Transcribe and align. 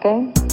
Do 0.00 0.08
you 0.08 0.18
read 0.18 0.36
such 0.36 0.47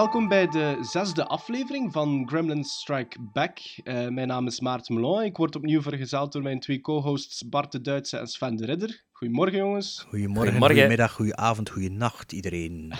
Welkom 0.00 0.28
bij 0.28 0.48
de 0.48 0.78
zesde 0.80 1.26
aflevering 1.26 1.92
van 1.92 2.28
Gremlins 2.28 2.80
Strike 2.80 3.16
Back. 3.32 3.58
Eh, 3.84 4.08
mijn 4.08 4.28
naam 4.28 4.46
is 4.46 4.60
Maarten 4.60 4.94
Melon. 4.94 5.22
Ik 5.22 5.36
word 5.36 5.56
opnieuw 5.56 5.82
vergezeld 5.82 6.32
door 6.32 6.42
mijn 6.42 6.60
twee 6.60 6.80
co-hosts 6.80 7.48
Bart 7.48 7.72
de 7.72 7.80
Duitse 7.80 8.16
en 8.18 8.26
Sven 8.26 8.56
de 8.56 8.64
Ridder. 8.64 9.04
Goedemorgen, 9.12 9.58
jongens. 9.58 10.04
Goedemorgen, 10.08 10.42
Goedemorgen. 10.42 10.76
goedemiddag, 10.76 11.12
goedenavond, 11.12 11.70
goedenacht 11.70 12.32
iedereen. 12.32 12.92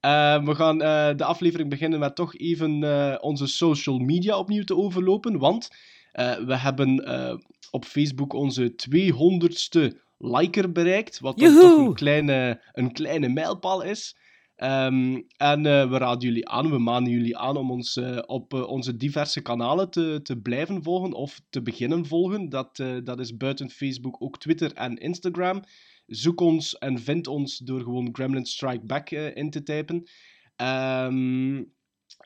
Eh, 0.00 0.44
we 0.44 0.54
gaan 0.54 0.82
eh, 0.82 1.16
de 1.16 1.24
aflevering 1.24 1.70
beginnen 1.70 1.98
met 1.98 2.16
toch 2.16 2.36
even 2.36 2.82
eh, 2.82 3.16
onze 3.20 3.46
social 3.46 3.98
media 3.98 4.38
opnieuw 4.38 4.64
te 4.64 4.76
overlopen. 4.76 5.38
Want 5.38 5.68
eh, 6.12 6.36
we 6.36 6.56
hebben 6.56 7.04
eh, 7.04 7.36
op 7.70 7.84
Facebook 7.84 8.32
onze 8.32 8.74
200ste 8.90 9.98
liker 10.18 10.72
bereikt. 10.72 11.20
Wat 11.20 11.38
toch 11.38 11.78
een 11.78 11.94
kleine, 11.94 12.62
een 12.72 12.92
kleine 12.92 13.28
mijlpaal 13.28 13.82
is. 13.82 14.16
Ehm, 14.56 15.20
en 15.36 15.66
eh, 15.66 15.90
we 15.90 15.98
raden 15.98 16.28
jullie 16.28 16.48
aan, 16.48 16.70
we 16.70 16.78
manen 16.78 17.10
jullie 17.10 17.36
aan 17.36 17.56
om 17.56 17.70
ons 17.70 17.96
eh, 17.96 18.18
op 18.26 18.54
eh, 18.54 18.68
onze 18.68 18.96
diverse 18.96 19.40
kanalen 19.40 19.90
te, 19.90 20.20
te 20.22 20.40
blijven 20.40 20.82
volgen 20.82 21.12
of 21.12 21.40
te 21.50 21.62
beginnen 21.62 22.06
volgen. 22.06 22.48
Dat, 22.48 22.76
dat 23.04 23.20
is 23.20 23.36
buiten 23.36 23.70
Facebook 23.70 24.22
ook 24.22 24.38
Twitter 24.38 24.72
en 24.72 24.96
Instagram. 24.96 25.62
Zoek 26.06 26.40
ons 26.40 26.78
en 26.78 26.98
vind 26.98 27.26
ons 27.26 27.58
door 27.58 27.80
gewoon 27.80 28.08
Gremlin 28.12 28.46
Strike 28.46 28.86
Back 28.86 29.10
in 29.10 29.50
te 29.50 29.62
typen. 29.62 30.08
Ehm, 30.56 31.62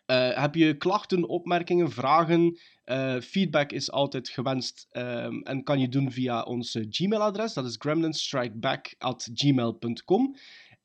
eh, 0.07 0.41
heb 0.41 0.55
je 0.55 0.77
klachten, 0.77 1.29
opmerkingen, 1.29 1.91
vragen? 1.91 2.59
Feedback 3.21 3.73
is 3.73 3.91
altijd 3.91 4.29
gewenst 4.29 4.87
ehm, 4.91 5.39
en 5.39 5.63
kan 5.63 5.81
je 5.81 5.89
doen 5.89 6.13
via 6.13 6.43
ons 6.43 6.75
eh, 6.75 6.85
Gmail-adres. 6.91 7.53
Dat 7.53 7.65
is 7.65 7.77
gremlinstrikeback.gmail.com. 7.79 10.37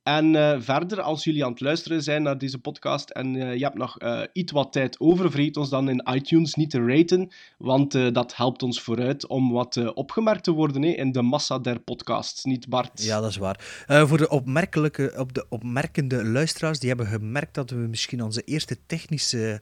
En 0.04 0.36
eh, 0.36 0.56
verder, 0.60 1.02
als 1.02 1.24
jullie 1.24 1.46
aan 1.46 1.52
het 1.52 1.60
luisteren 1.60 2.04
zijn 2.04 2.24
naar 2.24 2.38
deze 2.38 2.60
podcast 2.60 3.10
en 3.10 3.36
eh, 3.36 3.56
je 3.56 3.64
hebt 3.64 3.78
nog 3.78 3.98
eh, 3.98 4.22
iets 4.34 4.52
wat 4.52 4.72
tijd 4.72 5.00
over, 5.00 5.32
vergeet 5.32 5.58
ons 5.58 5.70
dan 5.70 5.90
in 5.90 6.08
iTunes 6.14 6.54
niet 6.54 6.70
te 6.70 6.86
raten, 6.86 7.32
want 7.58 7.92
dat 7.92 8.36
helpt 8.36 8.64
ons 8.64 8.82
vooruit 8.82 9.28
om 9.28 9.52
wat 9.52 9.94
opgemerkt 9.94 10.44
te 10.44 10.52
worden 10.52 10.84
in 10.84 11.12
de 11.12 11.22
massa 11.22 11.60
der 11.60 11.80
podcasts, 11.80 12.44
niet 12.44 12.70
Bart? 12.70 13.04
Ja, 13.04 13.20
dat 13.20 13.30
is 13.30 13.38
waar. 13.38 13.84
Voor 13.88 14.18
de, 14.18 14.30
opmerkelijke, 14.30 15.14
op 15.18 15.34
de 15.34 15.46
opmerkende 15.50 16.26
luisteraars, 16.26 16.80
die 16.80 16.90
hebben 16.90 17.08
gemerkt 17.08 17.54
dat 17.54 17.70
we 17.70 17.76
misschien 17.76 18.24
onze 18.24 18.42
eerste 18.42 18.78
technische 18.86 19.62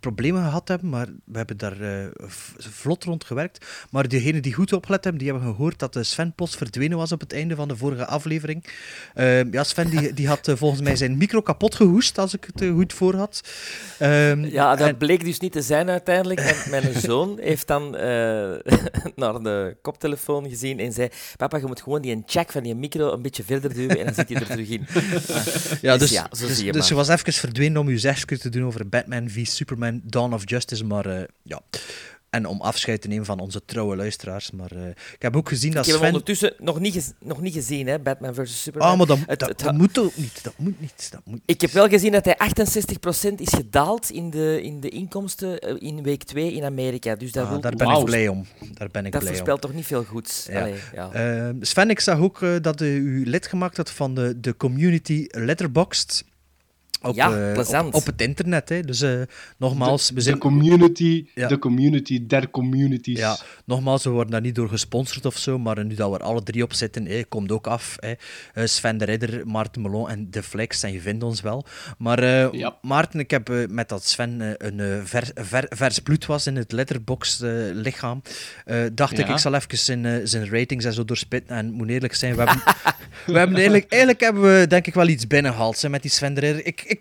problemen 0.00 0.42
gehad 0.42 0.68
hebben, 0.68 0.88
maar 0.88 1.06
we 1.24 1.36
hebben 1.36 1.56
daar 1.56 2.10
vlot 2.56 3.04
rond 3.04 3.24
gewerkt. 3.24 3.86
Maar 3.90 4.08
degenen 4.08 4.42
die 4.42 4.54
goed 4.54 4.72
opgelet 4.72 5.04
hebben, 5.04 5.22
die 5.22 5.32
hebben 5.32 5.48
gehoord 5.54 5.78
dat 5.78 5.92
de 5.92 6.02
Sven 6.02 6.34
plots 6.34 6.56
verdwenen 6.56 6.98
was 6.98 7.12
op 7.12 7.20
het 7.20 7.32
einde 7.32 7.54
van 7.54 7.68
de 7.68 7.76
vorige 7.76 8.06
aflevering. 8.06 8.64
Eh, 9.14 9.50
ja, 9.52 9.64
Sven 9.66 9.90
die, 9.90 10.12
die 10.14 10.28
had 10.28 10.48
eh, 10.48 10.56
volgens 10.56 10.80
mij 10.82 10.96
zijn 10.96 11.16
micro 11.16 11.40
kapot 11.40 11.74
gehoest, 11.74 12.18
als 12.18 12.34
ik 12.34 12.44
het 12.44 12.60
eh, 12.62 12.72
goed 12.72 12.92
voor 12.92 13.14
had. 13.14 13.40
Ehm, 13.98 14.44
Ja, 14.44 14.76
dat 14.76 14.88
en- 14.88 14.96
bleek 14.96 15.24
dus 15.24 15.38
niet 15.38 15.52
te 15.52 15.62
zijn 15.62 15.90
uiteindelijk. 15.90 16.40
Want 16.40 16.66
mijn 16.70 17.00
zoon 17.10 17.38
heeft 17.40 17.66
dan 17.66 17.96
eh, 17.96 18.02
naar 19.16 19.42
de 19.42 19.76
koptelefoon 19.82 20.48
gezien 20.48 20.78
en 20.78 20.92
zei: 20.92 21.08
Papa, 21.36 21.56
je 21.58 21.66
moet 21.66 21.82
gewoon 21.82 22.02
die 22.02 22.22
check 22.26 22.50
van 22.52 22.62
die 22.62 22.74
micro 22.74 23.12
een 23.12 23.22
beetje 23.22 23.44
verder 23.44 23.74
duwen 23.74 23.98
en 23.98 24.04
dan 24.04 24.14
zit 24.14 24.28
hij 24.28 24.40
er 24.40 24.46
terug 24.46 24.68
in. 24.68 24.86
Ja, 25.80 25.92
Dus 25.96 26.00
dus, 26.00 26.10
ja, 26.10 26.26
zo 26.32 26.46
dus, 26.46 26.56
zie 26.56 26.64
je 26.66 26.72
dus 26.72 26.88
je 26.88 26.94
was 26.94 27.08
even 27.08 27.32
verdwenen 27.32 27.80
om 27.80 27.90
je 27.90 27.98
zesje 27.98 28.38
te 28.38 28.48
doen 28.48 28.64
over 28.64 28.88
Batman 28.88 29.28
v 29.30 29.46
Superman 29.46 30.00
Dawn 30.04 30.32
of 30.32 30.42
Justice, 30.44 30.84
maar 30.84 31.26
ja. 31.42 31.60
En 32.36 32.46
om 32.46 32.60
afscheid 32.60 33.00
te 33.00 33.08
nemen 33.08 33.24
van 33.24 33.38
onze 33.40 33.64
trouwe 33.64 33.96
luisteraars. 33.96 34.50
Maar 34.50 34.70
eh, 34.72 34.88
ik 34.88 35.22
heb 35.22 35.36
ook 35.36 35.48
gezien 35.48 35.70
dat 35.72 35.84
Ik 35.84 35.90
heb 35.90 35.96
Sven... 35.98 36.08
ondertussen 36.08 36.54
nog 36.58 36.80
niet, 36.80 37.14
nog 37.20 37.40
niet 37.40 37.54
gezien, 37.54 37.86
hè, 37.86 37.98
Batman 37.98 38.34
vs. 38.34 38.62
Superman. 38.62 38.90
Ah, 38.90 38.96
maar 38.98 39.06
dat, 39.06 39.18
Het- 39.26 39.38
dat, 39.38 39.48
het- 39.48 39.58
dat 39.58 39.74
moet 39.74 39.98
ook 39.98 40.16
niet. 40.16 40.40
Dat 40.42 40.52
moet 40.56 40.80
niet. 40.80 41.08
Dat 41.10 41.20
moet 41.24 41.40
Ik 41.46 41.60
heb 41.60 41.70
wel 41.70 41.88
gezien 41.88 42.12
dat 42.12 42.24
hij 42.24 42.36
68% 43.30 43.34
is 43.36 43.48
gedaald 43.52 44.10
in 44.10 44.30
de, 44.30 44.62
in 44.62 44.80
de 44.80 44.88
inkomsten 44.88 45.58
eh, 45.58 45.74
in 45.78 46.02
week 46.02 46.22
2 46.22 46.52
in 46.52 46.64
Amerika. 46.64 47.14
Dus 47.14 47.32
dat, 47.32 47.44
Ah, 47.44 47.50
wil, 47.50 47.60
daar 47.60 47.74
ben 47.76 47.90
ik 47.90 48.04
blij 48.04 48.28
om. 48.28 48.46
Daar 48.74 48.88
ben 48.90 49.06
ik 49.06 49.12
dat 49.12 49.20
blij 49.20 49.32
om. 49.32 49.36
voorspelt 49.36 49.60
toch 49.60 49.74
niet 49.74 49.86
veel 49.86 50.04
goeds. 50.04 50.46
Ja. 50.50 50.60
Allee, 50.60 50.74
ja. 50.94 51.12
Eh, 51.12 51.48
Sven, 51.60 51.90
ik 51.90 52.00
zag 52.00 52.18
ook 52.18 52.42
eh, 52.42 52.54
dat 52.60 52.80
u 52.80 52.84
u 52.96 53.26
lid 53.26 53.46
gemaakt 53.46 53.76
had 53.76 53.90
van 53.90 54.14
de, 54.14 54.40
de 54.40 54.56
community 54.56 55.26
Letterboxd. 55.30 56.24
Op, 57.06 57.14
Ja, 57.14 57.46
eh, 57.46 57.52
plezant. 57.52 57.86
op, 57.86 57.94
op 57.94 58.06
het 58.06 58.20
internet. 58.22 58.68
Hè. 58.68 58.80
Dus 58.80 59.00
eh, 59.00 59.20
nogmaals, 59.56 60.08
we 60.08 60.14
de, 60.14 60.20
zijn... 60.20 60.34
de 60.34 60.40
community, 60.40 61.26
Ja. 61.34 61.48
de 61.48 61.58
community 61.58 62.26
der 62.26 62.50
communities. 62.50 63.18
Ja, 63.18 63.36
nogmaals, 63.64 64.04
we 64.04 64.10
worden 64.10 64.30
daar 64.30 64.40
niet 64.40 64.54
door 64.54 64.68
gesponsord 64.68 65.26
of 65.26 65.36
zo, 65.36 65.58
maar 65.58 65.84
nu 65.84 65.94
dat 65.94 66.10
we 66.10 66.16
er 66.18 66.22
alle 66.24 66.42
drie 66.42 66.62
op 66.62 66.72
zitten, 66.72 67.06
hè, 67.06 67.22
komt 67.28 67.52
ook 67.52 67.66
af. 67.66 67.96
Hè. 68.00 68.12
Eh, 68.54 68.66
Sven 68.66 68.98
de 68.98 69.04
Ridder, 69.04 69.46
Maarten 69.46 69.82
Melon 69.82 70.08
en 70.10 70.30
De 70.30 70.42
Flex, 70.42 70.82
en 70.82 70.92
je 70.92 71.00
vindt 71.00 71.24
ons 71.24 71.40
wel. 71.40 71.66
Maar 71.98 72.18
eh, 72.18 72.52
Ja. 72.52 72.76
Maarten, 72.82 73.20
ik 73.20 73.30
heb 73.30 73.66
met 73.68 73.88
dat 73.88 74.04
Sven 74.06 74.54
een 74.58 74.80
eh, 74.80 74.86
ver, 75.04 75.30
ver- 75.34 75.66
vers 75.68 75.98
bloed 75.98 76.26
was 76.26 76.46
in 76.46 76.56
het 76.56 76.72
letterbox-lichaam, 76.72 78.22
dacht 78.94 79.18
ik, 79.18 79.26
Ja. 79.26 79.32
ik 79.32 79.38
zal 79.38 79.54
even 79.54 79.78
zijn, 79.78 80.04
eh, 80.06 80.14
zijn 80.24 80.48
ratings 80.50 80.84
en 80.84 80.92
zo 80.92 81.04
doorspitten. 81.04 81.56
En 81.56 81.70
moet 81.72 81.88
eerlijk 81.88 82.14
zijn, 82.14 82.34
we 82.36 82.42
hebben, 82.42 82.62
we 83.34 83.38
hebben 83.38 83.56
eigenlijk, 83.56 83.84
eigenlijk 83.88 84.20
hebben 84.22 84.42
we 84.42 84.66
denk 84.66 84.86
ik 84.86 84.94
wel 84.94 85.08
iets 85.08 85.26
binnengehaald 85.26 85.82
hè, 85.82 85.88
met 85.88 86.02
die 86.02 86.10
Sven 86.10 86.34
de 86.34 86.40
Ridder. 86.40 86.66
Ik, 86.66 86.82
ik, 86.86 86.95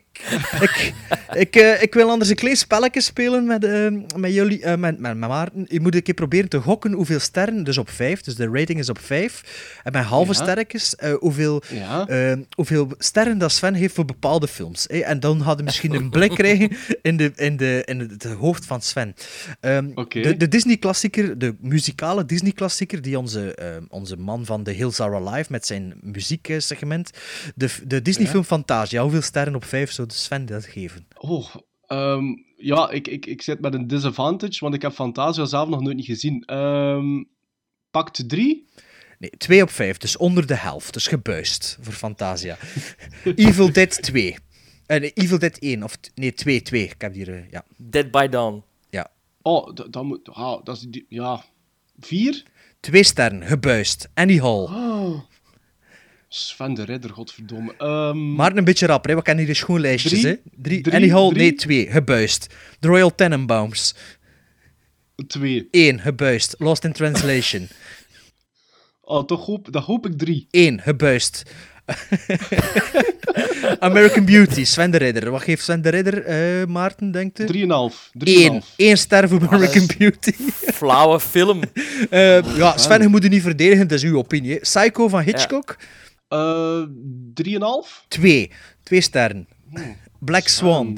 ik, 0.62 0.94
ik, 1.34 1.56
eh, 1.56 1.82
ik 1.82 1.94
wil 1.94 2.10
anders 2.10 2.30
een 2.30 2.36
klein 2.36 2.58
spelletje 2.58 3.02
spelen 3.02 3.46
met, 3.46 3.64
eh, 3.64 3.88
met 4.16 4.34
jullie, 4.34 4.62
eh, 4.64 4.78
met, 4.78 5.00
met, 5.00 5.18
met 5.18 5.30
Maarten. 5.30 5.66
Je 5.70 5.80
moet 5.80 5.96
een 5.96 6.04
keer 6.04 6.14
proberen 6.14 6.50
te 6.50 6.60
gokken 6.62 6.92
hoeveel 6.92 7.20
sterren, 7.20 7.64
dus 7.64 7.78
op 7.78 7.90
vijf, 7.90 8.22
dus 8.22 8.36
de 8.36 8.50
rating 8.52 8.80
is 8.80 8.90
op 8.90 9.00
vijf. 9.00 9.44
En 9.84 9.92
met 9.92 10.04
halve 10.04 10.34
Ja. 10.34 10.44
sterretjes, 10.44 10.96
hoeveel, 11.20 11.62
Ja. 11.70 12.08
hoeveel 12.56 12.92
sterren 12.98 13.38
dat 13.38 13.52
Sven 13.52 13.74
heeft 13.74 13.94
voor 13.96 14.06
bepaalde 14.06 14.48
films. 14.48 14.88
En 14.88 15.20
dan 15.20 15.38
hadden 15.38 15.58
we 15.58 15.64
misschien 15.64 15.94
een 15.94 16.10
blik 16.10 16.32
krijgen 16.32 16.72
in, 17.02 17.18
de, 17.18 17.32
in, 17.36 17.58
de, 17.58 17.82
in 17.86 18.00
het 18.00 18.24
hoofd 18.24 18.66
van 18.66 18.82
Sven. 18.82 19.16
Ehm. 19.60 19.90
De, 20.10 20.38
de 20.38 20.48
Disney-klassieker, 20.48 21.38
de 21.38 21.56
muzikale 21.62 22.26
Disney-klassieker, 22.26 23.02
die 23.02 23.20
onze, 23.20 23.58
onze 23.90 24.18
man 24.18 24.46
van 24.46 24.64
The 24.64 24.72
Hills 24.72 25.00
Are 25.00 25.16
Alive 25.16 25.52
met 25.52 25.66
zijn 25.66 25.94
muzieksegment, 26.02 27.10
de, 27.56 27.70
de 27.84 28.02
Disney-film 28.02 28.44
Fantasia, 28.44 29.02
hoeveel 29.02 29.22
sterren 29.22 29.56
op 29.56 29.66
vijf 29.86 29.92
zou 29.92 30.08
de 30.08 30.14
Sven 30.14 30.46
dat 30.46 30.66
geven? 30.66 31.08
Oh, 31.18 31.56
ehm, 31.86 32.24
ja, 32.58 32.90
ik, 32.90 33.08
ik, 33.08 33.26
ik 33.26 33.42
zit 33.42 33.60
met 33.60 33.74
een 33.74 33.88
disadvantage, 33.88 34.60
want 34.60 34.74
ik 34.76 34.82
heb 34.82 34.92
Fantasia 34.92 35.46
zelf 35.46 35.70
nog 35.70 35.82
nooit 35.82 35.96
niet 35.96 36.06
gezien. 36.06 36.44
Ehm 36.46 37.24
pakt 37.92 38.30
drie? 38.30 38.68
Nee, 39.20 39.30
2 39.30 39.62
op 39.62 39.70
5, 39.70 39.98
dus 39.98 40.18
onder 40.18 40.48
de 40.48 40.56
helft. 40.56 40.94
Dus 40.94 41.08
gebuist 41.08 41.78
voor 41.82 41.94
Fantasia. 41.94 42.58
Evil 43.36 43.72
Dead 43.72 44.02
2. 44.02 44.36
Eh, 44.86 45.00
nee, 45.00 45.12
Evil 45.14 45.40
Dead 45.40 45.58
1, 45.58 45.84
of 45.84 45.98
nee, 46.16 46.34
2, 46.34 46.62
2. 46.62 46.84
Ik 46.84 47.02
heb 47.02 47.14
hier, 47.14 47.34
eh, 47.34 47.50
ja. 47.50 47.66
Dead 47.78 48.12
by 48.12 48.28
Dawn. 48.28 48.64
Oh, 49.42 49.76
dat, 49.76 49.94
dat 49.94 50.04
moet... 50.04 50.30
ah, 50.30 50.64
dat 50.64 50.76
is 50.76 50.82
die, 50.82 51.06
ja. 51.10 51.46
Vier? 52.00 52.44
Twee 52.80 53.04
sterren, 53.04 53.46
gebuist. 53.46 54.10
Annie 54.14 54.42
Hall. 54.42 54.64
Oh. 54.64 55.20
Sven 56.38 56.74
de 56.74 56.84
Ridder, 56.84 57.10
godverdomme. 57.10 57.74
Ehm, 57.78 58.36
Maar 58.36 58.56
een 58.56 58.64
beetje 58.64 58.86
rapper, 58.86 59.10
hè. 59.10 59.16
we 59.16 59.22
kennen 59.22 59.44
hier 59.46 59.54
de 59.54 59.60
schoenlijstjes. 59.60 60.12
Drie? 60.12 60.26
Hè. 60.26 60.36
Drie. 60.56 60.82
Drie? 60.82 61.14
Nee, 61.34 61.54
2, 61.54 61.88
gebuist. 61.92 62.48
The 62.80 62.88
Royal 62.88 63.16
Tenenbaums. 63.16 63.96
Twee. 65.28 65.68
1, 65.72 66.00
gebuist. 66.00 66.56
Lost 66.58 66.84
in 66.84 66.94
Translation. 66.94 67.68
Oh, 69.02 69.26
toch 69.26 69.46
hoop, 69.46 69.72
dat 69.72 69.84
hoop 69.84 70.06
ik 70.06 70.18
drie. 70.18 70.48
1, 70.52 70.82
gebuist. 70.82 71.44
American 73.80 74.26
Beauty, 74.26 74.64
Sven 74.64 74.92
de 74.92 74.98
Ridder. 74.98 75.32
Wat 75.32 75.42
geeft 75.44 75.64
Sven 75.64 75.82
de 75.82 75.90
Ridder, 75.90 76.24
eh, 76.24 76.66
Maarten, 76.68 77.12
denkt 77.12 77.40
u? 77.40 77.46
Drieënhalf. 77.46 78.10
1. 78.14 78.20
Drieënhalf. 78.24 78.74
1 78.76 78.98
ster 78.98 79.30
voor 79.30 79.48
American 79.50 79.88
Beauty. 79.98 80.32
Flauwe 80.74 81.20
film. 81.20 81.60
Eh, 82.10 82.58
ja, 82.58 82.78
Sven, 82.78 83.02
je 83.02 83.08
moet 83.08 83.24
je 83.24 83.30
niet 83.30 83.42
verdedigen, 83.42 83.88
dat 83.88 83.98
is 83.98 84.04
uw 84.04 84.18
opinie. 84.18 84.60
Psycho 84.60 85.08
van 85.08 85.22
Hitchcock, 85.22 85.78
drieënhalf? 87.34 88.06
2. 88.08 88.52
2 88.84 89.02
sterren. 89.02 89.48
Black 90.20 90.48
Swan. 90.48 90.98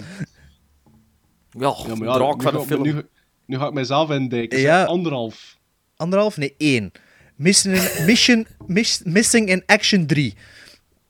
Ja, 1.51 1.75
Ja, 1.87 1.95
maar 1.95 2.07
ja, 2.07 2.13
draak 2.13 2.35
nu 2.37 2.43
van 2.43 2.51
ga- 2.53 2.59
een 2.59 2.65
film. 2.65 2.81
Nu, 2.83 3.01
nu 3.45 3.57
ga 3.57 3.67
ik 3.67 3.73
mijzelf 3.73 4.09
indijken. 4.09 4.59
Ja. 4.59 4.79
Ja. 4.79 4.85
Anderhalf. 4.85 5.57
Anderhalf? 5.95 6.37
Nee, 6.37 6.55
1. 6.57 6.91
Mission, 7.35 7.73
in, 7.73 8.05
Mission 8.05 8.47
Miss- 8.67 9.01
Missing 9.03 9.49
in 9.49 9.63
Action 9.65 10.05
3. 10.05 10.35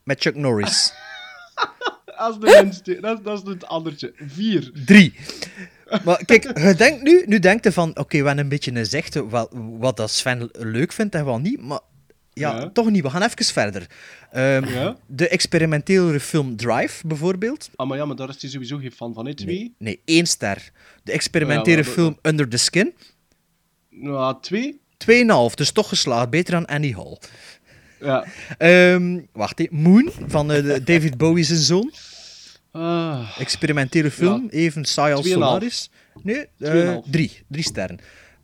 Met 0.04 0.22
Chuck 0.22 0.36
Norris. 0.36 0.94
Dat 2.18 2.32
is 2.34 2.40
de 2.40 2.62
minste. 2.64 2.98
Dat, 3.02 3.18
is- 3.18 3.24
dat 3.24 3.44
is 3.44 3.50
het 3.54 3.66
andertje. 3.66 4.14
Vier. 4.16 4.72
3. 4.86 5.14
Maar 6.04 6.26
kijk, 6.26 6.60
je 6.60 6.76
denkt 6.76 7.04
nu, 7.04 7.24
nu 7.26 7.40
denkt 7.40 7.64
je 7.64 7.72
van, 7.72 7.90
oké, 7.98 8.18
we 8.20 8.26
hebben 8.26 8.38
een 8.44 8.50
beetje 8.50 8.72
een 8.76 8.86
zicht 8.86 9.16
wat, 9.16 9.50
wat 9.80 9.98
dat 9.98 10.12
Sven 10.12 10.50
leuk 10.52 10.92
vindt 10.92 11.16
en 11.16 11.26
wat 11.26 11.42
niet, 11.42 11.62
maar 11.62 11.80
ja, 12.38 12.56
Ja. 12.60 12.69
toch 12.69 12.89
niet. 12.89 13.04
We 13.04 13.10
gaan 13.10 13.22
even 13.22 13.45
verder. 13.45 13.88
Ehm, 14.31 14.66
Ja? 14.68 14.98
De 15.07 15.28
experimentele 15.28 16.19
film 16.19 16.56
Drive, 16.56 17.07
bijvoorbeeld. 17.07 17.69
Ah, 17.75 17.88
maar 17.88 17.98
ja, 17.98 18.06
maar 18.06 18.16
daar 18.16 18.30
is 18.30 18.42
hij 18.42 18.50
sowieso 18.51 18.78
geen 18.78 18.92
fan 18.92 19.13
van, 19.13 19.25
hè, 19.25 19.34
twee? 19.34 19.56
Nee, 19.57 19.74
nee 19.78 20.01
één 20.06 20.25
ster. 20.25 20.72
De 21.04 21.12
experimentele 21.12 21.78
Ja, 21.78 21.84
film 21.84 22.18
Under 22.22 22.48
the 22.50 22.57
Skin, 22.57 22.94
Nou, 23.89 24.36
twee? 24.42 24.80
2,5. 24.98 25.54
Dus 25.56 25.72
toch 25.72 25.89
geslaagd. 25.89 26.30
Beter 26.30 26.54
dan 26.54 26.66
Annie 26.66 26.95
Hall. 26.95 27.18
Ja. 28.00 28.25
Ehm, 28.57 29.19
wacht. 29.31 29.72
Moon 29.72 30.12
van 30.28 30.51
eh, 30.51 30.63
David 30.86 31.18
Bowie's 31.18 31.48
zoon. 31.48 31.92
Ah, 32.72 33.36
Experimentele 33.40 34.12
film, 34.12 34.48
even 34.50 34.86
saai 34.86 35.13
als 35.13 35.25
2,5. 35.25 35.31
Solaris. 35.33 35.90
Nee, 36.24 36.45
eh, 36.60 36.72
2,5. 36.72 37.10
drie. 37.12 37.31
Drie 37.48 37.63
sterren. 37.63 38.00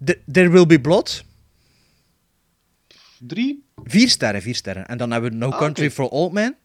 The- 0.05 0.19
There 0.31 0.49
Will 0.49 0.65
Be 0.65 0.79
Blood, 0.81 1.23
drie? 3.19 3.62
Vier 3.83 4.09
sterren, 4.09 4.41
vier 4.41 4.55
sterren. 4.55 4.85
En 4.85 4.97
dan 4.97 5.11
hebben 5.11 5.31
we 5.31 5.37
No 5.37 5.49
Ah, 5.49 5.57
Country 5.57 5.91
for 5.91 6.09
Old 6.09 6.31
Men. 6.31 6.55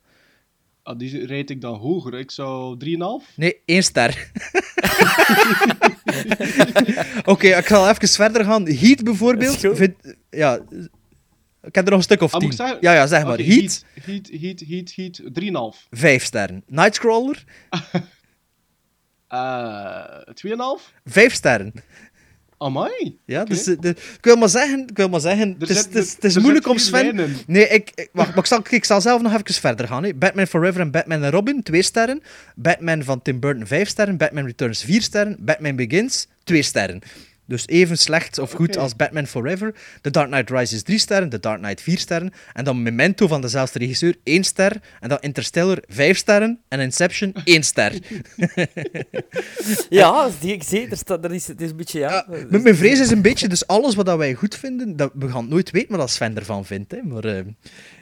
Ah, 0.82 0.98
die 0.98 1.26
rijd 1.26 1.50
ik 1.50 1.60
dan 1.60 1.74
hoger. 1.78 2.14
Ik 2.18 2.30
zou 2.30 2.76
3,5. 3.22 3.34
Nee, 3.36 3.60
één 3.64 3.82
ster. 3.82 4.30
Oké, 7.24 7.46
ik 7.56 7.66
zal 7.66 7.88
even 7.88 8.08
verder 8.08 8.44
gaan. 8.44 8.66
Heat 8.68 9.04
bijvoorbeeld. 9.04 9.58
Vind, 9.58 9.94
ja, 10.30 10.58
ik 11.62 11.74
heb 11.74 11.84
er 11.84 11.90
nog 11.90 11.98
een 11.98 12.02
stuk 12.02 12.20
of 12.22 12.32
Ah, 12.34 12.38
tien. 12.40 12.48
moet 12.48 12.58
ik 12.58 12.64
zeggen? 12.64 12.78
Ja, 12.80 12.92
ja, 12.94 13.06
zeg 13.06 13.24
maar. 13.24 13.38
Heat, 13.38 13.84
Heat, 14.02 14.28
Heat, 14.40 14.60
Heat, 14.66 14.92
Heat, 14.94 15.20
3,5. 15.74 15.86
vijf 15.90 16.24
sterren. 16.24 16.62
Nightcrawler, 16.66 17.44
Eh 19.28 20.20
2,5? 20.34 20.92
vijf 21.04 21.32
sterren. 21.34 21.72
Amai. 22.58 23.18
Ja, 23.24 23.40
Oké. 23.40 23.48
dus, 23.50 23.66
eh, 23.66 23.76
de- 23.80 23.88
ik 23.88 24.18
wil 24.20 24.36
maar 24.36 24.48
zeggen, 24.48 24.86
ik 24.88 24.96
wil 24.96 25.08
maar 25.08 25.20
zeggen 25.20 25.56
het 25.58 26.16
is, 26.24 26.38
moeilijk 26.38 26.66
om 26.68 26.78
Sven... 26.78 27.16
lijn 27.16 27.18
in. 27.18 27.36
Nee, 27.46 27.68
ik, 27.68 27.90
ik, 27.94 28.08
wacht, 28.12 28.28
maar 28.28 28.38
ik 28.38 28.46
zal, 28.46 28.60
ik 28.70 28.84
zal 28.84 29.00
zelf 29.00 29.22
nog 29.22 29.32
even 29.32 29.54
verder 29.54 29.86
gaan. 29.88 30.04
Hè. 30.04 30.14
Batman 30.14 30.46
Forever 30.46 30.80
en 30.80 30.90
Batman 30.90 31.22
en 31.24 31.30
Robin, 31.30 31.62
twee 31.62 31.82
sterren. 31.82 32.22
Batman 32.54 33.02
van 33.04 33.22
Tim 33.22 33.40
Burton, 33.40 33.66
vijf 33.66 33.88
sterren. 33.88 34.16
Batman 34.16 34.44
Returns, 34.46 34.82
vier 34.82 35.02
sterren. 35.02 35.36
Batman 35.40 35.76
Begins, 35.76 36.26
twee 36.44 36.62
sterren. 36.62 37.00
Dus 37.48 37.66
even 37.66 37.98
slecht 37.98 38.38
of 38.38 38.52
goed 38.52 38.76
als 38.76 38.96
Batman 38.96 39.26
Forever. 39.26 39.74
The 40.00 40.10
Dark 40.10 40.30
Knight 40.30 40.50
Rises, 40.50 40.82
drie 40.82 40.98
sterren. 40.98 41.28
The 41.28 41.40
Dark 41.40 41.58
Knight, 41.58 41.80
vier 41.80 41.98
sterren. 41.98 42.32
En 42.52 42.64
dan 42.64 42.82
Memento 42.82 43.26
van 43.26 43.40
dezelfde 43.40 43.78
regisseur, 43.78 44.16
één 44.22 44.44
ster. 44.44 44.80
En 45.00 45.08
dan 45.08 45.18
Interstellar, 45.20 45.82
vijf 45.86 46.16
sterren. 46.16 46.60
En 46.68 46.80
Inception, 46.80 47.34
één 47.44 47.62
ster. 47.62 47.92
Ja, 49.88 50.28
die, 50.40 50.52
ik 50.52 50.62
zie, 50.62 50.88
er 50.88 50.96
staat, 50.96 51.24
er 51.24 51.34
is, 51.34 51.46
het 51.46 51.60
is 51.60 51.70
een 51.70 51.76
beetje, 51.76 51.98
ja... 51.98 52.10
Ja, 52.10 52.24
mijn, 52.48 52.62
mijn 52.62 52.76
vrees 52.76 53.00
is 53.00 53.10
een 53.10 53.22
beetje, 53.22 53.48
dus 53.48 53.66
alles 53.66 53.94
wat 53.94 54.06
dat 54.06 54.18
wij 54.18 54.34
goed 54.34 54.54
vinden, 54.54 54.96
dat, 54.96 55.10
we 55.14 55.28
gaan 55.28 55.40
het 55.40 55.50
nooit 55.50 55.70
weten 55.70 55.96
wat 55.96 56.10
Sven 56.10 56.36
ervan 56.36 56.64
vindt. 56.64 56.92
Hè. 56.92 57.02
Maar 57.02 57.24
eh, 57.24 57.44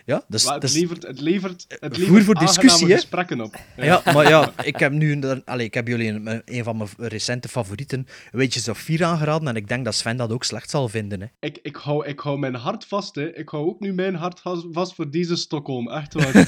ja, 0.06 0.25
dus, 0.29 0.44
Maar 0.44 0.53
het, 0.53 0.62
dus- 0.62 0.73
levert, 0.75 1.03
het 1.06 1.20
levert, 1.20 1.64
het 1.69 1.97
Voer 1.97 2.05
levert 2.06 2.25
voor 2.25 2.35
discussie, 2.35 2.87
gesprekken 2.87 3.41
op. 3.41 3.56
Ja, 3.76 4.03
maar 4.12 4.29
ja, 4.29 4.53
ik 4.62 4.76
heb 4.76 4.93
nu 4.93 5.12
een- 5.12 5.43
allee, 5.44 5.67
ik 5.67 5.75
heb 5.75 5.88
jullie 5.88 6.08
een, 6.08 6.43
een 6.44 6.64
van 6.64 6.76
mijn 6.76 6.88
recente 6.97 7.49
favorieten, 7.49 8.06
Wages 8.32 8.69
of 8.69 8.79
Fear, 8.79 9.05
aangeraden. 9.05 9.49
En 9.49 9.56
ik 9.56 9.69
denk 9.69 9.85
dat 9.85 9.94
Sven 9.94 10.17
dat 10.17 10.32
ook 10.32 10.44
slecht 10.44 10.70
zal 10.70 10.88
vinden. 10.88 11.20
Hè. 11.20 11.26
Ik, 11.41 11.58
ik, 11.62 11.76
hou, 11.76 12.06
ik 12.06 12.20
hou 12.20 12.38
mijn 12.38 12.55
hart 12.55 12.85
vast, 12.85 13.14
hè. 13.14 13.37
Ik 13.37 13.49
hou 13.49 13.67
ook 13.67 13.81
nu 13.81 13.93
mijn 13.93 14.14
hart 14.14 14.41
vas- 14.41 14.67
vast 14.73 14.94
voor 14.94 15.11
deze 15.11 15.37
Stockholm. 15.37 15.91
Echt 15.91 16.14
waar. 16.14 16.32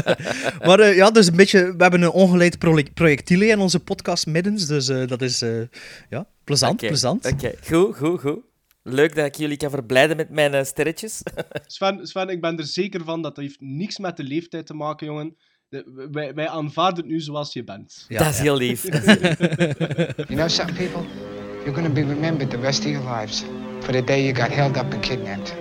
Maar 0.66 0.80
eh, 0.80 0.96
ja, 0.96 1.10
dus 1.10 1.26
een 1.26 1.36
beetje, 1.36 1.74
we 1.76 1.82
hebben 1.82 2.02
een 2.02 2.10
ongeleid 2.10 2.58
pro- 2.58 2.82
projectiel 2.94 3.40
in 3.40 3.58
onze 3.58 3.80
podcast 3.80 4.26
middens. 4.26 4.66
Dus 4.66 4.88
eh, 4.88 5.06
dat 5.06 5.22
is 5.22 5.42
eh, 5.42 5.50
ja, 6.10 6.26
plezant, 6.44 6.76
plezant. 6.76 7.26
Oké, 7.32 7.52
goed, 7.68 7.96
goed, 7.96 8.20
goed. 8.20 8.38
Leuk 8.82 9.14
dat 9.14 9.26
ik 9.26 9.34
jullie 9.34 9.56
kan 9.56 9.70
verblijden 9.70 10.16
met 10.16 10.30
mijn 10.30 10.54
eh, 10.54 10.64
sterretjes. 10.64 11.22
Sven, 11.66 12.06
Sven, 12.06 12.28
ik 12.28 12.40
ben 12.40 12.58
er 12.58 12.66
zeker 12.66 13.04
van 13.04 13.22
dat 13.22 13.34
dat 13.34 13.44
heeft 13.44 13.60
niks 13.60 13.98
met 13.98 14.16
de 14.16 14.24
leeftijd 14.24 14.66
te 14.66 14.74
maken, 14.74 15.06
jongen. 15.06 15.36
De- 15.68 16.08
wij, 16.12 16.34
wij 16.34 16.48
aanvaarden 16.48 16.96
het 16.96 17.12
nu 17.12 17.20
zoals 17.20 17.52
je 17.52 17.64
bent. 17.64 18.04
Ja, 18.08 18.18
dat 18.18 18.28
is 18.28 18.36
ja. 18.36 18.42
heel 18.42 18.56
lief. 18.56 18.82
You 18.90 20.24
know 20.26 20.48
something, 20.48 20.76
people? 20.76 21.02
You're 21.64 21.74
gonna 21.74 21.92
be 21.92 22.04
remembered 22.04 22.50
the 22.50 22.60
rest 22.60 22.84
of 22.84 22.90
your 22.90 23.18
lives 23.18 23.44
for 23.80 23.92
the 23.92 24.04
day 24.04 24.22
you 24.22 24.34
got 24.34 24.48
held 24.48 24.76
up 24.76 24.92
and 24.92 25.00
kidnapped. 25.00 25.54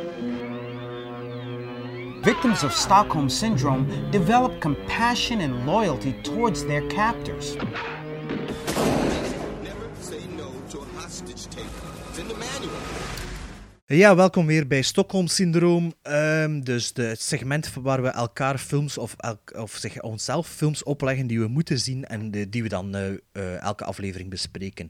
Victims 2.21 2.63
of 2.63 2.71
Stockholm 2.71 3.29
Syndrome 3.29 4.11
develop 4.11 4.59
compassion 4.59 5.41
and 5.41 5.65
loyalty 5.65 6.13
towards 6.21 6.65
their 6.65 6.87
captors. 6.87 7.55
Ja, 13.95 14.15
welkom 14.15 14.45
weer 14.45 14.67
bij 14.67 14.81
Stockholm 14.81 15.27
Syndroom. 15.27 15.93
Ehm, 16.01 16.59
dus 16.61 16.93
de, 16.93 17.03
het 17.03 17.21
segment 17.21 17.73
waar 17.73 18.01
we 18.01 18.07
elkaar 18.07 18.57
films 18.57 18.97
of, 18.97 19.15
of 19.55 19.75
zeg, 19.75 20.01
onszelf 20.01 20.47
films 20.47 20.83
opleggen 20.83 21.27
die 21.27 21.39
we 21.39 21.47
moeten 21.47 21.79
zien 21.79 22.05
en 22.05 22.31
die 22.49 22.63
we 22.63 22.69
dan 22.69 22.95
eh, 22.95 23.09
eh, 23.31 23.61
elke 23.61 23.83
aflevering 23.83 24.29
bespreken. 24.29 24.89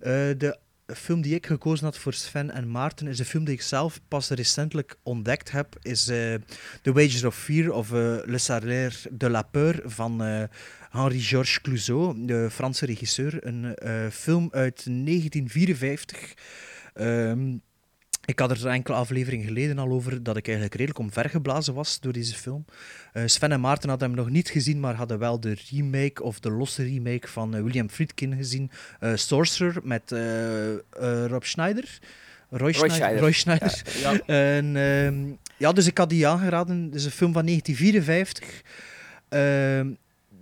Eh, 0.00 0.10
de 0.36 0.58
film 0.86 1.20
die 1.20 1.34
ik 1.34 1.46
gekozen 1.46 1.84
had 1.84 1.98
voor 1.98 2.12
Sven 2.12 2.50
en 2.50 2.70
Maarten 2.70 3.06
is 3.06 3.18
een 3.18 3.24
film 3.24 3.44
die 3.44 3.54
ik 3.54 3.62
zelf 3.62 4.00
pas 4.08 4.28
recentelijk 4.28 4.96
ontdekt 5.02 5.50
heb. 5.50 5.78
Is 5.82 6.04
The 6.04 6.40
Wages 6.82 7.24
of 7.24 7.36
Fear 7.36 7.72
of 7.72 7.90
Le 7.90 8.38
Salaire 8.38 8.96
de 9.10 9.30
la 9.30 9.42
Peur 9.42 9.80
van 9.84 10.20
Henri-Georges 10.90 11.60
Clouzot, 11.60 12.28
de 12.28 12.48
Franse 12.50 12.86
regisseur. 12.86 13.46
Een 13.46 13.76
film 14.12 14.48
uit 14.52 14.84
1954. 14.84 16.34
Ehm, 16.94 17.56
ik 18.24 18.38
had 18.38 18.50
er 18.50 18.66
enkele 18.66 18.96
afleveringen 18.96 19.46
geleden 19.46 19.78
al 19.78 19.90
over 19.90 20.22
dat 20.22 20.36
ik 20.36 20.46
eigenlijk 20.46 20.76
redelijk 20.76 20.98
omvergeblazen 20.98 21.74
was 21.74 22.00
door 22.00 22.12
deze 22.12 22.34
film. 22.34 22.64
Eh, 23.12 23.22
Sven 23.26 23.52
en 23.52 23.60
Maarten 23.60 23.88
hadden 23.88 24.08
hem 24.08 24.16
nog 24.16 24.30
niet 24.30 24.48
gezien, 24.48 24.80
maar 24.80 24.94
hadden 24.94 25.18
wel 25.18 25.40
de 25.40 25.56
remake 25.70 26.22
of 26.22 26.40
de 26.40 26.50
losse 26.50 26.82
remake 26.82 27.28
van 27.28 27.54
eh, 27.54 27.62
William 27.62 27.90
Friedkin 27.90 28.36
gezien. 28.36 28.70
Eh, 29.00 29.12
Sorcerer 29.14 29.80
met 29.82 30.14
Rob 31.26 31.42
Schneider. 31.42 31.98
Roy, 32.50 32.72
Schneider. 32.72 32.96
Schneider. 32.96 33.20
Roy 33.20 33.32
Schneider. 33.32 33.82
Ja. 34.00 34.20
En, 34.56 34.76
ehm, 34.76 35.32
ja, 35.56 35.72
dus 35.72 35.86
ik 35.86 35.98
had 35.98 36.08
die 36.08 36.26
aangeraden. 36.26 36.82
Het 36.84 36.94
is 36.94 37.04
een 37.04 37.10
film 37.10 37.32
van 37.32 37.44
1954. 37.44 38.62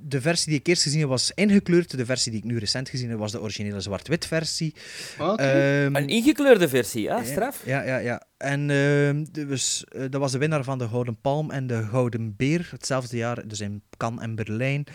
De 0.00 0.20
versie 0.20 0.50
die 0.50 0.60
ik 0.60 0.66
eerst 0.66 0.82
gezien 0.82 1.00
heb 1.00 1.08
was 1.08 1.32
ingekleurd. 1.34 1.96
De 1.96 2.04
versie 2.06 2.32
die 2.32 2.40
ik 2.40 2.46
nu 2.46 2.58
recent 2.58 2.88
gezien 2.88 3.10
heb 3.10 3.18
was 3.18 3.32
de 3.32 3.40
originele 3.40 3.80
zwart-wit 3.80 4.26
versie. 4.26 4.74
Oké. 5.18 5.42
Ehm, 5.42 5.96
Een 5.96 6.08
ingekleurde 6.08 6.68
versie, 6.68 7.10
hè? 7.10 7.24
Straf. 7.24 7.62
ja, 7.64 7.82
ja, 7.82 7.98
ja. 7.98 8.22
En 8.36 8.70
ehm, 8.70 9.24
dus, 9.46 9.84
dat 9.90 10.20
was 10.20 10.32
de 10.32 10.38
winnaar 10.38 10.64
van 10.64 10.78
de 10.78 10.88
Gouden 10.88 11.20
Palm 11.20 11.50
en 11.50 11.66
de 11.66 11.82
Gouden 11.82 12.34
Beer. 12.36 12.68
Hetzelfde 12.70 13.16
jaar, 13.16 13.48
dus 13.48 13.60
in 13.60 13.82
Cannes 13.96 14.22
en 14.22 14.34
Berlijn. 14.34 14.86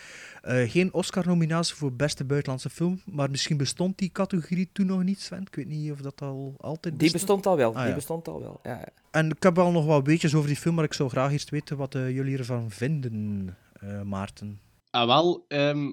Eh, 0.43 0.69
geen 0.71 0.93
Oscar-nominatie 0.93 1.75
voor 1.75 1.93
beste 1.93 2.23
buitenlandse 2.23 2.69
film, 2.69 3.01
maar 3.05 3.29
misschien 3.29 3.57
bestond 3.57 3.97
die 3.97 4.11
categorie 4.11 4.69
toen 4.73 4.85
nog 4.85 5.03
niet, 5.03 5.21
Sven. 5.21 5.41
Ik 5.41 5.55
weet 5.55 5.67
niet 5.67 5.91
of 5.91 5.99
dat 5.99 6.21
al 6.21 6.55
altijd 6.57 6.99
Die 6.99 7.11
bestond 7.11 7.45
al 7.45 7.57
wel. 7.57 7.73
Ah, 7.73 7.79
die 7.79 7.89
ja. 7.89 7.95
bestond 7.95 8.27
al 8.27 8.39
wel. 8.39 8.59
Ja, 8.63 8.71
ja. 8.71 8.87
En 9.11 9.29
ik 9.29 9.43
heb 9.43 9.55
wel 9.55 9.71
nog 9.71 9.85
wat 9.85 10.05
weetjes 10.05 10.35
over 10.35 10.47
die 10.47 10.57
film, 10.57 10.75
maar 10.75 10.83
ik 10.83 10.93
zou 10.93 11.09
graag 11.09 11.31
eerst 11.31 11.49
weten 11.49 11.77
wat 11.77 11.95
eh, 11.95 12.09
jullie 12.09 12.37
ervan 12.37 12.71
vinden, 12.71 13.57
eh, 13.73 14.01
Maarten. 14.01 14.59
Ah, 14.93 15.05
wel, 15.07 15.45
ehm, 15.47 15.91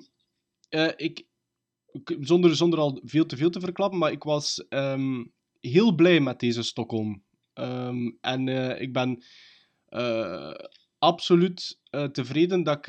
eh, 0.68 0.88
ik, 0.96 1.26
zonder, 2.20 2.56
zonder 2.56 2.78
al 2.78 3.00
veel 3.04 3.26
te 3.26 3.36
veel 3.36 3.50
te 3.50 3.60
verklappen, 3.60 3.98
maar 3.98 4.12
ik 4.12 4.22
was 4.22 4.66
ehm, 4.68 5.24
heel 5.60 5.94
blij 5.94 6.20
met 6.20 6.40
deze 6.40 6.62
Stockholm. 6.62 7.22
Ehm, 7.52 8.10
en 8.20 8.48
eh, 8.48 8.80
ik 8.80 8.92
ben 8.92 9.22
eh, 9.86 10.52
absoluut 10.98 11.78
tevreden 12.12 12.62
dat 12.62 12.76
ik 12.78 12.86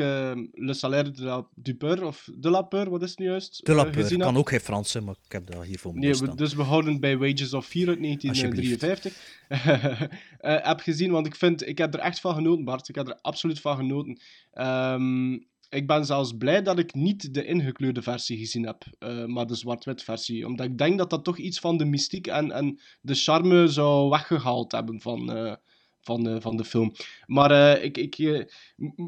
Le 0.51 0.73
Salaire 0.73 1.11
de 1.11 1.21
la 1.23 1.47
Dupeur, 1.55 2.03
of 2.05 2.29
de 2.35 2.49
la 2.49 2.61
Peur, 2.61 2.89
wat 2.89 3.01
is 3.03 3.09
het 3.09 3.19
nu 3.19 3.25
juist, 3.25 3.65
De 3.65 3.73
La 3.73 3.83
Peur. 3.83 4.17
kan 4.17 4.37
ook 4.37 4.49
geen 4.49 4.59
Frans 4.59 4.91
zijn, 4.91 5.03
maar 5.03 5.15
ik 5.25 5.31
heb 5.31 5.47
dat 5.51 5.63
hier 5.65 5.79
voor 5.79 5.93
me 5.93 5.99
Nee, 5.99 6.13
we- 6.15 6.35
dus 6.35 6.53
we 6.53 6.61
houden 6.63 6.99
bij 6.99 7.17
Wages 7.17 7.53
of 7.53 7.65
Fear 7.65 7.87
uit 7.87 7.99
1953. 8.01 9.39
Eh, 10.39 10.65
heb 10.67 10.79
gezien, 10.79 11.11
want 11.11 11.25
ik 11.27 11.35
vind, 11.35 11.67
ik 11.67 11.77
heb 11.77 11.93
er 11.93 11.99
echt 11.99 12.19
van 12.19 12.35
genoten, 12.35 12.63
Bart. 12.63 12.89
Ik 12.89 12.95
heb 12.95 13.07
er 13.07 13.19
absoluut 13.21 13.59
van 13.61 13.75
genoten. 13.77 14.19
Ehm, 14.51 15.37
ik 15.71 15.87
ben 15.87 16.05
zelfs 16.05 16.37
blij 16.37 16.61
dat 16.61 16.79
ik 16.79 16.93
niet 16.93 17.33
de 17.33 17.45
ingekleurde 17.45 18.01
versie 18.01 18.37
gezien 18.37 18.65
heb, 18.65 18.83
eh, 18.99 19.25
maar 19.25 19.47
de 19.47 19.55
zwart-wit 19.55 20.03
versie. 20.03 20.45
Omdat 20.47 20.65
ik 20.65 20.77
denk 20.77 20.97
dat 20.97 21.09
dat 21.09 21.23
toch 21.23 21.37
iets 21.37 21.59
van 21.59 21.77
de 21.77 21.85
mystiek 21.85 22.27
en, 22.27 22.51
en 22.51 22.79
de 23.01 23.15
charme 23.15 23.67
zou 23.67 24.09
weggehaald 24.09 24.71
hebben 24.71 25.01
van, 25.01 25.31
eh, 25.31 25.55
van, 26.01 26.23
de, 26.23 26.41
van 26.41 26.57
de 26.57 26.65
film. 26.65 26.93
Maar 27.25 27.51
eh, 27.51 27.83
ik, 27.83 27.97
ik, 27.97 28.15
eh, 28.17 28.45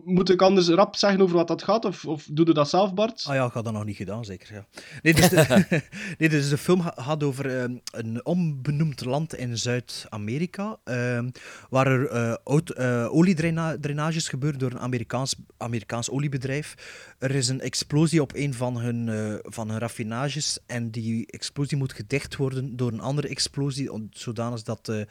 moet 0.06 0.30
ik 0.30 0.42
anders 0.42 0.68
rap 0.68 0.96
zeggen 0.96 1.22
over 1.22 1.36
wat 1.36 1.48
dat 1.48 1.64
gaat? 1.64 1.86
Of, 1.86 2.06
of 2.06 2.28
doe 2.32 2.46
je 2.48 2.54
dat 2.54 2.70
zelf, 2.70 2.94
Bart? 2.94 3.24
Ah 3.28 3.36
ja, 3.36 3.46
ik 3.46 3.52
had 3.52 3.64
dat 3.64 3.74
nog 3.74 3.86
niet 3.86 3.96
gedaan, 3.96 4.26
zeker. 4.26 4.54
Ja. 4.54 4.66
Nee, 5.02 5.14
dus 5.14 5.30
de, 5.30 5.66
nee, 6.18 6.30
dus 6.30 6.50
de 6.50 6.58
film 6.58 6.82
ga- 6.82 6.94
gaat 6.96 7.24
over 7.24 7.60
ehm, 7.60 7.78
een 7.92 8.26
onbenoemd 8.26 9.06
land 9.06 9.36
in 9.36 9.58
Zuid-Amerika, 9.58 10.80
ehm, 10.84 11.30
waar 11.70 11.88
er 11.88 12.08
eh, 12.08 12.34
eh, 12.76 13.14
oliedrainages 13.14 14.28
gebeuren 14.30 14.60
door 14.60 14.72
een 14.72 14.80
Amerikaans, 14.80 15.36
Amerikaans 15.58 16.10
oliebedrijf. 16.10 16.76
Er 17.20 17.32
is 17.32 17.48
een 17.48 17.62
explosie 17.62 18.22
op 18.22 18.36
een 18.36 18.54
van 18.54 18.78
hun, 18.78 19.10
eh, 19.10 19.36
van 19.42 19.70
hun 19.70 19.80
raffinages 19.80 20.60
en 20.66 20.92
die 20.92 21.26
explosie 21.28 21.78
moet 21.78 21.94
gedicht 21.94 22.36
worden 22.36 22.76
door 22.76 22.92
een 22.92 23.02
andere 23.02 23.28
explosie, 23.28 23.90
zodanig 24.10 24.62
dat 24.62 24.90
eh, 24.90 25.02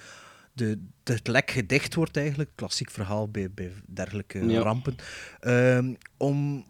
de, 0.52 0.78
de, 1.02 1.12
het 1.12 1.26
lek 1.28 1.50
gedicht 1.50 1.94
wordt 1.94 2.16
eigenlijk. 2.16 2.50
Klassiek 2.54 2.90
verhaal 2.90 3.28
bij, 3.28 3.50
bij 3.50 3.72
dergelijke 3.86 4.44
Ja. 4.46 4.60
rampen. 4.60 4.94
Ehm, 5.40 5.94
om 6.16 6.64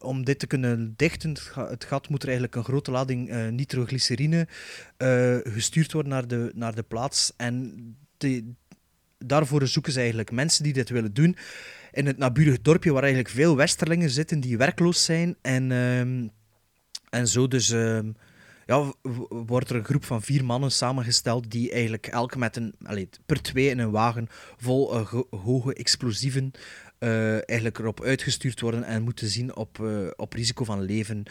om 0.00 0.24
dit 0.24 0.38
te 0.38 0.46
kunnen 0.46 0.94
dichten, 0.96 1.30
het 1.30 1.38
ga- 1.40 1.68
het 1.68 1.84
gat, 1.84 2.08
moet 2.08 2.22
er 2.22 2.28
eigenlijk 2.28 2.56
een 2.56 2.64
grote 2.64 2.90
lading 2.90 3.28
eh, 3.30 3.48
nitroglycerine 3.48 4.48
eh, 4.96 5.36
gestuurd 5.42 5.92
worden 5.92 6.12
naar 6.12 6.28
de, 6.28 6.50
naar 6.54 6.74
de 6.74 6.82
plaats. 6.82 7.32
En 7.36 7.74
daarvoor 9.18 9.66
zoeken 9.66 9.92
ze 9.92 9.98
eigenlijk 9.98 10.30
mensen 10.30 10.62
die 10.64 10.72
dit 10.72 10.88
willen 10.88 11.14
doen. 11.14 11.36
In 11.92 12.06
het 12.06 12.18
naburige 12.18 12.62
dorpje 12.62 12.92
waar 12.92 13.02
eigenlijk 13.02 13.34
veel 13.34 13.56
westerlingen 13.56 14.10
zitten 14.10 14.40
die 14.40 14.56
werkloos 14.56 15.04
zijn. 15.04 15.36
En, 15.42 15.72
ehm, 15.72 16.26
en 17.10 17.28
zo 17.28 17.48
dus 17.48 17.70
ehm, 17.70 18.12
ja, 18.66 18.92
wordt 19.28 19.70
er 19.70 19.76
een 19.76 19.84
groep 19.84 20.04
van 20.04 20.22
vier 20.22 20.44
mannen 20.44 20.72
samengesteld 20.72 21.50
die 21.50 21.70
eigenlijk 21.72 22.06
elk 22.06 22.36
met 22.36 22.56
een, 22.56 22.74
allee, 22.84 23.08
per 23.26 23.42
twee 23.42 23.68
in 23.68 23.78
een 23.78 23.90
wagen 23.90 24.26
vol 24.56 24.94
eh, 24.94 25.06
ge- 25.06 25.26
hoge 25.30 25.74
explosieven 25.74 26.50
eh, 26.98 27.32
eigenlijk 27.32 27.78
erop 27.78 28.02
uitgestuurd 28.02 28.60
worden 28.60 28.82
en 28.84 29.02
moeten 29.02 29.28
zien 29.28 29.56
op, 29.56 29.80
eh, 29.80 30.06
op 30.16 30.32
risico 30.32 30.64
van 30.64 30.82
leven 30.82 31.22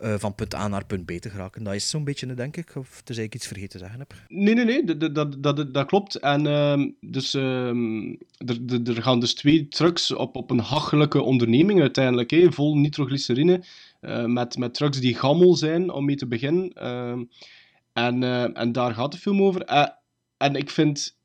van 0.00 0.34
punt 0.34 0.54
A 0.54 0.68
naar 0.68 0.86
punt 0.86 1.04
B 1.04 1.10
te 1.10 1.30
geraken. 1.30 1.64
Dat 1.64 1.74
is 1.74 1.90
zo'n 1.90 2.04
beetje, 2.04 2.34
denk 2.34 2.56
ik. 2.56 2.76
Of 2.76 3.00
tenzij 3.04 3.24
ik 3.24 3.34
iets 3.34 3.46
vergeten 3.46 3.70
te 3.70 3.78
zeggen 3.78 3.98
heb. 3.98 4.14
Nee, 4.28 4.54
nee, 4.54 4.64
nee, 4.64 4.84
dat, 4.96 5.42
dat, 5.42 5.74
dat, 5.74 5.86
klopt. 5.86 6.14
En 6.14 6.46
ehm, 6.46 6.90
dus, 7.00 7.34
ehm, 7.34 8.14
er, 8.84 9.02
gaan 9.02 9.20
dus 9.20 9.34
twee 9.34 9.68
trucks 9.68 10.14
op, 10.14 10.36
op 10.36 10.50
een 10.50 10.58
hachelijke 10.58 11.22
onderneming 11.22 11.80
uiteindelijk, 11.80 12.46
vol 12.48 12.76
nitroglycerine, 12.76 13.64
met, 14.26 14.56
met 14.58 14.74
trucks 14.74 15.00
die 15.00 15.14
gammel 15.14 15.54
zijn, 15.54 15.90
om 15.90 16.04
mee 16.04 16.16
te 16.16 16.26
beginnen. 16.26 16.72
Ehm, 16.72 17.24
en, 17.92 18.22
eh, 18.22 18.58
en 18.58 18.72
daar 18.72 18.94
gaat 18.94 19.12
de 19.12 19.18
film 19.18 19.42
over. 19.42 19.62
Eh, 19.62 19.86
en 20.36 20.54
ik 20.54 20.70
vind, 20.70 21.18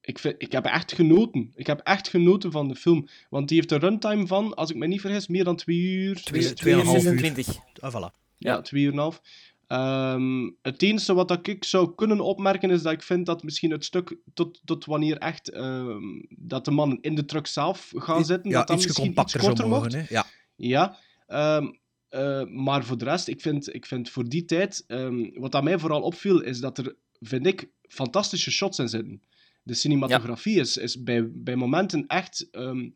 ik 0.00 0.18
vind... 0.18 0.34
Ik 0.38 0.52
heb 0.52 0.64
echt 0.64 0.92
genoten. 0.92 1.52
Ik 1.54 1.66
heb 1.66 1.80
echt 1.80 2.08
genoten 2.08 2.52
van 2.52 2.68
de 2.68 2.74
film. 2.74 3.08
Want 3.30 3.48
die 3.48 3.56
heeft 3.56 3.72
een 3.72 3.78
runtime 3.78 4.26
van, 4.26 4.54
als 4.54 4.70
ik 4.70 4.76
me 4.76 4.86
niet 4.86 5.00
vergis, 5.00 5.26
meer 5.26 5.44
dan 5.44 5.56
twee 5.56 5.78
uur... 5.80 6.14
Twee- 6.22 6.40
twee- 6.40 6.54
tweeënhalf 6.54 6.96
uur. 6.96 7.00
26. 7.18 7.56
Ah, 7.80 7.94
voilà. 7.94 8.14
ja, 8.36 8.60
twee 8.60 8.82
uur 8.82 8.88
en 8.88 8.94
een 8.96 9.00
half. 9.02 9.20
Ehm, 9.66 10.50
het 10.62 10.82
enige 10.82 11.14
wat 11.14 11.28
dat 11.28 11.46
ik 11.46 11.64
zou 11.64 11.94
kunnen 11.94 12.20
opmerken 12.20 12.70
is 12.70 12.82
dat 12.82 12.92
ik 12.92 13.02
vind 13.02 13.26
dat 13.26 13.42
misschien 13.42 13.70
het 13.70 13.84
stuk 13.84 14.16
tot, 14.34 14.60
tot 14.64 14.84
wanneer 14.84 15.18
echt 15.18 15.50
ehm, 15.50 16.02
dat 16.28 16.64
de 16.64 16.70
mannen 16.70 16.98
in 17.00 17.14
de 17.14 17.24
truck 17.24 17.46
zelf 17.46 17.92
gaan 17.96 18.24
zitten, 18.24 18.50
ja, 18.50 18.58
dat 18.58 18.66
dat 18.66 18.76
iets 18.76 18.86
misschien 18.86 19.06
compacter 19.06 19.36
iets 19.40 19.46
korter 19.48 19.68
mogen. 19.68 19.92
mocht. 19.92 20.08
Hè? 20.08 20.14
Ja. 20.14 20.26
Ja, 20.56 20.96
ehm, 21.26 21.66
eh, 22.08 22.44
maar 22.44 22.84
voor 22.84 22.98
de 22.98 23.04
rest, 23.04 23.28
ik 23.28 23.40
vind, 23.40 23.74
ik 23.74 23.86
vind 23.86 24.10
voor 24.10 24.28
die 24.28 24.44
tijd, 24.44 24.84
ehm, 24.86 25.40
wat 25.40 25.54
aan 25.54 25.64
mij 25.64 25.78
vooral 25.78 26.02
opviel, 26.02 26.40
is 26.40 26.60
dat 26.60 26.78
er, 26.78 26.96
vind 27.20 27.46
ik, 27.46 27.68
fantastische 27.88 28.50
shots 28.50 28.78
in 28.78 28.88
zitten. 28.88 29.22
De 29.62 29.74
cinematografie 29.74 30.60
is, 30.60 30.76
is 30.76 31.02
bij, 31.02 31.30
bij 31.32 31.56
momenten 31.56 32.06
echt... 32.06 32.48
ehm, 32.50 32.88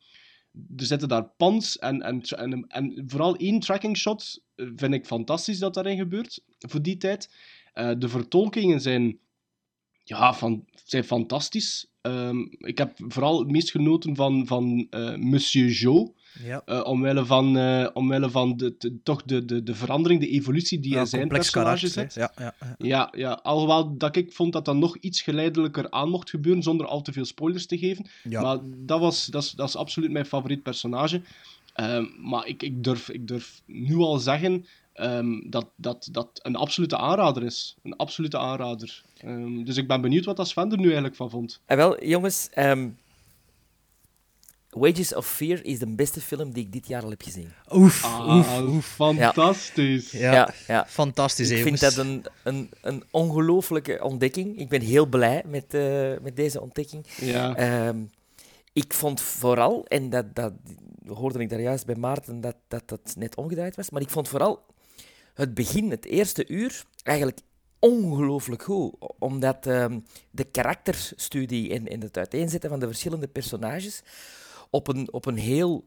er 0.76 0.84
zitten 0.84 1.08
daar 1.08 1.24
pans 1.24 1.78
en, 1.78 2.02
en, 2.02 2.22
en, 2.22 2.64
en 2.68 3.04
vooral 3.06 3.36
één 3.36 3.60
tracking 3.60 3.96
shot 3.96 4.42
eh, 4.54 4.66
vind 4.76 4.94
ik 4.94 5.06
fantastisch 5.06 5.58
dat 5.58 5.74
daarin 5.74 5.96
gebeurt, 5.96 6.44
voor 6.58 6.82
die 6.82 6.96
tijd. 6.96 7.30
Eh, 7.72 7.90
de 7.98 8.08
vertolkingen 8.08 8.80
zijn, 8.80 9.18
ja, 10.04 10.34
van, 10.34 10.64
zijn 10.84 11.04
fantastisch. 11.04 11.90
Ehm, 12.00 12.38
ik 12.58 12.78
heb 12.78 12.92
vooral 13.08 13.38
het 13.38 13.50
meest 13.50 13.70
genoten 13.70 14.16
van, 14.16 14.46
van 14.46 14.86
Monsieur 15.18 15.70
Joe. 15.70 16.12
Ja. 16.44 16.62
Eh, 16.66 16.84
omwille 16.84 17.24
van, 17.24 17.56
eh, 17.58 17.86
omwille 17.92 18.30
van 18.30 18.56
de, 18.56 18.74
de- 18.78 19.02
toch 19.02 19.22
de, 19.22 19.44
de, 19.44 19.62
de 19.62 19.74
verandering, 19.74 20.20
de 20.20 20.28
evolutie 20.28 20.80
die 20.80 20.92
Ja, 20.92 21.00
in 21.00 21.06
zijn 21.06 21.20
complex 21.20 21.50
personage 21.50 21.88
zit. 21.88 22.14
hè. 22.14 22.20
Ja, 22.20 22.32
ja, 22.38 22.54
ja. 22.60 22.74
Ja, 22.78 23.08
ja, 23.16 23.32
alhoewel 23.42 23.96
dat 23.96 24.16
ik 24.16 24.32
vond 24.32 24.52
dat 24.52 24.64
dat 24.64 24.76
nog 24.76 24.96
iets 24.96 25.22
geleidelijker 25.22 25.90
aan 25.90 26.08
mocht 26.08 26.30
gebeuren, 26.30 26.62
zonder 26.62 26.86
al 26.86 27.02
te 27.02 27.12
veel 27.12 27.24
spoilers 27.24 27.66
te 27.66 27.78
geven. 27.78 28.06
Ja. 28.22 28.42
Maar 28.42 28.58
dat, 28.62 29.00
was, 29.00 29.26
dat, 29.26 29.42
is, 29.42 29.50
dat 29.50 29.68
is 29.68 29.76
absoluut 29.76 30.10
mijn 30.10 30.26
favoriet 30.26 30.62
personage. 30.62 31.22
Ehm, 31.74 32.04
maar 32.20 32.46
ik, 32.46 32.62
ik, 32.62 32.84
durf, 32.84 33.08
ik 33.10 33.28
durf 33.28 33.62
nu 33.66 33.96
al 33.96 34.18
zeggen 34.18 34.66
ehm, 34.92 35.40
dat, 35.50 35.66
dat 35.76 36.08
dat 36.12 36.28
een 36.42 36.56
absolute 36.56 36.96
aanrader 36.96 37.42
is. 37.42 37.76
Een 37.82 37.96
absolute 37.96 38.38
aanrader. 38.38 39.02
Ehm, 39.18 39.64
dus 39.64 39.76
ik 39.76 39.88
ben 39.88 40.00
benieuwd 40.00 40.24
wat 40.24 40.36
dat 40.36 40.48
Sven 40.48 40.70
er 40.70 40.76
nu 40.78 40.84
eigenlijk 40.84 41.16
van 41.16 41.30
vond. 41.30 41.60
En 41.66 41.76
wel, 41.76 42.04
jongens, 42.04 42.48
ehm, 42.52 42.88
Wages 44.70 45.14
of 45.14 45.26
Fear 45.26 45.64
is 45.64 45.78
de 45.78 45.86
beste 45.94 46.20
film 46.20 46.52
die 46.52 46.64
ik 46.64 46.72
dit 46.72 46.86
jaar 46.88 47.02
al 47.02 47.10
heb 47.10 47.22
gezien. 47.22 47.52
Oef, 47.72 48.04
Ah, 48.04 48.36
oef, 48.36 48.60
oef. 48.60 48.86
fantastisch. 48.86 50.10
Ja, 50.10 50.32
Ja, 50.32 50.54
ja. 50.66 50.86
fantastisch. 50.88 51.50
Ik 51.50 51.62
vind 51.62 51.80
dat 51.80 51.96
een, 51.96 52.24
een, 52.44 52.70
een 52.82 53.02
ongelooflijke 53.10 54.02
ontdekking. 54.02 54.58
Ik 54.58 54.68
ben 54.68 54.80
heel 54.80 55.06
blij 55.06 55.42
met, 55.46 55.74
eh, 55.74 56.12
met 56.22 56.36
deze 56.36 56.60
ontdekking. 56.60 57.06
Ja. 57.20 57.54
Ehm, 57.56 57.98
ik 58.72 58.92
vond 58.94 59.20
vooral, 59.20 59.84
en 59.86 60.10
dat, 60.10 60.34
dat 60.34 60.52
hoorde 61.06 61.38
ik 61.38 61.48
daar 61.48 61.60
juist 61.60 61.86
bij 61.86 61.94
Maarten, 61.96 62.40
dat, 62.40 62.56
dat 62.68 62.82
dat 62.88 63.14
net 63.16 63.36
omgedraaid 63.36 63.76
was, 63.76 63.90
maar 63.90 64.02
ik 64.02 64.10
vond 64.10 64.28
vooral 64.28 64.62
het 65.34 65.54
begin, 65.54 65.90
het 65.90 66.04
eerste 66.06 66.48
uur, 66.48 66.84
eigenlijk 67.02 67.38
ongelooflijk 67.78 68.62
goed. 68.62 68.92
Omdat 69.18 69.66
ehm, 69.66 69.98
de 70.30 70.44
karakterstudie 70.44 71.70
en, 71.72 71.88
en 71.88 72.00
het 72.00 72.16
uiteenzetten 72.16 72.70
van 72.70 72.80
de 72.80 72.86
verschillende 72.86 73.28
personages 73.28 74.02
op 74.70 74.88
een, 74.88 75.12
op 75.12 75.26
een 75.26 75.36
heel 75.36 75.84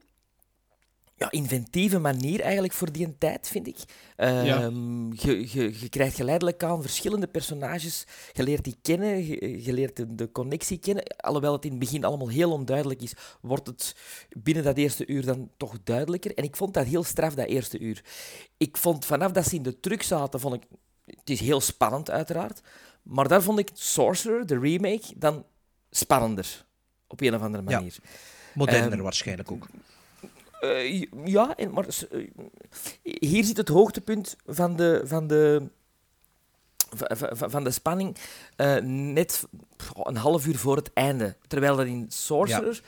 ja, 1.16 1.32
inventieve 1.32 2.00
manier 2.00 2.42
eigenlijk 2.42 2.74
voor 2.74 2.92
die 2.92 3.18
tijd, 3.18 3.48
vind 3.48 3.68
ik. 3.68 3.78
Ehm, 4.16 5.14
je, 5.14 5.48
je, 5.52 5.80
je 5.80 5.90
krijgt 5.90 6.16
geleidelijk 6.16 6.64
aan 6.64 6.82
verschillende 6.82 7.28
personages. 7.28 8.06
Je 8.34 8.44
leert 8.44 8.64
die 8.64 8.78
kennen, 8.82 9.26
je, 9.26 9.64
je 9.64 9.74
leert 9.74 9.96
de, 9.96 10.16
de 10.16 10.32
connectie 10.32 10.78
kennen. 10.78 11.04
Alhoewel 11.18 11.54
het 11.54 11.66
in 11.66 11.70
het 11.70 11.80
begin 11.80 12.04
allemaal 12.04 12.30
heel 12.30 12.52
onduidelijk 12.52 13.02
is, 13.02 13.14
wordt 13.42 13.68
het 13.68 13.96
binnen 14.30 14.64
dat 14.64 14.78
eerste 14.78 15.08
uur 15.08 15.26
dan 15.26 15.50
toch 15.58 15.78
duidelijker. 15.84 16.34
En 16.34 16.44
ik 16.44 16.56
vond 16.56 16.74
dat 16.74 16.86
heel 16.86 17.04
straf, 17.04 17.34
dat 17.34 17.48
eerste 17.48 17.80
uur. 17.80 18.04
Ik 18.58 18.78
vond 18.78 19.06
vanaf 19.06 19.32
dat 19.32 19.48
ze 19.48 19.56
in 19.56 19.64
de 19.64 19.80
truck 19.80 20.04
zaten, 20.04 20.40
vond 20.40 20.56
ik... 20.56 20.64
Het 21.06 21.30
is 21.30 21.40
heel 21.40 21.62
spannend, 21.62 22.10
uiteraard. 22.10 22.62
Maar 23.02 23.28
daar 23.28 23.42
vond 23.42 23.60
ik 23.60 23.70
Sorcerer, 23.74 24.46
de 24.46 24.60
remake, 24.60 25.04
dan 25.16 25.46
spannender. 25.90 26.66
Op 27.08 27.22
een 27.22 27.36
of 27.36 27.42
andere 27.42 27.70
Ja. 27.70 27.84
Moderner 28.56 28.92
Ehm, 28.92 29.02
waarschijnlijk 29.02 29.52
ook. 29.52 29.68
Eh, 30.60 31.04
ja, 31.26 31.56
en, 31.56 31.72
maar 31.72 31.86
eh, 32.12 32.28
hier 33.04 33.44
zit 33.44 33.58
het 33.58 33.68
hoogtepunt 33.68 34.36
van 34.46 34.76
de, 34.76 35.02
van 35.06 35.28
de, 35.28 35.62
va- 36.96 37.16
va- 37.16 37.36
va- 37.36 37.50
van 37.50 37.64
de 37.64 37.72
spanning 37.72 38.16
eh, 38.56 38.76
net 38.84 39.44
een 40.04 40.16
half 40.18 40.48
uur 40.48 40.58
voor 40.58 40.76
het 40.76 40.94
einde. 40.94 41.36
Terwijl 41.48 41.76
dat 41.76 41.86
in 41.86 42.06
Sorcerer 42.10 42.82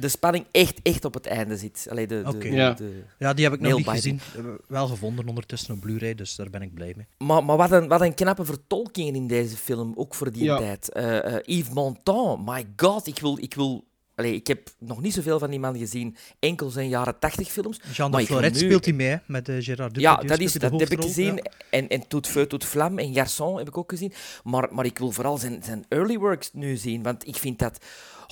de 0.00 0.08
spanning 0.08 0.44
echt, 0.50 0.80
echt 0.82 1.04
op 1.04 1.14
het 1.14 1.26
einde 1.26 1.56
zit. 1.56 1.86
Allee, 1.90 2.06
de, 2.06 2.22
Ja. 2.40 2.72
de- 2.72 3.02
Ja, 3.18 3.34
die 3.34 3.44
heb 3.44 3.54
ik 3.54 3.60
nog 3.60 3.76
niet 3.76 3.88
gezien. 3.88 4.20
Wel 4.66 4.86
gevonden 4.86 5.28
ondertussen 5.28 5.74
op 5.74 5.80
Blu-ray, 5.80 6.14
dus 6.14 6.36
daar 6.36 6.50
ben 6.50 6.62
ik 6.62 6.74
blij 6.74 6.92
mee. 6.96 7.06
Maar, 7.18 7.44
maar 7.44 7.56
wat, 7.56 7.70
een, 7.72 7.88
wat 7.88 8.00
een 8.00 8.14
knappe 8.14 8.44
vertolkingen 8.44 9.14
in 9.14 9.26
deze 9.26 9.56
film, 9.56 9.92
ook 9.96 10.14
voor 10.14 10.32
die 10.32 10.44
Ja. 10.44 10.56
tijd. 10.56 10.88
Eh, 10.92 11.34
eh, 11.34 11.40
Yves 11.44 11.72
Montand, 11.74 12.46
my 12.46 12.66
god, 12.76 13.06
ik 13.06 13.18
wil... 13.18 13.38
Ik 13.40 13.54
wil 13.54 13.84
Allee, 14.14 14.34
ik 14.34 14.46
heb 14.46 14.68
nog 14.78 15.00
niet 15.02 15.14
zoveel 15.14 15.38
van 15.38 15.50
die 15.50 15.58
man 15.58 15.78
gezien, 15.78 16.16
enkel 16.38 16.70
zijn 16.70 16.88
jaren 16.88 17.18
tachtig 17.18 17.48
films. 17.52 17.80
Jean 17.92 18.10
Maar 18.10 18.20
de 18.20 18.26
Floret 18.26 18.52
nu- 18.52 18.58
speelt 18.58 18.84
hij 18.84 18.94
mee, 18.94 19.18
met 19.26 19.48
eh, 19.48 19.56
Gerard 19.58 20.00
Ja, 20.00 20.10
Depardieu 20.10 20.28
dat, 20.28 20.40
is, 20.40 20.52
dat 20.52 20.80
heb 20.80 20.90
ik 20.90 21.02
gezien. 21.02 21.42
En, 21.70 21.88
en 21.88 22.08
Tout 22.08 22.26
Feu, 22.26 22.46
Tout 22.46 22.64
Flamme 22.64 23.02
en 23.02 23.14
Garçon 23.14 23.58
heb 23.58 23.68
ik 23.68 23.76
ook 23.76 23.90
gezien. 23.90 24.12
Maar, 24.44 24.68
maar 24.74 24.84
ik 24.84 24.98
wil 24.98 25.10
vooral 25.10 25.38
zijn, 25.38 25.62
zijn 25.64 25.84
early 25.88 26.18
works 26.18 26.50
nu 26.52 26.76
zien. 26.76 27.02
Want 27.02 27.26
ik 27.26 27.36
vind 27.36 27.58
dat... 27.58 27.84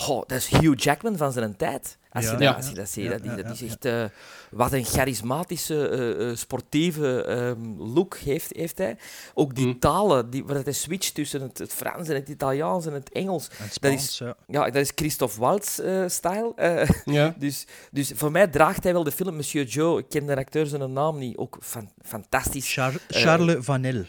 Oh, 0.08 0.22
dat 0.26 0.32
is 0.38 0.46
Hugh 0.46 0.82
Jackman 0.82 1.16
van 1.16 1.32
zijn 1.32 1.56
tijd. 1.56 1.98
Als, 2.12 2.24
Ja, 2.24 2.30
je, 2.30 2.36
dat, 2.36 2.46
ja. 2.48 2.52
als 2.54 2.68
je 2.68 2.74
dat 2.74 2.88
ziet. 2.88 3.04
Ja, 3.04 3.10
dat, 3.10 3.24
is- 3.38 3.42
dat 3.44 3.52
is 3.54 3.62
echt... 3.62 3.84
eh, 3.84 4.04
wat 4.50 4.72
een 4.72 4.84
charismatische, 4.84 5.88
eh, 5.88 6.30
eh, 6.30 6.36
sportieve 6.36 7.22
ehm, 7.24 7.82
look 7.94 8.16
heeft, 8.16 8.52
heeft 8.56 8.78
hij. 8.78 8.96
Ook 9.34 9.54
die 9.54 9.66
Mm. 9.66 9.78
talen, 9.78 10.30
die, 10.30 10.44
waar 10.44 10.62
hij 10.62 10.72
switcht 10.72 11.14
tussen 11.14 11.40
het, 11.42 11.58
het 11.58 11.72
Frans 11.72 12.08
en 12.08 12.14
het 12.14 12.28
Italiaans 12.28 12.86
en 12.86 12.92
het 12.92 13.12
Engels. 13.12 13.48
Dat 13.80 13.92
is- 13.92 14.18
ja. 14.18 14.36
Ja, 14.46 14.64
dat 14.64 14.74
is 14.82 14.92
Christophe 14.94 15.40
Waltz-style. 15.40 16.52
Ja. 17.04 17.34
Dus, 17.38 17.66
dus 17.90 18.12
voor 18.14 18.30
mij 18.30 18.46
draagt 18.48 18.82
hij 18.84 18.92
wel 18.92 19.04
de 19.04 19.12
film 19.12 19.34
Monsieur 19.34 19.66
Joe. 19.66 19.98
Ik 19.98 20.08
ken 20.08 20.26
de 20.26 20.36
acteur 20.36 20.66
zijn 20.66 20.92
naam 20.92 21.18
niet. 21.18 21.36
Ook 21.36 21.58
fan, 21.60 21.90
fantastisch. 22.02 22.72
Char- 22.72 22.92
Eh, 23.08 23.22
Charles 23.22 23.64
Vanel. 23.64 24.04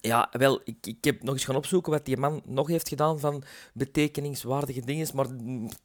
Ja, 0.00 0.28
wel, 0.32 0.60
ik, 0.64 0.76
ik 0.80 1.04
heb 1.04 1.22
nog 1.22 1.34
eens 1.34 1.44
gaan 1.44 1.56
opzoeken 1.56 1.92
wat 1.92 2.04
die 2.04 2.16
man 2.16 2.42
nog 2.44 2.68
heeft 2.68 2.88
gedaan 2.88 3.18
van 3.20 3.42
betekeniswaardige 3.74 4.80
dingen, 4.80 5.08
maar 5.14 5.26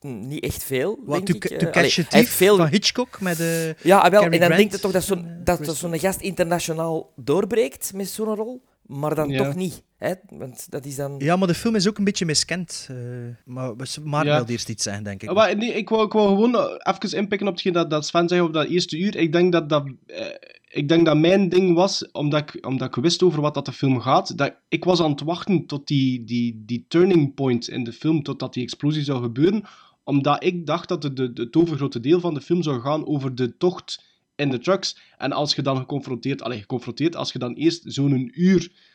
niet 0.01 0.43
echt 0.43 0.63
veel, 0.63 1.00
Wat, 1.05 1.25
denk 1.25 1.27
to, 1.27 1.36
ik. 1.53 1.60
to 1.60 1.65
Eh, 1.65 1.72
Catch 1.72 1.75
allee, 1.75 1.89
a 1.89 1.93
hij 1.93 2.05
heeft 2.10 2.10
Thief 2.10 2.29
veel... 2.29 2.58
van 2.58 2.67
Hitchcock 2.67 3.22
met 3.22 3.38
de... 3.38 3.75
Ja, 3.82 3.98
ah, 3.98 4.12
wel, 4.12 4.22
Cary 4.22 4.34
en 4.34 4.39
dan 4.39 4.48
Grant 4.48 4.58
denk 4.62 4.72
je 4.72 4.79
toch 4.79 4.91
dat 4.91 5.03
zo'n 5.03 5.25
eh, 5.27 5.58
dat 5.65 5.75
zo'n 5.77 6.00
gast 6.00 6.20
internationaal 6.20 7.12
doorbreekt 7.15 7.93
met 7.93 8.08
zo'n 8.10 8.36
rol, 8.36 8.62
maar 8.82 9.15
dan 9.15 9.29
Ja. 9.29 9.43
toch 9.43 9.55
niet. 9.55 9.84
Hè? 10.03 10.13
Want 10.29 10.72
dat 10.72 10.86
is 10.86 10.95
dan... 10.95 11.15
Ja, 11.17 11.36
maar 11.36 11.48
de 11.48 11.53
film 11.53 11.75
is 11.75 11.88
ook 11.88 11.98
een 11.98 12.03
beetje 12.03 12.25
miskend. 12.25 12.88
eh, 12.89 12.98
maar 13.45 13.74
maar 14.03 14.25
Ja. 14.25 14.36
wilde 14.36 14.51
eerst 14.51 14.69
iets 14.69 14.83
zeggen, 14.83 15.03
denk 15.03 15.24
ik. 15.24 15.33
Maar 15.33 15.57
nee, 15.57 15.74
ik, 15.74 15.89
wou, 15.89 16.05
ik 16.05 16.12
wou 16.12 16.27
gewoon 16.29 16.55
even 16.83 17.17
inpikken 17.17 17.48
op 17.48 17.53
hetgeen 17.53 17.74
dat, 17.74 17.89
dat 17.89 18.05
Sven 18.05 18.27
zei 18.27 18.41
over 18.41 18.53
dat 18.53 18.67
eerste 18.67 18.98
uur. 18.98 19.15
Ik 19.15 19.31
denk 19.31 19.51
dat, 19.51 19.69
dat, 19.69 19.88
eh, 20.05 20.25
ik 20.69 20.88
denk 20.89 21.05
dat 21.05 21.17
mijn 21.17 21.50
ding 21.50 21.75
was, 21.75 22.12
omdat 22.12 22.39
ik, 22.39 22.65
omdat 22.65 22.88
ik 22.98 23.03
wist 23.03 23.24
over 23.24 23.41
wat 23.41 23.53
dat 23.53 23.65
de 23.65 23.72
film 23.72 24.00
gaat, 24.00 24.38
dat 24.38 24.55
ik 24.69 24.83
was 24.83 25.01
aan 25.01 25.12
het 25.12 25.22
wachten 25.22 25.65
tot 25.65 25.88
die, 25.88 26.24
die, 26.24 26.63
die 26.65 26.86
turning 26.88 27.33
point 27.33 27.67
in 27.67 27.83
de 27.83 27.93
film, 27.93 28.24
totdat 28.24 28.53
die 28.53 28.63
explosie 28.63 29.03
zou 29.03 29.22
gebeuren, 29.22 29.63
omdat 30.03 30.43
ik 30.43 30.65
dacht 30.65 30.88
dat 30.88 31.01
de, 31.01 31.13
de, 31.13 31.31
het 31.36 31.55
overgrote 31.55 32.00
deel 32.00 32.19
van 32.19 32.33
de 32.33 32.41
film 32.41 32.63
zou 32.63 32.81
gaan 32.81 33.07
over 33.07 33.36
de 33.36 33.57
tocht 33.57 34.03
in 34.36 34.50
de 34.50 34.60
trucks. 34.60 34.98
En 35.17 35.31
als 35.31 35.55
je 35.55 35.62
dan 35.62 35.77
geconfronteerd, 35.77 36.41
allez, 36.41 36.60
geconfronteerd, 36.60 37.15
als 37.15 37.31
je 37.31 37.39
dan 37.39 37.53
eerst 37.53 37.81
zo'n 37.86 38.31
uur 38.33 38.91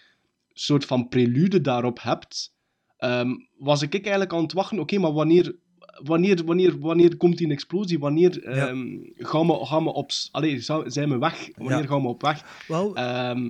soort 0.60 0.84
van 0.84 1.08
prelude 1.08 1.60
daarop 1.60 2.02
hebt, 2.02 2.54
ehm, 2.96 3.30
was 3.58 3.82
ik 3.82 3.92
eigenlijk 3.94 4.32
aan 4.32 4.42
het 4.42 4.52
wachten, 4.52 4.78
oké, 4.78 4.98
maar 4.98 5.12
wanneer, 5.12 5.54
wanneer, 6.02 6.44
wanneer, 6.44 6.78
wanneer 6.78 7.16
komt 7.16 7.38
die 7.38 7.50
explosie? 7.50 7.98
Wanneer 7.98 8.42
ehm, 8.44 8.86
gaan, 9.16 9.46
we, 9.46 9.66
gaan 9.66 9.84
we 9.84 9.92
op... 9.92 10.10
Allee, 10.30 10.60
zijn 10.86 11.08
we 11.08 11.18
weg? 11.18 11.48
Wanneer 11.56 11.78
Ja. 11.80 11.86
gaan 11.86 12.02
we 12.02 12.08
op 12.08 12.22
weg? 12.22 12.64
Wel, 12.68 12.96
Ehm, 12.96 13.48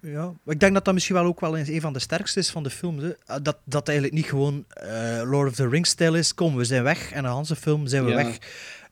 Ja, 0.00 0.32
ik 0.46 0.60
denk 0.60 0.74
dat 0.74 0.84
dat 0.84 0.94
misschien 0.94 1.14
wel 1.16 1.24
ook 1.24 1.40
wel 1.40 1.56
eens 1.56 1.68
een 1.68 1.80
van 1.80 1.92
de 1.92 1.98
sterkste 1.98 2.38
is 2.38 2.50
van 2.50 2.62
de 2.62 2.70
film. 2.70 2.98
Hè. 2.98 3.12
Ah, 3.26 3.42
Dat, 3.42 3.58
dat 3.64 3.88
eigenlijk 3.88 4.16
niet 4.16 4.26
gewoon 4.26 4.64
eh, 4.68 5.22
Lord 5.24 5.48
of 5.48 5.54
the 5.54 5.68
Rings 5.68 5.90
stijl 5.90 6.14
is. 6.14 6.34
Kom, 6.34 6.56
we 6.56 6.64
zijn 6.64 6.82
weg 6.82 7.12
en 7.12 7.24
een 7.24 7.32
hele 7.32 7.56
film 7.56 7.86
zijn 7.86 8.04
we 8.04 8.10
Ja. 8.10 8.16
weg. 8.16 8.38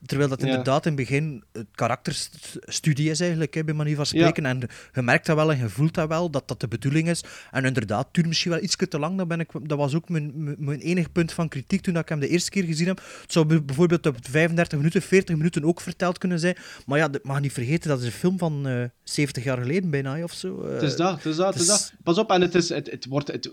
Terwijl 0.05 0.29
dat 0.29 0.41
inderdaad 0.43 0.85
in 0.85 0.91
het 0.91 1.01
begin 1.01 1.43
het 1.51 1.67
karakterstudie 1.71 3.09
is 3.09 3.19
eigenlijk, 3.19 3.53
hè, 3.53 3.63
bij 3.63 3.73
manier 3.73 3.95
van 3.95 4.05
spreken. 4.05 4.45
En 4.45 4.59
je 4.93 5.01
merkt 5.01 5.25
dat 5.25 5.35
wel 5.35 5.51
en 5.51 5.57
je 5.57 5.69
voelt 5.69 5.93
dat 5.93 6.07
wel, 6.07 6.29
dat 6.29 6.47
dat 6.47 6.59
de 6.59 6.67
bedoeling 6.67 7.09
is. 7.09 7.23
En 7.51 7.65
inderdaad, 7.65 8.05
het 8.05 8.13
duurt 8.13 8.27
misschien 8.27 8.51
wel 8.51 8.61
iets 8.61 8.75
te 8.89 8.99
lang. 8.99 9.17
Dat, 9.17 9.27
ben 9.27 9.39
ik, 9.39 9.49
dat 9.61 9.77
was 9.77 9.95
ook 9.95 10.09
mijn, 10.09 10.31
mijn, 10.43 10.55
mijn 10.59 10.79
enig 10.79 11.11
punt 11.11 11.31
van 11.31 11.47
kritiek 11.49 11.81
toen 11.81 11.97
ik 11.97 12.09
hem 12.09 12.19
de 12.19 12.27
eerste 12.27 12.49
keer 12.49 12.63
gezien 12.63 12.87
heb. 12.87 13.01
Het 13.21 13.31
zou 13.31 13.45
bij- 13.45 13.63
bijvoorbeeld 13.65 14.05
op 14.05 14.17
35 14.21 14.77
minuten, 14.77 15.01
40 15.01 15.35
minuten 15.35 15.63
ook 15.63 15.81
verteld 15.81 16.17
kunnen 16.17 16.39
zijn. 16.39 16.55
Maar 16.85 16.97
ja, 16.97 17.07
dat 17.09 17.23
mag 17.23 17.41
niet 17.41 17.53
vergeten, 17.53 17.89
dat 17.89 17.99
is 17.99 18.05
een 18.05 18.11
film 18.11 18.37
van 18.37 18.67
eh 18.67 18.83
70 19.03 19.43
jaar 19.43 19.57
geleden 19.57 19.89
bijna, 19.89 20.23
of 20.23 20.33
zo. 20.33 20.61
Eh, 20.61 20.73
het 20.73 20.81
is 20.81 20.95
dat, 20.95 21.15
het 21.15 21.25
is 21.25 21.35
dat, 21.35 21.53
het 21.53 21.55
is 21.55 21.61
is- 21.61 21.67
dat. 21.67 21.93
Pas 22.03 22.17
op, 22.17 22.31
en 22.31 22.41
het, 22.41 22.55
is, 22.55 22.69
het, 22.69 22.91
het 22.91 23.05
wordt... 23.05 23.27
Het, 23.31 23.49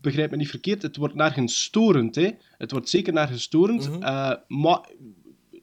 begrijp 0.00 0.30
me 0.30 0.36
niet 0.36 0.50
verkeerd, 0.50 0.82
het 0.82 0.96
wordt 0.96 1.14
nergens 1.14 1.62
storend, 1.64 2.14
hè. 2.14 2.30
Het 2.58 2.70
wordt 2.70 2.88
zeker 2.88 3.12
nergens 3.12 3.42
storend. 3.42 3.90
Mhm. 3.90 4.02
eh, 4.02 4.32
maar... 4.48 4.80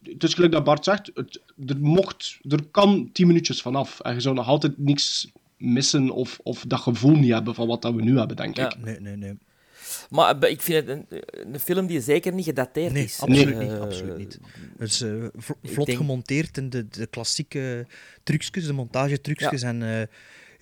Het 0.03 0.23
is 0.23 0.33
gelijk 0.33 0.51
dat 0.51 0.63
Bart 0.63 0.83
zegt, 0.83 1.11
het, 1.13 1.41
er, 1.67 1.79
mocht, 1.79 2.37
er 2.49 2.59
kan 2.71 3.09
10 3.13 3.27
minuutjes 3.27 3.61
vanaf. 3.61 3.99
En 3.99 4.13
je 4.13 4.19
zou 4.21 4.35
nog 4.35 4.47
altijd 4.47 4.77
niks 4.77 5.31
missen 5.57 6.09
of, 6.09 6.39
of 6.43 6.63
dat 6.67 6.79
gevoel 6.79 7.15
niet 7.15 7.31
hebben 7.31 7.55
van 7.55 7.67
wat 7.67 7.81
dat 7.81 7.93
we 7.93 8.01
nu 8.01 8.17
hebben, 8.17 8.35
denk 8.35 8.57
Ja. 8.57 8.65
ik. 8.75 8.83
Nee, 8.83 8.99
nee, 8.99 9.15
nee. 9.15 9.37
Maar 10.09 10.39
eh, 10.39 10.51
ik 10.51 10.61
vind 10.61 10.87
het 10.87 10.97
een, 11.09 11.21
een 11.53 11.59
film 11.59 11.87
die 11.87 12.01
zeker 12.01 12.33
niet 12.33 12.45
gedateerd 12.45 12.93
Nee, 12.93 13.03
is. 13.03 13.19
absoluut 13.19 13.53
Eh, 13.53 13.59
niet. 13.59 13.71
Absoluut 13.79 14.17
niet. 14.17 14.39
Het 14.77 14.89
is 14.89 15.01
eh, 15.01 15.25
vlot 15.63 15.85
denk- 15.85 15.97
gemonteerd 15.97 16.57
in 16.57 16.69
de, 16.69 16.87
de 16.87 17.05
klassieke 17.07 17.85
trucjes, 18.23 18.65
de 18.65 18.73
montagetrucjes. 18.73 19.61
En 19.61 19.83
eh, 19.99 20.07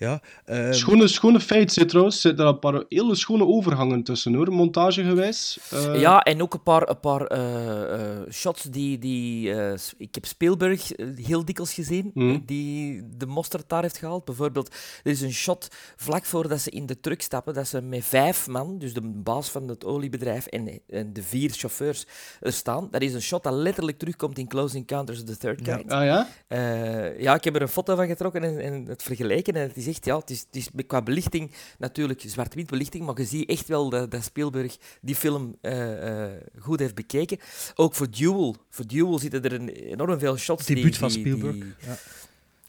ja, 0.00 0.20
eh, 0.44 0.72
Schone, 0.72 1.08
schone 1.08 1.40
feit 1.40 1.72
zit 1.72 1.88
trouwens, 1.88 2.20
zitten 2.20 2.44
er 2.44 2.50
een 2.52 2.58
paar 2.58 2.84
hele 2.88 3.14
schone 3.14 3.46
overgangen 3.46 4.02
tussen 4.02 4.34
hoor, 4.34 4.52
montagegewijs. 4.52 5.58
Eh, 5.70 6.00
Ja, 6.00 6.20
en 6.22 6.42
ook 6.42 6.54
een 6.54 6.62
paar, 6.62 6.88
een 6.88 7.00
paar 7.00 7.26
eh, 7.26 7.94
eh, 7.94 8.30
shots 8.30 8.62
die... 8.62 8.98
die 8.98 9.54
eh, 9.54 9.78
ik 9.98 10.14
heb 10.14 10.24
Spielberg 10.26 10.90
heel 11.14 11.44
dikwijls 11.44 11.74
gezien, 11.74 12.10
eh, 12.14 12.36
die 12.46 13.02
de 13.16 13.26
mosterd 13.26 13.68
daar 13.68 13.82
heeft 13.82 13.96
gehaald. 13.98 14.24
Bijvoorbeeld, 14.24 14.74
er 15.04 15.10
is 15.10 15.20
een 15.20 15.32
shot 15.32 15.68
vlak 15.96 16.24
voordat 16.24 16.60
ze 16.60 16.70
in 16.70 16.86
de 16.86 17.00
truck 17.00 17.22
stappen, 17.22 17.54
dat 17.54 17.68
ze 17.68 17.80
met 17.82 18.04
vijf 18.04 18.46
man, 18.48 18.78
dus 18.78 18.94
de 18.94 19.00
baas 19.02 19.48
van 19.50 19.68
het 19.68 19.84
oliebedrijf 19.84 20.46
en, 20.46 20.80
en 20.88 21.12
de 21.12 21.22
vier 21.22 21.50
chauffeurs 21.50 22.06
er 22.40 22.52
staan. 22.52 22.88
Dat 22.90 23.02
is 23.02 23.14
een 23.14 23.22
shot 23.22 23.42
dat 23.42 23.52
letterlijk 23.52 23.98
terugkomt 23.98 24.38
in 24.38 24.48
Close 24.48 24.76
Encounters 24.76 25.18
of 25.20 25.24
the 25.24 25.36
Third 25.36 25.66
Ja. 25.66 25.76
Kind. 25.76 25.92
Ah 25.92 26.04
ja? 26.04 26.28
Eh, 26.48 27.20
ja, 27.20 27.34
ik 27.34 27.44
heb 27.44 27.54
er 27.54 27.62
een 27.62 27.68
foto 27.68 27.94
van 27.96 28.06
getrokken 28.06 28.42
en, 28.42 28.58
en 28.60 28.84
het 28.86 29.02
vergeleken. 29.02 29.54
En 29.54 29.62
het 29.62 29.76
is 29.76 29.86
ja, 30.00 30.18
het 30.18 30.30
is, 30.30 30.40
het 30.40 30.56
is 30.56 30.68
qua 30.86 31.02
belichting 31.02 31.50
natuurlijk 31.78 32.22
zwart-wit 32.26 32.66
belichting, 32.66 33.04
maar 33.06 33.18
je 33.18 33.24
ziet 33.24 33.48
echt 33.48 33.68
wel 33.68 33.90
dat, 33.90 34.10
dat 34.10 34.24
Spielberg 34.24 34.76
die 35.00 35.14
film 35.14 35.56
eh, 35.60 36.24
eh, 36.24 36.40
goed 36.58 36.78
heeft 36.78 36.94
bekeken. 36.94 37.38
Ook 37.74 37.94
voor 37.94 38.10
Duel. 38.10 38.56
Voor 38.68 38.86
Duel 38.86 39.18
zitten 39.18 39.42
er 39.44 39.52
een, 39.52 39.68
enorm 39.68 40.18
veel 40.18 40.36
shots. 40.36 40.66
debuut 40.66 40.84
die, 40.84 40.94
van 40.98 41.10
Spielberg. 41.10 41.54
die- 41.54 41.74
ja. 41.86 41.96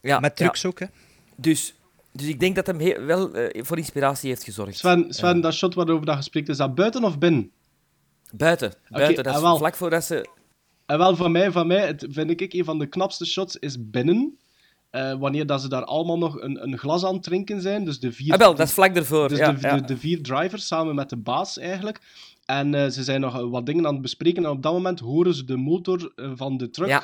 ja, 0.01 0.19
Met 0.19 0.37
ja. 0.39 0.45
trucs 0.45 0.65
ook, 0.65 0.79
hè. 0.79 0.85
Dus, 1.35 1.75
dus 2.11 2.27
ik 2.27 2.39
denk 2.39 2.55
dat 2.55 2.67
hem 2.67 2.79
he- 2.79 3.01
wel 3.05 3.33
eh, 3.33 3.63
voor 3.63 3.77
inspiratie 3.77 4.29
heeft 4.29 4.43
gezorgd. 4.43 4.77
Sven, 4.77 5.05
Sven 5.13 5.41
dat 5.41 5.53
shot 5.53 5.73
waarover 5.73 6.05
dat 6.05 6.15
gesprek 6.15 6.47
is 6.47 6.57
dat 6.57 6.75
buiten 6.75 7.03
of 7.03 7.17
binnen? 7.17 7.51
Buiten. 8.33 8.73
buiten 8.89 9.23
dat 9.23 9.35
is 9.35 9.41
wel. 9.41 9.57
vlak 9.57 9.75
voordat 9.75 10.03
ze... 10.03 10.29
En 10.85 10.97
wel, 10.97 11.15
van 11.15 11.31
mij, 11.31 11.51
van 11.51 11.67
mij 11.67 11.87
het, 11.87 12.05
vind 12.09 12.41
ik 12.41 12.53
een 12.53 12.65
van 12.65 12.79
de 12.79 12.85
knapste 12.87 13.25
shots 13.25 13.55
is 13.55 13.89
binnen. 13.89 14.37
Eh, 14.91 15.13
wanneer 15.13 15.45
dat 15.45 15.61
ze 15.61 15.69
daar 15.69 15.83
allemaal 15.85 16.17
nog 16.17 16.41
een, 16.41 16.63
een 16.63 16.77
glas 16.77 17.05
aan 17.05 17.13
het 17.13 17.23
drinken 17.23 17.61
zijn. 17.61 17.85
Dus 17.85 17.99
de 17.99 18.11
vier, 18.11 18.33
Ah, 18.33 18.39
wel, 18.39 18.55
dat 18.55 18.67
is 18.67 18.73
vlak 18.73 18.95
ervoor. 18.95 19.27
dus 19.29 19.37
ja, 19.37 19.51
de, 19.51 19.61
ja. 19.61 19.75
de, 19.75 19.85
de 19.85 19.97
vier 19.97 20.21
drivers 20.21 20.67
samen 20.67 20.95
met 20.95 21.09
de 21.09 21.17
baas 21.17 21.57
eigenlijk. 21.57 22.01
En 22.45 22.73
eh, 22.75 22.89
ze 22.89 23.03
zijn 23.03 23.21
nog 23.21 23.35
eh, 23.39 23.49
wat 23.49 23.65
dingen 23.65 23.85
aan 23.87 23.93
het 23.93 24.01
bespreken. 24.01 24.43
En 24.43 24.49
op 24.49 24.63
dat 24.63 24.73
moment 24.73 24.99
horen 24.99 25.33
ze 25.33 25.45
de 25.45 25.57
motor 25.57 26.13
van 26.35 26.57
de 26.57 26.69
truck. 26.69 26.87
Ja. 26.87 27.03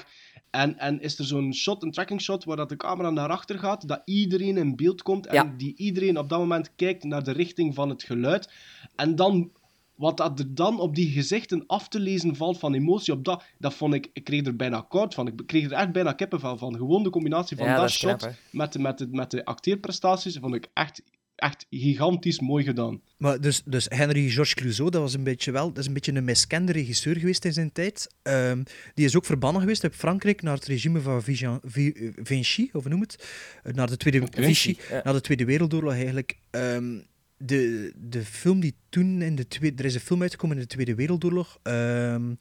En, 0.51 0.77
en 0.79 1.01
is 1.01 1.19
er 1.19 1.25
zo'n 1.25 1.53
shot, 1.53 1.83
een 1.83 1.91
tracking 1.91 2.21
shot, 2.21 2.43
waar 2.43 2.55
dat 2.57 2.69
de 2.69 2.75
camera 2.75 3.09
naar 3.09 3.29
achter 3.29 3.59
gaat, 3.59 3.87
dat 3.87 4.01
iedereen 4.05 4.57
in 4.57 4.75
beeld 4.75 5.01
komt 5.01 5.27
en 5.27 5.53
die 5.57 5.73
iedereen 5.75 6.17
op 6.17 6.29
dat 6.29 6.39
moment 6.39 6.71
kijkt 6.75 7.03
naar 7.03 7.23
de 7.23 7.31
richting 7.31 7.75
van 7.75 7.89
het 7.89 8.03
geluid. 8.03 8.49
En 8.95 9.15
dan, 9.15 9.51
wat 9.97 10.17
dat 10.17 10.39
er 10.39 10.55
dan 10.55 10.79
op 10.79 10.95
die 10.95 11.11
gezichten 11.11 11.63
af 11.67 11.87
te 11.87 11.99
lezen 11.99 12.35
valt 12.35 12.59
van 12.59 12.73
emotie, 12.73 13.13
op 13.13 13.25
dat, 13.25 13.43
dat 13.57 13.73
vond 13.73 13.93
ik, 13.93 14.09
ik 14.13 14.23
kreeg 14.23 14.45
er 14.45 14.55
bijna 14.55 14.85
koud 14.89 15.13
van. 15.13 15.27
Ik 15.27 15.33
kreeg 15.45 15.63
er 15.65 15.71
echt 15.71 15.91
bijna 15.91 16.13
kippenvel 16.13 16.57
van. 16.57 16.75
Gewoon 16.75 17.03
de 17.03 17.09
combinatie 17.09 17.57
van 17.57 17.65
Ja, 17.65 17.71
dat, 17.73 17.81
dat 17.81 17.91
shot 17.91 18.17
knap, 18.17 18.33
met, 18.51 18.73
de, 18.73 18.79
met, 18.79 18.97
de, 18.97 19.07
met 19.11 19.31
de 19.31 19.45
acteerprestaties, 19.45 20.37
vond 20.41 20.55
ik 20.55 20.67
echt, 20.73 21.01
echt 21.35 21.65
gigantisch 21.69 22.39
mooi 22.39 22.63
gedaan. 22.63 23.01
Maar 23.17 23.41
dus, 23.41 23.61
dus 23.65 23.85
Henry 23.89 24.29
Georges 24.29 24.53
Clouseau, 24.53 24.89
dat 24.89 25.01
was 25.01 25.13
een 25.13 25.23
beetje 25.23 25.51
wel, 25.51 25.67
dat 25.67 25.77
is 25.77 25.87
een 25.87 25.93
beetje 25.93 26.13
een 26.13 26.23
miskende 26.23 26.71
regisseur 26.71 27.15
geweest 27.17 27.45
in 27.45 27.53
zijn 27.53 27.71
tijd. 27.71 28.07
Ehm, 28.21 28.63
die 28.93 29.05
is 29.05 29.15
ook 29.15 29.25
verbannen 29.25 29.61
geweest 29.61 29.83
uit 29.83 29.95
Frankrijk 29.95 30.41
naar 30.41 30.53
het 30.55 30.65
regime 30.65 31.01
van 31.01 31.23
Vigan- 31.23 31.59
Vi- 31.63 31.91
eh, 31.91 32.09
Vichy, 32.23 32.69
of 32.73 32.81
hoe 32.81 32.91
noem 32.91 33.01
het? 33.01 33.27
Eh, 33.63 33.73
Naar 33.73 33.87
de 33.89 33.97
Tweede, 33.97 34.21
Oké. 34.25 34.43
Vichy, 34.43 34.75
Ja. 34.89 35.01
naar 35.03 35.13
de 35.13 35.21
Tweede 35.21 35.45
Wereldoorlog 35.45 35.93
eigenlijk. 35.93 36.37
Ehm, 36.49 36.95
de, 37.37 37.91
de 37.95 38.25
film 38.25 38.59
die 38.59 38.75
toen 38.89 39.21
in 39.21 39.35
de 39.35 39.47
tweede... 39.47 39.77
Er 39.83 39.85
is 39.85 39.93
een 39.95 39.99
film 39.99 40.21
uitgekomen 40.21 40.55
in 40.55 40.61
de 40.61 40.67
Tweede 40.69 40.95
Wereldoorlog. 40.95 41.59
Ehm, 41.63 42.33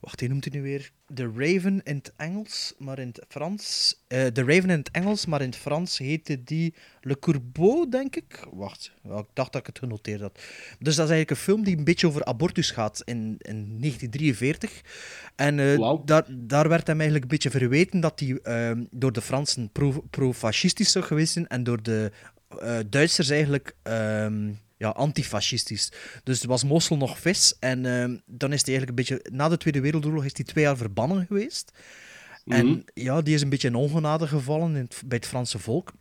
wacht, 0.00 0.20
hoe 0.20 0.28
noemt 0.28 0.44
hij 0.44 0.60
nu 0.60 0.62
weer? 0.62 0.90
The 1.14 1.30
Raven 1.36 1.80
in 1.82 1.96
het 1.96 2.12
Engels, 2.16 2.74
maar 2.78 2.98
in 2.98 3.06
het 3.06 3.24
Frans... 3.28 3.94
eh 4.06 4.26
The 4.26 4.44
Raven 4.44 4.70
in 4.70 4.78
het 4.78 4.90
Engels, 4.90 5.26
maar 5.26 5.40
in 5.40 5.46
het 5.46 5.56
Frans 5.56 5.98
heette 5.98 6.44
die 6.44 6.74
Le 7.00 7.18
Corbeau, 7.18 7.88
denk 7.88 8.16
ik. 8.16 8.46
Wacht, 8.52 8.92
ik 9.04 9.10
dacht 9.32 9.52
dat 9.52 9.60
ik 9.60 9.66
het 9.66 9.78
genoteerd 9.78 10.20
had. 10.20 10.34
Dus 10.78 10.94
dat 10.96 11.04
is 11.04 11.10
eigenlijk 11.10 11.30
een 11.30 11.36
film 11.36 11.64
die 11.64 11.76
een 11.76 11.84
beetje 11.84 12.06
over 12.06 12.24
abortus 12.24 12.70
gaat 12.70 13.02
in, 13.04 13.16
in 13.38 13.78
1943. 13.80 14.80
En 15.36 15.58
eh, 15.58 15.78
daar, 16.04 16.26
daar 16.30 16.68
werd 16.68 16.86
hem 16.86 16.96
eigenlijk 16.96 17.22
een 17.24 17.36
beetje 17.38 17.50
verweten 17.58 18.00
dat 18.00 18.20
hij 18.20 18.38
ehm, 18.42 18.84
door 18.90 19.12
de 19.12 19.22
Fransen 19.22 19.70
pro- 19.72 20.04
pro-fascistisch 20.10 20.92
zou 20.92 21.04
geweest 21.04 21.32
zijn 21.32 21.46
en 21.46 21.62
door 21.62 21.82
de 21.82 22.10
eh, 22.58 22.78
Duitsers 22.86 23.30
eigenlijk 23.30 23.74
ehm, 23.82 24.52
ja, 24.76 24.88
antifascistisch. 24.88 25.92
Dus 26.24 26.44
was 26.44 26.64
Mossel 26.64 26.96
nog 26.96 27.18
vis. 27.18 27.56
En 27.58 27.86
ehm, 27.86 28.16
dan 28.26 28.52
is 28.52 28.64
hij 28.66 28.74
eigenlijk 28.74 28.88
een 28.88 28.94
beetje... 28.94 29.30
Na 29.32 29.48
de 29.48 29.56
Tweede 29.56 29.80
Wereldoorlog 29.80 30.24
is 30.24 30.32
hij 30.36 30.44
twee 30.44 30.64
jaar 30.64 30.76
verbannen 30.76 31.26
geweest. 31.26 31.72
Mhm. 32.44 32.56
En 32.58 32.84
ja, 32.94 33.20
die 33.22 33.34
is 33.34 33.42
een 33.42 33.48
beetje 33.48 33.68
in 33.68 33.74
ongenade 33.74 34.26
gevallen 34.26 34.68
in 34.76 34.82
het- 34.82 35.02
bij 35.06 35.16
het 35.18 35.26
Franse 35.26 35.58
volk. 35.58 35.92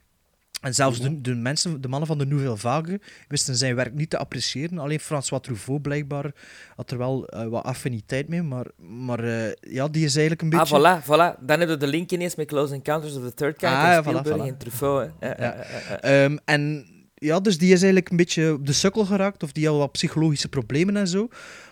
En 0.62 0.74
zelfs 0.76 1.00
de, 1.02 1.22
de, 1.22 1.36
mensen, 1.36 1.82
de 1.82 1.88
mannen 1.88 2.08
van 2.08 2.18
de 2.18 2.26
Nouvelle 2.26 2.58
Vague 2.58 3.02
wisten 3.28 3.56
zijn 3.56 3.76
werk 3.76 3.94
niet 3.94 4.10
te 4.10 4.18
appreciëren. 4.18 4.78
Alleen 4.78 5.00
François 5.00 5.42
Truffaut 5.44 5.82
blijkbaar 5.82 6.32
had 6.76 6.92
er 6.92 6.98
wel 6.98 7.28
eh, 7.28 7.48
wat 7.48 7.64
affiniteit 7.64 8.28
mee. 8.28 8.42
Maar, 8.42 8.66
maar 8.78 9.24
eh, 9.24 9.52
ja, 9.62 9.88
die 9.88 10.04
is 10.06 10.12
eigenlijk 10.16 10.42
een 10.42 10.50
beetje... 10.50 10.76
Ah, 10.76 11.02
voilà, 11.02 11.04
voilà. 11.04 11.40
Dan 11.46 11.60
hebben 11.60 11.68
we 11.68 11.86
de 11.86 11.88
link 11.88 12.12
ineens 12.12 12.36
met 12.36 12.48
Close 12.48 12.74
Encounters 12.74 13.16
of 13.16 13.24
the 13.24 13.34
Third 13.34 13.58
Kind 13.58 13.72
Ah, 13.72 13.94
en 13.96 14.04
voilà, 14.04 14.28
voilà. 14.28 14.48
en 14.48 14.58
Truffaut. 14.58 15.10
hè. 15.20 15.28
Ja. 15.28 15.54
Ehm, 16.02 16.38
en 16.46 16.86
ja, 17.16 17.40
dus 17.40 17.58
die 17.58 17.68
is 17.72 17.82
eigenlijk 17.82 18.10
een 18.10 18.18
beetje 18.18 18.54
op 18.54 18.66
de 18.66 18.74
sukkel 18.74 19.06
geraakt, 19.06 19.44
of 19.44 19.52
die 19.52 19.68
had 19.68 19.78
wat 19.78 19.92
psychologische 19.92 20.50
problemen 20.50 20.98
en 20.98 21.08
zo. 21.08 21.28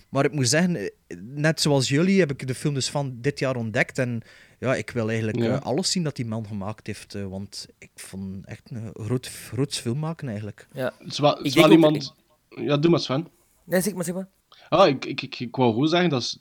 Maar 0.09 0.25
ik 0.25 0.31
moet 0.31 0.49
zeggen, 0.49 0.75
eh, 0.75 0.87
net 1.23 1.61
zoals 1.61 1.89
jullie 1.89 2.19
heb 2.19 2.31
ik 2.31 2.47
de 2.47 2.55
film 2.55 2.73
dus 2.73 2.89
van 2.89 3.17
dit 3.21 3.39
jaar 3.39 3.55
ontdekt. 3.55 3.97
En 3.97 4.21
ja, 4.59 4.75
ik 4.75 4.89
wil 4.89 5.07
eigenlijk 5.07 5.37
Ja. 5.39 5.55
eh, 5.55 5.61
alles 5.61 5.91
zien 5.91 6.03
dat 6.03 6.15
die 6.15 6.25
man 6.25 6.47
gemaakt 6.47 6.87
heeft. 6.87 7.15
eh, 7.15 7.25
want 7.27 7.67
ik 7.79 7.89
vond 7.95 8.45
echt 8.45 8.69
een 8.71 8.89
groot, 8.93 9.27
groots 9.27 9.79
film 9.79 9.99
maken 9.99 10.27
eigenlijk. 10.27 10.67
Ja. 10.73 10.93
Wel 11.17 11.37
ook- 11.37 11.45
iemand... 11.71 12.13
Ja, 12.49 12.77
doe 12.77 12.91
maar 12.91 12.99
Sven. 12.99 13.27
Nee, 13.63 13.81
zeg 13.81 13.93
maar, 13.93 14.03
zeg 14.03 14.13
maar. 14.15 14.27
Ah, 14.69 14.87
ik, 14.87 15.05
ik, 15.05 15.21
ik, 15.21 15.39
ik 15.39 15.55
wou 15.55 15.71
gewoon 15.73 15.87
zeggen, 15.87 16.09
dat 16.09 16.21
is 16.21 16.39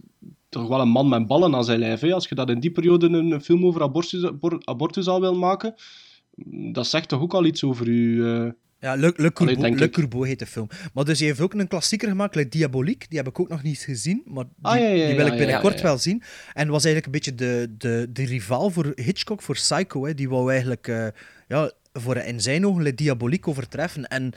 toch 0.48 0.68
wel 0.68 0.81
een 0.81 0.88
man 0.88 1.09
met 1.09 1.26
ballen 1.26 1.55
aan 1.55 1.64
zijn 1.64 1.79
lijf. 1.79 2.00
Hè? 2.00 2.12
Als 2.14 2.29
je 2.29 2.35
dat 2.35 2.50
in 2.50 2.61
die 2.61 2.70
periode 2.70 3.07
een, 3.07 3.31
een 3.31 3.40
film 3.42 3.66
over 3.66 3.83
abortus, 3.83 4.24
abor- 4.24 4.61
abortus 4.64 5.07
al 5.09 5.20
wil 5.20 5.35
maken, 5.35 5.74
dat 6.72 6.87
zegt 6.87 7.09
toch 7.09 7.20
ook 7.20 7.35
al 7.35 7.44
iets 7.44 7.64
over 7.64 7.87
eh. 8.44 8.50
Ja, 8.80 8.94
Le. 8.94 9.32
Courbeau 9.90 10.26
heet 10.26 10.38
de 10.38 10.46
film. 10.46 10.68
Maar 10.94 11.04
dus 11.04 11.18
hij 11.18 11.28
heeft 11.28 11.40
ook 11.40 11.54
een 11.54 11.68
klassieker 11.68 12.08
gemaakt, 12.08 12.34
like 12.34 12.48
Diabolique. 12.48 13.08
Die 13.08 13.18
heb 13.18 13.28
ik 13.28 13.40
ook 13.40 13.48
nog 13.48 13.62
niet 13.62 13.78
gezien, 13.78 14.22
maar 14.24 14.44
die, 14.44 14.54
Ah, 14.62 14.78
ja, 14.78 14.86
ja, 14.86 15.06
die 15.06 15.16
wil 15.16 15.26
ik 15.26 15.36
binnenkort 15.38 15.80
wel 15.80 15.98
zien. 15.98 16.22
En 16.52 16.68
was 16.68 16.84
eigenlijk 16.84 17.06
een 17.06 17.12
beetje 17.12 17.34
de, 17.34 17.74
de, 17.78 18.06
de 18.10 18.24
rivaal 18.24 18.70
voor 18.70 18.92
Hitchcock, 18.94 19.42
voor 19.42 19.54
Psycho. 19.54 20.06
Hè. 20.06 20.14
Die 20.14 20.28
wou 20.28 20.50
eigenlijk 20.50 20.88
eh, 20.88 21.06
ja, 21.48 21.70
voor 21.92 22.16
in 22.16 22.40
zijn 22.40 22.66
ogen 22.66 22.82
Le 22.82 22.94
Diabolique 22.94 23.50
overtreffen. 23.50 24.04
En 24.04 24.32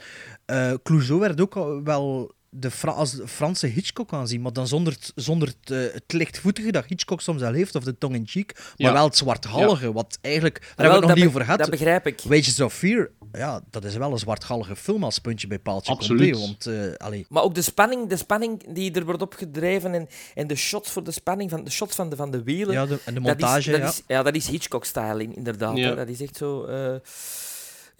Clouseau 0.82 1.20
werd 1.20 1.40
ook 1.40 1.54
wel 1.84 2.34
de 2.52 2.70
Fra 2.70 2.90
als 2.90 3.12
de 3.12 3.28
Franse 3.28 3.66
Hitchcock 3.66 4.12
aanzien, 4.12 4.40
maar 4.40 4.52
dan 4.52 4.66
zonder, 4.68 4.92
het- 4.92 5.12
zonder 5.14 5.48
het, 5.48 5.70
eh, 5.70 5.94
het 5.94 6.12
lichtvoetige 6.12 6.70
dat 6.72 6.84
Hitchcock 6.86 7.20
soms 7.20 7.40
wel 7.40 7.52
heeft, 7.52 7.74
of 7.74 7.84
de 7.84 7.98
tong-in-cheek, 7.98 8.54
maar 8.56 8.72
Ja. 8.76 8.92
wel 8.92 9.04
het 9.04 9.16
zwartgallige, 9.16 9.92
wat 9.92 10.18
eigenlijk... 10.20 10.58
Daar 10.60 10.68
hebben 10.76 10.90
we 10.94 10.98
het 10.98 11.06
nog 11.06 11.16
niet 11.16 11.26
over 11.26 11.40
gehad. 11.44 11.58
Dat 11.58 11.70
begrijp 11.70 12.06
ik. 12.06 12.20
Wages 12.20 12.60
of 12.60 12.74
Fear, 12.74 13.10
ja, 13.32 13.60
dat 13.70 13.84
is 13.84 13.96
wel 13.96 14.12
een 14.12 14.18
zwartgallige 14.18 14.76
film 14.76 15.04
als 15.04 15.18
puntje 15.18 15.46
bij 15.46 15.58
paaltje 15.58 15.92
Absoluut. 15.92 16.32
komt. 16.36 16.64
Want, 16.64 16.78
eh, 16.78 17.06
allee, 17.06 17.26
Maar 17.28 17.42
ook 17.42 17.54
de 17.54 17.62
spanning, 17.62 18.08
de 18.08 18.16
spanning 18.16 18.74
die 18.74 18.92
er 18.92 19.04
wordt 19.04 19.22
opgedreven 19.22 19.94
en, 19.94 20.08
en 20.34 20.46
de 20.46 20.54
shots 20.56 20.90
voor 20.90 21.04
de 21.04 21.10
spanning, 21.12 21.50
van, 21.50 21.64
de 21.64 21.70
shots 21.70 21.94
van 21.94 22.08
de, 22.10 22.16
van 22.16 22.30
de 22.30 22.42
wielen. 22.42 22.74
ja, 22.74 22.86
de, 22.86 22.98
en 23.04 23.14
de 23.14 23.20
dat 23.20 23.36
is- 23.36 23.42
montage, 23.42 23.70
dat 23.70 23.80
ja. 23.80 23.88
is, 23.88 24.02
ja, 24.06 24.22
dat 24.22 24.34
is 24.34 24.46
Hitchcock-style, 24.48 25.22
in- 25.22 25.36
inderdaad. 25.36 25.76
Hè. 25.76 25.94
Dat 25.94 26.08
is 26.08 26.20
echt 26.20 26.36
zo... 26.36 26.64
eh, 26.64 26.94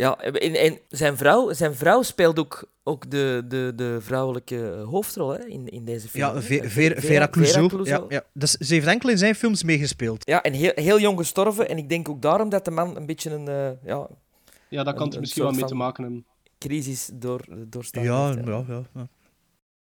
ja, 0.00 0.18
en, 0.18 0.54
en 0.54 0.78
zijn, 0.88 1.16
vrouw, 1.16 1.52
zijn 1.52 1.74
vrouw 1.74 2.02
speelt 2.02 2.38
ook, 2.38 2.70
ook 2.82 3.10
de, 3.10 3.44
de, 3.48 3.72
de 3.76 3.96
vrouwelijke 4.00 4.84
hoofdrol 4.86 5.28
hè, 5.30 5.44
in, 5.44 5.68
in 5.68 5.84
deze 5.84 6.08
film. 6.08 6.34
Ja, 6.34 6.42
Vera, 6.68 7.00
Vera 7.00 7.28
Clouseau. 7.28 7.62
Ja, 7.62 7.68
Clouseau. 7.68 8.04
ja. 8.08 8.24
Dus 8.32 8.50
ze 8.52 8.74
heeft 8.74 8.86
enkel 8.86 9.08
in 9.08 9.18
zijn 9.18 9.34
films 9.34 9.62
meegespeeld. 9.62 10.26
Ja, 10.26 10.42
en 10.42 10.52
heel, 10.52 10.72
heel 10.74 11.00
jong 11.00 11.18
gestorven. 11.18 11.68
En 11.68 11.78
ik 11.78 11.88
denk 11.88 12.08
ook 12.08 12.22
daarom 12.22 12.48
dat 12.48 12.64
de 12.64 12.70
man 12.70 12.96
een 12.96 13.06
beetje 13.06 13.30
een 13.30 13.48
eh, 13.48 13.70
ja, 13.84 14.08
Ja, 14.68 14.82
daar 14.84 14.94
kan 14.94 15.06
Een- 15.06 15.14
een 15.14 15.20
misschien 15.20 15.42
wel 15.42 15.52
mee 15.52 15.64
te 15.64 15.74
maken 15.74 16.02
hebben. 16.04 16.26
crisis 16.58 17.10
door, 17.14 17.44
doorstaan. 17.68 18.02
Ja, 18.04 18.26
heeft, 18.34 18.46
ja, 18.46 18.64
ja, 18.68 18.82
ja. 18.94 19.08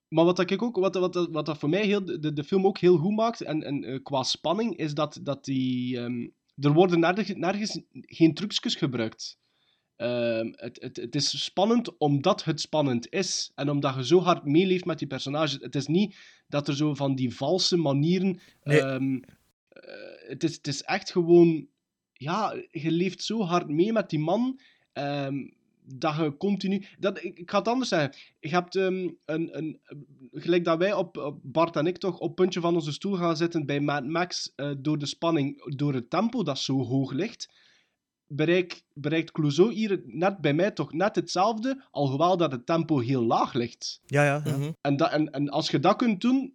Maar 0.09 0.25
wat, 0.25 0.37
dat 0.37 0.51
ik 0.51 0.63
ook, 0.63 0.77
wat, 0.77 0.95
wat, 0.95 1.29
wat 1.31 1.47
dat 1.47 1.59
voor 1.59 1.69
mij 1.69 1.85
heel, 1.87 2.05
de, 2.05 2.33
de 2.33 2.45
film 2.45 2.67
ook 2.67 2.79
heel 2.79 2.97
goed 2.97 3.15
maakt, 3.17 3.41
en, 3.41 3.63
en 3.63 3.85
eh, 3.85 4.03
qua 4.03 4.23
spanning, 4.23 4.77
is 4.77 4.95
dat, 4.95 5.19
dat 5.23 5.45
die... 5.45 5.99
ehm, 5.99 6.29
er 6.61 6.73
worden 6.73 7.01
nergens, 7.01 7.33
nergens 7.35 7.81
geen 7.93 8.35
trucjes 8.35 8.75
gebruikt. 8.75 9.39
Ehm, 10.01 10.53
het, 10.55 10.81
het, 10.81 10.97
het 10.97 11.15
is 11.15 11.45
spannend 11.45 11.99
omdat 11.99 12.45
het 12.45 12.61
spannend 12.61 13.13
is. 13.13 13.53
En 13.55 13.71
omdat 13.71 13.95
je 13.95 14.07
zo 14.07 14.21
hard 14.21 14.45
meeleeft 14.45 14.85
met 14.85 14.99
die 14.99 15.09
personages. 15.09 15.59
Het 15.61 15.75
is 15.75 15.87
niet 15.87 16.17
dat 16.49 16.69
er 16.69 16.77
zo 16.77 16.95
van 16.95 17.15
die 17.15 17.37
valse 17.37 17.77
manieren... 17.77 18.41
Nee. 18.65 18.81
ehm, 18.81 19.19
eh, 19.69 19.93
het, 20.29 20.45
is, 20.45 20.55
het 20.57 20.67
is 20.67 20.83
echt 20.83 21.13
gewoon... 21.13 21.67
Ja, 22.13 22.55
je 22.71 22.91
leeft 22.91 23.23
zo 23.23 23.43
hard 23.43 23.69
mee 23.69 23.93
met 23.93 24.11
die 24.11 24.19
man... 24.19 24.61
ehm, 24.93 25.49
dat 25.83 26.17
je 26.17 26.37
continu... 26.37 26.85
Dat, 26.99 27.25
ik, 27.25 27.39
ik 27.39 27.51
ga 27.51 27.59
het 27.59 27.69
anders 27.69 27.89
zeggen. 27.89 28.15
Je 28.41 28.49
hebt 28.49 28.75
een, 28.75 29.19
een... 29.25 29.81
Gelijk 30.33 30.65
dat 30.65 30.79
wij 30.79 30.93
op, 30.93 31.17
op... 31.17 31.39
Bart 31.43 31.77
en 31.77 31.87
ik 31.87 31.99
toch 31.99 32.19
op 32.19 32.27
het 32.27 32.35
puntje 32.35 32.61
van 32.61 32.75
onze 32.75 32.93
stoel 32.93 33.15
gaan 33.15 33.37
zitten 33.37 33.67
bij 33.67 33.81
Mad 33.81 34.05
Max 34.07 34.53
eh, 34.57 34.71
door 34.79 34.99
de 34.99 35.07
spanning, 35.07 35.75
door 35.77 35.95
het 35.95 36.11
tempo 36.11 36.43
dat 36.43 36.59
zo 36.59 36.85
hoog 36.85 37.13
ligt 37.13 37.49
bereik, 38.33 38.83
bereikt 38.95 39.31
Clouseau 39.33 39.73
hier 39.73 40.01
net 40.07 40.39
bij 40.41 40.53
mij 40.55 40.71
toch 40.71 40.93
net 40.93 41.15
hetzelfde, 41.17 41.85
alhoewel 41.91 42.37
dat 42.37 42.53
het 42.53 42.67
tempo 42.67 42.99
heel 42.99 43.23
laag 43.23 43.53
ligt. 43.53 44.01
Ja, 44.07 44.25
ja, 44.25 44.43
ja. 44.45 44.57
Mhm. 44.57 44.71
En, 44.81 44.97
dat, 44.97 45.11
en, 45.11 45.31
en 45.31 45.49
als 45.49 45.71
je 45.71 45.79
dat 45.81 45.97
kunt 45.97 46.21
doen, 46.21 46.53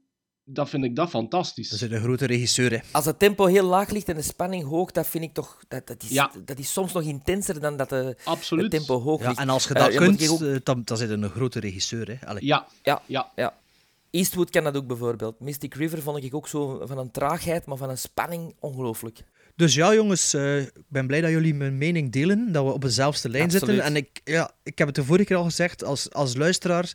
dan 0.48 0.68
vind 0.68 0.84
ik 0.84 0.96
dat 0.96 1.10
fantastisch. 1.10 1.70
Dat 1.70 1.82
is 1.82 1.92
een 1.92 2.02
grote 2.02 2.26
regisseur, 2.26 2.72
hè. 2.72 2.80
Als 2.92 3.06
het 3.06 3.20
tempo 3.20 3.46
heel 3.46 3.66
laag 3.66 3.90
ligt 3.90 4.10
en 4.10 4.16
de 4.16 4.22
spanning 4.22 4.64
hoog, 4.64 4.92
dat 4.92 5.08
vind 5.08 5.24
ik 5.24 5.34
toch... 5.34 5.60
Dat, 5.68 5.88
dat, 5.88 6.04
is, 6.04 6.10
Ja. 6.10 6.32
dat 6.46 6.58
is 6.60 6.72
soms 6.74 6.94
nog 6.94 7.04
intenser 7.04 7.60
dan 7.60 7.78
dat 7.78 7.90
de, 7.90 8.18
Absoluut. 8.24 8.64
het 8.64 8.72
tempo 8.72 9.02
hoog 9.02 9.22
Ja, 9.22 9.28
ligt. 9.28 9.40
en 9.40 9.50
als 9.50 9.68
je 9.68 9.74
Eh, 9.74 9.84
dat 9.86 9.96
kunt, 9.96 10.30
ook- 10.30 10.42
eh, 10.42 10.56
dan, 10.64 10.82
dan 10.84 10.98
zit 10.98 11.10
je 11.10 11.16
een 11.16 11.30
grote 11.30 11.60
regisseur, 11.60 12.08
hè. 12.20 12.28
Allee. 12.28 12.46
Ja, 12.46 12.68
Ja, 12.84 13.02
ja. 13.06 13.32
ja. 13.36 13.54
Eastwood 14.10 14.50
kan 14.50 14.64
dat 14.64 14.76
ook 14.78 14.88
bijvoorbeeld. 14.88 15.40
Mystic 15.40 15.74
River 15.74 16.02
vond 16.02 16.24
ik 16.24 16.34
ook 16.36 16.48
zo 16.48 16.82
van 16.86 16.98
een 16.98 17.12
traagheid, 17.12 17.66
maar 17.66 17.78
van 17.78 17.90
een 17.90 17.98
spanning 17.98 18.56
ongelooflijk. 18.60 19.24
Dus 19.56 19.74
ja, 19.74 19.94
jongens, 19.94 20.34
eh, 20.34 20.62
ik 20.62 20.72
ben 20.88 21.08
blij 21.08 21.22
dat 21.22 21.30
jullie 21.30 21.54
mijn 21.54 21.78
mening 21.78 22.12
delen, 22.12 22.52
dat 22.52 22.66
we 22.66 22.72
op 22.72 22.82
dezelfde 22.82 23.30
lijn 23.30 23.44
Absoluut. 23.44 23.66
zitten. 23.66 23.86
En 23.86 23.96
ik, 23.96 24.22
ja, 24.24 24.52
ik 24.64 24.78
heb 24.78 24.88
het 24.88 24.96
de 24.96 25.04
vorige 25.04 25.26
keer 25.26 25.38
al 25.38 25.44
gezegd, 25.44 25.84
als, 25.84 26.12
als 26.12 26.36
luisteraar, 26.36 26.94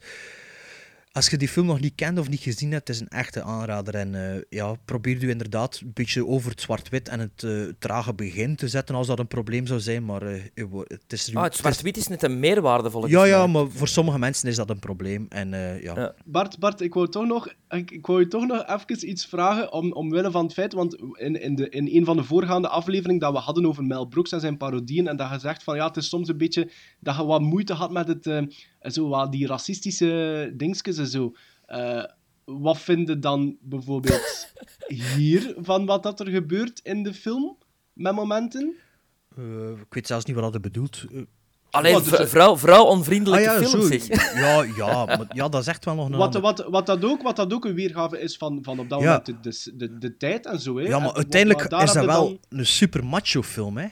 als 1.12 1.28
je 1.28 1.36
die 1.36 1.48
film 1.48 1.66
nog 1.66 1.80
niet 1.80 1.94
kent 1.94 2.18
of 2.18 2.28
niet 2.28 2.40
gezien 2.40 2.72
hebt, 2.72 2.88
het 2.88 2.96
is 2.96 3.02
een 3.02 3.08
echte 3.08 3.42
aanrader. 3.42 3.94
En 3.94 4.14
eh, 4.14 4.42
ja, 4.48 4.74
probeer 4.84 5.22
u 5.24 5.30
inderdaad 5.30 5.80
een 5.82 5.90
beetje 5.94 6.26
over 6.26 6.50
het 6.50 6.60
zwart-wit 6.60 7.08
en 7.08 7.20
het 7.20 7.42
eh, 7.42 7.52
trage 7.78 8.14
begin 8.14 8.56
te 8.56 8.68
zetten 8.68 8.94
als 8.94 9.06
dat 9.06 9.18
een 9.18 9.26
probleem 9.26 9.66
zou 9.66 9.80
zijn. 9.80 10.04
Maar 10.04 10.22
eh, 10.22 10.42
het 10.86 11.12
is... 11.12 11.34
Ah, 11.34 11.42
het 11.42 11.56
zwart-wit 11.56 11.96
is 11.96 12.08
net 12.08 12.22
een 12.22 12.40
meerwaarde 12.40 12.90
volgens 12.90 13.12
Ja, 13.12 13.20
mij. 13.20 13.28
ja, 13.28 13.46
maar 13.46 13.70
voor 13.70 13.88
sommige 13.88 14.18
mensen 14.18 14.48
is 14.48 14.56
dat 14.56 14.70
een 14.70 14.78
probleem. 14.78 15.26
En 15.28 15.54
eh, 15.54 15.82
ja. 15.82 15.94
Ja. 15.96 16.14
Bart, 16.24 16.58
Bart 16.58 16.80
ik, 16.80 16.94
wou 16.94 17.08
toch 17.08 17.26
nog, 17.26 17.54
ik, 17.68 17.90
ik 17.90 18.06
wou 18.06 18.20
je 18.20 18.28
toch 18.28 18.46
nog 18.46 18.64
even 18.66 19.08
iets 19.08 19.26
vragen, 19.26 19.72
om, 19.72 19.92
omwille 19.92 20.30
van 20.30 20.44
het 20.44 20.52
feit, 20.52 20.72
want 20.72 20.96
in, 21.12 21.40
in, 21.40 21.54
de, 21.54 21.68
in 21.68 21.88
een 21.96 22.04
van 22.04 22.16
de 22.16 22.24
voorgaande 22.24 22.68
afleveringen 22.68 23.20
dat 23.20 23.32
we 23.32 23.38
hadden 23.38 23.66
over 23.66 23.84
Mel 23.84 24.06
Brooks 24.06 24.32
en 24.32 24.40
zijn 24.40 24.56
parodieën, 24.56 25.08
en 25.08 25.16
dat 25.16 25.30
je 25.30 25.38
zegt 25.38 25.62
van 25.62 25.76
ja, 25.76 25.86
het 25.86 25.96
is 25.96 26.08
soms 26.08 26.28
een 26.28 26.36
beetje 26.38 26.70
dat 27.00 27.16
je 27.16 27.24
wat 27.24 27.40
moeite 27.40 27.72
had 27.72 27.90
met 27.92 28.08
het, 28.08 28.26
zo 28.80 29.08
wat 29.08 29.32
die 29.32 29.46
racistische 29.46 30.52
dingetjes 30.56 30.98
en 30.98 31.06
zo. 31.06 31.34
Eh, 31.66 32.04
wat 32.44 32.78
vind 32.78 33.08
je 33.08 33.18
dan 33.18 33.56
bijvoorbeeld 33.60 34.52
hier 35.16 35.54
van 35.58 35.86
wat 35.86 36.02
dat 36.02 36.20
er 36.20 36.28
gebeurt 36.28 36.80
in 36.82 37.02
de 37.02 37.14
film, 37.14 37.56
met 37.92 38.14
momenten? 38.14 38.74
Eh, 39.36 39.70
ik 39.70 39.94
weet 39.94 40.06
zelfs 40.06 40.24
niet 40.24 40.36
wat 40.36 40.52
dat 40.52 40.62
bedoelt. 40.62 41.04
Eh, 41.12 41.20
Alleen 41.70 41.92
Wat, 41.92 42.04
dus, 42.04 42.12
v- 42.12 42.18
eh, 42.18 42.26
vrouw, 42.26 42.56
vrouw-onvriendelijke 42.56 43.50
ah 43.50 43.60
ja, 43.60 43.66
films, 43.68 43.86
zo. 43.88 43.98
zeg. 43.98 44.34
Ja, 44.34 44.62
ja, 44.76 45.04
maar, 45.04 45.26
ja, 45.32 45.48
dat 45.48 45.60
is 45.60 45.66
echt 45.66 45.84
wel 45.84 45.94
nog 45.94 46.04
een 46.10 46.16
Wat, 46.16 46.22
ander- 46.34 46.40
wat, 46.40 46.66
wat, 46.70 46.86
dat 46.86 47.04
ook, 47.04 47.22
wat 47.22 47.36
dat 47.36 47.52
ook 47.52 47.64
een 47.64 47.74
weergave 47.74 48.20
is 48.20 48.36
van, 48.36 48.58
van 48.62 48.78
op 48.78 48.88
dat 48.88 49.00
Ja. 49.00 49.04
moment 49.06 49.26
de, 49.26 49.40
de, 49.40 49.76
de, 49.76 49.98
de 49.98 50.16
tijd 50.16 50.46
en 50.46 50.60
zo. 50.60 50.76
Hè. 50.78 50.82
Ja, 50.86 50.98
maar 50.98 51.08
En 51.08 51.14
uiteindelijk 51.14 51.68
wat- 51.70 51.82
is 51.82 51.92
dat 51.92 52.04
wel 52.04 52.24
dan- 52.28 52.38
een 52.58 52.66
super 52.66 53.04
macho 53.04 53.42
film, 53.42 53.76
hè? 53.76 53.86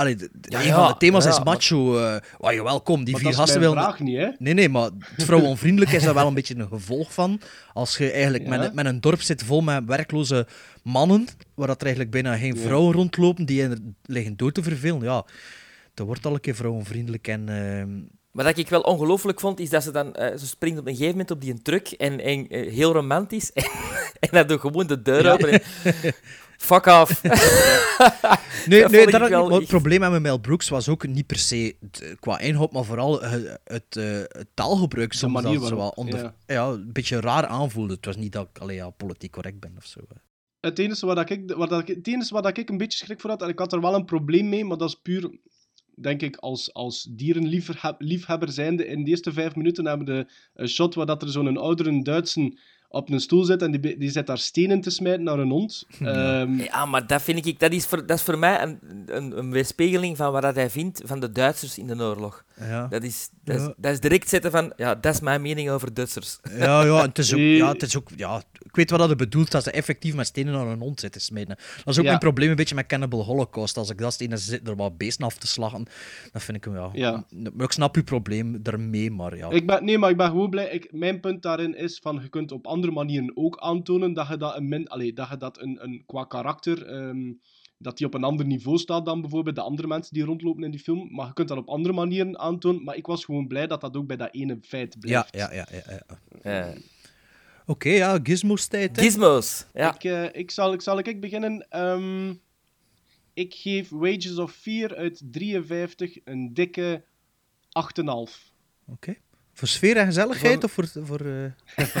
Allee, 0.00 0.16
de, 0.16 0.28
de- 0.32 0.50
Ja, 0.50 0.60
een 0.60 0.66
ja, 0.66 0.74
van 0.74 0.86
de 0.92 0.98
thema's 0.98 1.24
ja, 1.24 1.30
is 1.30 1.36
maar- 1.36 1.44
macho. 1.44 1.98
eh 1.98 2.16
waar 2.38 2.54
je 2.54 2.62
welkom, 2.62 3.04
die 3.04 3.12
Maar 3.14 3.20
vier 3.22 3.30
dat 3.30 3.32
is 3.32 3.36
gasten 3.38 3.60
mijn 3.60 3.72
willen. 3.74 3.84
vraag 3.88 4.00
niet, 4.00 4.16
hè. 4.16 4.28
Nee, 4.38 4.54
nee, 4.54 4.68
maar 4.68 4.90
het 5.14 5.24
vrouwonvriendelijk 5.24 5.92
is 5.92 6.02
daar 6.02 6.14
wel 6.14 6.26
een 6.26 6.34
beetje 6.40 6.56
een 6.56 6.68
gevolg 6.68 7.12
van. 7.14 7.40
Als 7.72 7.96
je 7.96 8.10
eigenlijk 8.10 8.44
Ja. 8.44 8.58
met, 8.58 8.74
met 8.74 8.86
een 8.86 9.00
dorp 9.00 9.20
zit 9.22 9.42
vol 9.44 9.60
met 9.60 9.84
werkloze 9.86 10.46
mannen, 10.82 11.26
waar 11.54 11.66
dat 11.66 11.76
er 11.80 11.86
eigenlijk 11.86 12.14
bijna 12.14 12.36
geen 12.36 12.54
Ja. 12.54 12.60
vrouwen 12.60 12.92
rondlopen, 12.94 13.44
die 13.44 13.62
er 13.62 13.78
liggen 14.02 14.36
dood 14.36 14.54
te 14.54 14.62
vervelen, 14.62 15.02
ja, 15.02 15.24
dat 15.94 16.06
wordt 16.06 16.26
al 16.26 16.34
een 16.34 16.40
keer 16.40 16.54
vrouwonvriendelijk. 16.54 17.28
En, 17.28 17.48
ehm, 17.48 17.88
Maar 18.32 18.44
dat 18.44 18.58
ik 18.58 18.68
wel 18.68 18.80
ongelooflijk 18.80 19.40
vond, 19.40 19.60
is 19.60 19.70
dat 19.70 19.82
ze 19.82 19.90
dan... 19.90 20.14
eh, 20.14 20.36
ze 20.38 20.46
springt 20.46 20.78
op 20.78 20.86
een 20.86 20.92
gegeven 20.92 21.12
moment 21.12 21.30
op 21.30 21.40
die 21.40 21.52
een 21.52 21.62
truck 21.62 21.88
en, 21.88 22.20
en 22.20 22.48
eh, 22.48 22.72
heel 22.72 22.92
romantisch. 22.92 23.50
En, 24.20 24.28
dat 24.30 24.48
doet 24.48 24.60
gewoon 24.60 24.86
de 24.86 25.02
deur 25.02 25.32
open 25.32 25.52
en... 25.52 25.60
Fuck 26.60 26.86
off. 26.86 27.22
Nee, 28.66 28.80
Dat 28.80 28.90
nee 28.90 29.04
dat 29.06 29.14
ik 29.14 29.20
had 29.20 29.28
wel 29.28 29.40
niet, 29.40 29.50
maar 29.50 29.58
het 29.58 29.68
probleem 29.68 30.00
met 30.00 30.22
Mel 30.22 30.38
Brooks 30.38 30.68
was 30.68 30.88
ook 30.88 31.06
niet 31.06 31.26
per 31.26 31.36
se 31.38 31.76
het, 31.80 32.16
qua 32.20 32.38
inhoud, 32.38 32.72
maar 32.72 32.84
vooral 32.84 33.22
eh, 33.22 33.32
het, 33.64 33.96
eh, 33.96 34.04
het 34.14 34.46
taalgebruik. 34.54 35.12
Soms 35.12 35.32
manier 35.32 35.60
dat 35.60 35.70
waarop, 35.70 35.96
onder, 35.98 36.18
ja. 36.22 36.34
ja. 36.46 36.66
een 36.68 36.92
beetje 36.92 37.20
raar 37.20 37.46
aanvoelde. 37.46 37.94
Het 37.94 38.04
was 38.04 38.16
niet 38.16 38.32
dat 38.32 38.48
ik 38.52 38.58
alleen 38.58 38.76
ja, 38.76 38.90
politiek 38.90 39.32
correct 39.32 39.60
ben 39.60 39.74
of 39.76 39.84
zo. 39.84 40.00
Het 40.60 40.78
enige 40.78 41.06
waar, 41.06 41.14
dat 41.14 41.30
ik, 41.30 41.52
waar 41.56 41.68
dat, 41.68 41.80
ik- 41.88 41.96
het 41.96 42.06
enige 42.08 42.32
waar 42.32 42.42
dat 42.42 42.58
ik 42.58 42.68
een 42.68 42.76
beetje 42.76 42.98
schrik 42.98 43.20
voor 43.20 43.30
had, 43.30 43.42
en 43.42 43.48
ik 43.48 43.58
had 43.58 43.72
er 43.72 43.80
wel 43.80 43.94
een 43.94 44.04
probleem 44.04 44.48
mee, 44.48 44.64
maar 44.64 44.76
dat 44.76 44.88
is 44.88 44.94
puur, 45.02 45.30
denk 45.94 46.22
ik, 46.22 46.36
als, 46.36 46.72
als 46.72 47.08
dierenliefhebber 47.10 48.52
zijnde. 48.52 48.86
In 48.86 49.04
de 49.04 49.10
eerste 49.10 49.32
vijf 49.32 49.54
minuten 49.54 49.86
hebben 49.86 50.06
we 50.06 50.12
de 50.12 50.32
een 50.54 50.68
shot 50.68 50.94
waar 50.94 51.06
dat 51.06 51.22
er 51.22 51.28
zo'n 51.28 51.56
oudere 51.56 52.02
Duitse 52.02 52.58
op 52.92 53.10
een 53.10 53.20
stoel 53.20 53.44
zit 53.44 53.62
en 53.62 53.70
die, 53.70 53.98
die 53.98 54.10
zit 54.10 54.26
daar 54.26 54.38
stenen 54.38 54.80
te 54.80 54.90
smijten 54.90 55.22
naar 55.22 55.38
een 55.38 55.50
hond. 55.50 55.86
Ehm, 56.00 56.58
Ja, 56.58 56.84
maar 56.86 57.06
dat 57.06 57.22
vind 57.22 57.46
ik, 57.46 57.58
dat 57.60 57.72
is 57.72 57.86
voor, 57.86 58.06
dat 58.06 58.16
is 58.16 58.22
voor 58.22 58.38
mij 58.38 58.62
een, 58.62 58.78
een, 59.06 59.38
een 59.38 59.50
weerspiegeling 59.50 60.16
van 60.16 60.32
wat 60.32 60.42
dat 60.42 60.54
hij 60.54 60.70
vindt 60.70 61.00
van 61.04 61.20
de 61.20 61.32
Duitsers 61.32 61.78
in 61.78 61.86
de 61.86 61.96
oorlog. 61.96 62.44
Ja. 62.60 62.86
Dat 62.86 63.02
is, 63.02 63.28
dat, 63.44 63.56
is, 63.56 63.62
Ja. 63.62 63.74
dat 63.76 63.92
is 63.92 64.00
direct 64.00 64.28
zetten 64.28 64.50
van, 64.50 64.72
ja, 64.76 64.94
dat 64.94 65.14
is 65.14 65.20
mijn 65.20 65.42
mening 65.42 65.70
over 65.70 65.94
Duitsers. 65.94 66.38
Ja, 66.58 66.82
ja, 66.84 67.02
het 67.02 67.18
is 67.18 67.32
ook, 67.32 67.38
ja, 67.40 67.68
het 67.72 67.82
is 67.82 67.96
ook, 67.96 68.08
ja, 68.16 68.42
ik 68.62 68.76
weet 68.76 68.90
wat 68.90 68.98
dat 69.08 69.16
bedoelt 69.16 69.54
als 69.54 69.64
ze 69.64 69.70
effectief 69.70 70.14
met 70.14 70.26
stenen 70.26 70.52
naar 70.52 70.66
een 70.66 70.80
hond 70.80 71.00
zitten 71.00 71.20
smijten. 71.20 71.56
Dat 71.76 71.86
is 71.86 71.96
ook 71.96 72.02
Ja. 72.04 72.08
mijn 72.08 72.18
probleem 72.18 72.50
een 72.50 72.56
beetje 72.56 72.74
met 72.74 72.86
Cannibal 72.86 73.24
Holocaust. 73.24 73.76
Als 73.76 73.90
ik 73.90 73.98
dat 73.98 74.12
stenen 74.12 74.38
zit 74.38 74.68
er 74.68 74.76
wat 74.76 74.98
beesten 74.98 75.24
af 75.24 75.36
te 75.38 75.46
slagen, 75.46 75.84
dan 76.32 76.40
vind 76.40 76.56
ik 76.56 76.64
hem, 76.64 76.74
ja. 76.74 76.90
Ja. 76.92 77.24
Maar 77.54 77.64
ik 77.66 77.72
snap 77.72 77.96
uw 77.96 78.04
probleem 78.04 78.62
daarmee, 78.62 79.10
maar 79.10 79.36
ja. 79.36 79.50
Ik 79.50 79.66
ben, 79.66 79.84
nee, 79.84 79.98
maar 79.98 80.10
ik 80.10 80.16
ben 80.16 80.26
gewoon 80.26 80.50
blij. 80.50 80.68
Ik, 80.70 80.92
mijn 80.92 81.20
punt 81.20 81.42
daarin 81.42 81.76
is 81.76 81.98
van 82.02 82.18
je 82.22 82.28
kunt 82.28 82.52
op 82.52 82.66
andere 82.66 82.78
manieren 82.88 83.36
ook 83.36 83.58
aantonen 83.58 84.12
dat 84.12 84.28
je 84.28 84.36
dat, 84.36 84.56
een 84.56 84.68
min, 84.68 84.88
allee, 84.88 85.12
dat, 85.12 85.28
je 85.28 85.36
dat 85.36 85.60
een, 85.60 85.78
een, 85.82 86.02
qua 86.06 86.24
karakter 86.24 86.86
ehm, 86.86 87.32
dat 87.78 87.96
die 87.98 88.06
op 88.06 88.14
een 88.14 88.24
ander 88.24 88.46
niveau 88.46 88.78
staat 88.78 89.04
dan 89.04 89.20
bijvoorbeeld 89.20 89.56
de 89.56 89.62
andere 89.62 89.88
mensen 89.88 90.14
die 90.14 90.24
rondlopen 90.24 90.64
in 90.64 90.70
die 90.70 90.80
film. 90.80 91.08
Maar 91.14 91.26
je 91.26 91.32
kunt 91.32 91.48
dat 91.48 91.58
op 91.58 91.68
andere 91.68 91.94
manieren 91.94 92.38
aantonen. 92.38 92.84
Maar 92.84 92.96
ik 92.96 93.06
was 93.06 93.24
gewoon 93.24 93.46
blij 93.46 93.66
dat 93.66 93.80
dat 93.80 93.96
ook 93.96 94.06
bij 94.06 94.16
dat 94.16 94.34
ene 94.34 94.58
feit 94.62 95.00
blijft. 95.00 95.36
ja, 95.36 95.52
ja. 95.52 95.66
ja, 95.70 95.82
ja. 95.88 96.02
Ja. 96.42 96.74
Oké, 97.66 97.88
ja, 97.88 98.18
Gizmo's 98.22 98.66
tijd. 98.66 98.96
hè. 98.96 99.02
Gizmos. 99.02 99.66
Ja. 99.72 99.94
Ik, 99.94 100.04
eh, 100.04 100.24
ik, 100.32 100.50
zal, 100.50 100.72
ik 100.72 100.80
zal 100.80 100.98
ik 100.98 101.20
beginnen. 101.20 101.66
Ehm, 101.68 102.34
ik 103.34 103.54
geef 103.54 103.88
Wages 103.88 104.38
of 104.38 104.52
Fear 104.52 104.96
uit 104.96 105.22
53 105.30 106.18
een 106.24 106.54
dikke 106.54 107.04
8,5. 107.68 108.52
Oké. 108.86 109.16
Voor 109.60 109.68
sfeer 109.68 109.96
en 109.96 110.06
gezelligheid 110.06 110.64
Voor- 110.70 110.84
of 110.84 110.90
voor... 110.92 111.06
voor 111.06 111.20
eh, 111.26 111.86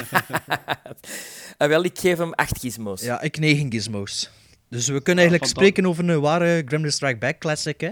Ah, 1.56 1.68
wel, 1.68 1.84
ik 1.84 1.98
geef 1.98 2.18
hem 2.18 2.32
acht 2.32 2.60
gizmos. 2.60 3.02
Ja, 3.02 3.20
ik 3.20 3.38
negen 3.38 3.72
gizmos. 3.72 4.30
Dus 4.68 4.88
we 4.88 5.02
kunnen 5.02 5.24
eigenlijk 5.24 5.52
spreken 5.52 5.86
over 5.86 6.08
een 6.08 6.20
ware 6.20 6.62
Gremlin 6.66 6.92
Strike 6.92 7.18
Back 7.18 7.38
classic, 7.38 7.80
hè. 7.80 7.90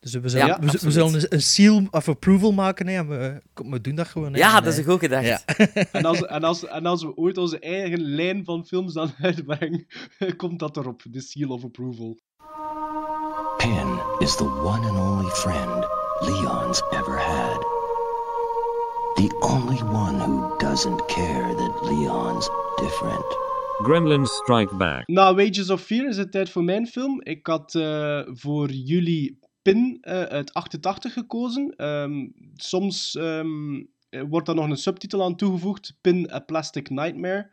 Dus 0.00 0.12
we 0.12 0.28
zullen, 0.28 0.46
Ja, 0.46 0.58
we, 0.60 0.90
zullen 0.90 1.26
een, 1.28 1.42
seal 1.42 1.86
of 1.90 2.08
approval 2.08 2.52
maken, 2.52 2.86
hè. 2.86 2.96
En 2.96 3.08
we, 3.08 3.42
we 3.54 3.80
doen 3.80 3.94
dat 3.94 4.08
gewoon, 4.08 4.32
hè. 4.32 4.38
Ja, 4.38 4.56
En, 4.56 4.62
dat 4.62 4.72
is 4.72 4.78
een 4.78 4.84
goed 4.84 4.98
gedacht. 4.98 5.26
Ja. 5.26 5.40
En 5.92 6.04
als, 6.04 6.26
en, 6.26 6.44
als, 6.44 6.66
en 6.66 6.86
als 6.86 7.02
we 7.02 7.16
ooit 7.16 7.38
onze 7.38 7.58
eigen 7.58 8.00
lijn 8.00 8.44
van 8.44 8.66
films 8.66 8.92
dan 8.92 9.12
uitbrengen, 9.20 9.86
komt 10.36 10.58
dat 10.58 10.76
erop. 10.76 11.02
De 11.10 11.20
Seal 11.20 11.48
of 11.48 11.64
Approval. 11.64 12.18
Pin 13.56 14.00
is 14.18 14.36
the 14.36 14.44
one 14.44 14.88
and 14.88 14.98
only 14.98 15.30
friend 15.30 15.86
Leon's 16.20 16.82
ever 16.90 17.18
had. 17.18 17.77
The 19.18 19.34
only 19.40 19.82
one 19.82 20.20
who 20.20 20.56
doesn't 20.58 21.08
care 21.08 21.54
that 21.54 21.82
Leon's 21.82 22.48
different. 22.76 23.24
Gremlins 23.82 24.30
Strike 24.30 24.74
Back. 24.76 25.08
Na 25.08 25.34
Wages 25.34 25.70
of 25.70 25.80
Fear 25.80 26.08
is 26.08 26.16
het 26.16 26.32
tijd 26.32 26.50
voor 26.50 26.64
mijn 26.64 26.86
film. 26.86 27.20
Ik 27.22 27.46
had 27.46 27.74
eh, 27.74 28.20
voor 28.26 28.70
jullie 28.70 29.38
Pin 29.62 29.98
eh, 30.00 30.22
uit 30.22 30.54
88 30.54 31.12
gekozen. 31.12 31.74
Ehm, 31.76 32.26
soms 32.54 33.16
ehm, 33.16 33.82
eh, 34.08 34.22
wordt 34.28 34.46
daar 34.46 34.54
nog 34.54 34.68
een 34.68 34.76
subtitel 34.76 35.22
aan 35.22 35.36
toegevoegd. 35.36 35.98
Pin, 36.00 36.30
A 36.32 36.38
Plastic 36.38 36.90
Nightmare. 36.90 37.50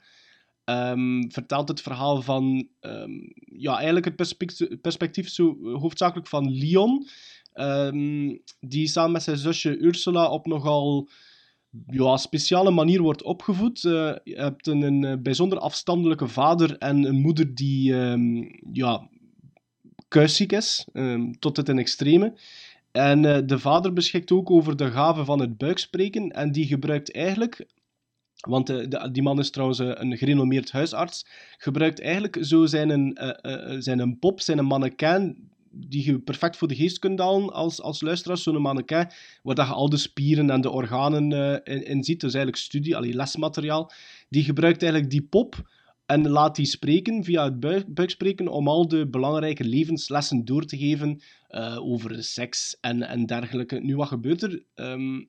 Ehm, 0.63 1.29
vertelt 1.29 1.67
het 1.67 1.81
verhaal 1.81 2.21
van... 2.21 2.67
ehm, 2.79 3.11
ja, 3.57 3.75
eigenlijk 3.75 4.05
het 4.05 4.15
perspectief, 4.15 4.67
perspectief 4.81 5.29
zo 5.29 5.57
eh, 5.63 5.79
hoofdzakelijk 5.81 6.27
van 6.27 6.57
Leon. 6.57 7.07
ehm, 7.53 8.37
die 8.59 8.87
samen 8.87 9.11
met 9.11 9.23
zijn 9.23 9.37
zusje 9.37 9.77
Ursula 9.77 10.29
op 10.29 10.45
nogal 10.45 11.09
ja, 11.87 12.17
speciale 12.17 12.71
manier 12.71 13.01
wordt 13.01 13.23
opgevoed. 13.23 13.83
Eh, 13.83 14.15
je 14.23 14.35
hebt 14.35 14.67
een, 14.67 14.81
een 14.81 15.03
eh, 15.03 15.17
bijzonder 15.17 15.59
afstandelijke 15.59 16.27
vader 16.27 16.77
en 16.77 17.03
een 17.03 17.21
moeder 17.21 17.55
die 17.55 17.93
ehm, 17.93 18.43
ja, 18.71 19.09
kuisziek 20.07 20.51
is, 20.51 20.87
ehm, 20.93 21.31
tot 21.39 21.57
het 21.57 21.69
in 21.69 21.79
extreme. 21.79 22.33
En 22.91 23.25
eh, 23.25 23.41
de 23.45 23.59
vader 23.59 23.93
beschikt 23.93 24.31
ook 24.31 24.51
over 24.51 24.75
de 24.75 24.91
gave 24.91 25.25
van 25.25 25.39
het 25.39 25.57
buikspreken 25.57 26.29
en 26.29 26.51
die 26.51 26.65
gebruikt 26.65 27.15
eigenlijk... 27.15 27.65
Want 28.35 28.67
de- 28.67 29.09
die 29.11 29.23
man 29.23 29.39
is 29.39 29.49
trouwens 29.49 29.79
een 29.79 30.17
gerenommeerd 30.17 30.71
huisarts. 30.71 31.25
Gebruikt 31.57 32.01
eigenlijk 32.01 32.37
zo 32.41 32.65
zijn, 32.65 32.89
een, 32.89 33.17
zijn 33.83 33.99
een 33.99 34.19
pop, 34.19 34.41
zijn 34.41 34.57
een 34.57 34.65
mannequin, 34.65 35.49
die 35.75 36.05
je 36.05 36.19
perfect 36.19 36.57
voor 36.57 36.67
de 36.67 36.75
geest 36.75 36.99
kunt 36.99 37.19
halen 37.19 37.53
als, 37.53 37.81
als 37.81 38.01
luisteraar. 38.01 38.37
Zo'n 38.37 38.61
mannequin 38.61 39.07
waar 39.43 39.55
dat 39.55 39.67
je 39.67 39.73
al 39.73 39.89
de 39.89 39.97
spieren 39.97 40.49
en 40.49 40.61
de 40.61 40.69
organen 40.69 41.31
eh, 41.63 41.75
in, 41.75 41.85
in 41.85 42.03
ziet. 42.03 42.21
Dus 42.21 42.33
eigenlijk 42.33 42.63
studie, 42.63 42.95
allee, 42.95 43.13
lesmateriaal. 43.13 43.91
Die 44.29 44.43
gebruikt 44.43 44.81
eigenlijk 44.81 45.11
die 45.11 45.23
pop 45.23 45.69
en 46.05 46.29
laat 46.29 46.55
die 46.55 46.65
spreken 46.65 47.23
via 47.23 47.43
het 47.43 47.59
buik, 47.59 47.93
buikspreken 47.93 48.47
om 48.47 48.67
al 48.67 48.87
de 48.87 49.07
belangrijke 49.07 49.63
levenslessen 49.63 50.45
door 50.45 50.65
te 50.65 50.77
geven 50.77 51.21
eh, 51.47 51.77
over 51.79 52.23
seks 52.23 52.77
en, 52.81 53.01
en 53.01 53.25
dergelijke. 53.25 53.79
Nu, 53.79 53.95
wat 53.95 54.07
gebeurt 54.07 54.41
er? 54.43 54.63
Ehm, 54.73 55.23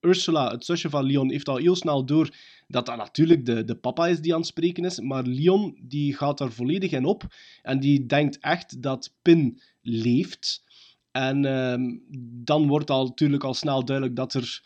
Ursula, 0.00 0.50
het 0.50 0.64
zusje 0.64 0.90
van 0.90 1.04
Leon, 1.04 1.30
heeft 1.30 1.48
al 1.48 1.56
heel 1.56 1.76
snel 1.76 2.04
door 2.04 2.34
dat 2.68 2.86
dat 2.86 2.96
natuurlijk 2.96 3.46
de, 3.46 3.64
de 3.64 3.76
papa 3.76 4.06
is 4.06 4.20
die 4.20 4.32
aan 4.32 4.38
het 4.38 4.48
spreken 4.48 4.84
is. 4.84 5.00
Maar 5.00 5.22
Leon 5.22 5.78
die 5.82 6.14
gaat 6.14 6.38
daar 6.38 6.52
volledig 6.52 6.90
in 6.90 7.04
op. 7.04 7.26
En 7.62 7.80
die 7.80 8.06
denkt 8.06 8.38
echt 8.38 8.82
dat 8.82 9.14
Pin 9.22 9.60
leeft. 9.82 10.64
En 11.10 11.44
ehm, 11.44 11.96
dan 12.44 12.66
wordt 12.66 12.90
al 12.90 13.04
natuurlijk 13.04 13.44
al 13.44 13.54
snel 13.54 13.84
duidelijk 13.84 14.16
dat 14.16 14.34
er 14.34 14.62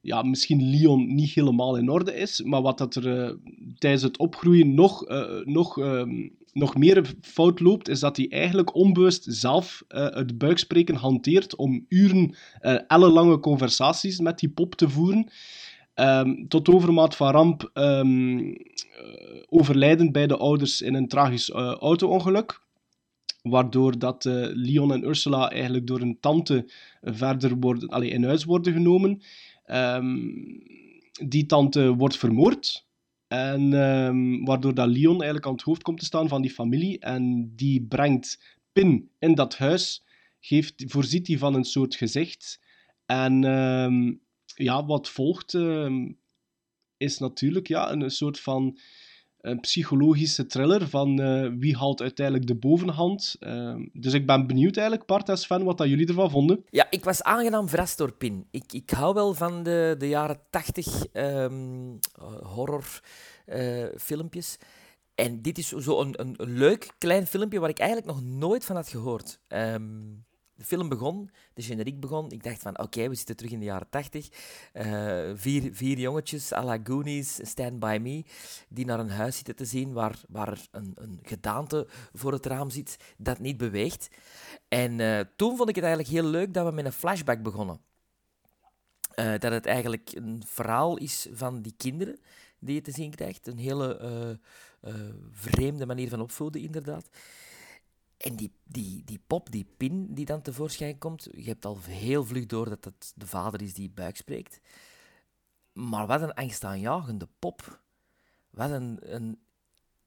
ja, 0.00 0.22
misschien 0.22 0.70
Leon 0.70 1.14
niet 1.14 1.30
helemaal 1.30 1.76
in 1.76 1.88
orde 1.88 2.14
is. 2.14 2.42
Maar 2.42 2.62
wat 2.62 2.78
dat 2.78 2.94
er 2.94 3.20
eh, 3.20 3.34
tijdens 3.78 4.02
het 4.02 4.18
opgroeien 4.18 4.74
nog, 4.74 5.06
eh, 5.06 5.44
nog, 5.44 5.78
ehm, 5.78 6.28
nog 6.52 6.76
meer 6.76 7.14
fout 7.20 7.60
loopt, 7.60 7.88
is 7.88 8.00
dat 8.00 8.16
hij 8.16 8.30
eigenlijk 8.30 8.74
onbewust 8.74 9.24
zelf 9.28 9.84
eh, 9.88 10.10
het 10.10 10.38
buikspreken 10.38 10.94
hanteert 10.94 11.56
om 11.56 11.84
uren, 11.88 12.34
ellenlange 12.86 13.38
conversaties 13.38 14.20
met 14.20 14.38
die 14.38 14.50
pop 14.50 14.74
te 14.74 14.88
voeren. 14.88 15.30
Ehm, 15.94 16.46
tot 16.48 16.68
overmaat 16.68 17.16
van 17.16 17.30
ramp 17.30 17.70
eh, 17.72 18.00
overlijden 19.48 20.12
bij 20.12 20.26
de 20.26 20.36
ouders 20.36 20.80
in 20.80 20.94
een 20.94 21.08
tragisch 21.08 21.50
eh, 21.50 21.72
auto-ongeluk. 21.72 22.60
Waardoor 23.42 23.98
dat 23.98 24.26
eh, 24.26 24.34
Leon 24.52 24.92
en 24.92 25.04
Ursula 25.04 25.50
eigenlijk 25.50 25.86
door 25.86 26.00
een 26.00 26.20
tante 26.20 26.70
verder 27.00 27.56
worden, 27.58 27.88
allee, 27.88 28.10
in 28.10 28.24
huis 28.24 28.44
worden 28.44 28.72
genomen. 28.72 29.22
Ehm, 29.64 30.28
die 31.26 31.46
tante 31.46 31.94
wordt 31.94 32.16
vermoord. 32.16 32.86
En 33.28 33.70
waardoor 34.44 34.74
dat 34.74 34.88
Leon 34.88 35.14
eigenlijk 35.14 35.46
aan 35.46 35.52
het 35.52 35.62
hoofd 35.62 35.82
komt 35.82 35.98
te 35.98 36.04
staan 36.04 36.28
van 36.28 36.42
die 36.42 36.50
familie. 36.50 36.98
En 36.98 37.52
die 37.56 37.82
brengt 37.82 38.58
Pin 38.72 39.10
in 39.18 39.34
dat 39.34 39.56
huis. 39.56 40.04
Geeft, 40.40 40.84
voorziet 40.86 41.26
die 41.26 41.38
van 41.38 41.54
een 41.54 41.64
soort 41.64 41.94
gezicht. 41.94 42.60
En 43.06 43.44
ja, 44.54 44.86
wat 44.86 45.08
volgt 45.08 45.54
ehm, 45.54 46.12
is 46.96 47.18
natuurlijk 47.18 47.68
ja, 47.68 47.92
een, 47.92 48.10
soort 48.10 48.40
van 48.40 48.78
een 49.40 49.60
psychologische 49.60 50.46
thriller 50.46 50.88
van 50.88 51.20
eh, 51.20 51.50
wie 51.58 51.76
haalt 51.76 52.00
uiteindelijk 52.00 52.46
de 52.46 52.54
bovenhand. 52.54 53.36
Ehm, 53.38 53.86
dus 53.92 54.12
ik 54.12 54.26
ben 54.26 54.46
benieuwd 54.46 54.76
eigenlijk, 54.76 55.06
Bart 55.06 55.44
fan, 55.44 55.64
wat 55.64 55.78
dat 55.78 55.88
jullie 55.88 56.06
ervan 56.06 56.30
vonden. 56.30 56.64
Ja, 56.70 56.86
ik 56.90 57.04
was 57.04 57.22
aangenaam 57.22 57.68
verrast 57.68 57.98
door 57.98 58.12
Pin. 58.12 58.46
Ik, 58.50 58.72
ik 58.72 58.90
hou 58.90 59.14
wel 59.14 59.34
van 59.34 59.62
de, 59.62 59.94
de 59.98 60.08
jaren 60.08 60.40
tachtig 60.50 61.06
horrorfilmpjes. 62.42 64.58
en 65.14 65.42
dit 65.42 65.58
is 65.58 65.68
zo 65.68 66.00
een, 66.00 66.20
een, 66.20 66.36
leuk 66.38 66.90
klein 66.98 67.26
filmpje 67.26 67.60
waar 67.60 67.68
ik 67.68 67.78
eigenlijk 67.78 68.08
nog 68.08 68.22
nooit 68.22 68.64
van 68.64 68.76
had 68.76 68.88
gehoord. 68.88 69.38
Ehm, 69.48 69.82
de 70.54 70.64
film 70.64 70.88
begon, 70.88 71.30
de 71.54 71.62
generiek 71.62 72.00
begon. 72.00 72.30
Ik 72.30 72.42
dacht 72.42 72.62
van, 72.62 72.78
oké, 72.78 73.08
we 73.08 73.14
zitten 73.14 73.36
terug 73.36 73.52
in 73.52 73.58
de 73.58 73.64
jaren 73.64 73.88
tachtig. 73.90 74.28
Eh, 74.72 75.30
vier, 75.34 75.74
vier 75.74 75.98
jongetjes, 75.98 76.52
à 76.52 76.64
la 76.64 76.78
Goonies, 76.84 77.38
Stand 77.42 77.78
By 77.78 77.98
Me, 78.00 78.24
die 78.68 78.84
naar 78.84 79.00
een 79.00 79.10
huis 79.10 79.36
zitten 79.36 79.56
te 79.56 79.64
zien 79.64 79.92
waar, 79.92 80.20
waar 80.28 80.66
een, 80.70 80.92
een 80.94 81.18
gedaante 81.22 81.86
voor 82.12 82.32
het 82.32 82.46
raam 82.46 82.70
zit 82.70 82.96
dat 83.16 83.38
niet 83.38 83.56
beweegt. 83.56 84.08
En 84.68 85.00
eh, 85.00 85.20
toen 85.36 85.56
vond 85.56 85.68
ik 85.68 85.74
het 85.74 85.84
eigenlijk 85.84 86.14
heel 86.14 86.30
leuk 86.30 86.54
dat 86.54 86.66
we 86.66 86.72
met 86.72 86.84
een 86.84 86.92
flashback 86.92 87.42
begonnen. 87.42 87.80
Eh, 89.14 89.30
dat 89.38 89.52
het 89.52 89.66
eigenlijk 89.66 90.10
een 90.14 90.42
verhaal 90.46 90.96
is 90.96 91.28
van 91.32 91.62
die 91.62 91.74
kinderen 91.76 92.18
die 92.58 92.74
je 92.74 92.80
te 92.80 92.90
zien 92.90 93.10
krijgt. 93.10 93.46
Een 93.46 93.58
hele 93.58 94.38
vreemde 95.30 95.86
manier 95.86 96.08
van 96.08 96.20
opvoeden, 96.20 96.60
inderdaad. 96.60 97.08
En 98.22 98.36
die, 98.36 98.52
die, 98.64 99.02
die 99.04 99.20
pop, 99.26 99.50
die 99.50 99.66
pin 99.76 100.14
die 100.14 100.24
dan 100.24 100.42
tevoorschijn 100.42 100.98
komt, 100.98 101.28
je 101.36 101.48
hebt 101.48 101.64
al 101.64 101.78
heel 101.80 102.24
vlug 102.24 102.46
door 102.46 102.68
dat 102.68 102.84
het 102.84 103.12
de 103.16 103.26
vader 103.26 103.62
is 103.62 103.74
die 103.74 103.90
buik 103.90 104.16
spreekt. 104.16 104.60
Maar 105.72 106.06
wat 106.06 106.22
een 106.22 106.34
angstaanjagende 106.34 107.28
pop. 107.38 107.80
Wat 108.50 108.70
een, 108.70 108.98
een... 109.14 109.38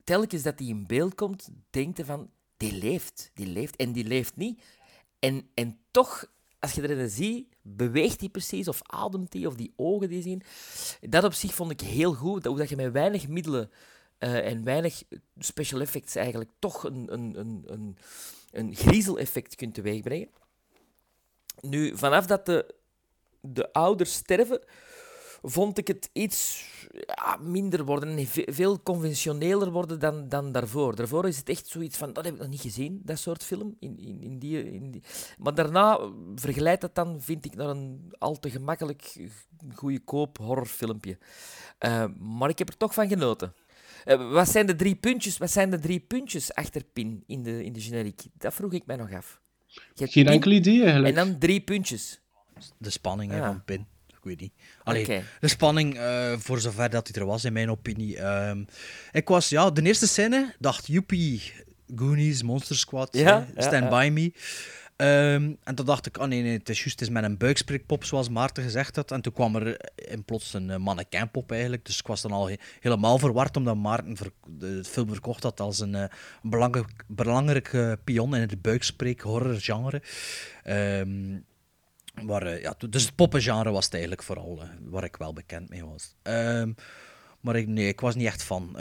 Telkens 0.03 0.43
dat 0.43 0.57
die 0.57 0.69
in 0.69 0.87
beeld 0.87 1.15
komt, 1.15 1.49
denkt 1.69 1.97
je 1.97 2.05
van, 2.05 2.31
die 2.57 2.77
leeft, 2.77 3.31
die 3.33 3.47
leeft 3.47 3.75
en 3.75 3.91
die 3.91 4.05
leeft 4.05 4.35
niet. 4.35 4.63
En, 5.19 5.49
en 5.53 5.79
toch 5.91 6.33
als 6.59 6.73
je 6.73 6.89
erin 6.89 7.09
ziet, 7.09 7.47
beweegt 7.61 8.19
hij 8.19 8.29
precies, 8.29 8.67
of 8.67 8.81
ademt 8.83 9.33
hij, 9.33 9.45
of 9.45 9.55
die 9.55 9.73
ogen 9.75 10.09
die 10.09 10.21
zien. 10.21 10.41
Dat 11.01 11.23
op 11.23 11.33
zich 11.33 11.53
vond 11.53 11.71
ik 11.71 11.81
heel 11.81 12.13
goed, 12.13 12.45
hoe 12.45 12.57
dat 12.57 12.69
je 12.69 12.75
met 12.75 12.91
weinig 12.91 13.27
middelen 13.27 13.69
eh, 14.17 14.51
en 14.51 14.63
weinig 14.63 15.03
special 15.37 15.81
effects 15.81 16.15
eigenlijk 16.15 16.49
toch 16.59 16.83
een, 16.83 17.13
een, 17.13 17.39
een, 17.39 17.63
een, 17.65 17.97
een 18.51 18.75
griezeleffect 18.75 19.55
kunt 19.55 19.73
teweegbrengen. 19.73 20.29
Nu, 21.61 21.97
vanaf 21.97 22.25
dat 22.25 22.45
de, 22.45 22.75
de 23.41 23.73
ouders 23.73 24.13
sterven, 24.13 24.63
vond 25.41 25.77
ik 25.77 25.87
het 25.87 26.09
iets 26.13 26.65
ja, 26.89 27.37
minder 27.41 27.85
worden 27.85 28.17
en 28.17 28.27
ve- 28.27 28.47
veel 28.51 28.83
conventioneler 28.83 29.71
worden 29.71 29.99
dan, 29.99 30.29
dan 30.29 30.51
daarvoor. 30.51 30.95
Daarvoor 30.95 31.27
is 31.27 31.37
het 31.37 31.49
echt 31.49 31.67
zoiets 31.67 31.97
van, 31.97 32.13
dat 32.13 32.25
heb 32.25 32.33
ik 32.33 32.39
nog 32.39 32.49
niet 32.49 32.61
gezien, 32.61 33.01
dat 33.03 33.19
soort 33.19 33.43
film. 33.43 33.75
In, 33.79 33.97
in, 33.99 34.21
in 34.21 34.39
die, 34.39 34.71
in 34.71 34.91
die. 34.91 35.03
Maar 35.37 35.55
daarna 35.55 35.97
eh, 35.97 36.09
vergelijkt 36.35 36.81
dat 36.81 36.95
dan, 36.95 37.21
vind 37.21 37.45
ik, 37.45 37.55
naar 37.55 37.69
een 37.69 38.13
al 38.17 38.39
te 38.39 38.49
gemakkelijk 38.49 39.15
goedkoop 39.73 40.37
horrorfilmpje. 40.37 41.17
Eh, 41.77 42.05
maar 42.19 42.49
ik 42.49 42.57
heb 42.57 42.69
er 42.69 42.77
toch 42.77 42.93
van 42.93 43.07
genoten. 43.07 43.53
Eh, 44.05 44.31
wat 44.31 44.49
zijn 44.49 44.65
de 44.65 44.75
drie 44.75 44.95
puntjes, 44.95 45.37
wat 45.37 45.51
zijn 45.51 45.69
de 45.69 45.79
drie 45.79 45.99
puntjes 45.99 46.53
achter 46.53 46.83
Pin 46.93 47.23
in 47.27 47.43
de, 47.43 47.63
in 47.63 47.73
de 47.73 47.81
generiek? 47.81 48.21
Dat 48.37 48.53
vroeg 48.53 48.73
ik 48.73 48.85
mij 48.85 48.95
nog 48.95 49.13
af. 49.13 49.41
Geen 49.95 50.07
Pin 50.11 50.27
enkel 50.27 50.51
idee 50.51 50.83
eigenlijk. 50.83 51.15
En 51.17 51.25
dan 51.25 51.37
drie 51.39 51.61
puntjes. 51.61 52.19
De 52.77 52.89
spanning 52.89 53.31
Ja. 53.31 53.45
van 53.45 53.63
Pin. 53.63 53.85
Ik 54.07 54.17
weet 54.31 54.39
niet. 54.39 54.53
Allee, 54.83 55.03
Oké. 55.03 55.23
De 55.39 55.47
spanning, 55.47 55.97
eh, 55.97 56.33
voor 56.37 56.59
zover 56.59 56.89
dat 56.89 57.07
hij 57.07 57.21
er 57.21 57.27
was, 57.27 57.43
in 57.45 57.53
mijn 57.53 57.69
opinie. 57.69 58.17
Ehm, 58.17 58.63
ik 59.11 59.27
was, 59.27 59.49
ja, 59.49 59.71
de 59.71 59.81
eerste 59.81 60.07
scène, 60.07 60.53
dacht, 60.59 60.87
joepie, 60.87 61.41
Goonies, 61.95 62.43
Monster 62.43 62.75
Squad, 62.75 63.15
Ja, 63.17 63.23
hè, 63.23 63.31
ja, 63.31 63.61
Stand 63.61 63.83
ja. 63.83 63.89
By 63.99 64.09
Me. 64.13 64.31
Ehm, 64.95 65.53
en 65.63 65.75
toen 65.75 65.85
dacht 65.85 66.05
ik, 66.05 66.17
oh 66.17 66.25
nee, 66.27 66.41
nee, 66.41 66.57
het 66.57 66.69
is 66.69 66.77
juist, 66.77 66.91
het 66.99 67.01
is 67.01 67.13
met 67.13 67.23
een 67.23 67.37
buikspreekpop, 67.37 68.03
zoals 68.03 68.29
Maarten 68.29 68.63
gezegd 68.63 68.95
had. 68.95 69.11
En 69.11 69.21
toen 69.21 69.33
kwam 69.33 69.55
er 69.55 69.79
in 69.95 70.23
plots 70.23 70.53
een 70.53 70.69
uh, 70.69 70.75
mannequinpop 70.75 71.51
eigenlijk. 71.51 71.85
Dus 71.85 71.99
ik 71.99 72.07
was 72.07 72.21
dan 72.21 72.31
al 72.31 72.47
he- 72.49 72.55
helemaal 72.79 73.17
verward, 73.19 73.57
omdat 73.57 73.75
Maarten 73.75 74.17
de 74.47 74.83
film 74.83 75.09
verkocht 75.09 75.43
had 75.43 75.59
als 75.59 75.79
een, 75.79 75.95
eh, 75.95 76.01
een 76.43 76.49
belangrijk, 76.49 77.03
belangrijke 77.07 77.99
pion 78.03 78.35
in 78.35 78.41
het 78.41 78.61
buikspreek 78.61 79.21
horror 79.21 79.55
genre. 79.59 80.01
Ehm, 80.63 81.35
eh, 82.29 82.61
ja, 82.61 82.75
dus 82.89 83.05
het 83.05 83.15
poppengenre 83.15 83.71
was 83.71 83.83
het 83.85 83.93
eigenlijk 83.93 84.23
vooral, 84.23 84.61
eh, 84.61 84.67
waar 84.83 85.03
ik 85.03 85.15
wel 85.15 85.33
bekend 85.33 85.69
mee 85.69 85.85
was. 85.85 86.15
Ehm, 86.21 86.71
maar 87.39 87.55
ik, 87.55 87.67
nee, 87.67 87.87
ik 87.87 87.99
was 87.99 88.15
niet 88.15 88.27
echt 88.27 88.43
van. 88.43 88.77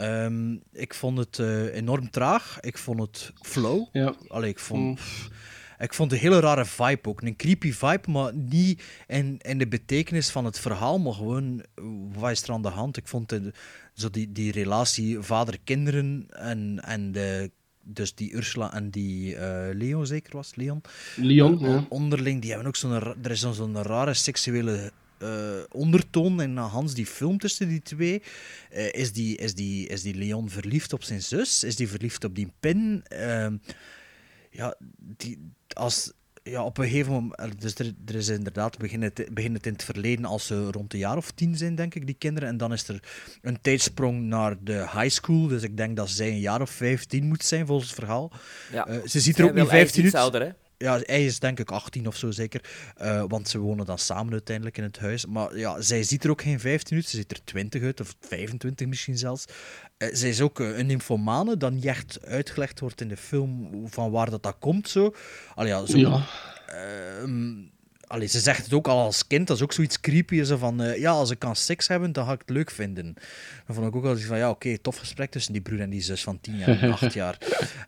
Ik 0.71 0.93
vond 0.93 1.17
het 1.17 1.39
eh, 1.39 1.73
enorm 1.75 2.09
traag. 2.09 2.57
Ik 2.59 2.77
vond 2.77 2.99
het 2.99 3.31
flow. 3.41 3.87
Ja. 3.91 4.13
Allee, 4.27 4.49
ik 4.49 4.59
vond... 4.59 4.81
Mm. 4.81 4.97
Ik 5.79 5.93
vond 5.93 6.11
een 6.11 6.17
hele 6.17 6.39
rare 6.39 6.65
vibe 6.65 7.09
ook. 7.09 7.21
Een 7.21 7.35
creepy 7.35 7.71
vibe, 7.71 8.11
maar 8.11 8.35
niet 8.35 8.83
in, 9.07 9.37
in 9.41 9.57
de 9.57 9.67
betekenis 9.67 10.29
van 10.29 10.45
het 10.45 10.59
verhaal, 10.59 10.99
maar 10.99 11.13
gewoon, 11.13 11.63
wat 12.13 12.31
is 12.31 12.43
er 12.43 12.51
aan 12.51 12.61
de 12.61 12.67
hand? 12.69 12.97
Ik 12.97 13.07
vond 13.07 13.29
de, 13.29 13.53
zo 13.93 14.09
die, 14.09 14.31
die 14.31 14.51
relatie 14.51 15.19
vader-kinderen 15.19 16.25
en, 16.29 16.79
en 16.83 17.11
de, 17.11 17.51
dus 17.83 18.15
die 18.15 18.33
Ursula 18.33 18.73
en 18.73 18.89
die 18.89 19.35
eh 19.35 19.75
Leon 19.75 20.05
zeker 20.05 20.35
was, 20.35 20.55
Leon? 20.55 20.81
Leon, 21.15 21.63
Eh, 21.65 21.69
ja. 21.69 21.85
Onderling, 21.89 22.41
die 22.41 22.49
hebben 22.49 22.67
ook 22.67 22.75
zo'n, 22.75 22.91
er 23.23 23.31
is 23.31 23.39
zo'n- 23.39 23.83
rare 23.83 24.13
seksuele 24.13 24.91
eh, 25.17 25.29
ondertoon 25.71 26.41
in 26.41 26.57
Hans 26.57 26.93
die 26.93 27.05
film 27.05 27.37
tussen 27.37 27.67
die 27.67 27.81
twee. 27.81 28.21
Is, 28.91 29.13
die, 29.13 29.37
is, 29.37 29.53
die, 29.55 29.87
is 29.87 30.01
die 30.01 30.15
Leon 30.15 30.49
verliefd 30.49 30.93
op 30.93 31.03
zijn 31.03 31.21
zus? 31.21 31.63
Is 31.63 31.75
die 31.75 31.87
verliefd 31.87 32.23
op 32.23 32.35
die 32.35 32.51
Pin? 32.59 33.03
Ehm, 33.07 33.57
ja, 34.51 34.75
die, 35.17 35.37
als, 35.75 36.11
ja, 36.43 36.63
op 36.63 36.77
een 36.77 36.83
gegeven 36.85 37.11
moment... 37.11 37.61
Dus 37.61 37.75
er, 37.75 37.93
er 38.05 38.15
is 38.15 38.27
inderdaad, 38.27 38.77
begint 38.77 39.03
het, 39.03 39.19
in 39.19 39.59
het 39.61 39.83
verleden 39.83 40.25
als 40.25 40.45
ze 40.45 40.71
rond 40.71 40.93
een 40.93 40.99
jaar 40.99 41.17
of 41.17 41.31
tien 41.31 41.57
zijn, 41.57 41.75
denk 41.75 41.95
ik, 41.95 42.05
die 42.05 42.15
kinderen. 42.15 42.49
En 42.49 42.57
dan 42.57 42.73
is 42.73 42.87
er 42.87 42.99
een 43.41 43.61
tijdsprong 43.61 44.21
naar 44.23 44.55
de 44.63 44.73
high 44.91 45.09
school. 45.09 45.47
Dus 45.47 45.63
ik 45.63 45.77
denk 45.77 45.95
dat 45.95 46.09
zij 46.09 46.27
een 46.27 46.39
jaar 46.39 46.61
of 46.61 46.69
vijftien 46.69 47.27
moet 47.27 47.43
zijn, 47.43 47.65
volgens 47.65 47.89
het 47.89 47.99
verhaal. 47.99 48.31
Ja. 48.71 48.87
Eh, 48.87 48.97
ze 49.05 49.19
ziet 49.19 49.37
er 49.37 49.43
ook 49.43 49.53
niet 49.53 49.59
wil- 49.61 49.69
hij 49.71 49.81
is 49.81 49.83
15 49.91 50.05
iets 50.05 50.13
uit. 50.15 50.23
ouder, 50.23 50.41
hè? 50.41 50.53
Ja, 50.77 50.99
hij 51.03 51.25
is 51.25 51.39
denk 51.39 51.59
ik 51.59 51.71
18 51.71 52.07
of 52.07 52.15
zo 52.15 52.31
zeker. 52.31 52.61
Eh, 52.95 53.23
want 53.27 53.49
ze 53.49 53.59
wonen 53.59 53.85
dan 53.85 53.97
samen 53.99 54.31
uiteindelijk 54.31 54.77
in 54.77 54.83
het 54.83 54.99
huis. 54.99 55.25
Maar 55.25 55.57
ja, 55.57 55.81
zij 55.81 56.03
ziet 56.03 56.23
er 56.23 56.29
ook 56.29 56.41
geen 56.41 56.59
15 56.59 56.97
uit. 56.97 57.05
Ze 57.05 57.17
ziet 57.17 57.31
er 57.31 57.43
20 57.43 57.81
uit, 57.83 57.99
of 58.01 58.15
25 58.19 58.87
misschien 58.87 59.17
zelfs. 59.17 59.45
Eh, 59.97 60.09
zij 60.11 60.29
is 60.29 60.41
ook 60.41 60.59
eh, 60.59 60.77
een 60.77 60.85
nymphomane, 60.85 61.57
dat 61.57 61.71
niet 61.71 61.85
echt 61.85 62.25
uitgelegd 62.25 62.79
wordt 62.79 63.01
in 63.01 63.07
de 63.07 63.17
film 63.17 63.69
van 63.89 64.11
waar 64.11 64.29
dat, 64.29 64.43
dat 64.43 64.55
komt. 64.59 64.89
Zo. 64.89 65.13
Allee, 65.55 65.71
ja, 65.71 65.85
zo 65.85 65.97
Ja. 65.97 66.25
Ehm, 66.67 67.53
allee, 68.07 68.27
ze 68.27 68.39
zegt 68.39 68.63
het 68.63 68.73
ook 68.73 68.87
al 68.87 68.99
als 68.99 69.27
kind, 69.27 69.47
dat 69.47 69.57
is 69.57 69.63
ook 69.63 69.73
zoiets 69.73 69.99
creepy. 69.99 70.43
Zo 70.43 70.57
van, 70.57 70.81
eh, 70.81 70.97
ja, 70.99 71.11
als 71.11 71.29
ik 71.31 71.39
kan 71.39 71.55
seks 71.55 71.87
hebben, 71.87 72.11
dan 72.11 72.25
ga 72.25 72.31
ik 72.33 72.39
het 72.39 72.49
leuk 72.49 72.71
vinden. 72.71 73.13
Dan 73.65 73.75
vond 73.75 73.87
ik 73.87 73.95
ook 73.95 74.05
al 74.05 74.17
van, 74.17 74.37
ja, 74.37 74.49
oké, 74.49 74.77
tof 74.77 74.97
gesprek 74.97 75.31
tussen 75.31 75.53
die 75.53 75.61
broer 75.61 75.79
en 75.79 75.89
die 75.89 76.01
zus 76.01 76.23
van 76.23 76.39
10 76.41 76.57
jaar 76.57 76.81
en 76.81 76.91
8 76.91 77.13
jaar. 77.23 77.37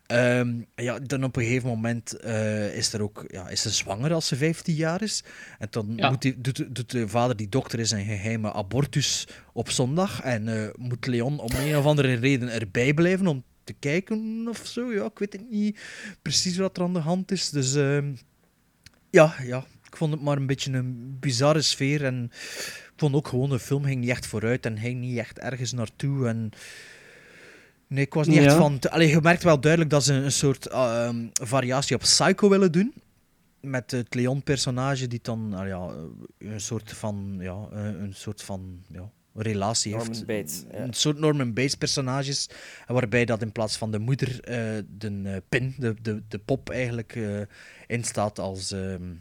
Ehm, 0.06 0.54
ja, 0.76 1.00
dan 1.00 1.24
op 1.24 1.36
een 1.36 1.44
gegeven 1.44 1.70
moment 1.70 2.20
eh, 2.20 2.76
is 2.76 2.94
er 2.94 3.02
ook, 3.02 3.26
ja, 3.28 3.50
is 3.50 3.62
ze 3.62 3.70
zwanger 3.70 4.14
als 4.14 4.28
ze 4.28 4.36
15 4.36 4.76
jaar 4.76 5.02
is. 5.02 5.24
En 5.60 5.68
dan 5.70 5.94
Ja. 5.96 6.10
moet 6.10 6.22
die, 6.22 6.42
doet, 6.42 6.76
doet 6.76 6.92
de 6.92 7.08
vader, 7.08 7.36
die 7.36 7.50
dokter, 7.50 7.80
is 7.80 7.92
een 7.92 8.06
geheime 8.06 8.54
abortus 8.54 9.28
op 9.54 9.70
zondag. 9.70 10.22
En 10.22 10.48
eh, 10.48 10.70
moet 10.76 11.06
Leon 11.08 11.40
om 11.40 11.50
een 11.56 11.78
of 11.78 11.86
andere 11.86 12.14
reden 12.14 12.50
erbij 12.50 12.94
blijven 12.94 13.28
om 13.28 13.44
te 13.64 13.74
kijken 13.80 14.46
of 14.50 14.62
zo. 14.66 14.94
Ja, 14.94 15.06
ik 15.06 15.20
weet 15.20 15.34
het 15.34 15.50
niet 15.50 15.80
precies 16.22 16.58
wat 16.58 16.78
er 16.78 16.84
aan 16.84 16.94
de 16.94 17.00
hand 17.00 17.32
is. 17.32 17.50
Dus 17.50 17.76
ehm, 17.76 18.14
ja, 19.10 19.36
ja, 19.44 19.66
ik 19.98 20.04
vond 20.04 20.16
het 20.16 20.24
maar 20.24 20.38
een 20.38 20.48
beetje 20.48 20.74
een 20.74 21.18
bizarre 21.20 21.62
sfeer. 21.62 22.06
En 22.06 22.24
ik 22.64 22.94
vond 22.96 23.16
ook 23.16 23.28
gewoon, 23.28 23.50
de 23.50 23.60
film 23.60 23.84
ging 23.84 24.00
niet 24.00 24.10
echt 24.10 24.28
vooruit 24.28 24.66
en 24.66 24.78
ging 24.78 25.00
niet 25.00 25.18
echt 25.18 25.40
ergens 25.40 25.72
naartoe. 25.72 26.28
En 26.28 26.50
nee, 27.88 28.06
ik 28.06 28.14
was 28.14 28.28
niet 28.28 28.38
echt 28.38 28.56
van... 28.56 28.80
Allee, 28.90 29.08
je 29.08 29.22
merkt 29.22 29.44
wel 29.44 29.60
duidelijk 29.60 29.92
dat 29.92 30.04
ze 30.04 30.14
een 30.14 30.32
soort 30.32 30.68
ehm, 30.68 31.28
variatie 31.34 31.96
op 31.96 32.02
Psycho 32.02 32.50
willen 32.50 32.72
doen. 32.72 32.94
Met 33.62 33.92
het 33.92 34.16
Leon-personage 34.16 35.08
die 35.08 35.20
dan 35.22 35.54
ah 35.54 35.68
ja, 35.68 35.90
een 36.38 36.62
soort 36.62 36.94
van... 36.94 37.38
Ja, 37.40 37.68
eh, 37.72 37.84
een 37.84 38.14
soort 38.14 38.42
van... 38.42 38.84
Ja, 38.92 39.12
relatie 39.34 39.92
Norman 39.92 40.14
heeft. 40.14 40.26
Bates, 40.26 40.64
ja. 40.72 40.80
Een 40.80 40.94
soort 40.94 41.18
Norman 41.18 41.54
Bates 41.54 41.76
personages. 41.76 42.50
Waarbij 42.88 43.26
dat 43.26 43.42
in 43.42 43.52
plaats 43.52 43.78
van 43.78 43.92
de 43.92 44.00
moeder 44.00 44.44
eh, 44.44 44.84
de 44.98 45.22
eh, 45.24 45.36
pin, 45.50 45.76
de, 45.78 45.96
de, 46.02 46.24
de 46.28 46.40
pop 46.40 46.70
eigenlijk 46.70 47.16
eh 47.16 47.42
instaat 47.88 48.40
als, 48.40 48.72
ehm, 48.72 49.14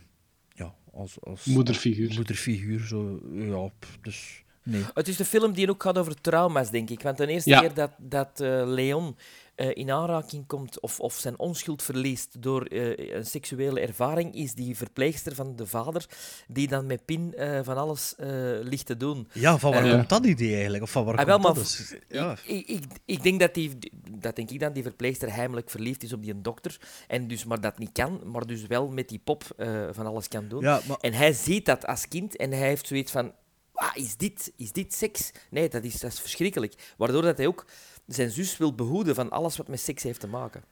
als, 0.96 1.16
als 1.20 1.44
Moederfiguur. 1.44 2.12
moederfiguur. 2.14 2.80
Zo, 2.86 3.20
ja, 3.32 3.70
dus 4.02 4.42
nee. 4.62 4.82
Het 4.94 5.08
is 5.08 5.16
de 5.16 5.24
film 5.24 5.52
die 5.52 5.70
ook 5.70 5.82
gaat 5.82 5.98
over 5.98 6.20
trauma's, 6.20 6.70
denk 6.70 6.90
ik. 6.90 7.02
Want 7.02 7.16
de 7.16 7.26
eerste 7.26 7.50
Ja. 7.50 7.60
keer 7.60 7.74
dat, 7.74 7.90
dat 7.98 8.40
eh, 8.40 8.62
Leon 8.66 9.16
eh, 9.56 9.70
in 9.74 9.90
aanraking 9.90 10.46
komt 10.46 10.80
of, 10.80 11.00
of 11.00 11.14
zijn 11.14 11.38
onschuld 11.38 11.82
verliest 11.82 12.42
door 12.42 12.62
eh, 12.62 13.14
een 13.14 13.26
seksuele 13.26 13.80
ervaring, 13.80 14.34
is 14.34 14.54
die 14.54 14.76
verpleegster 14.76 15.34
van 15.34 15.56
de 15.56 15.66
vader, 15.66 16.06
die 16.48 16.68
dan 16.68 16.86
met 16.86 17.04
Pin 17.04 17.34
eh, 17.34 17.60
van 17.62 17.76
alles 17.76 18.14
ligt 18.62 18.86
te 18.86 18.96
doen. 18.96 19.28
Ja, 19.32 19.58
van 19.58 19.72
waar 19.72 19.90
komt 19.90 20.08
dat 20.08 20.24
idee 20.26 20.52
eigenlijk? 20.54 20.82
Of 20.82 20.90
van 20.90 21.04
waar 21.04 21.16
Ah, 21.16 21.26
wel, 21.26 21.38
komt 21.40 21.54
dat? 21.54 21.64
Dus, 21.64 21.94
ja. 22.08 22.36
Ik, 22.44 22.66
ik, 22.68 22.84
ik 23.04 23.22
denk 23.22 23.40
dat 23.40 23.54
die, 23.54 23.78
dat 24.10 24.36
denk 24.36 24.50
ik 24.50 24.60
dan, 24.60 24.72
die 24.72 24.82
verpleegster 24.82 25.34
heimelijk 25.34 25.70
verliefd 25.70 26.02
is 26.02 26.12
op 26.12 26.22
die 26.22 26.40
dokter. 26.40 26.80
En 27.08 27.28
dus 27.28 27.44
maar 27.44 27.60
dat 27.60 27.78
niet 27.78 27.92
kan, 27.92 28.20
maar 28.24 28.46
dus 28.46 28.66
wel 28.66 28.88
met 28.88 29.08
die 29.08 29.20
pop 29.24 29.44
van 29.92 30.06
alles 30.06 30.28
kan 30.28 30.48
doen. 30.48 30.60
Ja, 30.62 30.80
maar- 30.88 30.96
En 31.00 31.12
hij 31.12 31.32
ziet 31.32 31.66
dat 31.66 31.86
als 31.86 32.08
kind 32.08 32.36
en 32.36 32.50
hij 32.50 32.68
heeft 32.68 32.86
zoiets 32.86 33.12
van... 33.12 33.32
Ah, 33.72 33.96
is, 33.96 34.16
dit, 34.16 34.52
is 34.56 34.72
dit 34.72 34.94
seks? 34.94 35.32
Nee, 35.50 35.68
dat 35.68 35.84
is, 35.84 36.00
dat 36.00 36.12
is 36.12 36.20
verschrikkelijk. 36.20 36.74
Waardoor 36.96 37.22
dat 37.22 37.36
hij 37.36 37.46
ook 37.46 37.66
zijn 38.06 38.30
zus 38.30 38.56
wil 38.56 38.74
behoeden 38.74 39.14
van 39.14 39.30
alles 39.30 39.56
wat 39.56 39.68
met 39.68 39.80
seks 39.80 40.02
heeft 40.02 40.20
te 40.20 40.26
maken. 40.26 40.62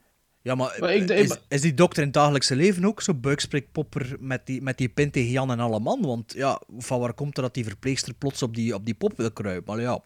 Ja, 0.41 0.55
maar, 0.55 0.77
Maar 0.79 0.93
ik- 0.93 1.09
ik- 1.09 1.17
is, 1.17 1.37
is 1.47 1.61
die 1.61 1.73
dokter 1.73 1.99
in 1.99 2.05
het 2.07 2.13
dagelijkse 2.17 2.55
leven 2.55 2.85
ook 2.85 3.01
zo 3.01 3.13
buikspreekpopper 3.13 4.15
met 4.19 4.45
die, 4.45 4.61
met 4.61 4.77
die 4.77 4.89
pin 4.89 5.11
tegen 5.11 5.31
Jan 5.31 5.51
en 5.51 5.59
alle 5.59 5.79
man? 5.79 6.01
Want 6.01 6.33
ja, 6.33 6.61
van 6.77 6.99
waar 6.99 7.13
komt 7.13 7.35
het 7.35 7.45
dat 7.45 7.53
die 7.53 7.63
verpleegster 7.65 8.13
plots 8.13 8.43
op 8.43 8.55
die, 8.55 8.73
op 8.75 8.85
die 8.85 8.93
pop 8.93 9.17
wil 9.17 9.31
kruipen? 9.31 9.73
Maar 9.75 9.83
ja, 9.83 9.99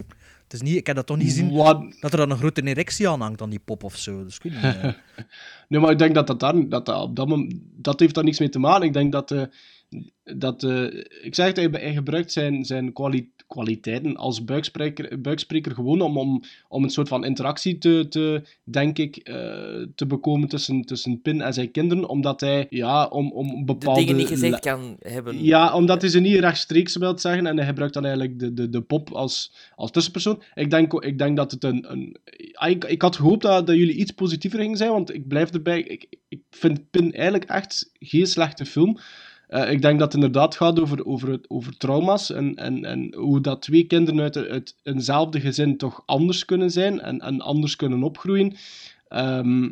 het 0.43 0.53
is 0.53 0.61
niet, 0.61 0.75
ik 0.75 0.87
heb 0.87 0.95
dat 0.95 1.05
toch 1.05 1.17
niet 1.17 1.27
gezien 1.27 1.51
Wat, 1.51 1.95
dat 1.99 2.11
er 2.11 2.17
dan 2.17 2.31
een 2.31 2.37
grote 2.37 2.63
erectie 2.63 3.09
aan 3.09 3.21
hangt 3.21 3.41
aan 3.41 3.49
die 3.49 3.59
pop 3.65 3.83
of 3.83 3.95
zo. 3.95 4.23
Dus 4.23 4.35
ik 4.35 4.43
weet 4.43 4.53
niet. 4.53 4.63
eh. 4.63 4.93
Nee, 5.67 5.79
maar 5.79 5.91
ik 5.91 5.97
denk 5.97 6.15
dat 6.15 6.27
dat, 6.27 6.39
daar, 6.39 6.69
dat, 6.69 6.85
dat 6.85 7.01
op 7.01 7.15
dat 7.15 7.27
moment... 7.27 7.53
Dat 7.61 7.99
heeft 7.99 8.15
daar 8.15 8.23
niks 8.23 8.39
mee 8.39 8.49
te 8.49 8.59
maken. 8.59 8.85
Ik 8.87 8.93
denk 8.93 9.11
dat... 9.11 9.31
eh, 9.31 9.43
dat 10.23 10.63
eh, 10.63 10.83
ik 11.21 11.35
zeg 11.35 11.47
het, 11.47 11.55
hij, 11.55 11.67
hij 11.71 11.93
gebruikt 11.93 12.31
zijn, 12.31 12.65
zijn 12.65 12.93
kwali- 12.93 13.31
kwaliteiten 13.49 14.15
als 14.15 14.43
buikspreker, 14.43 15.21
buikspreker 15.21 15.73
gewoon 15.73 16.01
om, 16.01 16.17
om, 16.17 16.43
om 16.67 16.83
een 16.83 16.89
soort 16.89 17.07
van 17.07 17.25
interactie 17.25 17.77
te, 17.77 18.05
te 18.09 18.43
denk 18.63 18.97
ik, 18.97 19.15
eh, 19.15 19.35
te 19.95 20.05
bekomen 20.07 20.47
tussen, 20.47 20.81
tussen 20.81 21.21
Pin 21.21 21.41
en 21.41 21.53
zijn 21.53 21.71
kinderen. 21.71 22.09
Omdat 22.09 22.41
hij, 22.41 22.67
ja, 22.69 23.05
om, 23.07 23.31
om 23.31 23.47
De 23.47 23.63
bepaalde... 23.63 23.99
dingen 23.99 24.15
niet 24.15 24.27
gezegd 24.27 24.59
kan 24.59 24.95
hebben. 24.99 25.43
Ja, 25.43 25.73
omdat 25.73 26.01
hij 26.01 26.09
ze 26.09 26.19
niet 26.19 26.39
rechtstreeks 26.39 26.95
wil 26.95 27.19
zeggen 27.19 27.47
en 27.47 27.57
hij 27.57 27.65
gebruikt 27.65 27.93
dan 27.93 28.05
eigenlijk 28.05 28.39
de, 28.39 28.53
de, 28.53 28.69
de 28.69 28.81
pop 28.81 29.11
als, 29.11 29.53
als 29.75 29.91
tussenpersoon. 29.91 30.41
Ik 30.53 30.69
denk, 30.69 30.93
ik 30.93 31.17
denk 31.17 31.37
dat 31.37 31.51
het 31.51 31.63
een... 31.63 31.91
een 31.91 32.17
ah, 32.53 32.69
ik, 32.69 32.85
ik 32.85 33.01
had 33.01 33.15
gehoopt 33.15 33.41
dat, 33.41 33.67
dat 33.67 33.75
jullie 33.75 33.95
iets 33.95 34.11
positiever 34.11 34.59
gingen 34.59 34.77
zijn, 34.77 34.91
want 34.91 35.13
ik 35.13 35.27
blijf 35.27 35.51
erbij. 35.51 35.81
Ik, 35.81 36.05
ik 36.27 36.41
vind 36.49 36.89
Pin 36.89 37.13
eigenlijk 37.13 37.43
echt 37.43 37.91
geen 37.99 38.27
slechte 38.27 38.65
film. 38.65 38.99
Eh, 39.49 39.71
ik 39.71 39.81
denk 39.81 39.99
dat 39.99 40.13
het 40.13 40.23
inderdaad 40.23 40.55
gaat 40.55 40.79
over, 40.79 41.05
over, 41.05 41.29
het- 41.31 41.49
over 41.49 41.77
trauma's 41.77 42.29
en, 42.31 42.55
en, 42.55 42.85
en 42.85 43.13
hoe 43.15 43.41
dat 43.41 43.61
twee 43.61 43.83
kinderen 43.83 44.21
uit, 44.21 44.35
uit 44.37 44.75
eenzelfde 44.83 45.39
gezin 45.39 45.77
toch 45.77 46.03
anders 46.05 46.45
kunnen 46.45 46.71
zijn 46.71 46.99
en, 47.01 47.19
en 47.21 47.41
anders 47.41 47.75
kunnen 47.75 48.03
opgroeien. 48.03 48.55
Ehm, 49.07 49.69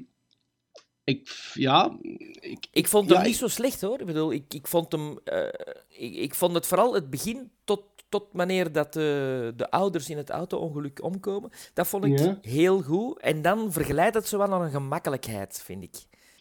ik, 1.04 1.52
ja, 1.54 1.98
ik, 2.40 2.68
Ik 2.72 2.88
vond 2.88 3.10
Ja, 3.10 3.16
hem 3.16 3.24
niet 3.24 3.34
ik- 3.34 3.40
zo 3.40 3.48
slecht 3.48 3.82
hoor. 3.82 4.00
Ik 4.00 4.06
bedoel, 4.06 4.32
ik, 4.34 4.54
ik 4.54 4.68
vond 4.68 4.92
hem. 4.92 5.18
eh, 5.24 5.48
ik, 5.90 6.16
ik 6.16 6.36
vond 6.36 6.54
het 6.54 6.68
vooral 6.68 6.94
het 6.94 7.10
begin 7.10 7.52
tot, 7.64 7.84
tot 8.10 8.24
wanneer 8.32 8.72
dat 8.72 8.94
de, 8.94 9.54
de 9.56 9.72
ouders 9.72 10.10
in 10.10 10.18
het 10.18 10.30
auto-ongeluk 10.30 11.04
omkomen. 11.04 11.50
Dat 11.74 11.88
vond 11.88 12.06
ik 12.06 12.20
Ja. 12.20 12.38
heel 12.42 12.82
goed. 12.82 13.20
En 13.20 13.42
dan 13.42 13.72
vergelijkt 13.72 14.16
het 14.16 14.28
zo 14.28 14.38
wel 14.38 14.48
naar 14.48 14.62
een 14.62 14.72
gemakkelijkheid, 14.72 15.62
vind 15.66 15.84
ik. 15.84 15.96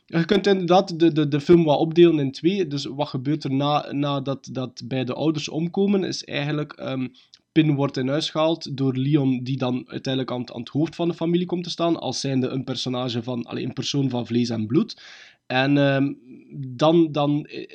Je 0.07 0.25
kunt 0.25 0.47
inderdaad 0.47 0.99
de, 0.99 1.13
de, 1.13 1.29
de 1.29 1.41
film 1.41 1.65
wat 1.65 1.79
opdelen 1.79 2.19
in 2.19 2.33
twee. 2.33 2.67
Dus 2.67 2.85
wat 2.85 3.09
gebeurt 3.09 3.45
er 3.45 3.55
na, 3.55 3.93
nadat 3.93 4.49
dat 4.53 4.83
bij 4.85 5.05
de 5.05 5.15
ouders 5.15 5.49
omkomen, 5.49 6.05
is 6.05 6.25
eigenlijk... 6.25 6.73
ehm 6.73 7.07
Pin 7.53 7.75
wordt 7.75 7.97
in 7.97 8.09
huis 8.09 8.31
gehaald 8.31 8.77
door 8.77 8.97
Leon, 8.97 9.43
die 9.43 9.57
dan 9.57 9.85
uiteindelijk 9.87 10.33
aan, 10.33 10.41
het- 10.41 10.53
aan 10.53 10.61
het 10.61 10.69
hoofd 10.69 10.95
van 10.95 11.09
de 11.09 11.15
familie 11.15 11.47
komt 11.47 11.65
te 11.65 11.71
staan, 11.71 11.97
als 12.01 12.21
zijnde 12.21 12.49
een 12.49 12.65
personage 12.65 13.23
van... 13.23 13.43
Allee, 13.45 13.65
een 13.65 13.73
persoon 13.73 14.11
van 14.11 14.27
vlees 14.27 14.49
en 14.51 14.67
bloed. 14.67 15.03
En 15.47 15.79
ehm, 15.79 16.13
dan... 16.59 17.13
dan 17.13 17.45
eh, 17.45 17.67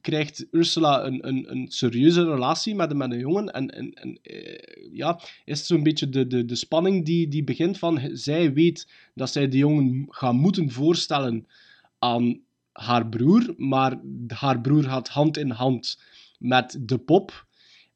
krijgt 0.00 0.46
Ursula 0.50 1.04
een, 1.04 1.28
een, 1.28 1.50
een 1.50 1.66
serieuze 1.68 2.24
relatie 2.24 2.74
met, 2.74 2.94
met 2.94 3.12
een 3.12 3.18
jongen. 3.18 3.52
En, 3.52 3.70
en, 3.70 3.92
en 3.92 4.18
eh, 4.22 4.92
ja, 4.92 5.20
is 5.44 5.66
zo'n 5.66 5.82
beetje 5.82 6.08
de, 6.08 6.26
de, 6.26 6.44
de 6.44 6.54
spanning 6.54 7.04
die, 7.04 7.28
die 7.28 7.44
begint 7.44 7.78
van... 7.78 8.00
Zij 8.12 8.52
weet 8.52 8.88
dat 9.14 9.30
zij 9.30 9.48
die 9.48 9.58
jongen 9.58 10.06
gaat 10.08 10.34
moeten 10.34 10.70
voorstellen 10.70 11.46
aan 11.98 12.40
haar 12.72 13.08
broer, 13.08 13.54
maar 13.56 14.00
haar 14.26 14.60
broer 14.60 14.84
gaat 14.84 15.08
hand 15.08 15.36
in 15.36 15.50
hand 15.50 16.00
met 16.38 16.78
de 16.80 16.98
pop. 16.98 17.46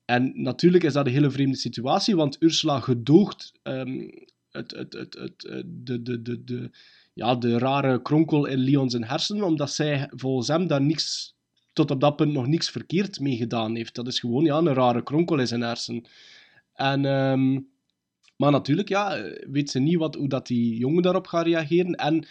En 0.04 0.42
natuurlijk 0.42 0.84
is 0.84 0.92
dat 0.92 1.06
een 1.06 1.12
hele 1.12 1.30
vreemde 1.30 1.56
situatie, 1.56 2.16
want 2.16 2.42
Ursula 2.42 2.80
gedoogt 2.80 3.52
ehm, 3.62 4.08
het, 4.50 4.70
het, 4.70 4.92
het, 4.92 5.14
het, 5.14 5.44
eh, 5.44 5.62
de, 5.66 6.02
de, 6.02 6.22
de, 6.22 6.44
de, 6.44 6.70
ja, 7.12 7.34
de 7.34 7.58
rare 7.58 8.02
kronkel 8.02 8.46
in 8.46 8.58
Leon 8.58 8.90
zijn 8.90 9.04
hersenen, 9.04 9.44
omdat 9.44 9.72
zij 9.72 10.10
volgens 10.14 10.48
hem 10.48 10.66
daar 10.66 10.82
niks, 10.82 11.34
tot 11.72 11.90
op 11.90 12.00
dat 12.00 12.16
punt 12.16 12.32
nog 12.32 12.46
niks 12.46 12.70
verkeerd 12.70 13.20
mee 13.20 13.36
gedaan 13.36 13.76
heeft. 13.76 13.94
Dat 13.94 14.06
is 14.06 14.20
gewoon 14.20 14.44
ja, 14.44 14.58
een 14.58 14.74
rare 14.74 15.02
kronkel 15.02 15.38
in 15.38 15.46
zijn 15.46 15.60
hersenen. 15.60 16.04
En, 16.74 17.04
ehm, 17.04 17.60
maar 18.36 18.50
natuurlijk, 18.50 18.88
ja, 18.88 19.22
weet 19.50 19.70
ze 19.70 19.78
niet 19.78 19.96
wat, 19.96 20.14
hoe 20.14 20.28
dat 20.28 20.46
die 20.46 20.76
jongen 20.76 21.02
daarop 21.02 21.26
gaat 21.26 21.46
reageren. 21.46 21.94
En 21.94 22.26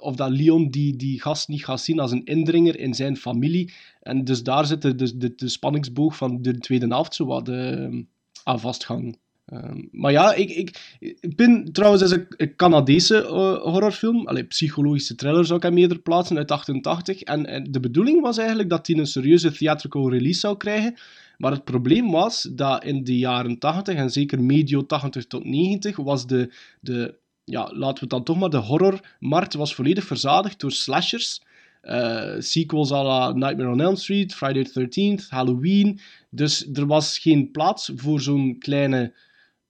of 0.00 0.16
dat 0.16 0.30
Leon 0.30 0.68
die, 0.68 0.96
die 0.96 1.20
gast 1.20 1.48
niet 1.48 1.64
gaat 1.64 1.80
zien 1.80 1.98
als 1.98 2.10
een 2.10 2.24
indringer 2.24 2.78
in 2.78 2.94
zijn 2.94 3.16
familie. 3.16 3.72
En 4.00 4.24
dus 4.24 4.42
daar 4.42 4.66
zit 4.66 4.82
de, 4.82 4.94
de, 4.94 5.34
de, 5.34 5.48
spanningsboog 5.48 6.16
van 6.16 6.42
de 6.42 6.58
tweede 6.58 6.86
helft 6.86 7.14
zo 7.14 7.24
wat 7.24 7.48
eh, 7.48 8.00
aan 8.44 8.60
vastgehangen. 8.60 9.16
Ehm, 9.52 9.80
maar 9.90 10.12
ja, 10.12 10.34
ik, 10.34 10.50
ik, 10.50 11.34
Pin 11.36 11.72
trouwens 11.72 12.02
is 12.02 12.10
een, 12.10 12.26
een 12.36 12.56
Canadese 12.56 13.16
eh, 13.22 13.62
horrorfilm. 13.62 14.26
Allee, 14.26 14.44
psychologische 14.44 15.14
thriller 15.14 15.44
zou 15.44 15.58
ik 15.58 15.64
hem 15.64 15.78
eerder 15.78 15.98
plaatsen, 15.98 16.36
uit 16.36 16.50
88. 16.50 17.22
En, 17.22 17.46
en 17.46 17.64
de 17.70 17.80
bedoeling 17.80 18.20
was 18.20 18.38
eigenlijk 18.38 18.68
dat 18.68 18.86
hij 18.86 18.96
een 18.96 19.06
serieuze 19.06 19.52
theatrical 19.52 20.10
release 20.10 20.40
zou 20.40 20.56
krijgen. 20.56 20.94
Maar 21.36 21.52
het 21.52 21.64
probleem 21.64 22.10
was 22.10 22.42
dat 22.42 22.84
in 22.84 23.04
de 23.04 23.18
jaren 23.18 23.58
80, 23.58 23.94
en 23.94 24.10
zeker 24.10 24.42
medio 24.42 24.86
80 24.86 25.26
tot 25.26 25.44
90, 25.44 25.96
was 25.96 26.26
de, 26.26 26.52
de 26.80 27.14
ja, 27.44 27.70
laten 27.72 27.94
we 27.94 28.00
het 28.00 28.10
dan 28.10 28.24
toch 28.24 28.38
maar, 28.38 28.50
de 28.50 28.56
horrormarkt 28.56 29.54
was 29.54 29.74
volledig 29.74 30.04
verzadigd 30.04 30.60
door 30.60 30.72
slashers. 30.72 31.42
Eh, 31.80 32.34
sequels 32.38 32.92
à 32.92 33.02
la 33.02 33.32
Nightmare 33.32 33.70
on 33.70 33.80
Elm 33.80 33.96
Street, 33.96 34.34
Friday 34.34 34.64
the 34.64 34.80
13th, 34.80 35.28
Halloween. 35.28 36.00
Dus 36.30 36.68
er 36.72 36.86
was 36.86 37.18
geen 37.18 37.50
plaats 37.50 37.90
voor 37.94 38.20
zo'n 38.20 38.56
kleine 38.58 39.12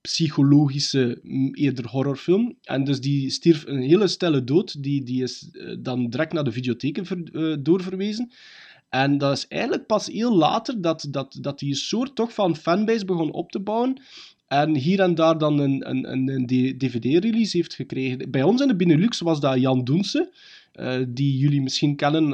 psychologische, 0.02 1.18
m, 1.22 1.54
eerder 1.54 1.88
horrorfilm. 1.88 2.56
En 2.62 2.84
dus 2.84 3.00
die 3.00 3.30
stierf 3.30 3.66
een 3.66 3.80
hele 3.80 4.06
stille 4.06 4.44
dood. 4.44 4.82
Die, 4.82 5.02
die 5.02 5.22
is 5.22 5.48
eh, 5.52 5.76
dan 5.78 6.10
direct 6.10 6.32
naar 6.32 6.44
de 6.44 6.52
videotheken 6.52 7.24
eh, 7.32 7.56
doorverwezen. 7.60 8.30
En 8.88 9.18
dat 9.18 9.36
is 9.36 9.48
eigenlijk 9.48 9.86
pas 9.86 10.06
heel 10.06 10.36
later 10.36 10.80
dat, 10.80 11.06
dat, 11.10 11.38
dat 11.40 11.58
die 11.58 11.74
soort 11.74 12.14
toch 12.14 12.34
van 12.34 12.56
fanbase 12.56 13.04
begon 13.04 13.32
op 13.32 13.50
te 13.50 13.60
bouwen. 13.60 14.00
En 14.48 14.76
hier 14.76 15.00
en 15.00 15.14
daar 15.14 15.38
dan 15.38 15.58
een, 15.58 15.90
een, 15.90 16.12
een, 16.12 16.28
een 16.28 16.46
DVD-release 16.78 17.56
heeft 17.56 17.74
gekregen. 17.74 18.30
Bij 18.30 18.42
ons 18.42 18.60
in 18.60 18.68
de 18.68 18.76
Benelux 18.76 19.20
was 19.20 19.40
dat 19.40 19.60
Jan 19.60 19.84
Doense, 19.84 20.32
eh, 20.72 21.00
die 21.08 21.38
jullie 21.38 21.62
misschien 21.62 21.96
kennen. 21.96 22.24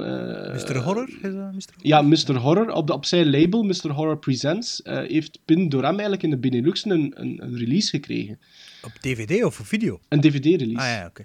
eh, 0.55 0.55
Mr. 0.55 0.76
Horror? 0.82 1.09
Is 1.09 1.20
dat 1.22 1.53
Mr. 1.53 1.74
ja, 1.82 2.03
Mr. 2.03 2.36
Horror. 2.36 2.70
Op, 2.72 2.86
de, 2.86 2.93
op 2.93 3.05
zijn 3.05 3.30
label, 3.30 3.62
Mr. 3.62 3.91
Horror 3.91 4.18
Presents, 4.18 4.82
eh, 4.82 4.97
heeft 4.97 5.39
Pin 5.45 5.68
door 5.68 5.82
hem 5.82 5.93
eigenlijk 5.93 6.22
in 6.22 6.30
de 6.30 6.39
Benelux 6.39 6.84
een, 6.84 7.12
een, 7.14 7.43
een 7.43 7.57
release 7.57 7.89
gekregen. 7.91 8.39
Op 8.84 8.93
DVD 9.01 9.45
of 9.45 9.61
op 9.61 9.66
video? 9.66 10.01
Een 10.09 10.20
DVD-release. 10.20 10.86
Ah 10.86 10.95
ja, 11.01 11.07
oké. 11.07 11.24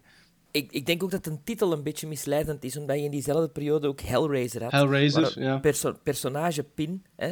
Ik, 0.52 0.72
ik 0.72 0.86
denk 0.86 1.04
ook 1.04 1.12
dat 1.12 1.26
een 1.26 1.40
titel 1.44 1.72
een 1.74 1.84
beetje 1.84 2.08
misleidend 2.08 2.64
is, 2.64 2.78
omdat 2.78 2.98
je 2.98 3.04
in 3.04 3.12
diezelfde 3.12 3.50
periode 3.50 3.88
ook 3.88 4.02
Hellraiser 4.02 4.64
had. 4.64 4.72
Hellraiser, 4.72 5.42
ja. 5.42 5.58
perso- 5.58 5.98
personage 6.04 6.64
Pin, 6.64 7.04
hè, 7.16 7.32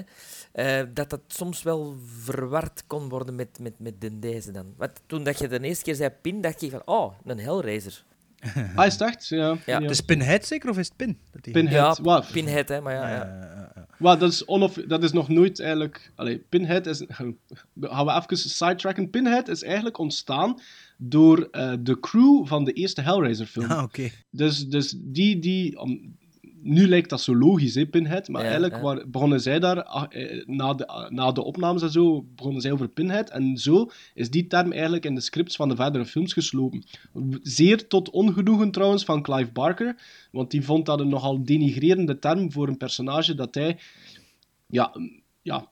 eh, 0.52 0.88
dat 0.94 1.10
dat 1.10 1.22
soms 1.28 1.64
wel 1.64 1.96
verward 2.20 2.84
kon 2.88 3.10
worden 3.10 3.36
met, 3.36 3.60
met, 3.60 3.74
met 3.80 4.02
de 4.02 4.20
deze 4.20 4.52
dan. 4.52 4.74
Want 4.78 4.92
toen 5.06 5.24
dat 5.24 5.40
je 5.40 5.48
de 5.48 5.60
eerste 5.60 5.84
keer 5.84 5.96
zei 5.96 6.10
Pin, 6.22 6.42
dacht 6.42 6.62
je 6.62 6.70
van, 6.70 6.82
oh, 6.86 7.14
een 7.26 7.40
Hellraiser. 7.40 8.04
Ah, 8.76 8.86
is 8.86 8.94
het 8.94 9.02
echt? 9.02 9.28
Ja. 9.28 9.58
Ja. 9.66 9.82
Het 9.82 9.90
is 9.92 10.02
Pinhead 10.02 10.46
zeker 10.46 10.70
of 10.70 10.78
is 10.78 10.88
het 10.88 10.98
Pin? 10.98 11.18
Dat 11.32 11.44
die- 11.44 11.54
Pinhead. 11.54 12.00
Ja? 12.04 12.24
Pinhead, 12.32 12.68
hè, 12.70 12.82
maar 12.82 12.94
ja. 12.94 13.10
Ja. 13.10 14.16
dat, 14.18 14.32
is 14.32 14.46
onoff 14.46 14.74
dat 14.88 15.04
is 15.04 15.12
nog 15.12 15.30
nooit 15.30 15.60
eigenlijk... 15.60 16.12
Allee, 16.16 16.38
Pinhead 16.50 16.86
is... 16.86 17.04
Gaan 17.08 17.36
we 18.06 18.12
even 18.12 18.38
sidetracken. 18.38 19.10
Pinhead 19.10 19.48
is 19.48 19.64
eigenlijk 19.64 19.98
ontstaan 19.98 20.60
door 20.98 21.48
eh, 21.52 21.74
de 21.80 22.00
crew 22.00 22.48
van 22.48 22.64
de 22.64 22.74
eerste 22.74 23.02
Hellraiser-film. 23.02 23.72
Ah, 23.72 23.84
oké. 23.84 24.10
Dus, 24.30 24.68
dus 24.68 24.94
die... 24.98 25.40
die 25.40 25.80
om- 25.80 26.20
nu 26.64 26.88
lijkt 26.88 27.10
dat 27.10 27.22
zo 27.22 27.36
logisch, 27.36 27.76
hè, 27.76 27.86
Pinhead. 27.86 28.28
Maar 28.28 28.42
Ja, 28.42 28.48
eigenlijk 28.50 28.76
ja. 28.76 28.82
waar- 28.82 29.10
begonnen 29.10 29.42
zij 29.42 29.60
daar, 29.60 29.84
ah, 29.84 30.06
eh, 30.10 30.46
na, 30.48 30.74
de, 30.74 30.88
ah, 30.88 31.10
na 31.10 31.32
de 31.32 31.44
opnames 31.44 31.82
en 31.82 31.92
zo, 31.92 32.22
begonnen 32.36 32.62
zij 32.62 32.72
over 32.72 32.88
Pinhead. 32.88 33.30
En 33.30 33.58
zo 33.58 33.90
is 34.14 34.30
die 34.30 34.48
term 34.48 34.72
eigenlijk 34.72 35.06
in 35.06 35.16
de 35.16 35.22
scripts 35.22 35.56
van 35.56 35.70
de 35.70 35.76
verdere 35.76 36.06
films 36.06 36.34
geslopen. 36.34 36.84
Zeer 37.42 37.88
tot 37.88 38.10
ongenoegen 38.10 38.72
trouwens 38.72 39.04
van 39.04 39.22
Clive 39.22 39.52
Barker. 39.52 39.96
Want 40.32 40.52
die 40.52 40.62
vond 40.66 40.86
dat 40.86 41.00
een 41.00 41.10
nogal 41.10 41.44
denigrerende 41.46 42.20
term 42.20 42.52
voor 42.52 42.68
een 42.68 42.78
personage 42.78 43.36
dat 43.36 43.56
hij... 43.56 43.80
Ja, 44.68 44.96
ja 45.42 45.70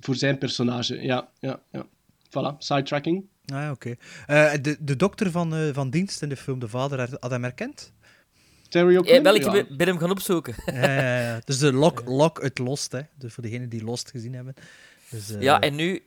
voor 0.00 0.14
zijn 0.14 0.38
personage. 0.38 1.02
Ja, 1.02 1.28
ja, 1.40 1.60
ja. 1.72 1.86
Voilà, 2.28 2.58
sidetracking. 2.58 3.24
Ah, 3.46 3.56
ja, 3.56 3.70
oké. 3.70 3.94
Eh, 4.26 4.52
de, 4.62 4.76
de 4.80 4.96
dokter 4.96 5.30
van, 5.30 5.54
eh, 5.54 5.68
van 5.72 5.90
dienst 5.90 6.22
in 6.22 6.28
de 6.28 6.36
film 6.36 6.58
De 6.58 6.68
Vader 6.68 6.98
had 6.98 7.16
had 7.20 7.30
hem 7.30 7.42
herkend? 7.42 7.92
Terry 8.68 8.96
O'Quinn? 8.96 9.22
wel, 9.22 9.34
ik 9.34 9.42
Ja. 9.44 9.50
ben- 9.52 9.76
ben 9.76 9.86
hem 9.86 9.98
gaan 9.98 10.10
opzoeken. 10.10 10.54
Ja, 10.66 10.74
ja, 10.92 11.20
ja. 11.20 11.40
Dus 11.44 11.58
de 11.58 11.72
Lock, 11.72 12.02
lock 12.22 12.42
uit 12.42 12.58
Lost, 12.58 12.92
hè. 12.92 13.00
Dus 13.18 13.32
voor 13.32 13.42
degenen 13.42 13.68
die 13.68 13.84
Lost 13.84 14.10
gezien 14.10 14.34
hebben. 14.34 14.54
Dus, 15.10 15.30
eh, 15.34 15.40
Ja, 15.42 15.60
en 15.60 15.74
nu, 15.74 16.02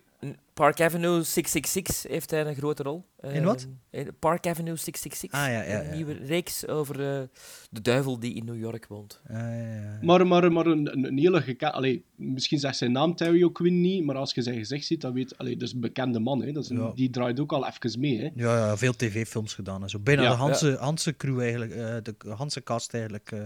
Park 0.60 0.82
Avenue 0.82 1.24
666 1.24 2.12
heeft 2.12 2.32
hij 2.32 2.45
een 2.45 2.55
grote 2.55 2.84
rol. 2.84 3.05
In 3.22 3.43
wat? 3.43 3.68
Eh, 3.89 4.07
Park 4.20 4.47
Avenue 4.47 4.76
666. 4.76 5.32
Ah, 5.32 5.47
ja, 5.47 5.62
ja, 5.62 5.80
Een 5.80 5.86
ja. 5.89 5.95
nieuwe 5.95 6.14
reeks 6.14 6.68
over 6.68 6.95
eh, 6.95 7.22
de 7.70 7.82
duivel 7.82 8.20
die 8.20 8.34
in 8.34 8.45
New 8.45 8.57
York 8.60 8.86
woont. 8.88 9.22
Ah, 9.28 9.36
ja, 9.36 9.55
ja. 9.57 9.97
Maar, 10.01 10.28
maar, 10.28 10.51
maar 10.51 10.66
een, 10.66 10.91
een, 10.91 11.05
een 11.05 11.18
hele 11.18 11.57
Allee, 11.72 12.05
misschien 12.16 12.60
zegt 12.60 12.78
zijn 12.78 12.91
naam 12.91 13.16
Terry 13.16 13.43
O'Quinn 13.43 13.82
niet, 13.82 14.05
maar 14.05 14.16
als 14.16 14.34
je 14.34 14.41
zijn 14.41 14.57
gezicht 14.57 14.86
ziet, 14.86 15.01
dan 15.01 15.14
weet 15.14 15.38
allee, 15.38 15.53
dat 15.57 15.68
is 15.68 15.74
een 15.74 15.80
bekende 15.80 16.20
man. 16.20 16.41
Hè. 16.43 16.51
Dat 16.51 16.64
is 16.64 16.70
een- 16.70 16.78
Ja. 16.78 16.91
Die 16.95 17.10
draait 17.10 17.39
ook 17.39 17.51
al 17.51 17.68
even 17.68 17.99
mee. 17.99 18.20
Hè. 18.22 18.30
Ja, 18.36 18.57
ja, 18.57 18.78
veel 18.78 18.93
tv-films 18.95 19.53
gedaan 19.53 19.82
en 19.84 19.89
zo. 19.89 19.99
Bijna 19.99 20.22
Ja, 20.22 20.30
de 20.30 20.36
Hanse, 20.36 20.78
Hanse 20.80 21.18
crew 21.18 21.39
eigenlijk, 21.39 21.72
eh, 21.72 21.95
de 22.03 22.16
Hanse 22.30 22.64
cast 22.64 22.93
eigenlijk. 22.93 23.32
eh. 23.32 23.39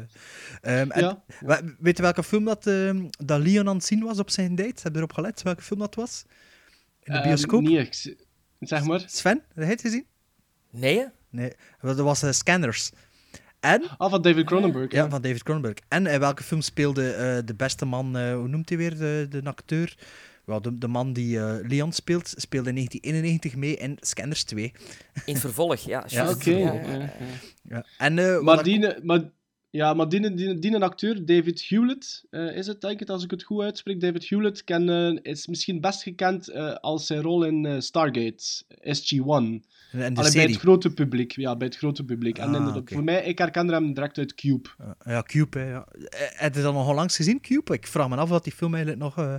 Ehm, 0.82 0.92
en 0.92 1.22
Weet 1.80 1.98
je 1.98 2.04
welke 2.04 2.24
film 2.24 2.46
dat, 2.46 2.68
ehm, 2.68 3.06
dat 3.26 3.40
Leon 3.40 3.68
aan 3.68 3.76
het 3.76 3.86
zien 3.86 4.04
was 4.04 4.20
op 4.20 4.30
zijn 4.30 4.56
date? 4.56 4.80
Heb 4.84 4.92
je 4.92 4.98
erop 4.98 5.14
gelet 5.14 5.42
welke 5.42 5.62
film 5.62 5.80
dat 5.80 5.96
was? 5.96 6.26
In 7.04 7.14
de 7.14 7.20
Ehm, 7.20 7.28
bioscoop? 7.28 7.62
nee, 7.62 7.78
ik 7.78 7.94
z- 7.94 8.14
zeg 8.60 8.84
maar. 8.84 9.04
Sven, 9.06 9.44
heb 9.54 9.66
je 9.66 9.72
het 9.72 9.82
gezien? 9.82 10.06
Nee, 10.70 10.98
hè? 11.00 11.06
Nee, 11.30 11.54
dat 11.82 11.98
was 11.98 12.24
eh, 12.24 12.32
Scanners. 12.32 12.92
En, 13.60 13.84
Ah, 13.98 14.10
van 14.12 14.22
David 14.22 14.46
Cronenberg. 14.46 14.92
ja, 14.92 15.10
van 15.10 15.22
David 15.22 15.44
Cronenberg. 15.44 15.76
En 15.88 16.08
in 16.08 16.20
welke 16.20 16.44
film 16.44 16.62
speelde 16.62 17.12
eh, 17.12 17.38
de 17.46 17.56
beste 17.56 17.86
man, 17.86 18.18
eh, 18.18 18.34
hoe 18.36 18.48
noemt 18.48 18.70
hij 18.70 18.78
weer, 18.78 18.98
de, 18.98 19.28
de 19.30 19.42
acteur? 19.44 19.98
Wel, 20.46 20.62
de, 20.62 20.78
de 20.78 20.88
man 20.88 21.14
die 21.14 21.40
eh, 21.40 21.68
Leon 21.68 21.92
speelt, 21.92 22.34
speelde 22.38 22.70
in 22.70 22.76
1991 22.76 23.56
mee 23.56 23.76
in 23.76 23.98
Scanners 24.02 24.44
2. 24.44 24.74
In 25.26 25.34
het 25.34 25.40
vervolg, 25.40 25.80
ja. 25.80 26.04
Ja. 26.08 26.30
Oké. 26.30 26.50
Ja, 26.52 26.74
ja, 26.74 26.82
ja, 26.82 26.92
ja. 26.94 27.00
ja. 27.00 27.10
Ja. 27.70 27.86
En, 27.98 28.20
eh, 28.20 28.40
Maar 28.40 28.58
ik- 28.58 28.64
die... 28.64 29.04
Maar, 29.04 29.22
Ja, 29.76 29.94
maar 29.94 30.10
die, 30.10 30.34
die, 30.34 30.60
die 30.60 30.76
een 30.76 30.84
acteur, 30.84 31.26
David 31.26 31.66
Hewlett, 31.68 32.24
eh, 32.30 32.58
is 32.58 32.68
het 32.68 32.82
denk 32.82 33.02
ik, 33.02 33.10
als 33.10 33.24
ik 33.24 33.32
het 33.32 33.44
goed 33.44 33.62
uitspreek. 33.64 34.00
David 34.02 34.30
Hewlett 34.30 34.64
ken, 34.64 34.90
eh, 34.90 35.32
is 35.32 35.48
misschien 35.48 35.82
best 35.82 36.04
gekend 36.04 36.48
eh, 36.48 36.74
als 36.74 37.06
zijn 37.06 37.22
rol 37.22 37.44
in 37.44 37.82
Stargate, 37.82 38.64
SG-1. 38.82 39.64
En 39.92 40.14
de 40.14 40.20
Allee, 40.20 40.32
bij 40.32 40.44
het 40.44 40.56
grote 40.58 40.94
publiek. 40.94 41.32
Ja, 41.36 41.56
bij 41.56 41.68
het 41.68 41.78
grote 41.78 42.04
publiek. 42.04 42.38
en 42.38 42.50
Ah, 42.50 42.56
inderdaad, 42.56 42.90
voor 42.90 43.04
mij, 43.04 43.24
ik 43.24 43.38
herkende 43.38 43.74
hem 43.74 43.94
direct 43.94 44.18
uit 44.18 44.36
Cube. 44.36 44.70
Ja, 45.06 45.22
Cube, 45.22 45.60
hè, 45.60 45.70
ja. 45.70 45.88
Heb 46.18 46.56
je 46.56 46.62
dat 46.62 46.74
nog 46.74 46.90
onlangs 46.90 47.16
gezien, 47.16 47.42
Cube? 47.42 47.74
Ik 47.74 47.88
vraag 47.88 48.10
me 48.10 48.16
af 48.16 48.32
of 48.32 48.40
die 48.40 48.54
film 48.54 48.74
eigenlijk 48.74 49.04
nog, 49.04 49.18
eh, 49.18 49.36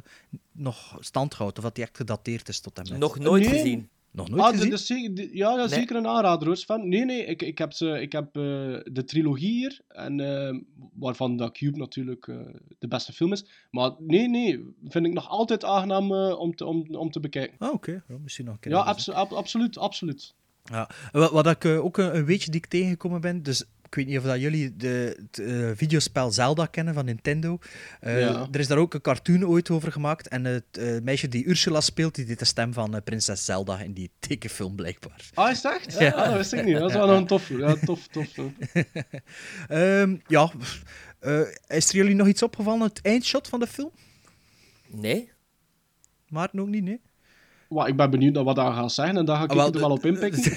nog 0.53 0.97
stand 1.01 1.35
houdt, 1.35 1.59
of 1.59 1.65
dat 1.65 1.75
die 1.75 1.85
echt 1.85 1.97
gedateerd 1.97 2.49
is 2.49 2.61
tot 2.61 2.79
en 2.79 2.87
met. 2.91 2.99
Nog 2.99 3.19
nooit 3.19 3.43
Nee. 3.43 3.53
gezien. 3.59 3.89
Nog 4.15 4.29
nooit 4.29 4.43
ah, 4.43 4.49
gezien? 4.51 4.71
dat 4.71 4.79
is 4.79 4.87
zeker, 4.87 5.15
die- 5.15 5.37
ja, 5.37 5.51
ja, 5.51 5.57
Nee. 5.57 5.69
zeker 5.69 5.97
een 5.97 6.07
aanrader 6.07 6.47
hoor, 6.47 6.57
Sven. 6.57 6.89
Nee, 6.89 7.05
nee, 7.05 7.25
ik, 7.25 7.43
ik 7.43 7.59
heb, 7.59 7.73
ze, 7.73 8.01
ik 8.01 8.13
heb 8.13 8.27
eh, 8.27 8.43
de 8.93 9.03
trilogie 9.07 9.53
hier, 9.53 9.81
en, 9.89 10.21
eh, 10.21 10.59
waarvan 10.95 11.37
dat 11.37 11.53
Cube 11.53 11.79
natuurlijk 11.79 12.27
eh, 12.29 12.37
de 12.79 12.89
beste 12.89 13.13
film 13.13 13.33
is. 13.33 13.45
Maar 13.71 13.91
nee, 13.99 14.29
nee, 14.29 14.75
vind 14.85 15.07
ik 15.07 15.13
nog 15.13 15.29
altijd 15.29 15.65
aangenaam 15.65 16.13
om, 16.15 16.55
te, 16.57 16.65
om, 16.65 16.87
om 16.95 17.11
te 17.11 17.21
bekijken. 17.21 17.59
Ah, 17.59 17.73
oké. 17.73 18.05
Ja, 18.09 18.17
misschien 18.23 18.45
nog 18.45 18.55
een 18.55 18.61
keer. 18.61 18.73
Ja, 18.73 18.79
abso- 18.81 19.13
ab- 19.13 19.33
absoluut, 19.33 19.79
absoluut. 19.79 20.35
Ja. 20.65 20.91
Wat, 21.13 21.31
wat 21.31 21.47
ik 21.47 21.65
ook 21.65 21.99
een, 21.99 22.17
een 22.17 22.25
weetje 22.25 22.51
die 22.51 22.61
ik 22.61 22.67
tegengekomen 22.67 23.21
ben, 23.21 23.43
dus 23.43 23.65
ik 23.97 24.01
weet 24.01 24.09
niet 24.09 24.19
of 24.19 24.25
dat 24.25 24.41
jullie 24.41 24.77
de, 24.77 25.17
het 25.31 25.39
eh, 25.39 25.71
videospel 25.75 26.31
Zelda 26.33 26.67
kennen 26.67 26.95
van 26.95 27.05
Nintendo. 27.05 27.59
Eh, 28.01 28.21
Ja. 28.21 28.49
Er 28.53 28.61
is 28.61 28.67
daar 28.67 28.79
ook 28.79 28.95
een 28.95 29.01
cartoon 29.01 29.47
ooit 29.47 29.71
over 29.71 29.93
gemaakt 29.93 30.29
en 30.29 30.45
het 30.45 30.65
eh, 30.79 31.01
meisje 31.03 31.29
die 31.29 31.47
Ursula 31.47 31.81
speelt, 31.81 32.15
die 32.15 32.25
deed 32.25 32.39
de 32.39 32.45
stem 32.45 32.73
van 32.73 32.95
eh, 32.95 33.03
prinses 33.05 33.45
Zelda 33.45 33.79
in 33.79 33.93
die 33.93 34.11
tekenfilm 34.19 34.75
blijkbaar. 34.77 35.31
Ah, 35.35 35.51
is 35.51 35.63
het 35.63 35.73
echt? 35.73 35.99
Ja. 35.99 36.11
Ah, 36.11 36.27
dat 36.29 36.37
wist 36.37 36.53
ik 36.53 36.65
niet. 36.65 36.79
Dat 36.79 36.91
is 36.91 36.97
wel 36.97 37.11
een 37.11 37.27
tof. 37.27 37.49
Ja, 37.49 37.75
tof, 37.85 38.07
tof. 38.07 38.35
ja. 38.37 38.45
Ehm, 39.69 40.17
ja, 40.27 40.51
eh, 41.19 41.41
is 41.67 41.89
er 41.89 41.95
jullie 41.97 42.15
nog 42.15 42.27
iets 42.27 42.43
opgevallen, 42.43 42.83
het 42.89 43.01
eindshot 43.03 43.49
van 43.49 43.61
de 43.61 43.67
film? 43.67 43.91
Nee? 44.87 45.31
Maarten 46.29 46.61
ook 46.61 46.69
niet, 46.69 46.85
nee? 46.85 47.01
Wauw, 47.69 47.87
ik 47.87 47.97
ben 47.97 48.11
benieuwd 48.11 48.35
naar 48.35 48.45
wat 48.45 48.57
hij 48.57 48.65
gaat 48.73 48.93
zeggen 48.93 49.17
en 49.17 49.25
daar 49.25 49.37
ga 49.37 49.43
ik 49.45 49.51
Ah, 49.51 49.57
wel, 49.57 49.73
er 49.73 49.81
wel 49.81 49.91
op 49.91 50.05
inpikken. 50.07 50.43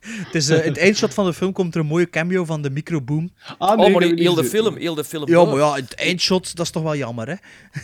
Het 0.00 0.34
is, 0.34 0.48
eh, 0.48 0.62
in 0.64 0.68
het 0.68 0.78
eindshot 0.78 1.14
van 1.14 1.24
de 1.24 1.32
film 1.34 1.52
komt 1.52 1.74
er 1.74 1.80
een 1.80 1.86
mooie 1.86 2.10
cameo 2.10 2.44
van 2.44 2.62
de 2.62 2.70
microboom. 2.70 3.30
Ah, 3.58 3.70
oh, 3.70 3.76
nee, 3.76 3.90
maar 3.90 4.02
heb 4.02 4.10
ik 4.10 4.18
heel 4.18 4.34
de 4.34 4.44
film, 4.44 4.76
heel 4.76 4.94
de 4.94 5.04
film. 5.04 5.28
Ja, 5.28 5.44
maar 5.44 5.56
ja, 5.56 5.74
het 5.74 5.94
eindshot, 5.94 6.56
dat 6.56 6.66
is 6.66 6.72
toch 6.72 6.82
wel 6.82 6.96
jammer, 6.96 7.28
hè? 7.28 7.34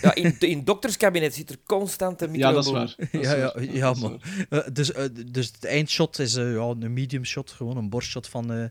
Ja, 0.03 0.15
in, 0.15 0.37
in 0.39 0.65
dokterskabinet 0.65 1.35
zit 1.35 1.51
er 1.51 1.57
constant 1.67 2.23
een 2.23 2.35
Ja, 2.39 2.53
dat 2.53 2.65
is 2.67 2.71
microboom. 2.73 2.95
waar. 2.99 3.09
Dat 3.13 3.23
is 3.23 3.29
Ja, 3.31 3.37
ja, 3.37 3.53
waar. 3.55 3.65
ja 3.75 3.95
man. 3.95 4.21
Eh, 4.49 4.59
dus, 4.73 4.93
eh, 4.93 5.05
dus 5.27 5.47
het 5.47 5.65
eindshot 5.65 6.19
is 6.19 6.35
eh, 6.35 6.53
ja, 6.55 6.75
een 6.81 6.93
medium 6.93 7.25
shot, 7.25 7.51
gewoon 7.51 7.77
een 7.77 7.89
borstshot 7.89 8.29
van, 8.29 8.53
eh, 8.53 8.65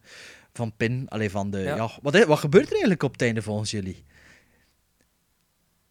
van 0.53 0.73
Pin. 0.77 1.05
Allee, 1.09 1.29
van 1.29 1.49
de, 1.51 1.59
ja. 1.59 1.75
Ja. 1.75 1.89
wat, 2.01 2.23
wat 2.25 2.39
gebeurt 2.39 2.65
er 2.65 2.71
eigenlijk 2.71 3.03
op 3.03 3.11
het 3.11 3.21
einde 3.21 3.41
volgens 3.41 3.71
jullie? 3.71 4.03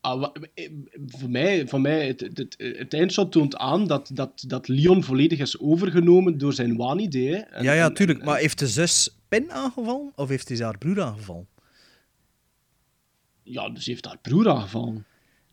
Ah, 0.05 0.21
wa- 0.21 0.33
eh, 0.55 0.71
voor 1.07 1.31
mij, 1.31 1.69
voor 1.69 1.81
mij 1.81 2.07
het, 2.07 2.21
het, 2.21 2.39
het, 2.39 2.57
het 2.79 2.95
eindshot 2.95 3.33
toont 3.33 3.57
aan 3.57 3.87
dat, 3.87 4.11
dat, 4.15 4.45
dat 4.47 4.69
Leon 4.69 5.03
volledig 5.05 5.39
is 5.39 5.61
overgenomen 5.61 6.39
door 6.39 6.53
zijn 6.53 6.77
waanidee. 6.77 7.35
En- 7.37 7.63
ja, 7.65 7.73
ja, 7.73 7.91
tuurlijk. 7.91 8.19
en- 8.19 8.25
Maar 8.25 8.39
heeft 8.39 8.59
de 8.59 8.67
zus 8.69 9.17
Pin 9.29 9.53
aangevallen 9.53 10.13
of 10.17 10.29
heeft 10.29 10.49
hij 10.49 10.59
haar 10.59 10.79
broer 10.79 11.03
aangevallen? 11.03 11.47
Ja, 13.43 13.71
dus 13.71 13.87
heeft 13.87 14.05
haar 14.05 14.19
broer 14.23 14.49
aangevallen. 14.49 15.05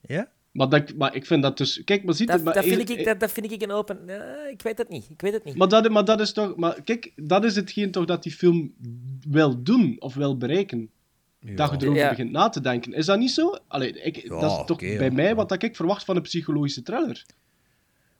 Ja? 0.08 0.32
Maar, 0.52 0.70
dat, 0.70 0.94
maar 0.96 1.16
ik 1.16 1.26
vind 1.26 1.42
dat 1.44 1.58
dus... 1.58 1.84
Kijk, 1.84 2.04
maar 2.04 2.14
ziet 2.14 2.28
Dat, 2.28 2.36
het... 2.36 2.46
maar 2.46 2.54
dat, 2.54 2.64
vind 2.66 2.90
ik, 2.90 3.06
dat, 3.06 3.20
dat 3.20 3.32
vind 3.32 3.52
ik 3.52 3.62
een 3.62 3.72
open... 3.72 4.00
Ja, 4.08 4.46
ik 4.48 4.62
weet 4.62 4.78
het 4.78 4.90
niet. 4.90 5.10
Ik 5.10 5.22
weet 5.22 5.34
het 5.34 5.44
niet. 5.44 5.56
Maar 5.56 5.68
dat, 5.68 5.90
maar 5.90 6.06
dat 6.06 6.20
is 6.20 6.32
toch... 6.34 6.56
Maar 6.56 6.82
kijk, 6.82 7.12
dat 7.16 7.44
is 7.44 7.56
hetgeen 7.56 7.92
toch 7.92 8.06
dat 8.06 8.24
die 8.24 8.32
film 8.32 8.74
wil 9.30 9.64
doen 9.64 9.96
of 10.00 10.14
wil 10.14 10.38
bereiken. 10.38 10.90
Dat 11.46 11.70
je 11.70 11.76
erover 11.80 11.96
Ja. 12.02 12.10
begint 12.10 12.32
na 12.32 12.50
te 12.50 12.62
denken. 12.62 12.94
Is 12.94 13.06
dat 13.06 13.20
niet 13.20 13.32
zo? 13.32 13.58
Allee, 13.68 14.02
ik, 14.02 14.16
Ja, 14.16 14.40
dat 14.40 14.60
is 14.60 14.66
toch 14.66 14.78
bij 14.80 14.90
ja. 15.04 15.12
mij 15.12 15.36
wat 15.36 15.50
dat 15.50 15.64
ik 15.64 15.76
verwacht 15.76 16.06
van 16.06 16.16
een 16.16 16.22
psychologische 16.22 16.82
thriller. 16.82 17.26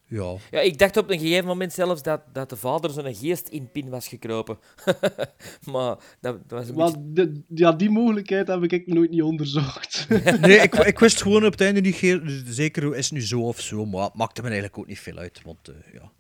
Ja. 0.06 0.36
Ja, 0.52 0.60
ik 0.60 0.78
dacht 0.78 0.98
op 0.98 1.10
een 1.10 1.20
gegeven 1.20 1.46
moment 1.46 1.74
zelfs 1.74 2.02
dat, 2.04 2.22
dat 2.34 2.50
de 2.50 2.56
vader 2.56 2.90
zo'n 2.90 3.16
geest 3.16 3.48
in 3.48 3.72
pin 3.72 3.90
was 3.90 4.08
gekropen. 4.08 4.58
maar 5.72 5.96
dat, 6.22 6.50
dat 6.50 6.60
was 6.60 6.70
een 6.70 6.76
Maar 6.76 6.92
beetje... 7.02 7.32
de- 7.32 7.42
ja, 7.48 7.72
die 7.72 7.90
mogelijkheid 7.90 8.48
heb 8.48 8.64
ik 8.64 8.88
nooit 8.88 9.10
niet 9.10 9.22
onderzocht. 9.22 10.08
Nee, 10.42 10.58
ik, 10.58 10.76
ik 10.76 11.00
wist 11.00 11.22
gewoon 11.22 11.46
op 11.46 11.52
het 11.52 11.62
einde 11.62 11.82
niet 11.82 11.96
geer- 11.96 12.24
dus 12.26 12.44
zeker 12.46 12.96
is 12.96 13.06
het 13.06 13.14
nu 13.14 13.22
zo 13.26 13.42
of 13.42 13.60
zo, 13.62 13.86
maar 13.86 14.04
het 14.04 14.14
maakte 14.16 14.42
me 14.42 14.48
eigenlijk 14.48 14.78
ook 14.78 14.88
niet 14.88 15.00
veel 15.00 15.18
uit. 15.18 15.42
Want 15.46 15.68
eh, 15.68 15.76
ja, 15.94 16.12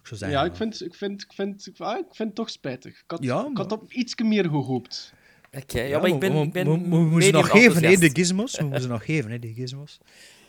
ik 0.00 0.06
zou 0.06 0.20
zeggen, 0.20 0.38
ja, 0.38 0.44
ik 0.44 0.56
vind, 0.56 0.84
ik, 0.84 0.94
vind, 0.94 1.22
ik, 1.22 1.32
vind, 1.32 1.66
ik, 1.66 1.80
ah, 1.80 1.98
ik 1.98 2.04
vind 2.14 2.28
het 2.28 2.34
toch 2.34 2.50
spijtig. 2.50 2.92
Ik 2.98 3.04
had, 3.06 3.22
Ja, 3.22 3.46
ik 3.50 3.56
had 3.56 3.72
op 3.72 3.92
iets 3.92 4.14
meer 4.22 4.44
gehoopt. 4.44 5.12
Oké, 5.56 5.80
ja, 5.82 5.98
maar 6.00 6.08
ik 6.08 6.18
ben, 6.18 6.34
ik 6.36 6.52
ben 6.52 6.64
we, 6.66 6.72
we, 6.78 6.88
we 6.88 6.96
moeten 6.96 7.22
ze 7.22 7.30
nog 7.32 7.50
geven, 7.50 7.84
hè, 7.84 7.96
de 7.96 8.10
gizmos. 8.12 8.56
We 8.56 8.62
moeten 8.62 8.82
ze 8.82 8.88
nog 8.88 9.04
geven, 9.04 9.30
hè, 9.30 9.38
die 9.38 9.54
gizmos. 9.54 9.98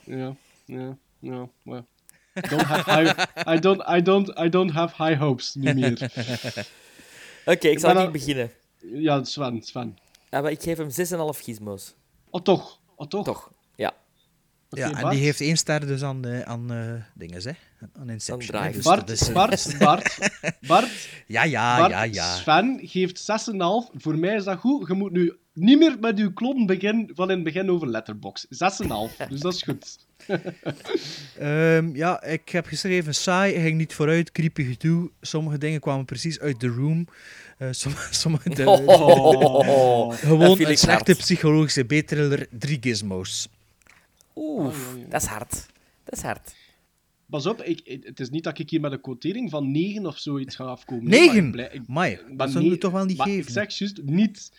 Ja, 0.03 0.35
ja, 0.65 0.97
ja. 1.19 1.49
maar- 1.63 1.83
Don't 2.33 2.61
have 2.61 2.91
high, 2.99 3.19
I, 3.55 3.59
don't, 3.59 3.81
I, 3.89 4.01
don't, 4.01 4.39
I 4.39 4.49
don't 4.49 4.71
have 4.71 5.03
high 5.03 5.19
hopes, 5.19 5.53
niet 5.55 5.75
meer. 5.75 6.11
Oké, 7.45 7.67
ik 7.67 7.79
zal 7.79 7.93
niet 8.01 8.11
beginnen. 8.11 8.51
Ja, 8.79 9.23
Sven, 9.23 9.61
Sven. 9.61 9.97
Ja, 10.29 10.41
maar 10.41 10.51
ik 10.51 10.61
geef 10.61 10.77
hem 10.77 10.89
6,5 11.35 11.39
gizmos. 11.43 11.93
Oh, 12.29 12.41
toch? 12.41 12.79
Oh, 12.95 13.07
toch? 13.07 13.25
Toch, 13.25 13.51
ja. 13.75 13.93
Ja, 14.77 14.87
en 14.91 15.01
Bart? 15.01 15.13
die 15.13 15.23
heeft 15.23 15.41
één 15.41 15.57
ster 15.57 15.87
dus 15.87 16.01
aan, 16.01 16.25
eh, 16.25 16.41
aan 16.41 16.71
eh 16.71 16.93
dingen, 17.13 17.41
hè? 17.43 17.51
Aan 17.99 18.09
Inception. 18.09 18.57
Aan 18.59 18.71
dus 18.71 18.83
Bart, 18.83 19.09
is, 19.09 19.31
Bart, 19.31 19.75
Bart, 19.79 20.17
Bart, 20.67 21.09
Ja, 21.27 21.43
ja, 21.43 21.77
Bart, 21.77 21.91
ja, 21.91 22.03
ja. 22.03 22.35
Sven 22.35 22.79
geeft 22.83 23.19
6,5. 23.19 23.91
Voor 23.93 24.17
mij 24.17 24.35
is 24.35 24.43
dat 24.43 24.57
goed. 24.57 24.87
Je 24.87 24.93
moet 24.93 25.11
nu 25.11 25.33
niet 25.53 25.77
meer 25.77 25.97
met 25.99 26.17
je 26.17 26.33
klon 26.33 26.65
beginnen 26.65 27.09
van 27.13 27.29
in 27.29 27.35
het 27.35 27.43
begin 27.43 27.69
over 27.69 27.87
Letterbox. 27.87 28.45
6,5. 28.49 29.27
Dus 29.29 29.39
dat 29.39 29.53
is 29.53 29.61
goed. 29.61 29.97
Ehm, 31.39 31.95
ja, 31.95 32.23
ik 32.23 32.49
heb 32.49 32.65
geschreven 32.65 33.15
saai, 33.15 33.61
ging 33.61 33.77
niet 33.77 33.93
vooruit, 33.93 34.31
creepy 34.31 34.63
gedoe. 34.63 35.11
Sommige 35.21 35.57
dingen 35.57 35.79
kwamen 35.79 36.05
precies 36.05 36.39
uit 36.39 36.59
de 36.59 36.67
room. 36.67 37.07
Eh, 37.57 37.67
sommige, 37.81 38.13
sommige 38.13 38.49
de, 38.49 38.69
Oh, 38.69 40.09
dat 40.09 40.19
gewoon 40.19 40.59
een 40.59 40.77
slechte 40.77 41.11
hard. 41.11 41.17
psychologische 41.17 41.83
B-thriller, 41.83 42.47
drie 42.51 42.77
gizmos. 42.81 43.49
Oeh, 44.35 44.75
dat 45.09 45.21
is 45.21 45.27
hard. 45.27 45.65
Dat 46.03 46.17
is 46.17 46.21
hard. 46.21 46.55
Pas 47.25 47.45
op, 47.45 47.61
ik, 47.61 47.99
het 48.03 48.19
is 48.19 48.29
niet 48.29 48.43
dat 48.43 48.59
ik 48.59 48.69
hier 48.69 48.81
met 48.81 48.91
een 48.91 49.01
quotering 49.01 49.49
van 49.49 49.71
9 49.71 50.05
of 50.05 50.17
zoiets 50.17 50.55
ga 50.55 50.63
afkomen. 50.63 51.09
Nee, 51.09 51.27
maar 51.27 51.41
Negen? 51.41 51.73
ik 51.73 51.87
maar 51.87 52.21
dat 52.35 52.51
zullen 52.51 52.69
we 52.69 52.77
toch 52.77 52.91
wel 52.91 53.05
niet 53.05 53.17
maar 53.17 53.27
geven? 53.27 53.41
Ik 53.41 53.49
zeg 53.49 53.77
juist 53.77 54.03
niet. 54.03 54.51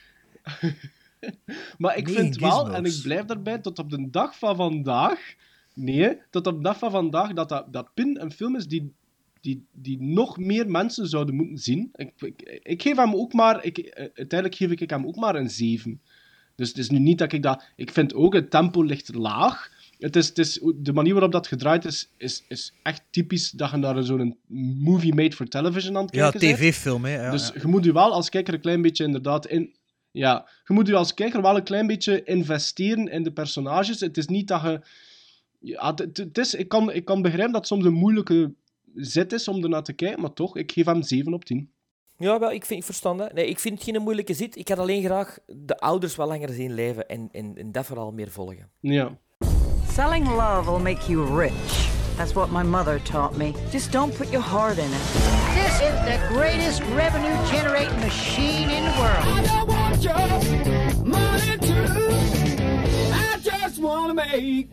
maar 1.79 1.97
ik 1.97 2.09
vind 2.09 2.37
wel, 2.37 2.51
gizmos. 2.51 2.77
en 2.77 2.85
ik 2.85 3.03
blijf 3.03 3.25
daarbij, 3.25 3.59
tot 3.59 3.79
op 3.79 3.91
de 3.91 4.11
dag 4.11 4.39
van 4.39 4.57
vandaag. 4.57 5.35
Nee, 5.75 6.19
tot 6.31 6.47
op 6.47 6.57
de 6.57 6.63
dag 6.63 6.79
van 6.79 6.91
vandaag 6.91 7.33
dat, 7.33 7.49
dat, 7.49 7.73
dat 7.73 7.95
Pin 7.95 8.21
een 8.21 8.33
film 8.33 8.57
is 8.57 8.67
die, 8.67 8.93
die, 9.41 9.65
die 9.73 10.03
nog 10.03 10.39
meer 10.39 10.71
mensen 10.71 11.07
zouden 11.09 11.35
moeten 11.35 11.59
zien. 11.59 11.91
Ik, 11.95 12.13
ik, 12.17 12.61
ik 12.63 12.83
geef 12.83 12.97
hem 12.97 13.15
ook 13.15 13.33
maar, 13.33 13.65
ik, 13.65 13.79
eh, 13.79 14.09
uiteindelijk 14.15 14.55
geef 14.55 14.71
ik 14.71 14.91
hem 14.91 15.07
ook 15.07 15.17
maar 15.17 15.35
een 15.35 15.51
7. 15.51 16.01
Dus 16.57 16.69
het 16.69 16.79
is 16.79 16.91
nu 16.91 16.99
niet 16.99 17.19
dat 17.19 17.33
ik 17.33 17.43
dat. 17.43 17.65
Ik 17.77 17.91
vind 17.91 18.15
ook 18.15 18.35
het 18.35 18.51
tempo 18.51 18.83
ligt 18.83 19.15
laag. 19.15 19.71
Het 19.99 20.17
is, 20.17 20.29
het 20.29 20.39
is, 20.39 20.61
de 20.75 20.93
manier 20.93 21.13
waarop 21.13 21.33
dat 21.33 21.47
gedraaid 21.47 21.85
is, 21.85 22.09
is, 22.17 22.45
is 22.49 22.73
echt 22.83 23.03
typisch 23.11 23.51
dat 23.51 23.71
je 23.71 23.77
naar 23.77 24.03
zo'n 24.03 24.37
movie 24.79 25.15
made 25.15 25.37
for 25.37 25.49
television 25.49 25.97
aan 25.97 26.05
het 26.05 26.15
Ja, 26.15 26.31
kijken 26.31 26.49
bent. 26.49 26.59
tv-film, 26.59 27.05
hè. 27.05 27.23
Ja, 27.23 27.31
dus 27.31 27.51
ja. 27.55 27.61
je 27.61 27.67
moet 27.69 27.85
je 27.85 27.93
wel 27.93 28.13
als 28.13 28.29
kijker 28.29 28.55
een 28.55 28.61
klein 28.61 28.83
beetje 28.83 29.05
inderdaad 29.05 29.47
in. 29.47 29.75
Ja, 30.11 30.49
je 30.67 30.75
moet 30.75 30.87
je 30.87 30.95
als 30.95 31.15
kijker 31.15 31.43
wel 31.43 31.57
een 31.57 31.63
klein 31.63 31.87
beetje 31.87 32.25
investeren 32.25 33.09
in 33.09 33.23
de 33.23 33.33
personages. 33.33 34.01
Het 34.01 34.17
is 34.17 34.27
niet 34.27 34.49
dat 34.49 34.63
je. 34.63 34.81
Ja, 35.59 35.95
het 35.95 36.39
is, 36.39 36.55
ik, 36.55 36.69
kan, 36.69 36.93
ik 36.93 37.05
kan 37.05 37.23
begrijpen 37.23 37.53
dat 37.53 37.61
het 37.61 37.71
soms 37.71 37.85
een 37.85 37.93
moeilijke 37.93 38.53
zit 38.95 39.33
is 39.33 39.49
om 39.49 39.63
ernaar 39.63 39.83
te 39.83 39.93
kijken, 39.93 40.21
maar 40.21 40.33
toch, 40.33 40.57
ik 40.57 40.73
geef 40.73 40.85
hem 40.85 41.03
7 41.03 41.35
op 41.35 41.45
10. 41.45 41.71
Ja, 42.17 42.39
wel, 42.39 42.53
ik 42.53 42.65
vind 42.65 42.81
ik 42.81 42.87
verstand 42.87 43.19
dat. 43.19 43.33
Nee, 43.33 43.49
ik 43.49 43.59
vind 43.59 43.75
het 43.79 43.89
geen 43.89 44.03
moeilijke 44.03 44.35
zit. 44.35 44.57
Ik 44.57 44.69
had 44.69 44.79
alleen 44.79 45.05
graag 45.05 45.39
de 45.47 45.79
ouders 45.79 46.17
wel 46.17 46.27
langer 46.27 46.49
zien 46.49 46.75
leven 46.75 47.09
en, 47.09 47.29
en, 47.33 47.53
en 47.57 47.73
dat 47.73 47.87
vooral 47.87 48.13
meer 48.13 48.31
volgen. 48.31 48.71
Ja. 48.81 49.17
Selling 49.93 50.29
love 50.29 50.71
will 50.71 50.83
make 50.83 51.13
you 51.13 51.37
rich. 51.39 51.93
That's 52.17 52.33
what 52.33 52.51
my 52.51 52.63
mother 52.63 53.03
taught 53.03 53.37
me. 53.37 53.53
Just 53.71 53.93
don't 53.93 54.17
put 54.17 54.31
your 54.31 54.45
heart 54.45 54.79
in 54.79 54.85
it. 54.85 55.03
This 55.55 55.81
is 55.81 55.95
the 56.05 56.19
greatest 56.35 56.81
revenue 56.95 57.37
generating 57.51 57.99
machine 58.01 58.71
in 58.71 58.85
the 58.85 58.95
world. 58.99 59.25
I 59.25 59.43
don't 59.47 59.69
want 59.69 60.03
your 60.03 61.05
money 61.05 61.59
too. 61.59 62.09
I 63.13 63.39
just 63.43 63.79
want 63.81 64.09
to 64.09 64.15
make 64.15 64.69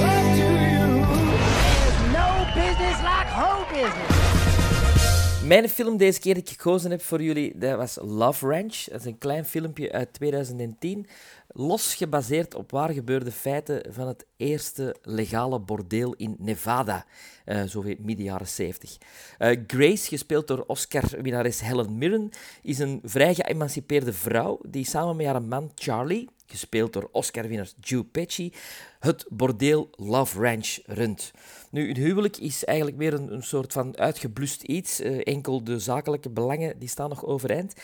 love 0.00 0.36
to 0.36 0.48
you. 0.70 1.04
There's 1.80 2.00
no 2.12 2.46
business 2.54 3.02
like 3.02 3.26
hoe 3.28 3.64
business. 3.72 4.33
Mijn 5.46 5.68
film 5.68 5.96
deze 5.96 6.20
keer 6.20 6.34
die 6.34 6.42
ik 6.42 6.48
gekozen 6.48 6.90
heb 6.90 7.02
voor 7.02 7.22
jullie, 7.22 7.58
dat 7.58 7.76
was 7.76 7.98
Love 8.00 8.46
Ranch. 8.46 8.84
Dat 8.84 9.00
is 9.00 9.06
een 9.06 9.18
klein 9.18 9.44
filmpje 9.44 9.92
uit 9.92 10.12
2010 10.12 11.06
los 11.48 11.94
gebaseerd 11.94 12.54
op 12.54 12.70
waar 12.70 12.90
gebeurde 12.90 13.32
feiten 13.32 13.92
van 13.92 14.06
het 14.08 14.26
eerste 14.36 14.96
legale 15.02 15.60
bordeel 15.60 16.14
in 16.14 16.36
Nevada, 16.38 17.06
uh, 17.46 17.62
zo 17.62 17.82
midden 17.82 18.24
jaren 18.24 18.46
70. 18.46 18.96
Uh, 19.38 19.56
Grace, 19.66 20.08
gespeeld 20.08 20.48
door 20.48 20.64
Oscar-winnares 20.66 21.60
Helen 21.60 21.98
Mirren, 21.98 22.30
is 22.62 22.78
een 22.78 23.00
vrij 23.04 23.34
geëmancipeerde 23.34 24.12
vrouw 24.12 24.60
die 24.68 24.86
samen 24.86 25.16
met 25.16 25.26
haar 25.26 25.42
man 25.42 25.72
Charlie, 25.74 26.28
gespeeld 26.46 26.92
door 26.92 27.08
Oscar-winnaar 27.12 27.70
Joe 27.80 28.04
Pesci, 28.04 28.52
het 29.00 29.26
bordeel 29.28 29.90
Love 29.96 30.40
Ranch 30.40 30.78
runt. 30.86 31.32
Nu, 31.74 31.88
een 31.88 31.96
huwelijk 31.96 32.36
is 32.36 32.64
eigenlijk 32.64 32.98
weer 32.98 33.14
een, 33.14 33.32
een 33.32 33.42
soort 33.42 33.72
van 33.72 33.98
uitgeblust 33.98 34.62
iets. 34.62 35.00
Uh, 35.00 35.20
enkel 35.22 35.64
de 35.64 35.78
zakelijke 35.78 36.30
belangen 36.30 36.78
die 36.78 36.88
staan 36.88 37.08
nog 37.08 37.24
overeind. 37.24 37.74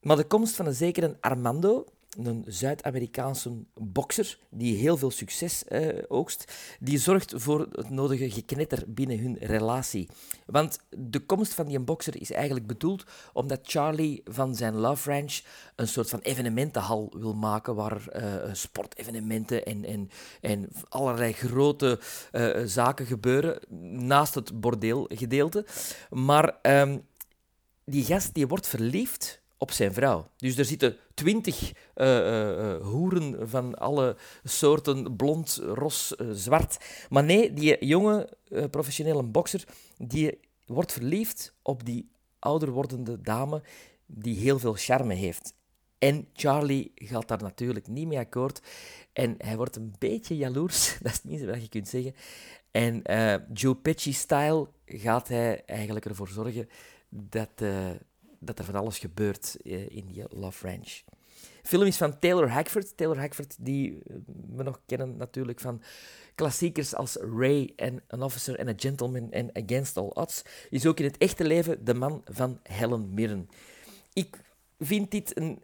Maar 0.00 0.16
de 0.16 0.24
komst 0.24 0.56
van 0.56 0.66
een 0.66 0.74
zekere 0.74 1.16
Armando, 1.20 1.84
een 2.18 2.44
Zuid-Amerikaanse 2.46 3.64
bokser 3.74 4.38
die 4.50 4.76
heel 4.76 4.96
veel 4.96 5.10
succes 5.10 5.64
uh, 5.68 5.88
oogst, 6.08 6.52
die 6.80 6.98
zorgt 6.98 7.32
voor 7.36 7.68
het 7.72 7.90
nodige 7.90 8.30
geknetter 8.30 8.84
binnen 8.86 9.18
hun 9.18 9.36
relatie. 9.40 10.08
Want 10.46 10.78
de 10.88 11.20
komst 11.20 11.54
van 11.54 11.66
die 11.66 11.80
bokser 11.80 12.20
is 12.20 12.32
eigenlijk 12.32 12.66
bedoeld 12.66 13.04
omdat 13.32 13.60
Charlie 13.62 14.22
van 14.24 14.54
zijn 14.54 14.74
Love 14.74 15.10
Ranch 15.10 15.40
een 15.76 15.88
soort 15.88 16.08
van 16.08 16.20
evenementenhal 16.20 17.12
wil 17.16 17.34
maken 17.34 17.74
waar 17.74 18.02
uh, 18.16 18.54
sportevenementen 18.54 19.64
en, 19.64 19.84
en, 19.84 20.10
en 20.40 20.68
allerlei 20.88 21.32
grote 21.32 22.00
uh, 22.32 22.60
zaken 22.64 23.06
gebeuren 23.06 23.60
naast 24.06 24.34
het 24.34 24.60
bordeelgedeelte. 24.60 25.66
Maar 26.10 26.58
um, 26.62 27.04
die 27.84 28.04
gast 28.04 28.34
die 28.34 28.48
wordt 28.48 28.66
verliefd 28.66 29.41
op 29.62 29.70
zijn 29.70 29.92
vrouw. 29.92 30.30
Dus 30.36 30.58
er 30.58 30.64
zitten 30.64 30.96
twintig 31.14 31.72
uh, 31.94 32.16
uh, 32.16 32.76
hoeren 32.80 33.48
van 33.48 33.78
alle 33.78 34.16
soorten, 34.44 35.16
blond, 35.16 35.60
ros, 35.64 36.14
zwart. 36.32 36.84
Maar 37.10 37.24
nee, 37.24 37.52
die 37.52 37.86
jonge 37.86 38.28
professionele 38.70 39.22
bokser, 39.22 39.64
die 39.98 40.38
wordt 40.66 40.92
verliefd 40.92 41.54
op 41.62 41.84
die 41.84 42.10
ouder 42.38 42.70
wordende 42.70 43.20
dame 43.20 43.62
die 44.06 44.36
heel 44.36 44.58
veel 44.58 44.74
charme 44.74 45.14
heeft. 45.14 45.54
En 45.98 46.28
Charlie 46.32 46.92
gaat 46.94 47.28
daar 47.28 47.42
natuurlijk 47.42 47.86
niet 47.86 48.06
mee 48.06 48.18
akkoord. 48.18 48.62
En 49.12 49.34
hij 49.38 49.56
wordt 49.56 49.76
een 49.76 49.94
beetje 49.98 50.36
jaloers, 50.36 50.96
dat 51.02 51.12
is 51.12 51.22
niet 51.22 51.40
zo 51.40 51.46
wat 51.46 51.62
je 51.62 51.68
kunt 51.68 51.88
zeggen. 51.88 52.14
En 52.70 53.02
Joe 53.52 53.74
Pesci-style 53.74 54.68
gaat 54.84 55.28
hij 55.28 55.64
eigenlijk 55.64 56.06
ervoor 56.06 56.28
zorgen 56.28 56.68
dat 57.08 57.62
dat 58.44 58.58
er 58.58 58.64
van 58.64 58.74
alles 58.74 58.98
gebeurt 58.98 59.56
uh, 59.62 59.88
in 59.88 60.06
die 60.06 60.24
Love 60.28 60.66
Ranch. 60.66 61.02
De 61.62 61.68
film 61.68 61.82
is 61.82 61.96
van 61.96 62.18
Taylor 62.18 62.50
Hackford. 62.50 62.96
Taylor 62.96 63.18
Hackford, 63.18 63.56
die 63.58 64.02
eh, 64.06 64.16
we 64.56 64.62
nog 64.62 64.80
kennen 64.86 65.16
natuurlijk 65.16 65.60
van 65.60 65.82
klassiekers 66.34 66.94
als 66.94 67.16
Ray 67.16 67.72
en 67.76 68.02
An 68.08 68.22
Officer 68.22 68.58
and 68.58 68.68
a 68.68 68.72
Gentleman 68.76 69.32
en 69.32 69.50
Against 69.52 69.96
All 69.96 70.10
Odds, 70.14 70.42
is 70.70 70.86
ook 70.86 70.98
in 70.98 71.04
het 71.04 71.18
echte 71.18 71.44
leven 71.44 71.84
de 71.84 71.94
man 71.94 72.22
van 72.24 72.58
Helen 72.62 73.14
Mirren. 73.14 73.48
Ik 74.12 74.40
vind 74.78 75.10
dit 75.10 75.36
een 75.36 75.62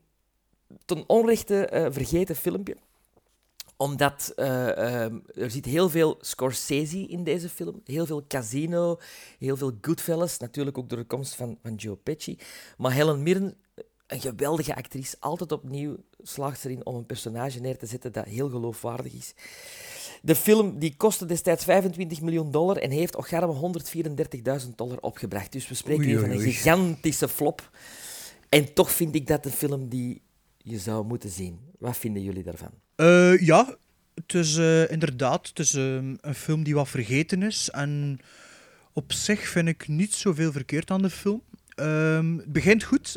ten 0.85 1.09
onrechte 1.09 1.70
uh, 1.72 1.87
vergeten 1.91 2.37
filmpje 2.37 2.76
omdat 3.79 4.33
uh, 4.37 4.47
uh, 4.47 5.03
er 5.35 5.51
zit 5.51 5.64
heel 5.64 5.89
veel 5.89 6.18
Scorsese 6.20 7.07
in 7.07 7.24
deze 7.24 7.49
film. 7.49 7.81
Heel 7.85 8.07
veel 8.07 8.24
Casino, 8.29 8.99
heel 9.39 9.57
veel 9.57 9.72
Goodfellas. 9.81 10.39
Natuurlijk 10.39 10.79
ook 10.79 10.89
door 10.89 10.99
de 10.99 11.05
komst 11.05 11.35
van, 11.35 11.59
van 11.62 11.74
Joe 11.74 11.97
Pesci. 11.97 12.39
Maar 12.76 12.93
Helen 12.93 13.22
Mirren, 13.22 13.55
een 14.07 14.20
geweldige 14.20 14.74
actrice, 14.74 15.16
altijd 15.20 15.53
opnieuw 15.53 15.97
slaagt 16.22 16.64
erin 16.64 16.87
om 16.87 16.95
een 16.95 17.07
personage 17.07 17.61
neer 17.61 17.79
te 17.79 17.87
zetten 17.87 18.12
dat 18.12 18.24
heel 18.24 18.49
geloofwaardig 18.49 19.12
is. 19.12 19.35
De 20.22 20.35
film 20.35 20.79
die 20.79 20.97
kostte 20.97 21.26
destijds 21.26 21.64
25 21.64 22.20
miljoen 22.20 22.51
dollar 22.51 22.76
en 22.76 22.91
heeft 22.91 23.16
ocharme 23.16 23.83
134.000 24.62 24.68
dollar 24.74 24.99
opgebracht. 25.01 25.53
Dus 25.53 25.68
we 25.68 25.74
spreken 25.74 26.05
hier 26.05 26.20
van 26.20 26.31
een 26.31 26.41
gigantische 26.41 27.29
flop. 27.29 27.70
En 28.49 28.74
toch 28.74 28.91
vind 28.91 29.14
ik 29.14 29.26
dat 29.26 29.45
een 29.45 29.51
film 29.51 29.89
die 29.89 30.22
je 30.57 30.79
zou 30.79 31.05
moeten 31.05 31.31
zien. 31.31 31.59
Wat 31.79 31.97
vinden 31.97 32.22
jullie 32.22 32.43
daarvan? 32.43 32.87
Uh, 33.01 33.40
ja, 33.40 33.76
het 34.14 34.34
is 34.34 34.57
uh, 34.57 34.90
inderdaad 34.90 35.49
het 35.49 35.59
is, 35.59 35.74
uh, 35.74 35.94
een 35.94 36.34
film 36.34 36.62
die 36.62 36.74
wat 36.74 36.88
vergeten 36.88 37.42
is. 37.42 37.70
En 37.70 38.20
op 38.92 39.12
zich 39.12 39.49
vind 39.49 39.68
ik 39.68 39.88
niet 39.88 40.14
zoveel 40.14 40.53
verkeerd 40.53 40.90
aan 40.90 41.03
de 41.03 41.11
film. 41.11 41.42
Ehm, 41.74 42.36
het 42.36 42.53
begint 42.53 42.82
goed. 42.82 43.16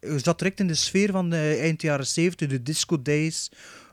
je 0.00 0.18
zat 0.22 0.38
direct 0.38 0.60
in 0.60 0.66
de 0.66 0.74
sfeer 0.74 1.10
van 1.10 1.32
eind 1.32 1.82
jaren 1.82 2.06
70, 2.06 2.48
de 2.48 2.62
disco 2.62 3.02
days 3.02 3.50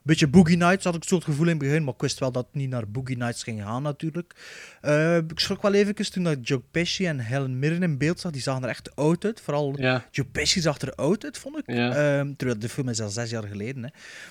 beetje 0.09 0.27
Boogie 0.27 0.57
Nights 0.57 0.83
had 0.83 0.95
ik 0.95 1.09
het 1.09 1.23
gevoel 1.23 1.45
in 1.45 1.49
het 1.49 1.59
begin, 1.59 1.83
maar 1.83 1.93
ik 1.93 2.01
wist 2.01 2.19
wel 2.19 2.31
dat 2.31 2.45
het 2.45 2.55
niet 2.55 2.69
naar 2.69 2.89
Boogie 2.89 3.17
Nights 3.17 3.43
ging 3.43 3.61
gaan 3.61 3.83
natuurlijk. 3.83 4.35
Uh, 4.81 5.17
ik 5.17 5.39
schrok 5.39 5.61
wel 5.61 5.73
even 5.73 6.11
toen 6.11 6.27
ik 6.27 6.47
Joe 6.47 6.61
Pesci 6.71 7.05
en 7.05 7.19
Helen 7.19 7.59
Mirren 7.59 7.83
in 7.83 7.97
beeld 7.97 8.19
zag. 8.19 8.31
Die 8.31 8.41
zagen 8.41 8.63
er 8.63 8.69
echt 8.69 8.95
oud 8.95 9.25
uit. 9.25 9.41
Vooral 9.41 9.73
ja. 9.77 10.05
Joe 10.11 10.25
Pesci 10.25 10.61
zag 10.61 10.81
er 10.81 10.95
oud 10.95 11.23
uit, 11.23 11.37
vond 11.37 11.57
ik. 11.57 11.63
Ja. 11.65 11.89
Uh, 11.89 12.31
terwijl 12.37 12.59
de 12.59 12.69
film 12.69 12.89
is 12.89 13.01
al 13.01 13.09
zes 13.09 13.29
jaar 13.29 13.43
geleden. 13.43 13.83
Hè. 13.83 13.89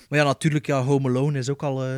Maar 0.09 0.19
ja, 0.19 0.25
natuurlijk, 0.25 0.65
ja, 0.65 0.81
Home 0.81 1.09
Alone 1.09 1.37
is 1.37 1.49
ook 1.49 1.63
al... 1.63 1.87
Uh, 1.87 1.97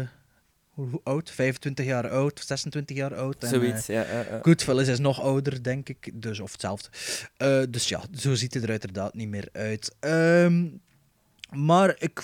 hoe 0.70 1.02
oud? 1.04 1.32
25 1.32 1.86
jaar 1.86 2.10
oud, 2.10 2.44
26 2.46 2.98
jaar 2.98 3.16
oud. 3.16 3.36
Zoiets, 3.40 3.90
en, 3.90 3.96
ja, 3.96 4.06
ja. 4.12 4.40
Goodfellas 4.42 4.88
is 4.88 5.00
nog 5.00 5.22
ouder, 5.22 5.64
denk 5.64 5.90
ik. 5.90 6.12
Dus, 6.14 6.40
of 6.40 6.52
hetzelfde. 6.52 6.90
Dus 7.70 7.90
ja, 7.90 8.02
zo 8.16 8.36
ziet 8.36 8.54
het 8.54 8.64
er 8.64 8.70
uiteraard 8.70 9.14
niet 9.14 9.28
meer 9.28 9.50
uit. 9.52 9.96
Um, 10.00 10.82
maar 11.52 11.96
ik, 11.98 12.22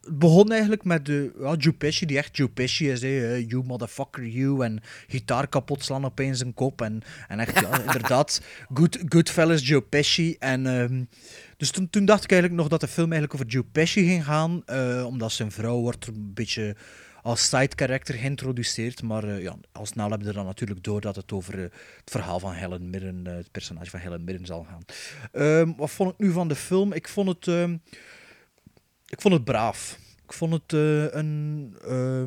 het 0.00 0.18
begon 0.18 0.50
eigenlijk 0.50 0.84
met 0.84 1.06
de, 1.06 1.32
ja, 1.38 1.54
Joe 1.54 1.72
Pesci, 1.72 2.06
die 2.06 2.16
echt 2.18 2.36
Joe 2.36 2.48
Pesci 2.48 2.90
is. 2.90 3.02
Hè. 3.02 3.36
You 3.36 3.64
motherfucker, 3.64 4.26
you. 4.26 4.64
En 4.64 4.80
gitaar 5.06 5.48
kapot 5.48 5.84
slaan 5.84 6.04
opeens 6.04 6.38
zijn 6.38 6.54
kop. 6.54 6.82
En, 6.82 7.02
en 7.28 7.38
echt, 7.38 7.60
ja, 7.60 7.80
inderdaad, 7.86 8.42
good, 8.74 8.98
Goodfellas, 9.08 9.68
Joe 9.68 9.82
Pesci. 9.82 10.36
En, 10.38 10.66
um, 10.66 11.08
dus 11.56 11.70
toen, 11.70 11.90
toen 11.90 12.04
dacht 12.04 12.24
ik 12.24 12.30
eigenlijk 12.30 12.60
nog 12.60 12.70
dat 12.70 12.80
de 12.80 12.88
film 12.88 13.12
eigenlijk 13.12 13.34
over 13.34 13.46
Joe 13.46 13.64
Pesci 13.72 14.06
ging 14.06 14.24
gaan. 14.24 14.62
Uh, 14.66 15.04
omdat 15.06 15.32
zijn 15.32 15.52
vrouw 15.52 15.80
wordt 15.80 16.06
een 16.06 16.34
beetje 16.34 16.76
als 17.22 17.48
side 17.48 17.72
character 17.74 18.14
geïntroduceerd. 18.14 19.02
Maar 19.02 19.24
uh, 19.24 19.42
ja, 19.42 19.56
al 19.72 19.86
snel 19.86 20.08
hebben 20.08 20.26
we 20.26 20.32
er 20.32 20.38
dan 20.38 20.46
natuurlijk 20.46 20.82
door 20.82 21.00
dat 21.00 21.16
het 21.16 21.32
over 21.32 21.54
uh, 21.54 21.62
het 21.62 22.10
verhaal 22.10 22.38
van 22.38 22.52
Helen 22.52 22.90
Mirren, 22.90 23.24
het 23.24 23.50
personage 23.50 23.90
van 23.90 24.00
Helen 24.00 24.24
Mirren 24.24 24.46
zal 24.46 24.66
gaan. 24.68 24.82
Um, 25.42 25.76
wat 25.76 25.90
vond 25.90 26.12
ik 26.12 26.18
nu 26.18 26.32
van 26.32 26.48
de 26.48 26.56
film? 26.56 26.92
Ik 26.92 27.08
vond 27.08 27.28
het... 27.28 27.46
Um, 27.46 27.82
ik 29.10 29.20
vond 29.20 29.34
het 29.34 29.44
braaf. 29.44 29.98
Ik 30.24 30.32
vond 30.32 30.52
het 30.52 30.72
uh, 30.72 31.12
een 31.12 31.76
uh, 31.88 32.22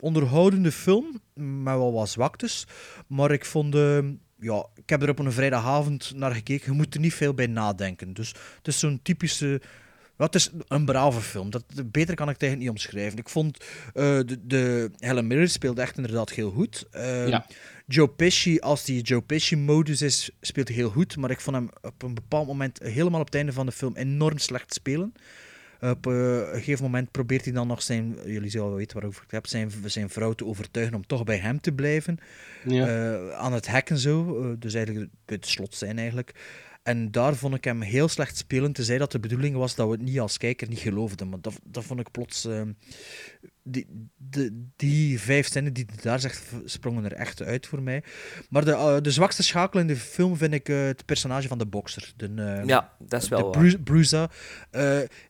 onderhoudende 0.00 0.72
film, 0.72 1.20
met 1.34 1.74
wel 1.74 1.92
wat 1.92 2.08
zwaktes. 2.08 2.66
Maar 3.06 3.30
ik 3.30 3.44
vond... 3.44 3.74
Uh, 3.74 3.98
ja, 4.38 4.66
ik 4.74 4.88
heb 4.88 5.02
er 5.02 5.08
op 5.08 5.18
een 5.18 5.32
vrijdagavond 5.32 6.12
naar 6.14 6.34
gekeken. 6.34 6.70
Je 6.70 6.76
moet 6.76 6.94
er 6.94 7.00
niet 7.00 7.14
veel 7.14 7.34
bij 7.34 7.46
nadenken. 7.46 8.12
Dus 8.14 8.28
het 8.56 8.68
is 8.68 8.78
zo'n 8.78 9.00
typische... 9.02 9.60
Het 10.16 10.34
is 10.34 10.50
een 10.68 10.84
brave 10.84 11.20
film. 11.20 11.50
Dat, 11.50 11.64
beter 11.84 12.14
kan 12.14 12.28
ik 12.28 12.32
het 12.32 12.42
eigenlijk 12.42 12.58
niet 12.58 12.68
omschrijven. 12.68 13.18
Ik 13.18 13.28
vond 13.28 13.58
uh, 13.60 13.64
de, 13.94 14.38
de 14.46 14.90
Helen 14.98 15.26
Mirren 15.26 15.50
speelde 15.50 15.80
echt 15.80 15.96
inderdaad 15.96 16.30
heel 16.30 16.50
goed. 16.50 16.86
Uh, 16.92 17.28
ja. 17.28 17.46
Joe 17.86 18.08
Pesci, 18.08 18.58
als 18.58 18.84
die 18.84 19.02
Joe 19.02 19.20
Pesci-modus 19.20 20.02
is, 20.02 20.30
speelt 20.40 20.68
heel 20.68 20.90
goed. 20.90 21.16
Maar 21.16 21.30
ik 21.30 21.40
vond 21.40 21.56
hem 21.56 21.68
op 21.82 22.02
een 22.02 22.14
bepaald 22.14 22.46
moment, 22.46 22.78
helemaal 22.82 23.20
op 23.20 23.26
het 23.26 23.34
einde 23.34 23.52
van 23.52 23.66
de 23.66 23.72
film, 23.72 23.96
enorm 23.96 24.38
slecht 24.38 24.74
spelen. 24.74 25.12
Op 25.90 26.06
uh, 26.06 26.36
een 26.36 26.46
gegeven 26.54 26.84
moment 26.84 27.10
probeert 27.10 27.44
hij 27.44 27.52
dan 27.52 27.66
nog 27.66 27.82
zijn, 27.82 28.16
jullie 28.26 28.50
zullen 28.50 28.66
wel 28.66 28.76
weten 28.76 28.96
waarover 28.96 29.22
ik 29.24 29.30
heb, 29.30 29.46
zijn, 29.46 29.70
zijn 29.84 30.10
vrouw 30.10 30.32
te 30.32 30.46
overtuigen 30.46 30.94
om 30.94 31.06
toch 31.06 31.24
bij 31.24 31.36
hem 31.36 31.60
te 31.60 31.72
blijven. 31.72 32.18
Ja. 32.64 33.12
Uh, 33.12 33.30
aan 33.30 33.52
het 33.52 33.66
hacken 33.66 33.98
zo, 33.98 34.42
uh, 34.42 34.52
dus 34.58 34.74
eigenlijk 34.74 35.10
het 35.26 35.46
slot 35.46 35.74
zijn 35.74 35.98
eigenlijk. 35.98 36.34
En 36.82 37.10
daar 37.10 37.34
vond 37.34 37.54
ik 37.54 37.64
hem 37.64 37.80
heel 37.80 38.08
slecht 38.08 38.36
spelen, 38.36 38.72
tenzij 38.72 38.98
dat 38.98 39.12
de 39.12 39.20
bedoeling 39.20 39.56
was 39.56 39.74
dat 39.74 39.86
we 39.86 39.92
het 39.92 40.02
niet 40.02 40.20
als 40.20 40.38
kijker 40.38 40.68
niet 40.68 40.78
geloofden. 40.78 41.28
Maar 41.28 41.40
dat, 41.40 41.60
dat 41.64 41.84
vond 41.84 42.00
ik 42.00 42.10
plots... 42.10 42.46
Uh, 42.46 42.62
die, 43.62 43.86
de, 44.16 44.66
die 44.76 45.20
vijf 45.20 45.52
zinnen 45.52 45.72
die 45.72 45.84
hij 45.86 46.02
daar 46.02 46.20
zegt, 46.20 46.42
sprongen 46.64 47.04
er 47.04 47.12
echt 47.12 47.42
uit 47.42 47.66
voor 47.66 47.82
mij. 47.82 48.02
Maar 48.48 48.64
de, 48.64 48.70
uh, 48.70 48.96
de 49.00 49.10
zwakste 49.10 49.42
schakel 49.42 49.80
in 49.80 49.86
de 49.86 49.96
film 49.96 50.36
vind 50.36 50.54
ik 50.54 50.68
uh, 50.68 50.86
het 50.86 51.04
personage 51.04 51.48
van 51.48 51.58
de 51.58 51.66
bokser. 51.66 52.12
De, 52.16 52.28
uh, 52.28 52.64
ja, 52.64 52.92
dat 52.98 53.22
is 53.22 53.28
wel 53.28 53.52
de 53.52 53.58
Bru 53.58 53.78
Bruza. 53.78 54.30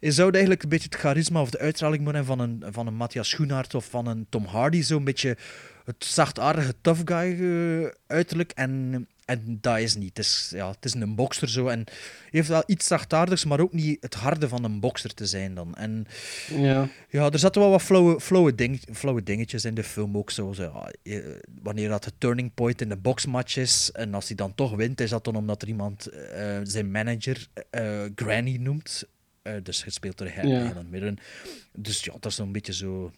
je 0.01 0.13
zou 0.13 0.31
eigenlijk 0.31 0.63
een 0.63 0.69
beetje 0.69 0.89
het 0.89 1.01
charisma 1.01 1.41
of 1.41 1.51
de 1.51 1.59
uitstraling 1.59 2.05
moeten 2.05 2.25
van 2.25 2.39
een, 2.39 2.63
van 2.71 2.87
een 2.87 2.95
Matthias 2.95 3.29
Schoenaert 3.29 3.75
of 3.75 3.85
van 3.85 4.07
een 4.07 4.27
Tom 4.29 4.45
Hardy. 4.45 4.83
Zo'n 4.83 5.05
beetje 5.05 5.37
het 5.85 6.05
zachtaardige 6.05 6.75
tough 6.81 7.01
guy 7.05 7.93
uiterlijk. 8.07 8.51
En 8.55 9.07
en 9.33 9.59
dat 9.61 9.79
is 9.79 9.95
niet. 9.95 10.17
Het 10.17 10.19
is, 10.19 10.51
ja, 10.55 10.71
het 10.71 10.85
is 10.85 10.95
een 10.95 11.15
bokser 11.15 11.49
zo. 11.49 11.67
En 11.67 11.85
heeft 12.31 12.49
wel 12.49 12.63
iets 12.67 12.87
zachtaardigs, 12.87 13.45
maar 13.45 13.61
ook 13.61 13.73
niet 13.73 13.97
het 14.01 14.15
harde 14.15 14.49
van 14.49 14.65
een 14.65 14.81
bokser 14.81 15.15
te 15.15 15.27
zijn 15.27 15.55
dan. 15.55 15.75
En 15.75 16.07
ja, 16.49 16.89
ja 17.09 17.31
er 17.31 17.39
zaten 17.39 17.61
wel 17.61 17.71
wat 17.71 17.83
flauwe, 17.83 18.21
flauwe, 18.21 18.55
ding, 18.55 18.83
flauwe 18.93 19.23
dingetjes 19.23 19.65
in 19.65 19.75
de 19.75 19.85
film 19.85 20.17
ook. 20.17 20.31
Zo, 20.31 20.53
zo 20.53 20.63
ja, 20.63 21.23
wanneer 21.63 21.89
dat 21.89 22.05
het 22.05 22.15
turning 22.19 22.55
point 22.55 22.81
in 22.81 22.89
de 22.89 22.97
boxmatch 22.97 23.57
is. 23.57 23.91
En 23.93 24.15
als 24.15 24.27
hij 24.27 24.37
dan 24.37 24.55
toch 24.55 24.75
wint, 24.75 25.01
is 25.01 25.11
dat 25.11 25.25
dan 25.25 25.37
omdat 25.37 25.63
er 25.63 25.69
iemand 25.69 26.09
uh, 26.13 26.59
zijn 26.63 26.91
manager 26.91 27.47
uh, 27.71 28.03
Granny 28.15 28.57
noemt. 28.57 29.05
Eh, 29.43 29.55
dus 29.63 29.83
gespeeld 29.83 30.19
door. 30.19 30.27
Helen 30.27 30.87
Mirren. 30.91 31.19
Dus 31.73 32.05
ja, 32.05 32.13
dat 32.13 32.27
is 32.27 32.35
zo'n 32.35 32.53
beetje 32.53 32.75
zo... 32.75 33.13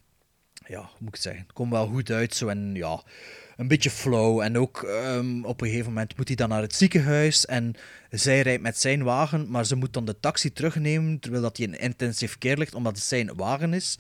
Ja, 0.67 0.81
hoe 0.81 0.99
moet 0.99 1.09
ik 1.09 1.15
het 1.15 1.23
zeggen? 1.23 1.43
Het 1.43 1.53
komt 1.53 1.71
wel 1.71 1.87
goed 1.87 2.11
uit, 2.11 2.35
zo. 2.35 2.49
En 2.49 2.75
ja, 2.75 3.03
een 3.57 3.69
beetje 3.69 3.91
flow. 3.91 4.41
En 4.41 4.59
ook 4.59 4.83
ehm, 4.83 5.45
op 5.45 5.61
een 5.61 5.69
gegeven 5.69 5.89
moment 5.93 6.17
moet 6.17 6.29
hij 6.29 6.37
dan 6.37 6.49
naar 6.49 6.63
het 6.63 6.75
ziekenhuis. 6.75 7.47
En 7.47 7.75
zij 8.11 8.41
rijdt 8.41 8.63
met 8.63 8.79
zijn 8.79 9.03
wagen, 9.03 9.51
maar 9.51 9.67
ze 9.67 9.77
moet 9.77 9.93
dan 9.93 10.05
de 10.05 10.21
taxi 10.21 10.53
terugnemen, 10.53 11.19
terwijl 11.19 11.43
dat 11.43 11.57
hij 11.57 11.67
in 11.67 11.79
intensive 11.79 12.39
care 12.39 12.57
ligt, 12.57 12.75
omdat 12.75 12.97
het 12.97 13.05
zijn 13.05 13.35
wagen 13.37 13.75
is. 13.75 13.99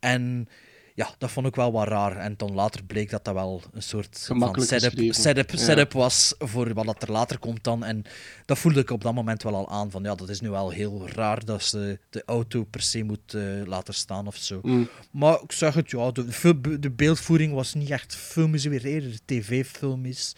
En 0.00 0.48
ja, 0.96 1.14
dat 1.18 1.30
vond 1.30 1.46
ik 1.46 1.54
wel 1.54 1.72
wat 1.72 1.88
raar. 1.88 2.16
En 2.16 2.34
dan 2.36 2.54
later 2.54 2.84
bleek 2.84 3.10
dat 3.10 3.24
dat 3.24 3.34
wel 3.34 3.62
een 3.72 3.82
soort 3.82 4.24
van 4.32 4.60
setup, 4.62 5.14
setup, 5.14 5.50
Ja. 5.50 5.56
setup 5.58 5.92
was 5.92 6.34
voor 6.38 6.74
wat 6.74 6.84
dat 6.86 7.02
er 7.02 7.12
later 7.12 7.38
komt 7.38 7.64
dan. 7.64 7.84
En 7.84 8.02
dat 8.44 8.58
voelde 8.58 8.80
ik 8.80 8.90
op 8.90 9.02
dat 9.02 9.14
moment 9.14 9.42
wel 9.42 9.54
al 9.54 9.70
aan. 9.70 9.90
Van 9.90 10.02
ja, 10.02 10.14
dat 10.14 10.28
is 10.28 10.40
nu 10.40 10.50
wel 10.50 10.70
heel 10.70 11.08
raar 11.08 11.44
dat 11.44 11.62
ze 11.62 11.98
de 12.10 12.22
auto 12.26 12.64
per 12.64 12.80
se 12.82 13.02
moet 13.02 13.34
eh, 13.34 13.42
laten 13.64 13.94
staan 13.94 14.26
of 14.26 14.36
zo. 14.36 14.58
Mm. 14.62 14.88
Maar 15.10 15.40
ik 15.42 15.52
zeg 15.52 15.74
het, 15.74 15.90
ja, 15.90 16.10
de, 16.10 16.78
de 16.80 16.90
beeldvoering 16.90 17.52
was 17.54 17.74
niet 17.74 17.90
echt 17.90 18.16
filmisch, 18.16 18.64
weer 18.64 18.84
eerder 18.84 19.18
tv-filmisch. 19.24 20.34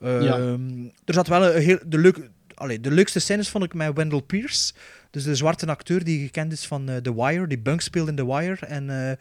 Ja. 0.00 0.38
Ehm, 0.38 0.84
Er 1.04 1.14
zat 1.14 1.26
wel 1.26 1.44
een 1.54 1.62
heel... 1.62 1.78
De, 1.86 1.98
leuk, 1.98 2.30
allee, 2.58 2.80
de 2.80 2.90
leukste 2.90 3.18
scènes 3.18 3.48
vond 3.48 3.64
ik 3.64 3.74
met 3.74 3.94
Wendell 3.94 4.22
Pierce. 4.22 4.72
Dus 5.10 5.24
de 5.24 5.34
zwarte 5.34 5.66
acteur 5.66 6.04
die 6.04 6.24
gekend 6.24 6.52
is 6.52 6.66
van 6.66 6.88
eh, 6.88 6.96
The 6.96 7.14
Wire, 7.14 7.46
die 7.46 7.58
Bunk 7.58 7.80
speelde 7.80 8.10
in 8.10 8.16
The 8.16 8.26
Wire. 8.26 8.66
En 8.66 8.90
eh, 8.90 9.16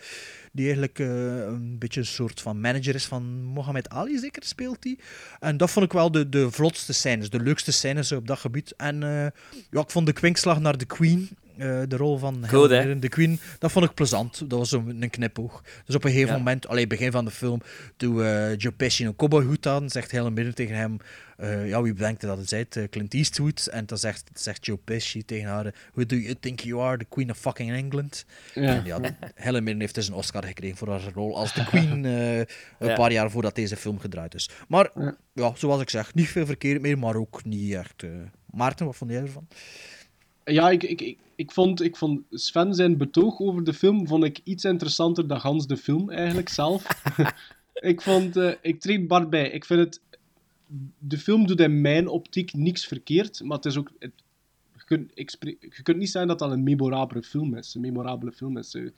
die 0.52 0.66
eigenlijk 0.66 1.00
eh, 1.00 1.08
een 1.38 1.78
beetje 1.80 2.00
een 2.00 2.06
soort 2.06 2.42
van 2.42 2.60
manager 2.60 2.96
is 2.96 3.06
van 3.06 3.44
Mohammed 3.44 3.90
Ali, 3.90 4.18
zeker 4.18 4.44
speelt 4.44 4.84
hij. 4.84 4.98
En 5.40 5.58
dat 5.58 5.72
vond 5.72 5.86
ik 5.86 5.92
wel 5.94 6.12
de, 6.12 6.30
de 6.30 6.52
vlotste 6.52 6.94
scènes, 6.94 7.30
de 7.30 7.40
leukste 7.40 7.72
scènes 7.72 8.12
op 8.12 8.28
dat 8.28 8.40
gebied. 8.40 8.74
En 8.78 9.00
ja, 9.72 9.82
ik 9.82 9.90
vond 9.90 10.06
de 10.06 10.14
kwinkslag 10.14 10.60
naar 10.60 10.78
de 10.78 10.86
Queen, 10.86 11.30
de 11.58 11.96
rol 11.96 12.18
van 12.18 12.34
Helen 12.34 12.50
Goed? 12.50 12.70
Mirren, 12.70 13.00
de 13.00 13.10
Queen, 13.10 13.40
dat 13.60 13.72
vond 13.72 13.86
ik 13.86 13.94
plezant. 13.94 14.50
Dat 14.50 14.60
was 14.60 14.70
zo'n 14.70 15.02
een 15.04 15.10
knipoog. 15.10 15.64
Dus 15.86 15.96
op 15.96 16.04
een 16.04 16.12
gegeven 16.12 16.32
Ja. 16.32 16.38
moment, 16.38 16.68
alleen 16.68 16.88
begin 16.88 17.12
van 17.12 17.26
de 17.26 17.32
film, 17.32 17.62
toen 17.98 18.16
Joe 18.56 18.72
Pesci 18.72 19.06
een 19.06 19.16
cowboyhoed 19.16 19.68
aan, 19.68 19.90
zegt 19.90 20.12
Helen 20.12 20.34
Mirren 20.34 20.56
tegen 20.56 20.76
hem, 20.76 20.98
eh, 21.38 21.68
ja, 21.68 21.82
wie 21.82 21.94
bedenkt 21.94 22.22
dat 22.22 22.38
het 22.38 22.50
zijt? 22.50 22.76
Eh, 22.76 22.84
Clint 22.90 23.14
Eastwood. 23.14 23.68
En 23.68 23.86
dan 23.86 23.98
zegt, 23.98 24.30
zegt 24.34 24.66
Joe 24.66 24.78
Pesci 24.78 25.26
tegen 25.26 25.50
haar, 25.50 25.74
who 25.94 26.06
do 26.06 26.16
you 26.16 26.36
think 26.40 26.60
you 26.60 26.82
are, 26.82 26.98
the 26.98 27.06
Queen 27.10 27.30
of 27.30 27.38
fucking 27.38 27.72
England? 27.72 28.26
Ja. 28.54 28.62
En 28.76 28.86
ja, 28.86 29.00
Helen 29.36 29.64
Mirren 29.64 29.82
heeft 29.82 29.96
dus 29.96 30.08
een 30.08 30.14
Oscar 30.14 30.44
gekregen 30.44 30.78
voor 30.78 30.90
haar 30.90 31.12
rol 31.14 31.38
als 31.38 31.54
de 31.54 31.66
Queen, 31.66 32.06
eh, 32.06 32.38
een 32.38 32.46
Ja. 32.80 32.96
paar 32.96 33.12
jaar 33.12 33.32
voordat 33.32 33.56
deze 33.56 33.76
film 33.76 34.00
gedraaid 34.00 34.34
is. 34.36 34.50
Maar, 34.68 34.90
Ja. 34.96 35.16
ja, 35.34 35.52
zoals 35.56 35.82
ik 35.82 35.90
zeg, 35.90 36.14
niet 36.14 36.28
veel 36.30 36.46
verkeerd 36.46 36.82
meer, 36.82 36.98
maar 36.98 37.16
ook 37.16 37.44
niet 37.46 37.74
echt... 37.74 38.04
Maarten, 38.52 38.86
wat 38.86 38.96
vond 38.96 39.12
jij 39.12 39.22
ervan? 39.22 39.48
Ja, 40.44 40.70
ik, 40.70 40.84
ik, 40.84 41.02
ik, 41.02 41.18
ik, 41.36 41.52
vond, 41.52 41.82
ik 41.82 41.96
vond 41.96 42.22
Sven 42.30 42.74
zijn 42.74 42.98
betoog 42.98 43.40
over 43.40 43.64
de 43.64 43.74
film 43.74 44.08
vond 44.08 44.24
ik 44.24 44.40
iets 44.44 44.64
interessanter 44.64 45.28
dan 45.28 45.40
gans 45.40 45.68
de 45.68 45.78
film 45.78 46.10
eigenlijk 46.10 46.50
zelf. 46.50 46.84
ik 47.74 48.02
vond, 48.02 48.36
ik 48.62 48.80
treed 48.80 49.08
Bart 49.08 49.30
bij. 49.30 49.50
Ik 49.50 49.66
vind 49.66 49.80
het, 49.80 50.02
de 51.00 51.18
film 51.18 51.48
doet 51.48 51.60
in 51.60 51.82
mijn 51.82 52.08
optiek 52.08 52.54
niks 52.54 52.86
verkeerd, 52.86 53.42
maar 53.44 53.58
het 53.58 53.66
is 53.66 53.78
ook, 53.78 53.92
het, 54.00 54.12
je, 54.74 54.84
kunt, 54.86 55.12
je 55.60 55.82
kunt 55.84 55.98
niet 55.98 56.10
zeggen 56.10 56.30
dat 56.30 56.40
dat 56.40 56.52
een 56.52 56.64
memorabele 56.64 57.24
film 57.24 57.56
is. 57.56 57.76
Een 57.76 57.82
memorabele 57.82 58.32
film 58.32 58.58
is. 58.58 58.74
eh, 58.74 58.90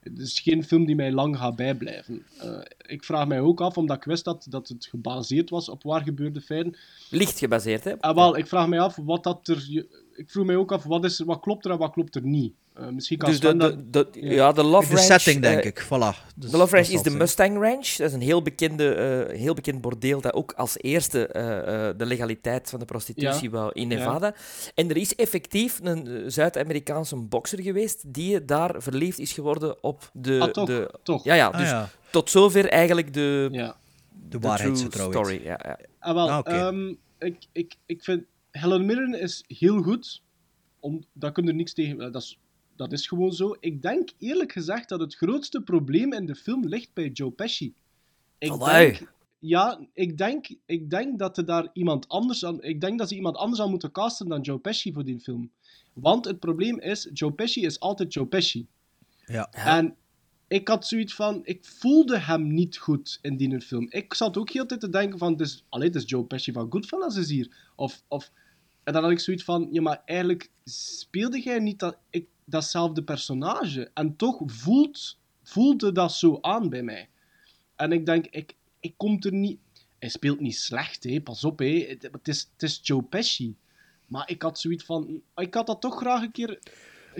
Het 0.00 0.18
is 0.18 0.40
geen 0.40 0.64
film 0.64 0.84
die 0.86 0.94
mij 0.96 1.12
lang 1.12 1.36
gaat 1.36 1.56
bijblijven. 1.56 2.22
Eh, 2.38 2.60
ik 2.86 3.04
vraag 3.04 3.26
mij 3.26 3.40
ook 3.40 3.60
af, 3.60 3.76
omdat 3.76 3.96
ik 3.96 4.04
wist 4.04 4.24
dat, 4.24 4.46
dat 4.50 4.68
het 4.68 4.86
gebaseerd 4.86 5.50
was 5.50 5.68
op 5.68 5.82
waar 5.82 6.02
gebeurde 6.02 6.40
feiten, 6.40 6.76
Licht 7.10 7.38
gebaseerd, 7.38 7.84
hè? 7.84 7.98
Ah, 8.00 8.14
wel, 8.14 8.36
ik 8.36 8.46
vraag 8.46 8.68
mij 8.68 8.80
af 8.80 8.96
wat 8.96 9.24
dat 9.24 9.48
er. 9.48 9.86
Ik 10.18 10.30
vroeg 10.30 10.44
mij 10.46 10.56
ook 10.56 10.72
af 10.72 10.84
wat, 10.84 11.04
is, 11.04 11.18
er- 11.20 11.26
wat 11.26 11.40
klopt 11.40 11.64
er 11.64 11.70
en 11.70 11.78
wat 11.78 11.92
klopt 11.92 12.14
er 12.14 12.22
niet. 12.22 12.52
Eh, 12.74 12.88
misschien 12.88 13.18
kan 13.18 13.30
Dus 13.30 13.40
de, 13.40 13.56
de, 13.56 13.84
de, 13.90 14.08
ja, 14.12 14.52
de 14.52 14.62
Love 14.62 14.88
de 14.88 14.94
Ranch... 14.94 15.06
setting, 15.06 15.42
denk 15.42 15.60
eh, 15.60 15.66
ik. 15.66 15.82
Voilà. 15.84 16.32
Dus 16.36 16.50
de 16.50 16.56
Love 16.56 16.74
Ranch 16.74 16.88
is 16.88 17.02
de 17.02 17.10
Mustang 17.10 17.54
Ranch. 17.62 17.86
Dat 17.96 18.08
is 18.08 18.12
een 18.12 18.20
heel, 18.20 18.42
bekende, 18.42 18.94
eh, 18.94 19.38
heel 19.38 19.54
bekend 19.54 19.80
bordeel 19.80 20.20
dat 20.20 20.32
ook 20.34 20.52
als 20.52 20.78
eerste 20.78 21.26
eh, 21.26 21.88
eh, 21.88 21.94
de 21.96 22.06
legaliteit 22.06 22.68
van 22.70 22.78
de 22.78 22.84
prostitutie 22.84 23.42
Ja. 23.44 23.50
wou 23.50 23.70
in 23.72 23.90
Ja. 23.90 23.96
Nevada. 23.98 24.34
En 24.74 24.90
er 24.90 24.96
is 24.96 25.14
effectief 25.14 25.80
een 25.82 26.24
Zuid-Amerikaanse 26.30 27.16
bokser 27.16 27.62
geweest 27.62 28.12
die 28.14 28.44
daar 28.44 28.74
verliefd 28.78 29.18
is 29.18 29.32
geworden 29.32 29.82
op 29.82 30.10
de... 30.12 30.38
Ah, 30.40 30.48
toch, 30.50 30.66
de 30.66 30.90
toch. 31.02 31.24
Ja, 31.24 31.34
ja, 31.34 31.46
Ah, 31.46 31.58
dus 31.58 31.68
ja. 31.68 31.88
tot 32.10 32.30
zover 32.30 32.68
eigenlijk 32.68 33.12
de, 33.14 33.48
Ja. 33.52 33.76
De 34.28 34.38
de 34.38 34.46
waarheidsgetrouwheid. 34.46 35.26
story. 35.26 35.44
Ja, 35.44 35.60
ja. 35.62 35.78
Ah, 35.98 36.14
wel, 36.14 36.28
Ah, 36.30 36.54
ehm, 36.66 36.94
ik, 37.18 37.36
ik, 37.52 37.74
ik 37.86 38.04
vind 38.04 38.22
Helen 38.58 38.86
Mirren 38.86 39.14
is 39.14 39.44
heel 39.46 39.82
goed. 39.82 40.22
Om, 40.80 41.04
daar 41.12 41.32
kun 41.32 41.44
je 41.44 41.50
er 41.50 41.56
niks 41.56 41.72
tegen. 41.72 41.98
Dat 41.98 42.22
is, 42.22 42.38
dat 42.76 42.92
is 42.92 43.06
gewoon 43.06 43.32
zo. 43.32 43.56
Ik 43.60 43.82
denk 43.82 44.10
eerlijk 44.18 44.52
gezegd 44.52 44.88
dat 44.88 45.00
het 45.00 45.14
grootste 45.14 45.62
probleem 45.62 46.12
in 46.12 46.26
de 46.26 46.34
film 46.34 46.66
ligt 46.66 46.92
bij 46.92 47.08
Joe 47.08 47.30
Pesci. 47.30 47.74
Ik 48.38 48.50
Allee. 48.50 48.92
denk, 48.92 49.12
ja, 49.38 49.80
ik 49.92 50.18
denk, 50.18 50.48
ik 50.66 50.90
denk 50.90 51.18
dat 51.18 51.36
er 51.36 51.44
daar 51.44 51.68
iemand 51.72 52.08
anders 52.08 52.44
aan. 52.44 52.62
Ik 52.62 52.80
denk 52.80 52.98
dat 52.98 53.08
ze 53.08 53.14
iemand 53.14 53.36
anders 53.36 53.60
aan 53.60 53.70
moeten 53.70 53.92
casten 53.92 54.28
dan 54.28 54.40
Joe 54.40 54.58
Pesci 54.58 54.92
voor 54.92 55.04
die 55.04 55.20
film. 55.20 55.50
Want 55.92 56.24
het 56.24 56.38
probleem 56.38 56.80
is, 56.80 57.08
Joe 57.12 57.32
Pesci 57.32 57.64
is 57.64 57.80
altijd 57.80 58.12
Joe 58.12 58.26
Pesci. 58.26 58.66
Ja. 59.26 59.50
En 59.50 59.96
ik 60.48 60.68
had 60.68 60.86
zoiets 60.86 61.14
van, 61.14 61.40
ik 61.44 61.64
voelde 61.64 62.18
hem 62.18 62.54
niet 62.54 62.76
goed 62.76 63.18
in 63.22 63.36
die 63.36 63.60
film. 63.60 63.86
Ik 63.90 64.14
zat 64.14 64.36
ook 64.36 64.50
heel 64.50 64.66
tijd 64.66 64.80
te 64.80 64.90
denken 64.90 65.18
van, 65.18 65.36
dus, 65.36 65.64
allee, 65.68 65.86
het 65.86 65.96
is 65.96 66.08
Joe 66.08 66.24
Pesci 66.24 66.52
van 66.52 66.66
Goodfellas 66.70 67.16
is 67.16 67.30
hier. 67.30 67.72
Of, 67.76 68.02
of, 68.08 68.30
en 68.88 68.94
dan 68.94 69.02
had 69.02 69.12
ik 69.12 69.20
zoiets 69.20 69.44
van, 69.44 69.68
ja, 69.70 69.80
maar 69.80 70.02
eigenlijk 70.04 70.50
speelde 70.64 71.40
jij 71.40 71.58
niet 71.58 71.78
dat, 71.78 71.98
ik, 72.10 72.26
datzelfde 72.44 73.02
personage. 73.02 73.90
En 73.94 74.16
toch 74.16 74.42
voelt, 74.46 75.18
voelde 75.42 75.92
dat 75.92 76.12
zo 76.12 76.38
aan 76.40 76.68
bij 76.68 76.82
mij. 76.82 77.08
En 77.76 77.92
ik 77.92 78.06
denk, 78.06 78.26
ik, 78.26 78.54
ik 78.80 78.94
kom 78.96 79.16
er 79.20 79.32
niet... 79.32 79.58
Hij 79.98 80.08
speelt 80.08 80.40
niet 80.40 80.56
slecht, 80.56 81.04
hè. 81.04 81.20
pas 81.20 81.44
op. 81.44 81.58
Hè. 81.58 81.86
Het, 81.88 82.02
het 82.02 82.28
is, 82.28 82.50
het 82.52 82.62
is 82.62 82.80
Joe 82.82 83.02
Pesci. 83.02 83.56
Maar 84.06 84.30
ik 84.30 84.42
had 84.42 84.58
zoiets 84.58 84.84
van... 84.84 85.22
Ik 85.36 85.54
had 85.54 85.66
dat 85.66 85.80
toch 85.80 85.96
graag 85.96 86.22
een 86.22 86.32
keer 86.32 86.58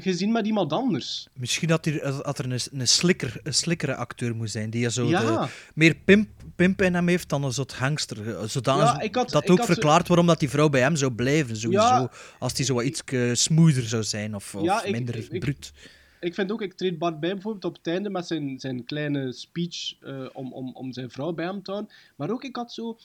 gezien 0.00 0.32
met 0.32 0.46
iemand 0.46 0.72
anders. 0.72 1.28
Misschien 1.32 1.68
dat 1.68 1.86
er, 1.86 2.02
er 2.02 2.44
een, 2.44 2.60
een, 2.72 2.88
slikker, 2.88 3.40
een 3.42 3.54
slikkere 3.54 3.94
acteur 3.94 4.36
moet 4.36 4.50
zijn, 4.50 4.70
die 4.70 4.90
zo 4.90 5.08
Ja. 5.08 5.40
de, 5.44 5.52
meer 5.74 5.94
pimp, 5.94 6.28
pimp 6.56 6.82
in 6.82 6.94
hem 6.94 7.08
heeft 7.08 7.28
dan 7.28 7.44
een 7.44 7.52
soort 7.52 7.72
gangster. 7.72 8.36
eh, 8.38 8.44
Zodanig 8.44 8.84
Ja, 8.84 9.00
ik 9.00 9.14
had- 9.14 9.30
dat 9.30 9.44
ik 9.44 9.50
ook 9.50 9.56
had 9.58 9.66
verklaart 9.66 10.08
waarom 10.08 10.26
dat 10.26 10.38
die 10.40 10.50
vrouw 10.50 10.68
bij 10.68 10.80
hem 10.80 10.96
zou 10.96 11.12
blijven, 11.12 11.56
sowieso. 11.56 11.82
Ja. 11.84 12.10
Als 12.38 12.54
die 12.54 12.64
zo 12.64 12.74
wat 12.74 12.84
iets 12.84 13.02
eh, 13.04 13.30
smoother 13.34 13.82
zou 13.88 14.02
zijn, 14.02 14.34
of, 14.34 14.54
of 14.54 14.62
Ja, 14.62 14.82
ik- 14.82 14.92
minder 14.92 15.26
bruut. 15.38 15.72
Ik 16.20 16.34
vind 16.34 16.52
ook, 16.52 16.62
ik 16.62 16.72
treed 16.74 16.98
Bart 16.98 17.20
bij 17.20 17.32
bijvoorbeeld 17.32 17.64
op 17.64 17.76
het 17.76 17.86
einde 17.86 18.10
met 18.10 18.26
zijn, 18.26 18.60
zijn 18.60 18.84
kleine 18.84 19.32
speech 19.32 19.94
eh, 20.00 20.26
om, 20.32 20.52
om, 20.52 20.74
om 20.74 20.92
zijn 20.92 21.10
vrouw 21.10 21.32
bij 21.32 21.44
hem 21.44 21.62
te 21.62 21.70
houden. 21.70 21.92
Maar 22.16 22.30
ook, 22.30 22.44
ik 22.44 22.56
had 22.56 22.72
zo... 22.72 22.98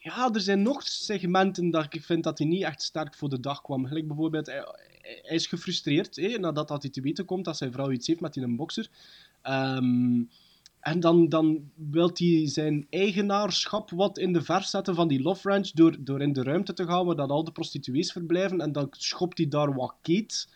Ja, 0.00 0.30
er 0.32 0.40
zijn 0.40 0.62
nog 0.62 0.82
segmenten 0.82 1.70
dat 1.70 1.94
ik 1.94 2.04
vind 2.04 2.24
dat 2.24 2.38
hij 2.38 2.46
niet 2.46 2.62
echt 2.62 2.82
sterk 2.82 3.14
voor 3.14 3.28
de 3.28 3.40
dag 3.40 3.62
kwam. 3.62 3.86
Gelijk 3.86 4.06
bijvoorbeeld, 4.06 4.48
hij, 5.22 5.36
is 5.36 5.46
gefrustreerd 5.46 6.38
nadat 6.38 6.68
dat 6.68 6.82
hij 6.82 6.90
te 6.90 7.00
weten 7.00 7.24
komt 7.24 7.44
dat 7.44 7.56
zijn 7.56 7.72
vrouw 7.72 7.90
iets 7.90 8.06
heeft 8.06 8.20
met 8.20 8.34
die 8.34 8.42
een 8.42 8.56
bokser. 8.56 8.88
Ehm, 9.42 10.22
en 10.80 11.00
dan, 11.00 11.28
dan 11.28 11.70
wil 11.74 12.10
hij 12.14 12.42
zijn 12.48 12.86
eigenaarschap 12.90 13.90
wat 13.90 14.18
in 14.18 14.32
de 14.32 14.42
vers 14.42 14.70
zetten 14.70 14.94
van 14.94 15.08
die 15.08 15.22
Love 15.22 15.48
Ranch 15.48 15.70
door, 15.70 15.96
door 15.98 16.22
in 16.22 16.32
de 16.32 16.42
ruimte 16.42 16.72
te 16.72 16.86
gaan 16.86 17.06
waar 17.06 17.16
dat 17.16 17.30
al 17.30 17.44
de 17.44 17.52
prostituees 17.52 18.12
verblijven. 18.12 18.60
En 18.60 18.72
dan 18.72 18.88
schopt 18.90 19.38
hij 19.38 19.48
daar 19.48 19.74
wat 19.74 19.94
keet. 20.02 20.48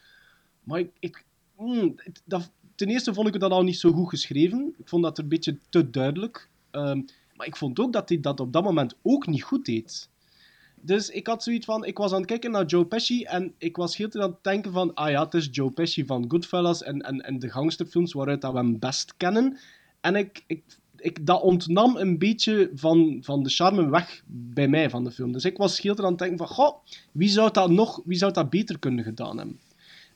Maar 0.65 0.85
ik, 0.99 1.25
mm, 1.57 1.95
dat, 2.25 2.51
ten 2.75 2.89
eerste 2.89 3.15
vond 3.15 3.29
ik 3.29 3.41
dan 3.41 3.53
al 3.53 3.63
niet 3.63 3.79
zo 3.79 3.93
goed 3.93 4.09
geschreven. 4.09 4.75
Ik 4.79 4.89
vond 4.89 5.03
dat 5.03 5.19
een 5.19 5.29
beetje 5.29 5.59
te 5.69 5.91
duidelijk. 5.91 6.49
Ehm, 6.71 7.01
maar 7.37 7.47
ik 7.47 7.57
vond 7.57 7.81
ook 7.81 7.93
dat 7.93 8.09
hij 8.09 8.21
dat 8.21 8.41
op 8.41 8.53
dat 8.53 8.65
moment 8.65 8.95
ook 9.03 9.27
niet 9.27 9.43
goed 9.43 9.65
deed. 9.65 10.09
Dus 10.85 11.11
ik 11.11 11.27
had 11.27 11.43
zoiets 11.43 11.67
van, 11.67 11.85
ik 11.85 11.99
was 11.99 12.13
aan 12.13 12.19
het 12.19 12.27
kijken 12.27 12.51
naar 12.51 12.65
Joe 12.65 12.85
Pesci 12.85 13.23
en 13.23 13.55
ik 13.59 13.77
was 13.77 13.97
heel 13.97 14.09
tijd 14.09 14.25
aan 14.25 14.31
het 14.31 14.45
denken 14.45 14.73
van, 14.73 14.95
ah 14.95 15.11
ja, 15.11 15.25
het 15.25 15.35
is 15.35 15.49
Joe 15.51 15.71
Pesci 15.71 16.07
van 16.07 16.25
Goodfellas 16.29 16.83
en, 16.83 17.01
en, 17.01 17.21
en 17.21 17.39
de 17.39 17.51
gangsterfilms 17.51 18.13
waaruit 18.13 18.41
dat 18.41 18.53
we 18.53 18.59
hem 18.59 18.79
best 18.79 19.15
kennen. 19.17 19.59
En 20.01 20.17
ik, 20.17 20.45
ik, 20.47 20.63
ik, 20.97 21.27
dat 21.27 21.43
ontnam 21.43 21.97
een 21.97 22.19
beetje 22.19 22.71
van, 22.75 23.19
van 23.21 23.43
de 23.43 23.51
charme 23.51 23.91
weg 23.91 24.23
bij 24.27 24.69
mij 24.69 24.91
van 24.91 25.05
de 25.05 25.11
film. 25.11 25.33
Dus 25.33 25.45
ik 25.45 25.57
was 25.57 25.81
heel 25.81 25.95
tijd 25.95 26.07
aan 26.07 26.13
het 26.13 26.21
denken 26.21 26.39
van, 26.39 26.49
goh, 26.49 26.77
wie 27.13 27.29
zou 27.29 27.53
dat 27.53 27.71
nog, 27.71 28.01
wie 28.05 28.19
zou 28.19 28.33
dat 28.33 28.51
beter 28.51 28.79
kunnen 28.79 29.05
gedaan 29.05 29.39
hebben? 29.39 29.61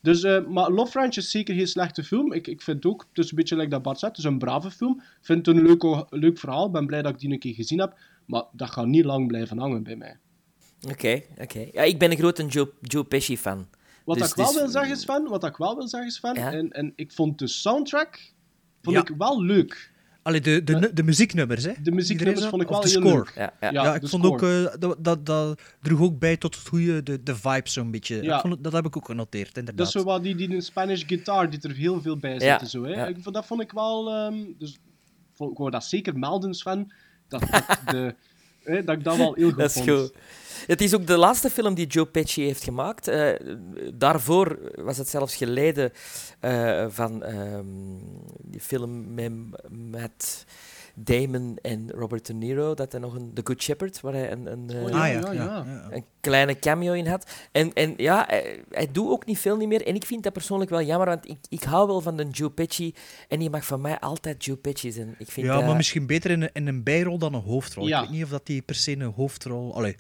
Dus, 0.01 0.23
eh, 0.23 0.47
maar 0.47 0.71
Love 0.71 0.99
Ranch 0.99 1.17
is 1.17 1.31
zeker 1.31 1.55
geen 1.55 1.67
slechte 1.67 2.05
film. 2.05 2.33
Ik, 2.33 2.47
ik 2.47 2.63
vind 2.63 2.87
ook, 2.87 3.07
het 3.13 3.31
een 3.31 3.37
beetje 3.37 3.57
like 3.57 3.69
dat 3.69 3.83
Bart 3.83 3.99
zegt, 3.99 4.17
het 4.17 4.25
is 4.25 4.31
een 4.31 4.39
brave 4.39 4.71
film. 4.71 5.01
Ik 5.01 5.27
vind 5.27 5.47
het 5.47 5.57
een 5.57 5.63
leuk, 5.63 6.07
leuk 6.11 6.39
verhaal. 6.39 6.71
Ben 6.71 6.87
blij 6.87 7.03
dat 7.03 7.13
ik 7.13 7.19
die 7.19 7.33
een 7.33 7.39
keer 7.39 7.55
gezien 7.55 7.81
heb. 7.81 7.99
Maar 8.27 8.45
dat 8.53 8.71
gaat 8.71 8.87
niet 8.87 9.05
lang 9.05 9.27
blijven 9.27 9.59
hangen 9.59 9.83
bij 9.83 9.97
mij. 9.97 10.17
Oké, 10.91 11.23
oké. 11.41 11.67
Ja, 11.73 11.83
ik 11.83 11.99
ben 11.99 12.11
een 12.11 12.17
grote 12.17 12.47
Joe, 12.47 12.71
Joe 12.81 13.05
Pesci-fan. 13.05 13.67
Wat 14.05 14.19
Dus- 14.19 14.29
ik 14.31 14.35
wel 14.35 14.47
dus- 14.47 14.57
wil 14.61 14.69
zeggen, 14.69 14.97
Sven, 14.97 15.29
wat 15.29 15.45
ik 15.45 15.57
wel 15.57 15.77
wil 15.77 15.89
zeggen, 15.89 16.11
Sven, 16.11 16.35
Ja? 16.35 16.53
en, 16.53 16.71
en 16.73 16.93
ik 16.97 17.13
vond 17.13 17.39
de 17.39 17.47
soundtrack 17.47 18.33
vond 18.83 18.97
Ja. 18.97 19.03
ik 19.03 19.15
wel 19.19 19.43
leuk. 19.43 19.95
Allee, 20.23 20.41
de, 20.41 20.65
de, 20.65 20.91
de 20.95 21.03
muzieknummers, 21.03 21.65
hè? 21.65 21.73
De 21.83 21.91
muzieknummers 21.93 22.47
vond 22.47 22.63
ik 22.63 22.69
dat? 22.69 22.77
wel 22.77 22.81
de 22.81 22.89
heel 23.01 23.01
score. 23.01 23.15
leuk. 23.17 23.33
Ja, 23.37 23.53
ja. 23.61 23.71
Ja, 23.71 23.85
Ja, 23.85 23.95
ik 23.95 24.01
de 24.01 24.09
vond 24.09 24.25
score. 24.25 24.65
ook, 24.65 24.73
eh, 24.73 24.81
dat, 24.81 25.05
dat, 25.05 25.27
dat 25.27 25.61
droeg 25.83 26.01
ook 26.01 26.19
bij 26.19 26.37
tot 26.37 26.55
het 26.55 26.69
goede, 26.69 27.03
de, 27.03 27.23
de 27.23 27.37
vibe 27.37 27.69
zo'n 27.69 27.91
beetje. 27.91 28.23
Ja. 28.23 28.35
Ik 28.35 28.41
vond 28.41 28.65
dat 28.65 28.73
heb 28.73 28.87
ik 28.87 28.97
ook 28.97 29.07
genoteerd, 29.07 29.47
Dat 29.49 29.57
inderdaad. 29.57 29.87
is 29.87 29.93
zo 29.93 30.03
wat 30.05 30.23
die, 30.23 30.35
die 30.35 30.55
een 30.55 30.63
Spanish 30.63 31.03
guitar, 31.07 31.51
die 31.51 31.61
er 31.61 31.75
heel 31.75 32.01
veel 32.03 32.17
bij 32.17 32.31
zitten. 32.31 32.49
Ja, 32.49 32.65
Zo, 32.65 32.83
hè. 32.85 32.91
ja. 32.91 33.07
Ik, 33.07 33.33
dat 33.33 33.47
vond 33.47 33.61
ik 33.61 33.73
wel... 33.73 34.11
ehm, 34.11 34.37
dus, 34.59 34.79
vond- 35.35 35.51
ik 35.53 35.59
wou 35.59 35.71
dat 35.71 35.85
zeker 35.85 36.19
melden, 36.19 36.55
Sven. 36.55 36.93
Dat, 37.29 37.41
dat, 37.51 37.79
de, 37.91 38.15
hè, 38.67 38.85
dat 38.85 38.97
ik 38.97 39.05
dat 39.05 39.17
wel 39.17 39.35
heel 39.35 39.49
goed 39.49 39.59
Dat 39.63 39.69
is 39.69 39.83
vond. 39.83 39.91
goed. 39.91 40.13
Het 40.67 40.81
is 40.81 40.95
ook 40.95 41.07
de 41.07 41.17
laatste 41.17 41.51
film 41.51 41.75
die 41.75 41.87
Joe 41.87 42.07
Pesci 42.07 42.43
heeft 42.45 42.65
gemaakt. 42.65 43.09
Eh, 43.09 43.29
daarvoor 43.95 44.59
was 44.75 44.97
het 44.99 45.09
zelfs 45.09 45.37
geleden 45.37 45.93
eh, 46.41 46.87
van 46.89 47.23
ehm, 47.23 47.65
die 48.43 48.61
film 48.61 49.15
met 49.71 50.45
Damon 50.99 51.59
en 51.63 51.91
Robert 51.91 52.27
De 52.27 52.33
Niro, 52.35 52.75
dat 52.75 52.93
hij 52.93 53.01
nog 53.01 53.15
een 53.15 53.31
The 53.35 53.41
Good 53.45 53.63
Shepherd, 53.63 54.01
waar 54.01 54.13
hij 54.13 54.33
een, 54.33 54.47
een, 54.53 54.71
eh, 54.71 54.83
Oh, 54.83 54.89
ja, 54.91 54.97
ah, 55.21 55.23
ja, 55.23 55.33
ja, 55.33 55.87
een 55.91 56.05
kleine 56.21 56.59
cameo 56.59 56.93
in 56.93 57.07
had. 57.07 57.31
En, 57.53 57.73
en 57.73 57.95
ja, 57.97 58.25
hij, 58.29 58.63
hij 58.71 58.89
doet 58.93 59.11
ook 59.11 59.27
niet 59.27 59.39
veel 59.39 59.57
niet 59.57 59.69
meer. 59.69 59.87
En 59.87 59.95
ik 59.95 60.05
vind 60.05 60.23
dat 60.23 60.33
persoonlijk 60.33 60.71
wel 60.71 60.83
jammer, 60.83 61.07
want 61.09 61.29
ik, 61.29 61.37
ik 61.49 61.63
hou 61.63 61.87
wel 61.87 62.01
van 62.01 62.17
de 62.17 62.25
Joe 62.31 62.51
Pesci. 62.51 62.95
En 63.29 63.39
die 63.39 63.51
mag 63.51 63.67
van 63.67 63.81
mij 63.81 63.99
altijd 64.01 64.45
Joe 64.45 64.57
Pesci 64.57 64.91
zijn. 64.93 65.15
Ik 65.19 65.31
vind 65.31 65.47
Ja, 65.47 65.55
dat- 65.57 65.65
maar 65.67 65.77
misschien 65.77 66.07
beter 66.07 66.31
in 66.31 66.43
een, 66.43 66.51
in 66.53 66.67
een 66.67 66.83
bijrol 66.83 67.19
dan 67.19 67.35
een 67.35 67.43
hoofdrol. 67.43 67.87
Ja. 67.87 67.97
Ik 68.03 68.05
weet 68.09 68.15
niet 68.17 68.25
of 68.25 68.31
dat 68.31 68.47
die 68.47 68.63
per 68.63 68.75
se 68.75 68.93
een 68.93 69.03
hoofdrol... 69.17 69.75
Allee, 69.75 69.97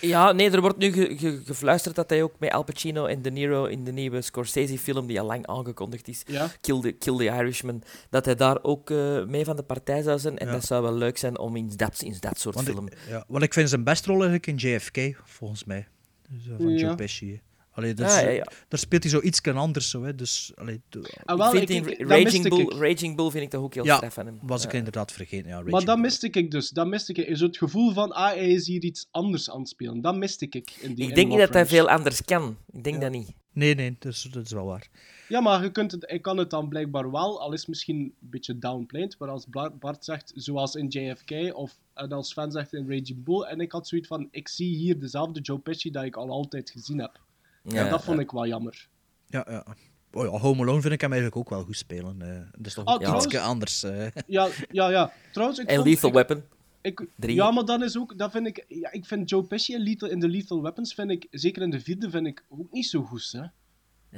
Ja, 0.00 0.32
nee, 0.32 0.50
er 0.50 0.60
wordt 0.60 0.78
nu 0.78 0.92
ge- 0.92 1.16
ge- 1.18 1.42
gefluisterd 1.44 1.94
dat 1.94 2.10
hij 2.10 2.22
ook 2.22 2.34
met 2.38 2.52
Al 2.52 2.62
Pacino 2.64 3.06
en 3.06 3.22
De 3.22 3.30
Niro 3.30 3.64
in 3.64 3.84
de 3.84 3.92
nieuwe 3.92 4.22
Scorsese-film, 4.22 5.06
die 5.06 5.20
al 5.20 5.26
lang 5.26 5.46
aangekondigd 5.46 6.08
is, 6.08 6.22
Ja. 6.26 6.48
Kill 6.60 6.80
the, 6.80 6.92
Kill 6.92 7.16
the 7.16 7.24
Irishman, 7.24 7.82
dat 8.10 8.24
hij 8.24 8.34
daar 8.34 8.58
ook 8.62 8.90
eh, 8.90 9.24
mee 9.24 9.44
van 9.44 9.56
de 9.56 9.62
partij 9.62 10.02
zou 10.02 10.18
zijn. 10.18 10.37
En 10.38 10.46
Ja. 10.46 10.52
dat 10.52 10.64
zou 10.64 10.82
wel 10.82 10.94
leuk 10.94 11.18
zijn 11.18 11.38
om 11.38 11.56
in 11.56 11.72
dat, 11.76 12.02
in 12.02 12.16
dat 12.20 12.38
soort 12.40 12.54
want, 12.54 12.66
film... 12.66 12.86
ik, 12.86 12.96
ja, 13.08 13.24
want 13.28 13.42
ik 13.42 13.52
vind 13.52 13.68
zijn 13.68 13.84
beste 13.84 14.06
rol 14.12 14.22
eigenlijk 14.24 14.46
in 14.46 14.56
JFK, 14.70 15.20
volgens 15.24 15.64
mij. 15.64 15.86
Dus, 16.28 16.48
eh, 16.48 16.54
van 16.56 16.68
Ja. 16.68 16.76
Joe 16.78 16.94
Pesci. 16.94 17.30
hè. 17.30 17.38
Allee, 17.70 17.94
dat 17.94 18.10
Ah, 18.10 18.16
is, 18.16 18.22
ja, 18.22 18.28
ja. 18.28 18.46
Daar 18.68 18.78
speelt 18.80 19.02
hij 19.02 19.12
zo 19.12 19.20
iets 19.20 19.42
anders, 19.42 19.90
zo, 19.90 20.02
hè. 20.02 20.14
dus... 20.14 20.52
Allee, 20.54 20.80
de- 20.88 20.98
Ah, 21.24 21.34
ik 21.34 21.42
wel, 21.42 21.50
vind 21.50 21.70
ik- 21.70 21.76
in 21.76 21.98
ik- 21.98 22.08
Raging, 22.08 22.48
Bull, 22.48 22.60
ik. 22.60 22.72
Raging 22.72 23.16
Bull 23.16 23.30
vind 23.30 23.44
ik 23.44 23.50
toch 23.50 23.62
ook 23.62 23.74
heel 23.74 23.84
Ja, 23.84 23.96
straf 23.96 24.14
van 24.14 24.26
hem. 24.26 24.38
was 24.42 24.64
ik 24.64 24.72
inderdaad 24.72 25.12
vergeten. 25.12 25.48
Ja, 25.48 25.60
Maar 25.62 25.70
dat 25.72 25.84
Bull. 25.84 25.96
miste 25.98 26.30
ik 26.30 26.50
dus. 26.50 26.70
Dat 26.70 26.86
miste 26.86 27.12
ik. 27.12 27.36
Zo 27.36 27.46
het 27.46 27.56
gevoel 27.56 27.92
van, 27.92 28.12
ah, 28.12 28.26
hij 28.26 28.48
is 28.48 28.66
hier 28.66 28.82
iets 28.82 29.08
anders 29.10 29.50
aan 29.50 29.58
het 29.58 29.68
spelen. 29.68 30.00
Dat 30.00 30.16
miste 30.16 30.44
ik 30.44 30.54
in 30.80 30.94
die 30.94 31.08
Ik 31.08 31.14
denk 31.14 31.28
niet 31.28 31.38
dat 31.38 31.52
hij 31.52 31.66
veel 31.66 31.88
anders 31.90 32.24
kan. 32.24 32.56
Ik 32.72 32.84
denk 32.84 32.96
Ja. 32.96 33.02
dat 33.02 33.10
niet. 33.10 33.32
Nee, 33.52 33.74
nee, 33.74 33.96
dat 33.98 34.12
is, 34.12 34.22
dat 34.22 34.44
is 34.44 34.52
wel 34.52 34.64
waar. 34.66 34.88
Ja, 35.28 35.40
maar 35.40 35.62
je 35.62 35.70
kunt 35.70 35.92
het, 35.92 36.04
hij 36.08 36.18
kan 36.18 36.36
het 36.36 36.50
dan 36.50 36.68
blijkbaar 36.68 37.10
wel, 37.10 37.40
al 37.40 37.52
is 37.52 37.58
het 37.60 37.68
misschien 37.68 37.96
een 37.98 38.14
beetje 38.20 38.58
downplayed, 38.58 39.16
maar 39.18 39.28
als 39.28 39.46
Bart 39.78 40.04
zegt, 40.04 40.32
zoals 40.34 40.74
in 40.74 40.86
JFK, 40.88 41.30
of 41.56 41.78
en 41.94 42.12
als 42.12 42.28
Sven 42.28 42.50
zegt 42.52 42.72
in 42.74 42.88
Raging 42.90 43.24
Bull, 43.24 43.42
en 43.42 43.60
ik 43.60 43.72
had 43.72 43.88
zoiets 43.88 44.08
van, 44.08 44.28
ik 44.30 44.48
zie 44.48 44.76
hier 44.76 44.98
dezelfde 44.98 45.40
Joe 45.40 45.58
Pesci 45.58 45.90
dat 45.90 46.04
ik 46.04 46.16
al 46.16 46.30
altijd 46.30 46.70
gezien 46.70 46.98
heb. 47.00 47.20
Ja, 47.62 47.84
Ja, 47.84 47.90
dat 47.90 48.04
vond 48.04 48.20
ik 48.20 48.30
wel 48.30 48.46
jammer. 48.46 48.88
Ja, 49.26 49.46
ja. 49.50 49.66
Oh 50.12 50.24
ja, 50.24 50.30
Home 50.38 50.62
Alone 50.62 50.80
vind 50.80 50.92
ik 50.92 51.00
hem 51.00 51.12
eigenlijk 51.12 51.40
ook 51.40 51.50
wel 51.50 51.62
goed 51.64 51.76
spelen. 51.76 52.22
eh. 52.22 52.40
dat 52.56 52.66
is 52.66 52.74
toch 52.74 52.84
Ah, 52.84 53.14
ietsje 53.24 53.40
anders. 53.40 53.82
eh. 53.82 54.06
Ja, 54.26 54.48
ja, 54.70 54.88
ja. 54.90 55.12
Trouwens, 55.32 55.58
ik 55.60 55.66
En 55.68 55.74
vond... 55.74 55.86
Lethal 55.88 56.08
ik- 56.08 56.14
Weapon. 56.14 56.42
Ik, 56.80 57.06
Drie. 57.16 57.34
ja, 57.34 57.50
maar 57.50 57.64
dan 57.64 57.82
is 57.82 57.98
ook, 57.98 58.18
dat 58.18 58.30
vind 58.30 58.46
ik, 58.46 58.64
ja, 58.68 58.92
ik 58.92 59.04
vind 59.06 59.30
Joe 59.30 59.42
Pesci 59.42 59.74
in, 59.74 59.80
Lethal, 59.80 60.08
in 60.08 60.20
de 60.20 60.28
Lethal 60.28 60.62
Weapons, 60.62 60.94
vind 60.94 61.10
ik, 61.10 61.26
zeker 61.30 61.62
in 61.62 61.70
de 61.70 61.80
vierde, 61.80 62.10
vind 62.10 62.26
ik 62.26 62.44
ook 62.48 62.72
niet 62.72 62.86
zo 62.86 63.02
goed, 63.02 63.32
hè. 63.32 63.42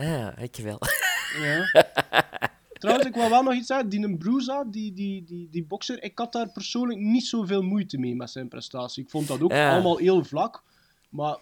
Ja, 0.07 0.37
ik 0.37 0.57
wel. 0.57 0.79
Ja. 1.39 1.85
Trouwens, 2.81 3.07
ik 3.09 3.15
wil 3.15 3.31
wel 3.31 3.43
nog 3.43 3.55
iets 3.55 3.67
zeggen. 3.67 3.89
Die 3.89 4.17
Bruza, 4.17 4.65
die, 4.65 4.93
die, 4.93 5.25
die, 5.25 5.49
die 5.51 5.65
bokser, 5.65 6.03
ik 6.03 6.19
had 6.19 6.33
daar 6.33 6.49
persoonlijk 6.53 6.99
niet 7.01 7.27
zoveel 7.27 7.63
moeite 7.63 7.99
mee 7.99 8.17
met 8.17 8.31
zijn 8.31 8.49
prestatie. 8.49 9.03
Ik 9.05 9.11
vond 9.11 9.29
dat 9.29 9.41
ook 9.43 9.53
Ja. 9.53 9.73
allemaal 9.73 9.97
heel 9.97 10.25
vlak. 10.25 10.63
Maar 11.09 11.37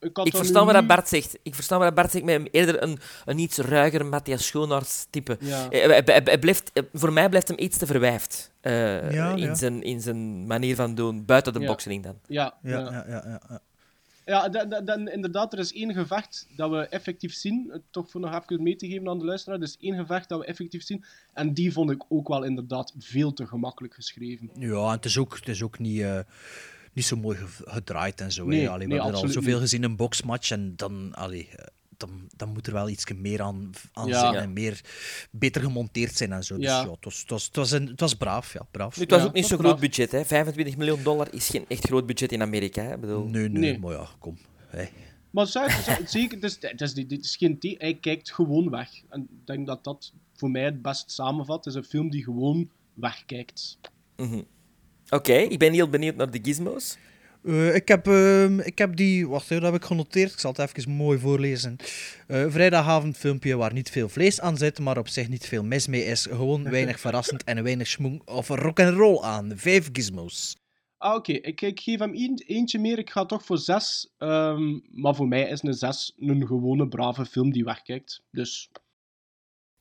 ik 0.00 0.16
had 0.16 0.26
Ik 0.26 0.36
versta 0.36 0.58
nu 0.60 0.64
wat 0.64 0.74
dat 0.74 0.86
Bart 0.86 1.08
zegt. 1.08 1.38
Ik 1.42 1.54
versta 1.54 1.76
wat 1.76 1.86
dat 1.86 1.94
Bart 1.94 2.10
zegt 2.10 2.24
met 2.24 2.34
hem 2.34 2.46
eerder 2.50 2.82
een, 2.82 2.98
een 3.24 3.38
iets 3.38 3.58
ruiger 3.58 4.06
Matthias 4.06 4.46
Schoenaerts 4.46 5.06
type. 5.10 5.36
Ja. 5.40 5.70
Eh, 5.70 5.86
hij- 5.88 6.02
hij- 6.04 6.20
hij 6.24 6.38
blijft, 6.38 6.70
eh, 6.72 6.82
voor 6.92 7.12
mij 7.12 7.28
blijft 7.28 7.48
hem 7.48 7.58
iets 7.58 7.78
te 7.78 7.86
verwijfd 7.86 8.52
eh, 8.60 9.12
Ja, 9.12 9.30
in, 9.30 9.36
ja. 9.36 9.54
Zijn, 9.54 9.82
in 9.82 10.00
zijn 10.00 10.46
manier 10.46 10.74
van 10.76 10.94
doen, 10.94 11.24
buiten 11.24 11.52
de 11.52 11.60
Ja. 11.60 11.66
boxing 11.66 12.02
dan. 12.02 12.18
Ja, 12.26 12.54
Ja, 12.62 12.78
ja. 12.80 13.04
ja, 13.08 13.60
ja, 14.26 14.34
ja, 14.34 14.38
ja. 14.38 14.42
ja 14.42 14.48
da- 14.48 14.64
da- 14.64 14.80
dan 14.80 15.08
inderdaad, 15.08 15.52
er 15.52 15.58
is 15.58 15.72
één 15.72 15.92
gevecht 15.94 16.46
dat 16.56 16.70
we 16.70 16.76
effectief 16.88 17.34
zien. 17.34 17.70
eh, 17.70 17.78
Toch 17.90 18.10
voor 18.10 18.20
nog 18.20 18.42
even 18.42 18.62
mee 18.62 18.76
te 18.76 18.86
geven 18.88 19.08
aan 19.08 19.18
de 19.18 19.24
luisteraar. 19.24 19.58
Er 19.58 19.64
is 19.64 19.76
één 19.80 19.96
gevecht 19.96 20.28
dat 20.28 20.38
we 20.40 20.46
effectief 20.46 20.82
zien. 20.82 21.04
En 21.34 21.54
die 21.54 21.72
vond 21.72 21.90
ik 21.90 22.02
ook 22.08 22.28
wel 22.28 22.42
inderdaad 22.44 22.94
veel 22.98 23.32
te 23.32 23.46
gemakkelijk 23.46 23.94
geschreven. 23.94 24.50
Ja, 24.58 24.84
en 24.86 24.90
het 24.90 25.04
is 25.04 25.18
ook, 25.18 25.34
het 25.36 25.48
is 25.48 25.62
ook 25.62 25.78
niet, 25.78 26.00
eh, 26.00 26.20
niet 26.92 27.04
zo 27.04 27.16
mooi 27.16 27.36
ge- 27.36 27.62
gedraaid 27.70 28.20
en 28.20 28.32
zo. 28.32 28.46
Nee, 28.46 28.68
Allee, 28.68 28.86
we 28.88 28.94
hebben 28.94 29.12
er 29.14 29.20
al 29.22 29.28
zoveel 29.28 29.52
niet. 29.52 29.60
gezien 29.60 29.82
in 29.82 29.90
een 29.90 29.96
boxmatch 29.96 30.50
en 30.50 30.72
dan, 30.76 31.14
allee, 31.14 31.48
eh, 31.56 31.66
dan, 31.96 32.28
dan 32.36 32.48
moet 32.48 32.66
er 32.66 32.72
wel 32.72 32.88
iets 32.88 33.04
meer 33.14 33.42
aan, 33.42 33.70
aan 33.92 34.06
Ja. 34.08 34.18
zijn 34.20 34.34
en 34.34 34.52
meer, 34.52 34.80
beter 35.30 35.62
gemonteerd 35.62 36.16
zijn 36.16 36.32
en 36.32 36.44
zo. 36.44 36.56
Dus 36.56 36.64
Ja. 36.64 36.82
ja, 36.82 36.90
het, 36.90 37.04
was, 37.04 37.20
het, 37.20 37.30
was, 37.30 37.44
het, 37.44 37.56
was 37.56 37.70
een, 37.70 37.86
het 37.86 38.00
was 38.00 38.14
braaf, 38.14 38.52
ja, 38.52 38.66
braaf. 38.70 38.96
Nu, 38.96 39.02
het 39.02 39.10
was 39.10 39.20
Ja, 39.20 39.26
ook 39.26 39.32
niet 39.34 39.46
zo'n 39.46 39.58
groot 39.58 39.80
budget. 39.80 40.12
Hè. 40.12 40.24
25 40.24 40.76
miljoen 40.76 41.02
dollar 41.02 41.34
is 41.34 41.48
geen 41.48 41.64
echt 41.68 41.86
groot 41.86 42.06
budget 42.06 42.32
in 42.32 42.42
Amerika. 42.42 42.82
Hè. 42.82 42.98
Bedoel, 42.98 43.24
Nee, 43.26 43.48
nee, 43.48 43.60
Nee. 43.60 43.78
maar 43.78 43.92
ja, 43.92 44.08
kom. 44.18 44.38
Hey. 44.66 44.92
Maar 45.30 45.46
zou- 45.46 45.70
zou- 45.70 46.06
zeker, 46.06 46.34
het 46.40 46.44
is, 46.44 46.56
het 46.60 46.80
is, 46.80 46.94
dit 46.94 47.12
is 47.24 47.36
geen 47.36 47.58
thee, 47.58 47.74
hij 47.78 47.94
kijkt 47.94 48.32
gewoon 48.32 48.70
weg. 48.70 48.90
En 49.08 49.20
ik 49.20 49.46
denk 49.46 49.66
dat 49.66 49.84
dat 49.84 50.12
voor 50.34 50.50
mij 50.50 50.64
het 50.64 50.82
best 50.82 51.10
samenvat. 51.10 51.64
Het 51.64 51.74
is 51.74 51.74
een 51.80 51.84
film 51.88 52.10
die 52.10 52.24
gewoon 52.24 52.70
wegkijkt. 52.94 53.78
mhm. 54.16 54.42
Oké, 55.08 55.32
ik 55.32 55.58
ben 55.58 55.72
heel 55.72 55.88
benieuwd 55.88 56.16
naar 56.16 56.30
de 56.30 56.38
gizmos. 56.42 56.96
Eh, 57.46 57.74
ik, 57.74 57.88
heb, 57.88 58.06
ehm, 58.06 58.58
ik 58.60 58.78
heb 58.78 58.96
die, 58.96 59.28
wacht 59.28 59.44
even, 59.44 59.62
dat 59.62 59.72
heb 59.72 59.80
ik 59.80 59.86
genoteerd. 59.86 60.32
Ik 60.32 60.38
zal 60.38 60.52
het 60.52 60.76
even 60.76 60.90
mooi 60.90 61.18
voorlezen. 61.18 61.76
Eh 62.26 62.44
vrijdagavondfilmpje 62.48 63.56
waar 63.56 63.72
niet 63.72 63.90
veel 63.90 64.08
vlees 64.08 64.40
aan 64.40 64.56
zit, 64.56 64.78
maar 64.78 64.98
op 64.98 65.08
zich 65.08 65.28
niet 65.28 65.46
veel 65.46 65.64
mis 65.64 65.86
mee 65.86 66.04
is. 66.04 66.22
Gewoon 66.22 66.70
weinig 66.70 67.00
verrassend 67.00 67.44
en 67.44 67.62
weinig 67.62 67.86
schmoeng 67.86 68.22
of 68.24 68.48
rock 68.48 68.80
and 68.80 68.96
roll 68.96 69.22
aan. 69.22 69.52
Vijf 69.56 69.88
gizmos. 69.92 70.56
Ah, 70.98 71.14
oké. 71.14 71.32
Ik, 71.32 71.60
ik 71.60 71.80
geef 71.80 71.98
hem 71.98 72.14
een, 72.14 72.42
eentje 72.46 72.78
meer. 72.78 72.98
Ik 72.98 73.10
ga 73.10 73.26
toch 73.26 73.44
voor 73.44 73.58
zes. 73.58 74.14
Ehm, 74.18 74.78
maar 74.90 75.14
voor 75.14 75.28
mij 75.28 75.48
is 75.48 75.62
een 75.62 75.74
zes 75.74 76.12
een 76.18 76.46
gewone, 76.46 76.88
brave 76.88 77.24
film 77.24 77.52
die 77.52 77.64
wegkijkt. 77.64 78.22
Dus 78.30 78.70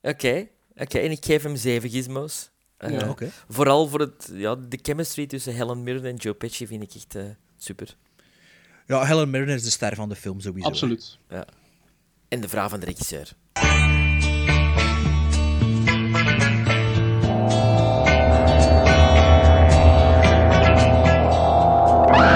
Oké, 0.01 0.47
oké, 0.75 0.97
en 0.97 1.11
ik 1.11 1.25
geef 1.25 1.43
hem 1.43 1.55
zeven 1.55 1.89
gizmos. 1.89 2.49
Eh, 2.77 2.91
Ja, 2.91 3.09
Oké. 3.09 3.29
Vooral 3.47 3.87
voor 3.87 3.99
het, 3.99 4.31
ja, 4.33 4.55
de 4.55 4.79
chemistry 4.81 5.25
tussen 5.25 5.53
Helen 5.53 5.83
Mirren 5.83 6.05
en 6.05 6.15
Joe 6.15 6.33
Pesci 6.33 6.67
vind 6.67 6.83
ik 6.83 6.93
echt 6.93 7.15
eh, 7.15 7.23
super. 7.57 7.95
Ja, 8.87 9.05
Helen 9.05 9.29
Mirren 9.29 9.55
is 9.55 9.63
de 9.63 9.69
ster 9.69 9.95
van 9.95 10.09
de 10.09 10.15
film 10.15 10.39
sowieso. 10.39 10.67
absoluut. 10.67 11.17
En 12.27 12.41
de 12.41 12.49
vrouw 12.49 12.69
van 12.69 12.79
de 12.79 12.85
regisseur. 12.85 13.33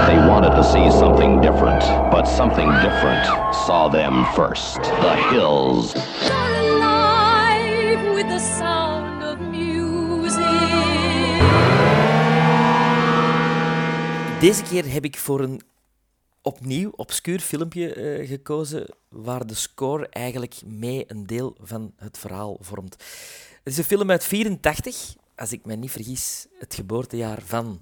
They 0.07 0.17
wanted 0.27 0.51
to 0.55 0.63
see 0.63 0.89
something 0.89 1.41
different, 1.41 1.83
but 2.11 2.25
something 2.25 2.69
different 2.81 3.25
saw 3.65 3.89
them 3.89 4.25
first. 4.35 4.81
The 4.81 5.15
Hills. 5.31 5.93
alive 6.29 8.01
with 8.15 8.27
the 8.27 8.39
sound 8.39 8.78
Deze 14.39 14.63
keer 14.63 14.91
heb 14.91 15.05
ik 15.05 15.17
voor 15.17 15.39
een 15.39 15.61
opnieuw 16.41 16.91
obscuur 16.95 17.39
filmpje 17.39 17.93
eh, 17.93 18.27
gekozen 18.27 18.87
waar 19.09 19.47
de 19.47 19.53
score 19.53 20.07
eigenlijk 20.09 20.55
mee 20.65 21.03
een 21.07 21.25
deel 21.25 21.57
van 21.61 21.93
het 21.95 22.17
verhaal 22.17 22.57
vormt. 22.59 22.93
Het 23.63 23.73
is 23.73 23.77
een 23.77 23.83
film 23.83 24.11
uit 24.11 24.23
84, 24.23 25.15
als 25.35 25.51
ik 25.51 25.65
me 25.65 25.75
niet 25.75 25.91
vergis, 25.91 26.47
het 26.59 26.73
geboortejaar 26.73 27.41
van 27.41 27.79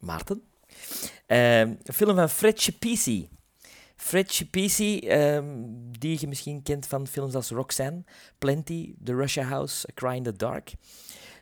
Maarten. 0.00 0.42
Eh, 1.26 1.60
een 1.60 1.78
film 1.94 2.16
van 2.16 2.28
Fred 2.28 2.60
Schepisi. 2.60 3.28
Fred 3.96 4.32
Schepisi, 4.32 4.98
ehm, 4.98 5.46
die 5.98 6.16
je 6.20 6.28
misschien 6.28 6.62
kent 6.62 6.86
van 6.86 7.06
films 7.06 7.34
als 7.34 7.50
Roxanne, 7.50 8.04
Plenty, 8.38 8.94
The 9.04 9.14
Russia 9.14 9.44
House, 9.44 9.88
A 9.90 9.92
Cry 9.94 10.16
in 10.16 10.22
the 10.22 10.36
Dark. 10.36 10.72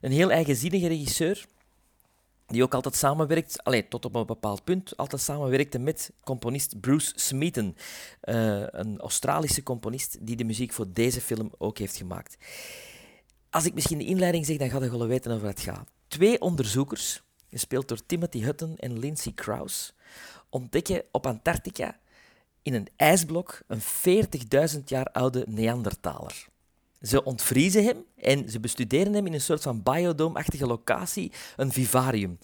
Een 0.00 0.12
heel 0.12 0.30
eigenzinnige 0.30 0.86
regisseur, 0.86 1.46
die 2.46 2.62
ook 2.62 2.74
altijd 2.74 2.94
samenwerkt, 2.94 3.64
allee, 3.64 3.88
tot 3.88 4.04
op 4.04 4.14
een 4.14 4.26
bepaald 4.26 4.64
punt, 4.64 4.96
altijd 4.96 5.22
samenwerkte 5.22 5.78
met 5.78 6.12
componist 6.24 6.80
Bruce 6.80 7.12
Smeaton, 7.14 7.76
eh, 8.20 8.62
een 8.66 8.98
Australische 8.98 9.62
componist 9.62 10.26
die 10.26 10.36
de 10.36 10.44
muziek 10.44 10.72
voor 10.72 10.92
deze 10.92 11.20
film 11.20 11.50
ook 11.58 11.78
heeft 11.78 11.96
gemaakt. 11.96 12.36
Als 13.50 13.64
ik 13.64 13.74
misschien 13.74 13.98
de 13.98 14.04
inleiding 14.04 14.46
zeg, 14.46 14.56
dan 14.56 14.70
ga 14.70 14.82
je 14.82 14.90
wel 14.90 15.06
weten 15.06 15.32
over 15.32 15.46
het 15.46 15.60
gaat. 15.60 15.90
Twee 16.08 16.40
onderzoekers, 16.40 17.22
gespeeld 17.50 17.88
door 17.88 18.06
Timothy 18.06 18.40
Hutton 18.40 18.76
en 18.76 18.98
Lindsay 18.98 19.32
Krause, 19.32 19.92
ontdekken 20.50 21.02
op 21.10 21.26
Antarctica 21.26 21.98
in 22.62 22.74
een 22.74 22.88
ijsblok 22.96 23.62
een 23.66 23.80
40.000 23.80 24.84
jaar 24.84 25.06
oude 25.06 25.44
Neandertaler. 25.48 26.46
Ze 27.00 27.24
ontvriezen 27.24 27.84
hem 27.84 28.04
en 28.16 28.50
ze 28.50 28.60
bestuderen 28.60 29.12
hem 29.12 29.26
in 29.26 29.32
een 29.32 29.40
soort 29.40 29.62
van 29.62 29.82
biodome-achtige 29.82 30.66
locatie, 30.66 31.32
een 31.56 31.72
vivarium. 31.72 32.38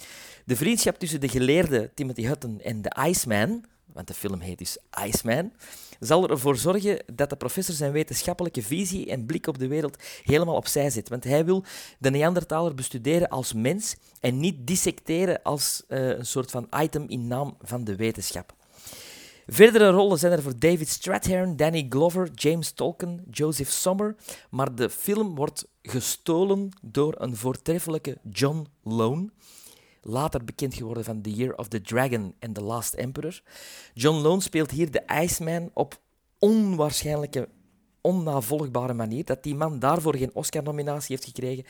De 0.45 0.57
vriendschap 0.57 0.99
tussen 0.99 1.21
de 1.21 1.29
geleerde 1.29 1.91
Timothy 1.95 2.23
Hutton 2.23 2.61
en 2.61 2.83
de 2.83 2.97
Iceman, 3.09 3.65
want 3.93 4.07
de 4.07 4.15
film 4.15 4.41
heet 4.41 4.59
dus 4.59 4.79
Iceman, 5.07 5.53
zal 6.01 6.29
ervoor 6.29 6.57
zorgen 6.57 7.05
dat 7.15 7.31
de 7.31 7.37
professor 7.37 7.75
zijn 7.75 7.93
wetenschappelijke 7.93 8.63
visie 8.63 9.11
en 9.11 9.27
blik 9.27 9.47
op 9.47 9.59
de 9.59 9.67
wereld 9.67 10.03
helemaal 10.23 10.57
opzij 10.57 10.91
zet. 10.91 11.09
Want 11.09 11.25
hij 11.25 11.45
wil 11.45 11.65
de 11.99 12.11
Neandertaler 12.11 12.75
bestuderen 12.75 13.29
als 13.29 13.53
mens 13.53 13.97
en 14.21 14.41
niet 14.41 14.67
dissecteren 14.67 15.43
als 15.43 15.83
uh, 15.89 16.09
een 16.09 16.27
soort 16.27 16.51
van 16.51 16.69
item 16.77 17.05
in 17.09 17.27
naam 17.27 17.57
van 17.61 17.85
de 17.85 17.97
wetenschap. 17.97 18.55
Verdere 19.47 19.91
rollen 19.91 20.19
zijn 20.19 20.33
er 20.33 20.43
voor 20.43 20.59
David 20.59 20.89
Strathairn, 20.89 21.57
Danny 21.57 21.87
Glover, 21.89 22.31
James 22.35 22.73
Tolkien, 22.73 23.25
Joseph 23.31 23.71
Sommer, 23.71 24.17
maar 24.51 24.75
de 24.75 24.91
film 24.91 25.35
wordt 25.35 25.69
gestolen 25.83 26.69
door 26.83 27.15
een 27.19 27.37
voortreffelijke 27.37 28.19
John 28.31 28.67
Lone, 28.83 29.31
later 30.01 30.45
bekend 30.45 30.75
geworden 30.75 31.05
van 31.05 31.23
The 31.23 31.33
Year 31.33 31.55
of 31.55 31.69
the 31.69 31.81
Dragon 31.81 32.35
en 32.39 32.53
The 32.53 32.63
Last 32.63 32.95
Emperor. 32.95 33.43
John 33.95 34.17
Lone 34.17 34.41
speelt 34.41 34.71
hier 34.71 34.91
de 34.91 35.05
Iceman 35.23 35.71
op 35.75 36.01
onwaarschijnlijke, 36.39 37.49
onnavolgbare 38.01 38.95
manier. 38.95 39.25
Dat 39.25 39.43
die 39.43 39.55
man 39.55 39.79
daarvoor 39.79 40.17
geen 40.17 40.35
Oscar-nominatie 40.35 41.17
heeft 41.17 41.29
gekregen, 41.29 41.65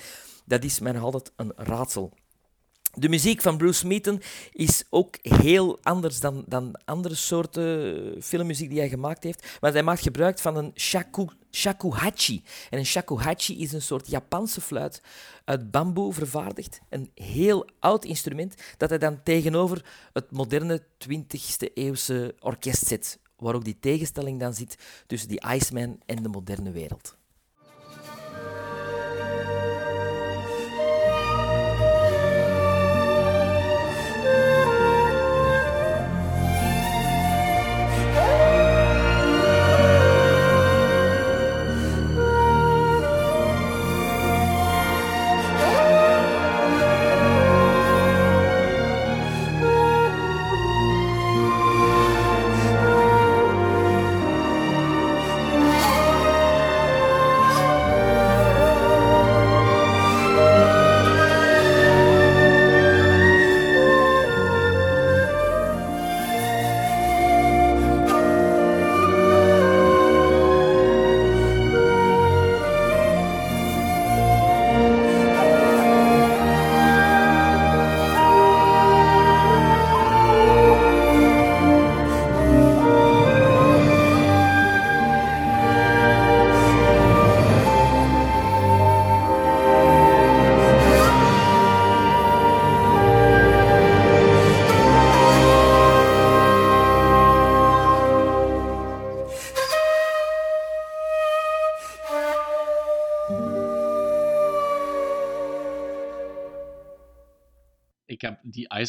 dat 0.45 0.65
is 0.65 0.79
mij 0.79 0.99
altijd 0.99 1.33
een 1.37 1.53
raadsel. 1.57 2.13
De 2.99 3.09
muziek 3.09 3.41
van 3.41 3.57
Bruce 3.57 3.79
Smeaton 3.79 4.23
is 4.51 4.85
ook 4.91 5.19
heel 5.23 5.79
anders 5.83 6.21
dan, 6.21 6.45
dan 6.47 6.81
andere 6.85 7.15
soorten 7.15 8.23
filmmuziek 8.23 8.69
die 8.69 8.79
hij 8.79 8.89
gemaakt 8.89 9.25
heeft. 9.25 9.57
Want 9.61 9.75
hij 9.75 9.83
maakt 9.83 10.03
gebruik 10.03 10.39
van 10.39 10.57
een 10.57 10.73
shaku, 10.75 11.27
shakuhachi. 11.51 12.43
En 12.71 12.79
een 12.79 12.87
shakuhachi 12.87 13.61
is 13.61 13.73
een 13.73 13.83
soort 13.83 14.09
Japanse 14.11 14.61
fluit 14.61 15.03
uit 15.45 15.71
bamboe 15.71 16.13
vervaardigd. 16.13 16.81
Een 16.89 17.11
heel 17.15 17.69
oud 17.79 18.05
instrument 18.05 18.55
dat 18.77 18.89
hij 18.89 18.99
dan 18.99 19.23
tegenover 19.23 19.85
het 20.13 20.31
moderne 20.31 20.83
20e 21.09 21.73
eeuwse 21.75 22.35
orkest 22.41 22.87
zet. 22.87 23.19
Waar 23.37 23.55
ook 23.55 23.65
die 23.65 23.79
tegenstelling 23.81 24.41
dan 24.41 24.55
zit 24.55 24.79
tussen 25.07 25.29
die 25.29 25.43
Iceman 25.55 26.01
en 26.07 26.23
de 26.23 26.29
moderne 26.29 26.71
wereld. 26.71 27.17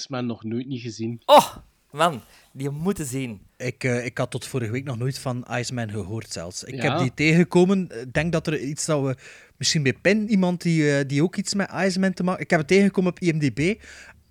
Iceman 0.04 0.26
nog 0.26 0.44
nooit 0.44 0.68
niet 0.68 0.82
gezien. 0.82 1.22
Oh, 1.26 1.56
man, 1.92 2.22
die 2.52 2.70
moeten 2.70 3.06
zien. 3.06 3.42
Ik, 3.58 3.84
uh, 3.84 4.06
ik 4.06 4.18
had 4.18 4.32
tot 4.32 4.46
vorige 4.46 4.72
week 4.72 4.84
nog 4.84 4.98
nooit 4.98 5.20
van 5.20 5.46
Iceman 5.52 5.90
gehoord 5.90 6.32
zelfs. 6.32 6.64
Ik 6.64 6.82
heb 6.82 6.98
die 6.98 7.14
tegengekomen. 7.14 8.02
Ik 8.02 8.14
denk 8.14 8.32
dat 8.32 8.48
er 8.48 8.60
iets 8.60 8.86
dat 8.86 9.04
we... 9.04 9.16
Misschien 9.58 9.84
bij 9.84 9.94
Pen, 9.94 10.30
iemand 10.30 10.62
die, 10.62 10.82
uh, 10.82 11.08
die 11.08 11.24
ook 11.24 11.36
iets 11.36 11.54
met 11.54 11.72
Iceman 11.86 12.14
te 12.14 12.24
maken... 12.24 12.44
Ik 12.44 12.50
heb 12.50 12.60
het 12.60 12.68
tegengekomen 12.68 13.12
op 13.12 13.20
IMDb. 13.20 13.82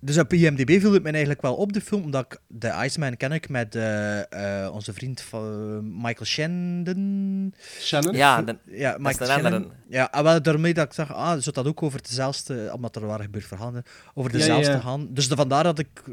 Dus 0.03 0.17
op 0.17 0.33
IMDb 0.33 0.79
viel 0.79 0.93
het 0.93 1.03
me 1.03 1.09
eigenlijk 1.09 1.41
wel 1.41 1.55
op, 1.55 1.73
de 1.73 1.81
film, 1.81 2.03
omdat 2.03 2.25
ik 2.25 2.39
de 2.47 2.73
Iceman 2.83 3.17
ken 3.17 3.31
ik 3.31 3.49
met 3.49 3.75
uh, 3.75 4.17
uh, 4.17 4.69
onze 4.73 4.93
vriend 4.93 5.21
van 5.21 6.01
Michael 6.01 6.25
Shandon. 6.25 7.53
Shannon? 7.79 8.15
Ja, 8.15 8.41
de, 8.41 8.57
ja 8.65 8.95
Michael 8.99 9.29
Shannon. 9.29 9.71
Ja, 9.89 10.07
ah, 10.11 10.23
wel, 10.23 10.41
daarmee 10.41 10.73
dat 10.73 10.85
ik 10.85 10.93
zag, 10.93 11.13
ah, 11.13 11.31
zou 11.39 11.51
dat 11.51 11.67
ook 11.67 11.83
over 11.83 12.01
dezelfde, 12.01 12.71
omdat 12.73 12.95
er 12.95 13.05
waren 13.05 13.25
gebeurd 13.25 13.45
verhalen, 13.45 13.83
over 14.13 14.31
dezelfde 14.31 14.69
ja, 14.69 14.75
ja. 14.75 14.81
gaan. 14.81 15.07
Dus 15.09 15.29
de, 15.29 15.35
vandaar 15.35 15.63
dat 15.63 15.79
ik 15.79 16.03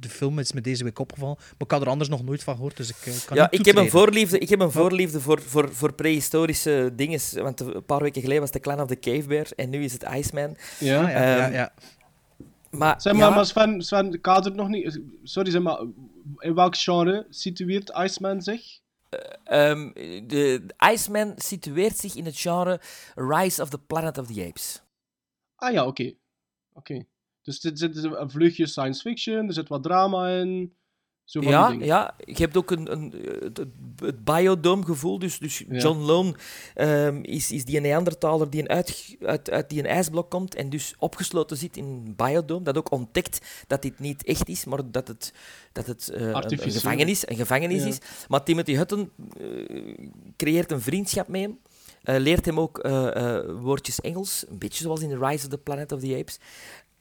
de 0.00 0.08
film 0.08 0.38
is 0.38 0.52
me 0.52 0.60
deze 0.60 0.84
week 0.84 0.98
opgevallen. 0.98 1.36
Maar 1.38 1.54
ik 1.58 1.70
had 1.70 1.80
er 1.80 1.88
anders 1.88 2.08
nog 2.08 2.24
nooit 2.24 2.42
van 2.42 2.54
gehoord, 2.54 2.76
dus 2.76 2.88
ik 2.88 3.06
uh, 3.06 3.14
kan 3.26 3.36
Ja, 3.36 3.50
ik 3.50 3.64
heb, 3.64 3.76
een 3.76 3.90
voorliefde, 3.90 4.38
ik 4.38 4.48
heb 4.48 4.60
een 4.60 4.70
voorliefde 4.70 5.20
voor, 5.20 5.42
voor, 5.42 5.74
voor 5.74 5.92
prehistorische 5.92 6.92
dingen. 6.96 7.20
Want 7.34 7.60
een 7.60 7.84
paar 7.84 8.02
weken 8.02 8.20
geleden 8.20 8.42
was 8.42 8.50
de 8.50 8.60
Clan 8.60 8.80
of 8.80 8.86
the 8.86 8.98
Cave 8.98 9.26
Bear 9.26 9.46
en 9.56 9.70
nu 9.70 9.84
is 9.84 9.92
het 9.92 10.06
Iceman. 10.14 10.56
Ja, 10.78 11.08
ja, 11.08 11.32
um, 11.32 11.38
ja, 11.38 11.46
ja. 11.46 11.72
Maar, 12.78 13.00
zeg 13.00 13.12
maar, 13.12 13.28
ja. 13.28 13.34
maar 13.34 13.46
Sven, 13.46 13.82
Sven 13.82 14.20
kadert 14.20 14.54
nog 14.54 14.68
niet. 14.68 15.00
Sorry, 15.22 15.50
zeg 15.50 15.62
maar. 15.62 15.80
In 16.38 16.54
welk 16.54 16.76
genre 16.76 17.26
situeert 17.30 17.92
Iceman 17.96 18.42
zich? 18.42 18.80
Uh, 19.50 19.70
um, 19.70 19.92
de 20.26 20.66
Iceman 20.92 21.32
situeert 21.36 21.96
zich 21.96 22.14
in 22.14 22.24
het 22.24 22.38
genre 22.38 22.80
Rise 23.14 23.62
of 23.62 23.68
the 23.68 23.78
Planet 23.78 24.18
of 24.18 24.26
the 24.26 24.46
Apes. 24.46 24.82
Ah 25.56 25.72
ja, 25.72 25.86
oké. 25.86 25.88
Okay. 25.90 26.18
Oké. 26.72 26.92
Okay. 26.92 27.06
Dus 27.42 27.64
er 27.64 27.78
zit 27.78 28.04
een 28.04 28.30
vluchtje 28.30 28.66
science 28.66 29.00
fiction, 29.00 29.46
er 29.46 29.52
zit 29.52 29.68
wat 29.68 29.82
drama 29.82 30.28
in. 30.28 30.74
Zo 31.26 31.40
van 31.40 31.50
ja, 31.50 31.70
ja, 31.70 32.14
je 32.24 32.34
hebt 32.34 32.56
ook 32.56 32.70
een, 32.70 32.92
een, 32.92 33.14
het, 33.40 33.58
het 33.96 34.24
biodome-gevoel. 34.24 35.18
Dus, 35.18 35.38
dus 35.38 35.64
ja. 35.68 35.78
John 35.78 35.98
Lone 35.98 36.34
um, 36.74 37.24
is, 37.24 37.52
is 37.52 37.64
die 37.64 37.80
Neandertaler 37.80 38.50
die, 38.50 38.60
een 38.60 38.68
uit, 38.68 39.16
uit, 39.20 39.50
uit 39.50 39.68
die 39.70 39.78
een 39.78 39.86
ijsblok 39.86 40.30
komt 40.30 40.54
en 40.54 40.70
dus 40.70 40.94
opgesloten 40.98 41.56
zit 41.56 41.76
in 41.76 41.84
een 41.84 42.14
biodome. 42.16 42.64
Dat 42.64 42.78
ook 42.78 42.90
ontdekt 42.90 43.64
dat 43.66 43.82
dit 43.82 43.98
niet 43.98 44.24
echt 44.24 44.48
is, 44.48 44.64
maar 44.64 44.90
dat 44.90 45.08
het, 45.08 45.32
dat 45.72 45.86
het 45.86 46.10
uh, 46.14 46.20
een, 46.20 46.52
een, 46.52 46.70
gevangenis, 46.70 47.28
een 47.28 47.36
gevangenis 47.36 47.82
ja. 47.82 47.88
is. 47.88 47.98
Maar 48.28 48.42
Timothy 48.42 48.74
Hutton 48.74 49.10
uh, 49.40 49.94
creëert 50.36 50.72
een 50.72 50.80
vriendschap 50.80 51.28
met 51.28 51.40
hem. 51.40 51.58
Uh, 52.04 52.16
leert 52.16 52.44
hem 52.44 52.60
ook 52.60 52.88
woordjes 53.60 54.00
Engels, 54.00 54.44
een 54.48 54.58
beetje 54.58 54.82
zoals 54.82 55.00
in 55.00 55.08
The 55.08 55.18
Rise 55.18 55.44
of 55.44 55.50
the 55.50 55.58
Planet 55.58 55.92
of 55.92 56.00
the 56.00 56.16
Apes. 56.18 56.38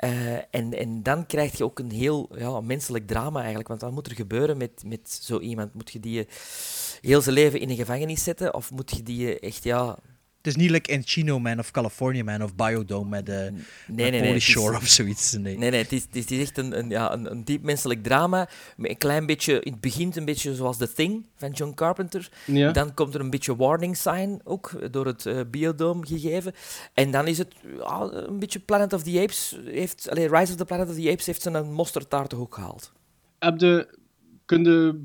Uh, 0.03 0.33
en, 0.33 0.73
en 0.73 1.03
dan 1.03 1.25
krijg 1.25 1.57
je 1.57 1.63
ook 1.63 1.79
een 1.79 1.91
heel 1.91 2.29
ja, 2.37 2.61
menselijk 2.61 3.07
drama 3.07 3.39
eigenlijk. 3.39 3.67
Want 3.67 3.81
wat 3.81 3.91
moet 3.91 4.07
er 4.07 4.15
gebeuren 4.15 4.57
met, 4.57 4.83
met 4.85 5.09
zo 5.09 5.39
iemand? 5.39 5.73
Moet 5.73 5.91
je 5.91 5.99
die 5.99 6.27
heel 7.01 7.21
zijn 7.21 7.35
leven 7.35 7.59
in 7.59 7.69
een 7.69 7.75
gevangenis 7.75 8.23
zetten? 8.23 8.53
Of 8.53 8.71
moet 8.71 8.91
je 8.91 9.03
die 9.03 9.39
echt, 9.39 9.63
ja... 9.63 9.97
Het 10.45 10.55
is 10.55 10.61
niet 10.61 10.71
like 10.71 10.91
Encino 10.91 11.39
Man 11.39 11.59
of 11.59 11.71
California 11.71 12.23
Man 12.23 12.43
of 12.43 12.55
Biodome 12.55 13.09
met, 13.09 13.29
uh, 13.29 13.35
nee, 13.35 13.51
met 13.87 13.95
nee, 13.95 14.11
Polish 14.11 14.27
nee, 14.27 14.39
Shore 14.39 14.75
is, 14.75 14.77
of 14.77 14.87
zoiets. 14.87 15.33
Nee, 15.33 15.57
nee, 15.57 15.69
nee 15.69 15.81
het, 15.81 15.91
is, 15.91 16.03
het, 16.03 16.15
is, 16.15 16.21
het 16.21 16.31
is 16.31 16.39
echt 16.39 16.57
een, 16.57 16.77
een, 16.77 16.89
ja, 16.89 17.13
een, 17.13 17.31
een 17.31 17.43
diep 17.43 17.63
menselijk 17.63 18.03
drama. 18.03 18.49
Met 18.77 18.89
een 18.89 18.97
klein 18.97 19.25
beetje, 19.25 19.53
het 19.63 19.81
begint 19.81 20.15
een 20.15 20.25
beetje 20.25 20.55
zoals 20.55 20.77
The 20.77 20.93
Thing 20.93 21.25
van 21.35 21.51
John 21.51 21.73
Carpenter. 21.73 22.29
Ja. 22.45 22.71
Dan 22.71 22.93
komt 22.93 23.13
er 23.13 23.19
een 23.19 23.29
beetje 23.29 23.55
warning 23.55 23.97
sign 23.97 24.41
ook 24.43 24.91
door 24.91 25.05
het 25.05 25.25
uh, 25.25 25.39
Biodome 25.51 26.07
gegeven. 26.07 26.53
En 26.93 27.11
dan 27.11 27.27
is 27.27 27.37
het 27.37 27.53
een 28.09 28.39
beetje 28.39 28.59
Planet 28.59 28.93
of 28.93 29.03
the 29.03 29.21
Apes. 29.21 29.57
Heeft, 29.65 30.09
allez, 30.09 30.31
Rise 30.31 30.51
of 30.51 30.57
the 30.57 30.65
Planet 30.65 30.89
of 30.89 30.95
the 30.95 31.11
Apes 31.11 31.25
heeft 31.25 31.41
zijn 31.41 31.71
mosterdtaartenhoek 31.71 32.53
gehaald. 32.53 32.91
Heb 33.39 33.57
de, 33.59 33.97
kun 34.45 34.63
je 34.63 35.03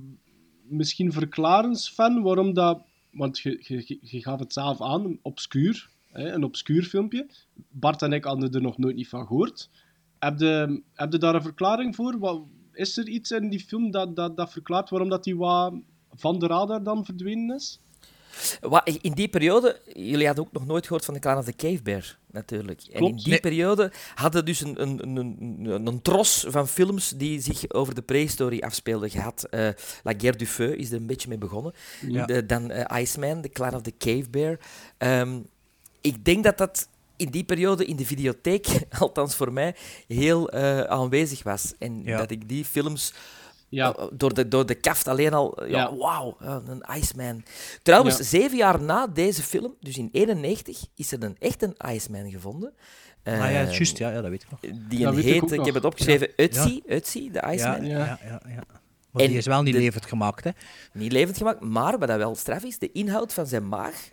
misschien 0.62 1.12
verklaren, 1.12 1.76
Sven, 1.76 2.22
waarom 2.22 2.55
dat 2.55 2.88
want 3.12 3.38
je, 3.38 3.98
je, 4.00 4.22
gaf 4.22 4.38
het 4.38 4.52
zelf 4.52 4.80
aan, 4.80 5.18
obscuur, 5.22 5.90
hè, 6.08 6.32
een 6.32 6.44
obscuur 6.44 6.84
filmpje. 6.84 7.26
Bart 7.68 8.02
en 8.02 8.12
ik 8.12 8.24
hadden 8.24 8.52
er 8.52 8.62
nog 8.62 8.78
nooit 8.78 8.96
niet 8.96 9.08
van 9.08 9.26
gehoord. 9.26 9.70
Heb 10.18 10.38
je, 10.38 10.82
heb 10.94 11.20
daar 11.20 11.34
een 11.34 11.42
verklaring 11.42 11.94
voor? 11.94 12.18
Wat, 12.18 12.42
is 12.72 12.96
er 12.96 13.08
iets 13.08 13.30
in 13.30 13.48
die 13.48 13.61
film 13.61 13.90
dat, 13.90 14.16
dat, 14.16 14.36
dat 14.36 14.52
verklaart 14.52 14.90
waarom 14.90 15.08
dat 15.08 15.24
die 15.24 15.36
wat 15.36 15.74
van 16.11 16.38
de 16.38 16.46
radar 16.46 16.82
dan 16.82 17.04
verdwenen 17.04 17.56
is? 17.56 17.80
Wat, 18.61 18.99
in 19.01 19.12
die 19.12 19.28
periode, 19.28 19.81
jullie 19.95 20.26
hadden 20.26 20.45
ook 20.45 20.53
nog 20.53 20.66
nooit 20.66 20.85
gehoord 20.87 21.05
van 21.05 21.14
de 21.14 21.20
Clan 21.20 21.39
of 21.39 21.45
the 21.45 21.53
Cave 21.57 21.83
Bear, 21.83 22.18
natuurlijk. 22.31 22.83
En 22.93 23.03
in 23.05 23.16
die 23.16 23.28
Nee. 23.28 23.41
periode 23.41 23.93
hadden 24.14 24.45
dus 24.45 24.61
een, 24.61 24.83
een, 24.83 25.16
een, 25.16 25.87
een, 25.87 26.03
tros 26.03 26.45
van 26.49 26.68
films 26.68 27.09
die 27.16 27.41
zich 27.41 27.70
over 27.70 27.95
de 27.95 28.03
prehistorie 28.03 28.64
afspeelden 28.64 29.11
gehad. 29.11 29.45
Eh, 29.51 29.68
La 30.03 30.12
Guerre 30.18 30.39
du 30.39 30.47
Feu 30.47 30.72
is 30.72 30.91
er 30.91 30.97
een 30.97 31.07
beetje 31.07 31.28
mee 31.28 31.39
begonnen. 31.39 31.72
Ja. 32.07 32.26
De- 32.26 32.47
dan 32.47 32.70
eh, 32.70 33.01
Iceman, 33.03 33.43
The 33.43 33.49
Clan 33.49 33.74
of 33.74 33.83
the 33.83 33.95
Cave 33.99 34.24
Bear. 34.31 34.59
Ehm, 34.99 35.39
ik 36.01 36.24
denk 36.24 36.45
dat 36.45 36.59
dat 36.59 36.89
in 37.16 37.31
die 37.31 37.45
periode 37.45 37.85
in 37.85 37.97
de 37.97 38.07
videotheek, 38.07 38.66
althans 38.99 39.35
voor 39.35 39.53
mij, 39.53 39.74
heel 40.07 40.51
eh, 40.51 40.81
aanwezig 40.81 41.43
was. 41.43 41.74
En 41.78 42.03
Ja. 42.05 42.16
dat 42.18 42.31
ik 42.31 42.49
die 42.49 42.64
films 42.64 43.12
Ja. 43.71 43.95
eh, 43.95 44.05
door, 44.12 44.35
de, 44.35 44.49
door 44.49 44.66
de 44.66 44.75
kaft 44.75 45.09
alleen 45.09 45.33
al, 45.35 45.64
ja, 45.64 45.68
Ja. 45.79 45.97
wauw, 45.97 46.37
een 46.41 46.85
Iceman. 46.97 47.43
Trouwens, 47.83 48.16
Ja. 48.18 48.25
zeven 48.25 48.57
jaar 48.57 48.81
na 48.83 49.07
deze 49.07 49.43
film, 49.43 49.75
dus 49.81 49.99
in 49.99 50.09
91, 50.12 50.79
is 50.95 51.12
er 51.12 51.23
een 51.23 51.37
echt 51.39 51.62
een 51.62 51.75
Iceman 51.93 52.31
gevonden. 52.31 52.73
ah 53.25 53.33
ja, 53.35 53.47
Eh, 53.49 53.73
juist, 53.73 53.99
ja, 53.99 54.11
ja, 54.11 54.21
dat 54.21 54.31
weet 54.31 54.43
ik 54.43 54.51
nog. 54.51 54.61
Die 54.61 55.07
een 55.07 55.18
ik 55.18 55.25
heet, 55.25 55.53
ik, 55.53 55.64
heb 55.64 55.75
het 55.75 55.85
opgeschreven, 55.85 56.29
Ötzi, 56.31 56.81
Ötzi, 56.87 57.31
de 57.33 57.43
Iceman. 57.53 57.85
ja, 57.85 57.99
Ja. 57.99 58.18
ja, 58.25 58.41
ja, 58.49 58.62
Maar 59.11 59.23
En 59.23 59.29
die 59.29 59.37
is 59.39 59.47
wel 59.47 59.62
niet 59.62 59.75
de- 59.75 59.81
levend 59.81 60.07
gemaakt, 60.07 60.45
hè. 60.45 60.51
Niet 60.93 61.12
levend 61.12 61.37
gemaakt, 61.37 61.61
maar 61.61 61.99
wat 61.99 62.09
dat 62.09 62.16
wel 62.16 62.35
straf 62.35 62.62
is, 62.64 62.79
de 62.79 62.93
inhoud 62.93 63.33
van 63.33 63.47
zijn 63.47 63.68
maag 63.68 64.11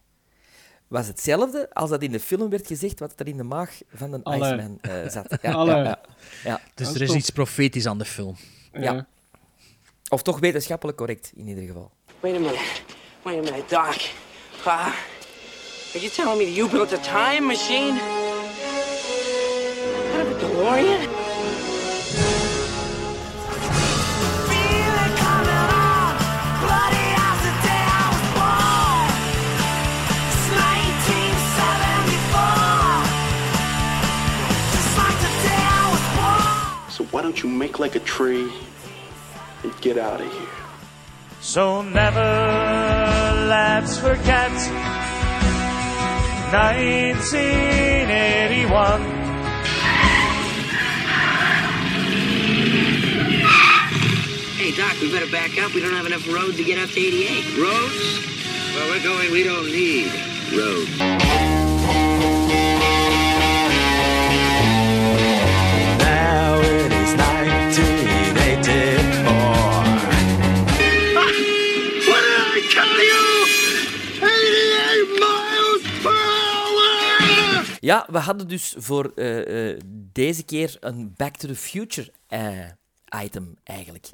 was 0.88 1.08
hetzelfde 1.08 1.70
als 1.74 1.90
dat 1.90 2.02
in 2.02 2.12
de 2.12 2.20
film 2.20 2.50
werd 2.50 2.68
gezegd 2.68 3.00
wat 3.00 3.14
er 3.20 3.28
in 3.28 3.38
de 3.38 3.44
maag 3.44 3.78
van 3.94 4.14
een 4.14 4.24
Allee. 4.24 4.40
Iceman 4.54 4.78
eh, 4.82 5.10
zat. 5.10 5.38
Ja, 5.42 5.64
ja, 5.64 5.78
ja, 5.84 6.00
ja. 6.44 6.62
Dus 6.76 6.94
er 6.94 7.02
is 7.02 7.14
iets 7.14 7.30
profetisch 7.30 7.86
aan 7.88 7.98
de 7.98 8.06
film. 8.06 8.36
Ja. 8.72 9.08
Of 10.10 10.22
toch 10.22 10.40
wetenschappelijk 10.40 10.98
correct, 10.98 11.32
in 11.36 11.48
ieder 11.48 11.64
geval. 11.64 11.92
Wait 12.20 12.36
a 12.36 12.40
minute. 12.40 12.60
Wait 13.24 13.40
a 13.40 13.42
minute, 13.42 13.64
Doc. 13.68 13.96
Uh, 14.66 14.94
are 15.94 16.00
you 16.00 16.10
telling 16.10 16.38
me 16.38 16.46
that 16.46 16.56
you 16.56 16.70
built 16.70 16.92
a 16.92 16.98
time 16.98 17.46
machine? 17.46 18.00
Out 20.14 20.22
of 20.22 20.32
a 20.32 20.46
DeLorean? 20.46 21.08
So 36.90 37.04
why 37.12 37.22
don't 37.22 37.44
you 37.44 37.50
make 37.50 37.80
like 37.80 37.96
a 37.96 38.00
tree 38.00 38.50
and 39.68 39.82
get 39.82 39.98
out 39.98 40.22
of 40.22 40.32
here? 40.32 40.48
So 41.42 41.82
never 41.82 42.22
let's 43.48 43.98
forget 43.98 44.52
1981. 46.52 49.02
Hey, 54.58 54.72
Doc, 54.76 55.00
we 55.02 55.12
better 55.12 55.30
back 55.32 55.58
up. 55.62 55.74
We 55.74 55.82
don't 55.82 55.94
have 55.94 56.06
enough 56.06 56.26
road 56.28 56.56
to 56.56 56.64
get 56.64 56.78
up 56.80 56.90
to 56.90 57.00
88. 57.00 57.58
Roads? 57.58 58.20
Well, 58.76 58.90
we're 58.90 59.04
going, 59.04 59.32
we 59.32 59.44
don't 59.44 59.66
need 59.66 60.12
roads. 60.56 61.67
Ja, 77.88 78.06
we 78.10 78.18
hadden 78.18 78.48
dus 78.48 78.76
voor 78.78 79.12
eh, 79.16 79.70
eh, 79.70 79.80
deze 80.12 80.44
keer 80.44 80.78
een 80.80 81.14
Back 81.18 81.36
to 81.36 81.48
the 81.48 81.56
Future 81.56 82.12
eh, 82.28 82.66
item 83.24 83.58
eigenlijk. 83.64 84.10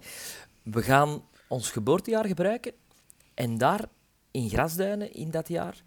We 0.63 0.82
gaan 0.82 1.21
ons 1.47 1.71
geboortejaar 1.71 2.26
gebruiken 2.26 2.74
en 3.34 3.57
daar 3.57 3.86
in 4.32 4.49
Grasduinen 4.49 5.13
in 5.13 5.32
dat 5.32 5.47
jaar, 5.47 5.82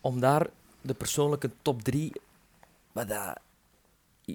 om 0.00 0.20
daar 0.20 0.46
de 0.80 0.94
persoonlijke 0.94 1.50
top 1.62 1.82
3, 1.82 2.12
wat, 2.92 3.08
dat, 3.08 3.38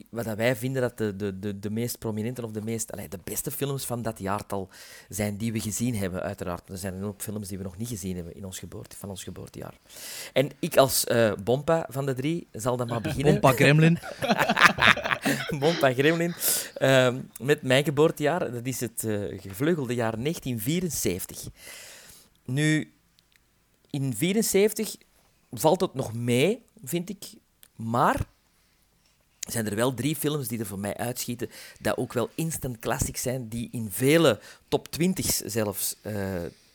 wat 0.09 0.25
wij 0.25 0.55
vinden 0.55 0.81
dat 0.81 0.97
de, 0.97 1.15
de, 1.15 1.39
de, 1.39 1.59
de 1.59 1.69
meest 1.69 1.99
prominente 1.99 2.43
of 2.45 2.51
de 2.51 2.61
meest, 2.61 2.91
allee, 2.91 3.07
de 3.07 3.19
beste 3.23 3.51
films 3.51 3.85
van 3.85 4.01
dat 4.01 4.19
jaartal 4.19 4.69
zijn 5.09 5.37
die 5.37 5.51
we 5.51 5.59
gezien 5.59 5.95
hebben, 5.95 6.21
uiteraard. 6.21 6.69
Er 6.69 6.77
zijn 6.77 7.03
ook 7.03 7.21
films 7.21 7.47
die 7.47 7.57
we 7.57 7.63
nog 7.63 7.77
niet 7.77 7.87
gezien 7.87 8.15
hebben 8.15 8.35
in 8.35 8.45
ons 8.45 8.59
geboorte, 8.59 8.95
van 8.95 9.09
ons 9.09 9.23
geboortejaar. 9.23 9.73
En 10.33 10.51
ik 10.59 10.77
als 10.77 11.03
eh 11.03 11.33
Bompa 11.43 11.85
van 11.89 12.05
de 12.05 12.13
drie 12.13 12.47
zal 12.51 12.77
dan 12.77 12.87
maar 12.87 13.01
beginnen. 13.09 13.31
Bompa 13.39 13.51
Gremlin. 13.51 13.99
Bompa 15.59 15.93
Gremlin. 15.93 16.33
Ehm, 16.75 17.21
met 17.39 17.61
mijn 17.61 17.83
geboortejaar, 17.83 18.51
dat 18.51 18.65
is 18.65 18.79
het 18.79 19.03
eh, 19.03 19.41
gevleugelde 19.41 19.95
jaar 19.95 20.21
1974. 20.21 21.43
Nu, 22.45 22.93
in 23.89 24.13
1974 24.17 24.95
valt 25.51 25.81
het 25.81 25.93
nog 25.93 26.13
mee, 26.13 26.65
vind 26.83 27.09
ik. 27.09 27.33
Maar 27.75 28.25
zijn 29.45 29.65
er 29.69 29.75
wel 29.75 29.93
drie 29.93 30.15
films 30.15 30.47
die 30.47 30.59
er 30.59 30.65
voor 30.65 30.79
mij 30.79 30.97
uitschieten, 30.97 31.49
dat 31.81 31.97
ook 31.97 32.13
wel 32.13 32.29
instant 32.35 32.79
classics 32.79 33.21
zijn, 33.21 33.47
die 33.47 33.69
in 33.71 33.91
vele 33.91 34.39
top 34.67 34.87
20's 34.99 35.37
zelfs 35.45 35.95
eh, 36.01 36.13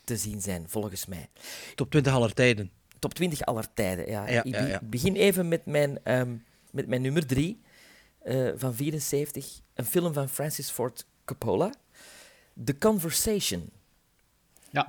te 0.05 0.17
zien 0.17 0.41
zijn, 0.41 0.65
volgens 0.69 1.07
mij. 1.07 1.29
Top 1.75 1.91
20 1.91 2.13
aller 2.13 2.35
tijden. 2.35 2.71
Top 2.99 3.15
20 3.15 3.45
aller 3.45 3.67
tijden, 3.75 4.07
ja. 4.11 4.29
Ja, 4.29 4.43
ik 4.45 4.55
ja, 4.55 4.63
be- 4.63 4.69
ja. 4.69 4.81
begin 4.83 5.15
even 5.17 5.49
met 5.49 5.67
mijn, 5.67 5.99
ehm, 6.05 6.35
met 6.71 6.87
mijn 6.87 7.03
nummer 7.03 7.27
3 7.27 7.61
van 8.57 8.75
74. 8.75 9.61
Een 9.75 9.85
film 9.85 10.13
van 10.13 10.29
Francis 10.29 10.71
Ford 10.71 11.07
Coppola. 11.25 11.73
The 12.65 12.79
Conversation. 12.79 13.71
Ja. 14.71 14.89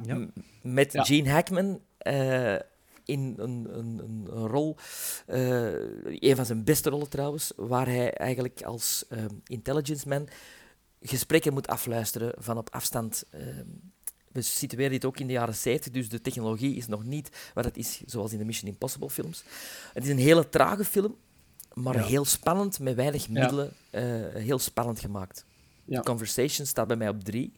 Met 0.62 0.94
Ja. 0.94 1.04
Gene 1.04 1.30
Hackman 1.30 1.82
eh, 1.98 2.56
in 3.06 3.34
een, 3.38 3.68
een, 3.78 4.00
een, 4.04 4.28
een 4.32 4.48
rol, 4.48 4.76
eh, 5.26 5.72
een 6.20 6.36
van 6.36 6.46
zijn 6.46 6.64
beste 6.64 6.90
rollen 6.90 7.10
trouwens, 7.10 7.52
waar 7.56 7.86
hij 7.88 8.14
eigenlijk 8.14 8.62
als 8.64 9.06
ehm, 9.10 9.30
intelligence 9.46 10.08
man 10.08 10.28
gesprekken 11.02 11.54
moet 11.54 11.68
afluisteren 11.68 12.34
van 12.38 12.58
op 12.58 12.70
afstand. 12.72 13.24
ehm. 13.30 13.66
we 14.32 14.42
situeren 14.42 14.92
dit 14.92 15.06
ook 15.06 15.20
in 15.20 15.28
de 15.28 15.34
jaren 15.34 15.56
70, 15.56 15.92
dus 15.92 16.10
de 16.10 16.22
technologie 16.22 16.76
is 16.76 16.88
nog 16.88 17.04
niet 17.04 17.30
wat 17.54 17.66
het 17.66 17.78
is 17.78 18.02
zoals 18.06 18.32
in 18.32 18.38
de 18.38 18.46
Mission 18.46 18.72
Impossible 18.72 19.10
films. 19.10 19.44
Het 19.94 20.04
is 20.04 20.10
een 20.10 20.18
hele 20.18 20.50
trage 20.50 20.86
film, 20.86 21.16
maar 21.74 21.96
Ja. 21.96 22.04
heel 22.06 22.26
spannend, 22.26 22.80
met 22.80 22.96
weinig 22.96 23.30
middelen. 23.30 23.74
eh, 23.90 24.04
heel 24.34 24.60
spannend 24.60 25.00
gemaakt. 25.00 25.46
Ja. 25.86 26.00
The 26.00 26.06
Conversation 26.10 26.66
staat 26.66 26.88
bij 26.88 26.96
mij 26.98 27.10
op 27.10 27.24
drie. 27.24 27.54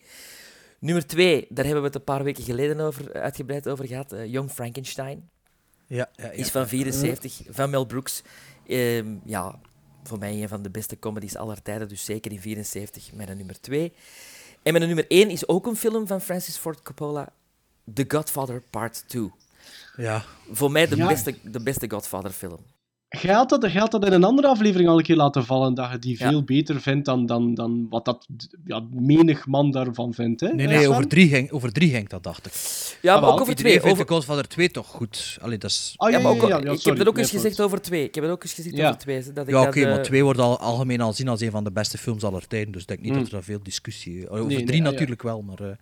Nummer 0.83 1.05
twee, 1.07 1.45
daar 1.49 1.63
hebben 1.65 1.81
we 1.81 1.87
het 1.87 1.97
een 1.97 2.03
paar 2.03 2.23
weken 2.23 2.43
geleden 2.43 2.79
over, 2.79 3.13
uitgebreid 3.13 3.67
over 3.67 3.87
gehad. 3.87 4.11
eh, 4.11 4.25
Young 4.31 4.51
Frankenstein. 4.51 5.29
Ja, 5.87 6.09
ja, 6.15 6.25
ja. 6.25 6.29
Is 6.31 6.49
van 6.51 6.67
74, 6.67 7.41
van 7.49 7.69
Mel 7.69 7.85
Brooks. 7.85 8.21
Ehm, 8.67 9.15
ja, 9.25 9.59
voor 10.03 10.17
mij 10.19 10.41
een 10.41 10.47
van 10.47 10.61
de 10.61 10.69
beste 10.69 10.99
comedies 10.99 11.35
aller 11.35 11.61
tijden, 11.61 11.87
dus 11.87 12.05
zeker 12.05 12.31
in 12.31 12.39
74, 12.41 13.13
mijn 13.13 13.37
nummer 13.37 13.59
2. 13.61 13.93
En 14.63 14.73
mijn 14.73 14.85
nummer 14.87 15.05
1 15.07 15.29
is 15.29 15.47
ook 15.47 15.65
een 15.65 15.75
film 15.75 16.07
van 16.07 16.21
Francis 16.21 16.57
Ford 16.57 16.81
Coppola, 16.81 17.29
The 17.93 18.05
Godfather 18.07 18.61
Part 18.69 19.03
2. 19.07 19.31
Ja. 19.97 20.23
Voor 20.51 20.71
mij 20.71 20.87
de, 20.87 20.95
Ja. 20.95 21.07
beste, 21.07 21.35
de 21.43 21.63
beste 21.63 21.89
Godfather-film. 21.91 22.59
Had, 23.21 23.49
dat, 23.49 23.71
had 23.71 23.91
dat 23.91 24.05
in 24.05 24.11
een 24.13 24.23
andere 24.23 24.47
aflevering 24.47 24.89
al 24.89 24.97
een 24.97 25.03
keer 25.03 25.15
laten 25.15 25.45
vallen, 25.45 25.73
dat 25.73 25.91
je 25.91 25.99
die 25.99 26.15
Ja. 26.19 26.29
veel 26.29 26.43
beter 26.43 26.81
vindt 26.81 27.05
dan, 27.05 27.25
dan, 27.25 27.53
dan 27.53 27.87
wat 27.89 28.05
dat 28.05 28.27
ja, 28.65 28.83
menig 28.93 29.45
man 29.47 29.71
daarvan 29.71 30.13
vindt. 30.13 30.41
Hè? 30.41 30.53
Nee, 30.53 30.67
nee, 30.67 30.89
over 30.89 31.07
drie, 31.07 31.29
ging, 31.29 31.51
over 31.51 31.71
drie 31.71 31.89
ging 31.89 32.09
dat, 32.09 32.23
dacht 32.23 32.45
ik. 32.45 32.53
Ja, 33.01 33.13
Ah, 33.13 33.19
maar 33.19 33.21
wel. 33.29 33.33
ook 33.33 33.41
over 33.41 33.55
twee. 33.55 33.71
vindt 33.71 33.87
Over... 33.87 34.05
de 34.05 34.11
Godfather 34.13 34.47
2 34.47 34.69
toch 34.71 34.87
goed. 34.87 35.37
Allee, 35.41 35.57
dat 35.57 35.69
is... 35.69 35.93
Ah, 35.97 36.09
ja, 36.11 36.17
Ja, 36.17 36.23
maar 36.23 36.33
ja, 36.35 36.41
ook, 36.41 36.47
ja, 36.49 36.57
ja, 36.57 36.71
ik 36.71 36.83
heb 36.83 36.97
het 36.97 37.07
ook 37.07 37.13
nee, 37.13 37.23
eens 37.23 37.31
gezegd 37.33 37.61
over 37.61 37.81
twee. 37.81 38.03
Ik 38.03 38.15
heb 38.15 38.23
het 38.23 38.33
ook 38.33 38.43
eens 38.43 38.53
gezegd 38.53 38.75
Ja. 38.75 38.87
over 38.87 38.99
twee. 38.99 39.17
Dat 39.33 39.47
ik 39.47 39.53
Ja, 39.53 39.59
dat, 39.59 39.67
oké, 39.67 39.81
eh, 39.81 39.89
maar 39.89 40.03
2 40.03 40.23
wordt 40.23 40.39
al 40.39 40.59
algemeen 40.59 41.01
al 41.01 41.13
zien 41.13 41.27
als 41.27 41.41
een 41.41 41.51
van 41.51 41.63
de 41.63 41.71
beste 41.71 41.97
films 41.97 42.23
aller 42.23 42.47
tijden. 42.47 42.71
Dus 42.71 42.81
ik 42.81 42.87
denk 42.87 42.99
niet 43.01 43.11
Mm. 43.11 43.17
dat 43.17 43.25
er 43.27 43.31
daar 43.33 43.43
veel 43.43 43.59
discussie... 43.63 44.29
Over 44.29 44.45
Nee, 44.45 44.55
nee, 44.57 44.65
drie 44.65 44.79
ah, 44.79 44.85
ja. 44.85 44.91
natuurlijk 44.91 45.21
wel, 45.23 45.41
maar... 45.41 45.59
eh, 45.59 45.75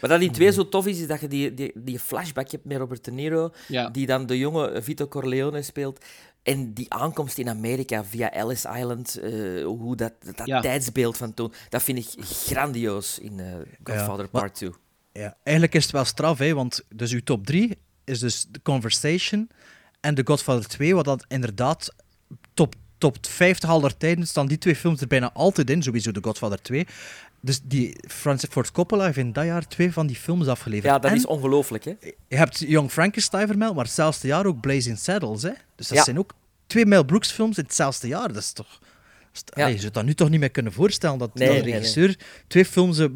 Wat 0.00 0.10
dat 0.10 0.20
in 0.20 0.30
twee 0.32 0.52
zo 0.52 0.68
tof 0.68 0.86
is, 0.86 1.00
is 1.00 1.06
dat 1.06 1.20
je 1.20 1.28
die, 1.28 1.54
die, 1.54 1.72
die 1.74 1.98
flashback 1.98 2.50
hebt 2.50 2.64
met 2.64 2.76
Robert 2.78 3.04
De 3.04 3.10
Niro, 3.12 3.50
Ja. 3.68 3.88
die 3.88 4.06
dan 4.06 4.26
de 4.26 4.38
jonge 4.38 4.78
Vito 4.82 5.06
Corleone 5.06 5.62
speelt. 5.62 6.04
En 6.44 6.72
die 6.74 6.92
aankomst 6.92 7.38
in 7.38 7.48
Amerika 7.48 8.04
via 8.04 8.32
Ellis 8.32 8.64
Island, 8.64 9.16
eh, 9.18 9.30
hoe 9.64 9.96
dat, 9.96 10.12
dat 10.36 10.46
Ja. 10.46 10.60
tijdsbeeld 10.60 11.16
van 11.16 11.34
toen, 11.34 11.52
dat 11.68 11.82
vind 11.82 11.98
ik 11.98 12.24
grandioos 12.24 13.18
in 13.18 13.40
eh, 13.40 13.46
Godfather 13.84 14.28
Part 14.28 14.54
2. 14.54 14.70
Ja, 15.12 15.36
eigenlijk 15.42 15.74
is 15.76 15.82
het 15.82 15.92
wel 15.92 16.04
straf, 16.04 16.38
hè, 16.38 16.54
want 16.54 16.84
dus 16.88 17.12
uw 17.12 17.22
top 17.24 17.46
3 17.46 17.78
is 18.04 18.18
dus 18.18 18.46
The 18.50 18.62
Conversation 18.62 19.50
en 20.00 20.14
The 20.14 20.22
Godfather 20.24 20.68
2, 20.68 20.94
wat 20.94 21.04
dan 21.04 21.20
inderdaad 21.28 21.94
top, 22.54 22.74
top 22.98 23.16
50 23.26 23.68
aller 23.70 23.96
tijden 23.96 24.26
staan 24.26 24.46
die 24.46 24.58
twee 24.58 24.76
films 24.76 25.00
er 25.00 25.06
bijna 25.06 25.32
altijd 25.32 25.70
in. 25.70 25.82
Sowieso 25.82 26.10
The 26.10 26.22
Godfather 26.22 26.62
2. 26.62 26.86
Dus 27.44 27.60
die 27.62 27.96
Francis 28.08 28.48
Ford 28.50 28.72
Coppola 28.72 29.04
heeft 29.04 29.16
in 29.16 29.32
dat 29.32 29.44
jaar 29.44 29.68
twee 29.68 29.92
van 29.92 30.06
die 30.06 30.16
films 30.16 30.46
afgeleverd. 30.46 30.84
Ja, 30.92 30.98
dat 30.98 31.10
En 31.10 31.16
is 31.16 31.26
ongelooflijk, 31.26 31.84
hè? 31.84 31.94
Je 32.28 32.36
hebt 32.36 32.58
Young 32.58 32.90
Frankenstein 32.90 33.46
vermeld, 33.46 33.74
maar 33.74 33.84
hetzelfde 33.84 34.26
jaar 34.28 34.46
ook 34.46 34.60
Blazing 34.60 34.98
Saddles. 34.98 35.42
Hè? 35.42 35.52
Dus 35.76 35.88
dat 35.88 35.98
Ja. 35.98 36.04
zijn 36.04 36.18
ook 36.18 36.34
twee 36.66 36.86
Mel 36.86 37.04
Brooks 37.04 37.30
films 37.32 37.58
in 37.58 37.64
hetzelfde 37.64 38.08
jaar. 38.08 38.28
Dat 38.28 38.36
is 38.42 38.52
toch... 38.52 38.78
Ja. 39.32 39.62
Allee, 39.62 39.74
je 39.74 39.80
zou 39.80 39.92
dat 39.92 40.04
nu 40.04 40.14
toch 40.14 40.28
niet 40.30 40.40
meer 40.40 40.50
kunnen 40.50 40.72
voorstellen, 40.72 41.18
dat, 41.18 41.34
Nee, 41.34 41.48
dat 41.48 41.56
een 41.56 41.62
nee, 41.62 41.72
nee. 41.72 41.80
regisseur 41.80 42.18
twee 42.46 42.64
films 42.64 42.98
eh, 42.98 43.06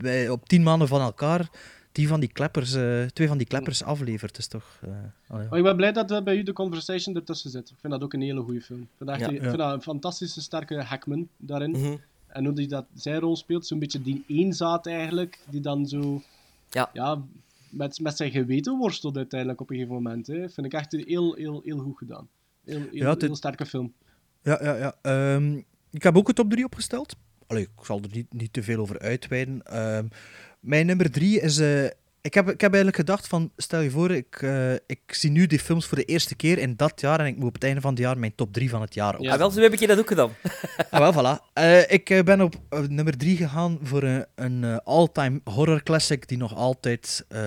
bij, 0.00 0.28
op 0.28 0.48
tien 0.48 0.62
maanden 0.62 0.88
van 0.88 1.00
elkaar 1.00 1.48
die 1.92 2.08
van 2.08 2.20
die 2.20 2.32
kleppers, 2.32 2.74
eh, 2.74 3.02
twee 3.02 3.28
van 3.28 3.38
die 3.38 3.46
kleppers 3.46 3.82
aflevert. 3.82 4.30
Dat 4.30 4.40
is 4.40 4.46
toch... 4.46 4.78
eh, 4.82 4.88
allee, 5.28 5.46
Maar 5.48 5.58
ik 5.58 5.64
ben 5.64 5.76
blij 5.76 5.92
dat 5.92 6.10
eh, 6.10 6.22
bij 6.22 6.36
u 6.36 6.42
de 6.42 6.52
Conversation 6.52 7.16
ertussen 7.16 7.50
zit. 7.50 7.68
Ik 7.68 7.76
vind 7.80 7.92
dat 7.92 8.02
ook 8.02 8.12
een 8.12 8.20
hele 8.20 8.40
goede 8.42 8.60
film. 8.60 8.80
Ik 8.80 8.88
vind 8.96 9.10
dat, 9.10 9.18
echt- 9.20 9.30
Ja. 9.30 9.36
ik 9.36 9.42
Ja. 9.42 9.46
vind 9.48 9.58
dat 9.58 9.72
een 9.72 9.82
fantastische 9.82 10.40
sterke 10.40 10.82
Hackman 10.82 11.28
daarin. 11.36 11.70
Mhm. 11.70 11.96
En 12.36 12.44
hoe 12.44 12.54
hij 12.54 12.66
dat 12.66 12.86
zijn 12.94 13.20
rol 13.20 13.36
speelt, 13.36 13.66
zo'n 13.66 13.78
beetje 13.78 14.02
die 14.02 14.24
eenzaad 14.28 14.86
eigenlijk, 14.86 15.38
die 15.50 15.60
dan 15.60 15.86
zo 15.86 16.22
Ja. 16.70 17.22
met, 17.70 18.00
met 18.00 18.16
zijn 18.16 18.30
geweten 18.30 18.76
worstelt 18.78 19.16
uiteindelijk 19.16 19.60
op 19.60 19.70
een 19.70 19.76
gegeven 19.76 19.96
moment. 20.02 20.26
Hè. 20.26 20.48
Vind 20.48 20.66
ik 20.66 20.72
echt 20.72 20.92
heel, 20.92 21.34
heel, 21.34 21.60
heel 21.64 21.78
goed 21.78 21.96
gedaan. 21.98 22.28
Heel, 22.64 22.82
Ja, 22.92 23.14
heel 23.18 23.36
sterke 23.36 23.66
film. 23.66 23.92
Ja, 24.42 24.58
ja, 24.62 24.74
ja. 24.76 24.94
Ehm, 25.02 25.56
ik 25.90 26.02
heb 26.02 26.16
ook 26.16 26.28
een 26.28 26.34
top 26.34 26.50
3 26.50 26.64
opgesteld. 26.64 27.16
Allee, 27.46 27.62
ik 27.62 27.84
zal 27.84 28.00
er 28.02 28.08
niet, 28.12 28.32
niet 28.32 28.52
te 28.52 28.62
veel 28.62 28.78
over 28.80 28.98
uitweiden. 28.98 29.62
Ehm, 29.62 30.06
mijn 30.60 30.86
nummer 30.86 31.10
3 31.10 31.40
is. 31.40 31.58
eh, 31.58 31.84
ik, 32.26 32.34
heb, 32.34 32.48
ik 32.50 32.60
heb 32.60 32.72
eigenlijk 32.74 32.96
gedacht 32.96 33.26
van, 33.26 33.52
stel 33.56 33.80
je 33.80 33.90
voor, 33.90 34.10
ik, 34.10 34.42
eh, 34.42 34.72
ik 34.72 35.00
zie 35.06 35.30
nu 35.30 35.46
die 35.46 35.58
films 35.58 35.86
voor 35.86 35.96
de 35.98 36.04
eerste 36.04 36.34
keer 36.34 36.58
in 36.58 36.76
dat 36.76 37.00
jaar 37.00 37.20
en 37.20 37.26
ik 37.26 37.36
moet 37.36 37.46
op 37.48 37.54
het 37.54 37.64
einde 37.64 37.80
van 37.80 37.90
het 37.90 37.98
jaar 37.98 38.18
mijn 38.18 38.34
top 38.34 38.52
3 38.52 38.70
van 38.70 38.80
het 38.80 38.94
jaar 38.94 39.18
op. 39.18 39.26
Ah, 39.26 39.38
wel, 39.38 39.50
zo 39.50 39.60
heb 39.60 39.72
ik 39.72 39.78
je 39.78 39.86
dat 39.86 39.98
ook 39.98 40.08
gedaan. 40.08 40.30
Ah, 40.90 41.00
wel, 41.12 41.12
voilà. 41.14 41.52
Eh, 41.52 41.90
ik 41.92 42.10
eh, 42.10 42.22
ben 42.22 42.40
op 42.40 42.54
nummer 42.88 43.16
3 43.16 43.36
gegaan 43.36 43.78
voor 43.82 44.02
een, 44.02 44.26
een 44.34 44.80
all-time 44.84 45.40
horror 45.44 45.82
classic 45.82 46.28
die 46.28 46.38
nog 46.38 46.54
altijd 46.54 47.24
eh, 47.28 47.42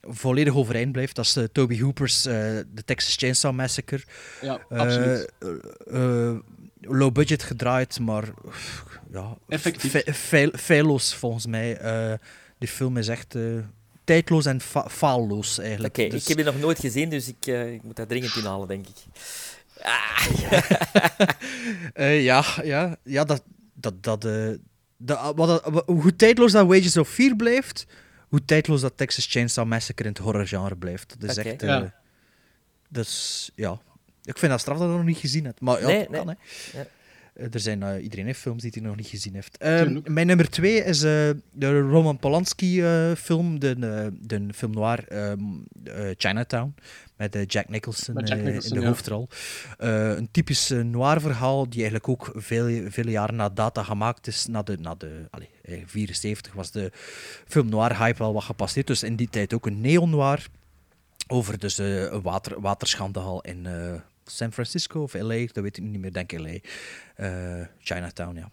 volledig 0.00 0.54
overeind 0.56 0.92
blijft. 0.92 1.16
Dat 1.16 1.24
is 1.24 1.38
Toby 1.52 1.80
Hooper's 1.80 2.26
eh, 2.26 2.34
The 2.74 2.84
Texas 2.84 3.16
Chainsaw 3.16 3.54
Massacre. 3.54 4.02
Ja, 4.40 4.60
absoluut. 4.68 5.32
low 6.80 7.12
budget 7.12 7.42
gedraaid, 7.42 8.00
maar 8.00 8.24
pff, 8.48 8.84
ja, 9.12 9.36
Effectief. 9.48 9.90
fe- 9.90 10.12
feil- 10.14 10.52
feilloos 10.56 11.14
volgens 11.14 11.46
mij. 11.46 11.76
Eh, 11.76 12.12
die 12.58 12.68
film 12.68 12.96
is 12.96 13.08
echt 13.08 13.34
eh, 13.34 13.42
tijdloos 14.06 14.44
en 14.46 14.60
fa 14.60 14.88
faalloos 14.90 15.58
eigenlijk. 15.58 15.98
Oké, 15.98 16.08
Dus- 16.08 16.20
ik 16.22 16.28
heb 16.28 16.36
die 16.36 16.46
nog 16.46 16.58
nooit 16.60 16.78
gezien, 16.78 17.08
dus 17.10 17.28
ik, 17.28 17.46
eh, 17.46 17.72
ik 17.72 17.82
moet 17.82 17.96
dat 17.96 18.08
dringend 18.08 18.36
inhalen, 18.36 18.68
denk 18.68 18.86
ik. 18.86 18.96
Eh, 21.92 22.22
ja, 22.24 22.44
ja, 22.62 22.96
ja, 23.02 23.24
dat. 23.24 23.42
dat, 23.74 24.02
dat, 24.02 24.24
eh, 24.24 24.48
dat, 24.96 25.32
wat, 25.36 25.48
dat- 25.48 25.64
wat- 25.72 25.86
hoe 25.86 26.16
tijdloos 26.16 26.52
dat 26.52 26.66
Wages 26.66 26.96
of 26.96 27.08
Fear 27.08 27.36
blijft, 27.36 27.86
hoe 28.28 28.44
tijdloos 28.44 28.80
dat 28.80 28.96
Texas 28.96 29.26
Chainsaw 29.26 29.66
Massacre 29.66 30.04
in 30.04 30.10
het 30.10 30.18
horrorgenre 30.22 30.76
blijft. 30.76 31.14
Dat 31.18 31.30
is 31.30 31.36
echt. 31.36 31.62
eh, 31.62 31.68
Ja. 31.68 31.94
is, 32.92 33.50
ja. 33.54 33.78
Ik 34.24 34.38
vind 34.38 34.50
dat 34.50 34.60
straf 34.60 34.76
dat 34.76 34.84
je 34.86 34.92
dat 34.92 35.00
nog 35.02 35.08
niet 35.10 35.18
gezien 35.18 35.44
hebt. 35.44 35.60
Maar 35.60 35.80
ja, 35.80 35.86
Nee, 35.86 35.98
dat 35.98 36.16
kan, 36.16 36.28
hè. 36.28 36.34
Ja. 36.78 36.86
Eh, 37.36 37.54
Er 37.54 37.60
zijn 37.60 37.82
eh, 37.82 38.02
iedereen 38.02 38.26
heeft 38.26 38.40
films 38.40 38.62
die 38.62 38.70
hij 38.74 38.82
nog 38.82 38.96
niet 38.96 39.06
gezien 39.06 39.34
heeft. 39.34 39.56
Ehm, 39.56 40.00
mijn 40.04 40.26
nummer 40.26 40.50
twee 40.50 40.84
is 40.84 41.02
eh, 41.02 41.30
de 41.52 41.80
Roman 41.80 42.18
Polanski 42.18 42.82
eh, 42.82 43.12
film, 43.12 43.58
de, 43.58 44.10
de 44.20 44.48
film 44.54 44.72
noir 44.72 45.08
ehm, 45.08 45.38
eh, 45.84 46.10
Chinatown, 46.16 46.74
met 47.16 47.52
Jack 47.52 47.68
Nicholson, 47.68 48.14
Met 48.14 48.28
Jack 48.28 48.40
Nicholson, 48.40 48.70
in 48.70 48.76
de 48.76 48.82
ja. 48.82 48.86
hoofdrol. 48.86 49.28
Een 49.78 50.28
typisch 50.30 50.68
noir 50.68 51.20
verhaal 51.20 51.68
die 51.68 51.80
eigenlijk 51.80 52.08
ook 52.08 52.32
veel, 52.34 52.90
vele 52.90 53.10
jaren 53.10 53.36
na 53.36 53.48
data 53.48 53.82
gemaakt 53.82 54.26
is. 54.26 54.46
Na 54.46 54.62
de, 54.62 54.78
na 54.78 54.94
de 54.94 55.26
allee, 55.30 55.48
eh, 55.62 55.82
74 55.86 56.52
was 56.52 56.70
de 56.70 56.90
film 57.46 57.68
noir 57.68 57.98
hype 57.98 58.18
wel 58.18 58.32
wat 58.32 58.44
gepasseerd, 58.44 58.86
dus 58.86 59.02
in 59.02 59.16
die 59.16 59.28
tijd 59.28 59.54
ook 59.54 59.66
een 59.66 59.80
neo-noir 59.80 60.46
over 61.28 61.58
dus 61.58 61.78
een 61.78 62.22
water, 62.22 62.60
waterschandaal 62.60 63.40
in 63.40 63.66
San 64.30 64.52
Francisco 64.52 65.02
of 65.02 65.14
LA, 65.14 65.36
dat 65.52 65.62
weet 65.62 65.76
ik 65.76 65.82
niet 65.82 66.00
meer, 66.00 66.12
denk 66.12 66.32
ik 66.32 66.38
LA. 66.38 66.58
Eh, 67.16 67.66
Chinatown, 67.78 68.36
ja. 68.36 68.50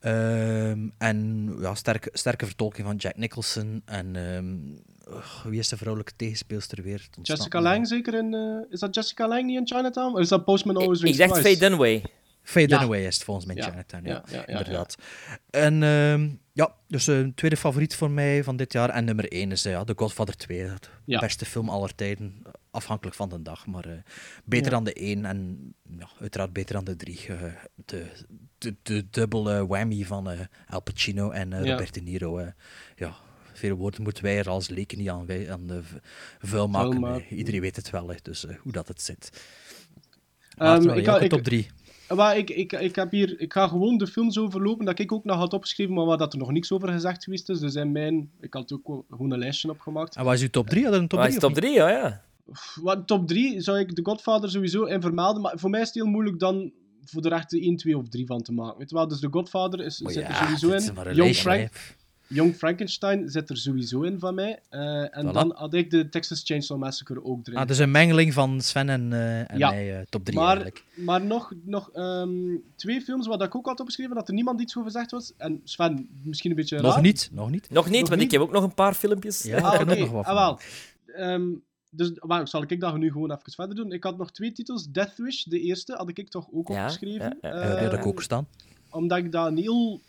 Ehm, 0.00 0.88
en 0.98 1.48
ja, 1.60 1.74
sterke, 1.74 2.10
sterke 2.12 2.46
vertolking 2.46 2.86
van 2.86 2.96
Jack 2.96 3.16
Nicholson. 3.16 3.82
En 3.84 4.16
ehm, 4.16 5.16
ugh, 5.16 5.44
wie 5.44 5.58
is 5.58 5.68
de 5.68 5.76
vrouwelijke 5.76 6.12
tegenspeelster 6.16 6.82
weer? 6.82 7.08
Jessica 7.22 7.58
me. 7.58 7.64
Lange 7.64 7.86
zeker 7.86 8.14
in... 8.14 8.34
eh, 8.34 8.72
is 8.72 8.80
dat 8.80 8.94
Jessica 8.94 9.28
Lange 9.28 9.42
niet 9.42 9.56
in 9.58 9.66
Chinatown? 9.66 10.14
Of 10.14 10.20
is 10.20 10.28
dat 10.28 10.44
Postman 10.44 10.76
Always 10.76 10.98
Ik, 10.98 11.04
Rings 11.04 11.18
ik 11.18 11.28
dacht 11.28 11.40
Twice? 11.40 11.56
Faye 11.56 11.68
Dunaway. 11.70 12.04
Faye 12.42 12.68
Ja. 12.68 12.78
Dunaway 12.78 13.06
is 13.06 13.14
het 13.14 13.24
volgens 13.24 13.46
mij 13.46 13.56
in 13.56 13.62
Ja. 13.62 13.68
Chinatown, 13.68 14.06
ja, 14.06 14.12
Ja, 14.12 14.22
ja, 14.38 14.44
ja, 14.46 14.58
inderdaad. 14.58 14.94
En 15.50 15.82
ehm, 15.82 16.28
ja, 16.52 16.72
dus 16.88 17.06
een 17.06 17.34
tweede 17.34 17.56
favoriet 17.56 17.94
voor 17.96 18.10
mij 18.10 18.44
van 18.44 18.56
dit 18.56 18.72
jaar. 18.72 18.90
En 18.90 19.04
nummer 19.04 19.32
één 19.32 19.52
is 19.52 19.64
eh, 19.64 19.72
ja, 19.72 19.84
The 19.84 19.92
Godfather 19.96 20.36
2. 20.36 20.64
De 20.64 20.78
Ja. 21.04 21.18
beste 21.18 21.44
film 21.44 21.68
aller 21.68 21.94
tijden, 21.94 22.42
afhankelijk 22.70 23.16
van 23.16 23.28
de 23.28 23.42
dag. 23.42 23.66
Maar 23.66 23.84
eh, 23.84 23.92
beter 24.44 24.64
Ja. 24.64 24.70
dan 24.70 24.84
de 24.84 24.92
één 24.92 25.24
en 25.24 25.58
ja, 25.98 26.08
uiteraard 26.20 26.52
beter 26.52 26.74
dan 26.74 26.84
de 26.84 26.96
drie. 26.96 27.26
Eh, 27.28 27.42
de, 27.74 28.06
de, 28.58 28.74
de 28.82 29.06
dubbele 29.10 29.66
whammy 29.66 30.04
van 30.04 30.30
eh, 30.30 30.40
Al 30.68 30.82
Pacino 30.82 31.30
en 31.30 31.50
Ja. 31.50 31.58
Robert 31.58 31.94
De 31.94 32.00
Niro. 32.00 32.38
eh. 32.38 32.46
ja, 32.96 33.14
veel 33.52 33.76
woorden 33.76 34.02
moeten 34.02 34.22
wij 34.22 34.38
er 34.38 34.48
als 34.48 34.68
leken 34.68 34.98
niet 34.98 35.08
aan, 35.08 35.26
wij, 35.26 35.52
aan 35.52 35.66
de 35.66 35.80
vuil 36.40 36.68
maken. 36.68 37.00
Vuil 37.00 37.20
iedereen 37.30 37.60
weet 37.60 37.76
het 37.76 37.90
wel, 37.90 38.12
dus 38.22 38.46
hoe 38.62 38.72
dat 38.72 38.88
het 38.88 39.02
zit. 39.02 39.42
Ehm, 40.56 40.68
Maarten, 40.68 40.96
ik 40.96 41.04
ga- 41.04 41.18
ik- 41.20 41.30
top 41.30 41.42
3. 41.42 41.66
Maar 42.14 42.36
ik, 42.36 42.50
ik, 42.50 42.72
ik, 42.72 42.94
heb 42.94 43.10
hier, 43.10 43.40
ik 43.40 43.52
ga 43.52 43.68
gewoon 43.68 43.98
de 43.98 44.06
films 44.06 44.38
overlopen 44.38 44.84
dat 44.84 44.98
ik 44.98 45.12
ook 45.12 45.24
nog 45.24 45.36
had 45.36 45.52
opgeschreven, 45.52 45.94
maar 45.94 46.04
waar 46.04 46.16
dat 46.16 46.32
er 46.32 46.38
nog 46.38 46.50
niks 46.52 46.72
over 46.72 46.88
gezegd 46.88 47.24
geweest 47.24 47.48
is. 47.48 47.58
Dus 47.60 47.74
in 47.74 47.92
mijn, 47.92 48.30
ik 48.40 48.54
had 48.54 48.72
ook 48.72 49.04
gewoon 49.10 49.30
een 49.30 49.38
lijstje 49.38 49.70
opgemaakt. 49.70 50.16
En 50.16 50.24
wat 50.24 50.34
is 50.34 50.42
uw 50.42 50.48
top 50.48 50.68
3? 50.68 50.84
Had 50.84 50.92
een 50.94 51.08
top 51.08 51.18
Wat 51.18 51.28
3? 51.28 51.34
is 51.40 51.42
top 51.42 51.54
3? 51.54 51.72
Ja, 51.74 51.88
ja. 51.90 52.22
Wat, 52.82 53.06
top 53.06 53.28
3 53.28 53.60
zou 53.60 53.78
ik 53.78 53.94
The 53.94 54.04
Godfather 54.04 54.50
sowieso 54.50 54.84
in 54.84 55.00
vermelden, 55.00 55.42
maar 55.42 55.58
voor 55.58 55.70
mij 55.70 55.80
is 55.80 55.86
het 55.86 55.94
heel 55.94 56.06
moeilijk 56.06 56.38
dan 56.38 56.72
voor 57.04 57.22
de 57.22 57.28
rechter 57.28 57.62
1, 57.62 57.76
2 57.76 57.96
of 57.98 58.08
3 58.08 58.26
van 58.26 58.42
te 58.42 58.52
maken. 58.52 58.78
Weet 58.78 58.90
je 58.90 58.96
wel, 58.96 59.08
dus 59.08 59.20
The 59.20 59.28
Godfather 59.30 59.80
is, 59.84 59.96
zit 59.96 60.14
ja, 60.14 60.28
er 60.28 60.58
sowieso 60.58 60.92
in. 61.02 61.14
Young, 61.14 61.34
Frank. 61.34 61.96
Young 62.26 62.54
Frankenstein 62.54 63.28
zit 63.28 63.50
er 63.50 63.56
sowieso 63.56 64.02
in 64.02 64.18
van 64.18 64.34
mij. 64.34 64.60
Eh, 64.68 65.16
en 65.16 65.26
Voilà. 65.28 65.32
dan 65.32 65.52
had 65.56 65.74
ik 65.74 65.90
de 65.90 66.08
Texas 66.08 66.42
Chainsaw 66.44 66.78
Massacre 66.78 67.24
ook 67.24 67.46
erin. 67.46 67.58
Ah, 67.58 67.66
dus 67.66 67.78
een 67.78 67.90
mengeling 67.90 68.32
van 68.32 68.60
Sven 68.60 68.88
en, 68.88 69.12
eh, 69.12 69.38
en 69.50 69.58
Ja. 69.58 69.70
mij, 69.70 69.98
eh, 69.98 70.04
top 70.08 70.24
3 70.24 70.38
maar, 70.38 70.46
eigenlijk. 70.46 70.84
maar 70.94 71.22
nog, 71.24 71.52
nog 71.64 71.90
ehm, 71.92 72.30
twee 72.76 73.00
films 73.00 73.26
waar 73.26 73.42
ik 73.42 73.54
ook 73.54 73.66
had 73.66 73.80
opgeschreven 73.80 74.14
dat 74.14 74.28
er 74.28 74.34
niemand 74.34 74.60
iets 74.60 74.76
over 74.76 74.90
gezegd 74.90 75.10
was. 75.10 75.32
En 75.36 75.60
Sven, 75.64 76.08
misschien 76.22 76.50
een 76.50 76.56
beetje 76.56 76.80
Nog 76.80 76.92
raar. 76.94 77.02
niet, 77.02 77.28
nog 77.32 77.50
niet. 77.50 77.70
Nog 77.70 77.84
niet, 77.88 78.00
Nog 78.00 78.08
want 78.08 78.20
niet? 78.20 78.32
ik 78.32 78.38
heb 78.38 78.40
ook 78.48 78.52
nog 78.52 78.62
een 78.64 78.74
paar 78.74 78.94
filmpjes. 78.94 79.42
Ja, 79.42 79.58
Ah, 79.58 79.86
nog 79.86 80.10
wat 80.10 80.24
Ah, 80.26 80.34
wel. 80.34 80.58
Ehm, 81.14 81.46
dus 81.90 82.12
maar, 82.20 82.48
zal 82.48 82.62
ik 82.66 82.80
dat 82.80 82.96
nu 82.96 83.10
gewoon 83.12 83.30
even 83.30 83.52
verder 83.52 83.74
doen? 83.76 83.92
Ik 83.92 84.04
had 84.04 84.18
nog 84.18 84.32
twee 84.32 84.52
titels. 84.52 84.90
Death 84.90 85.16
Wish, 85.16 85.42
de 85.42 85.60
eerste, 85.60 85.94
had 85.94 86.18
ik 86.18 86.28
toch 86.28 86.48
ook 86.52 86.68
Ja, 86.68 86.74
opgeschreven. 86.82 87.38
ja, 87.40 87.48
ja, 87.48 87.54
Eh, 87.54 87.70
die 87.74 87.82
had 87.84 87.92
ik 87.92 87.98
Ehm, 87.98 88.08
ook 88.08 88.22
staan. 88.22 88.46
Omdat 88.90 89.18
ik 89.18 89.32
dat 89.32 89.46
een 89.46 89.56
heel 89.56 90.00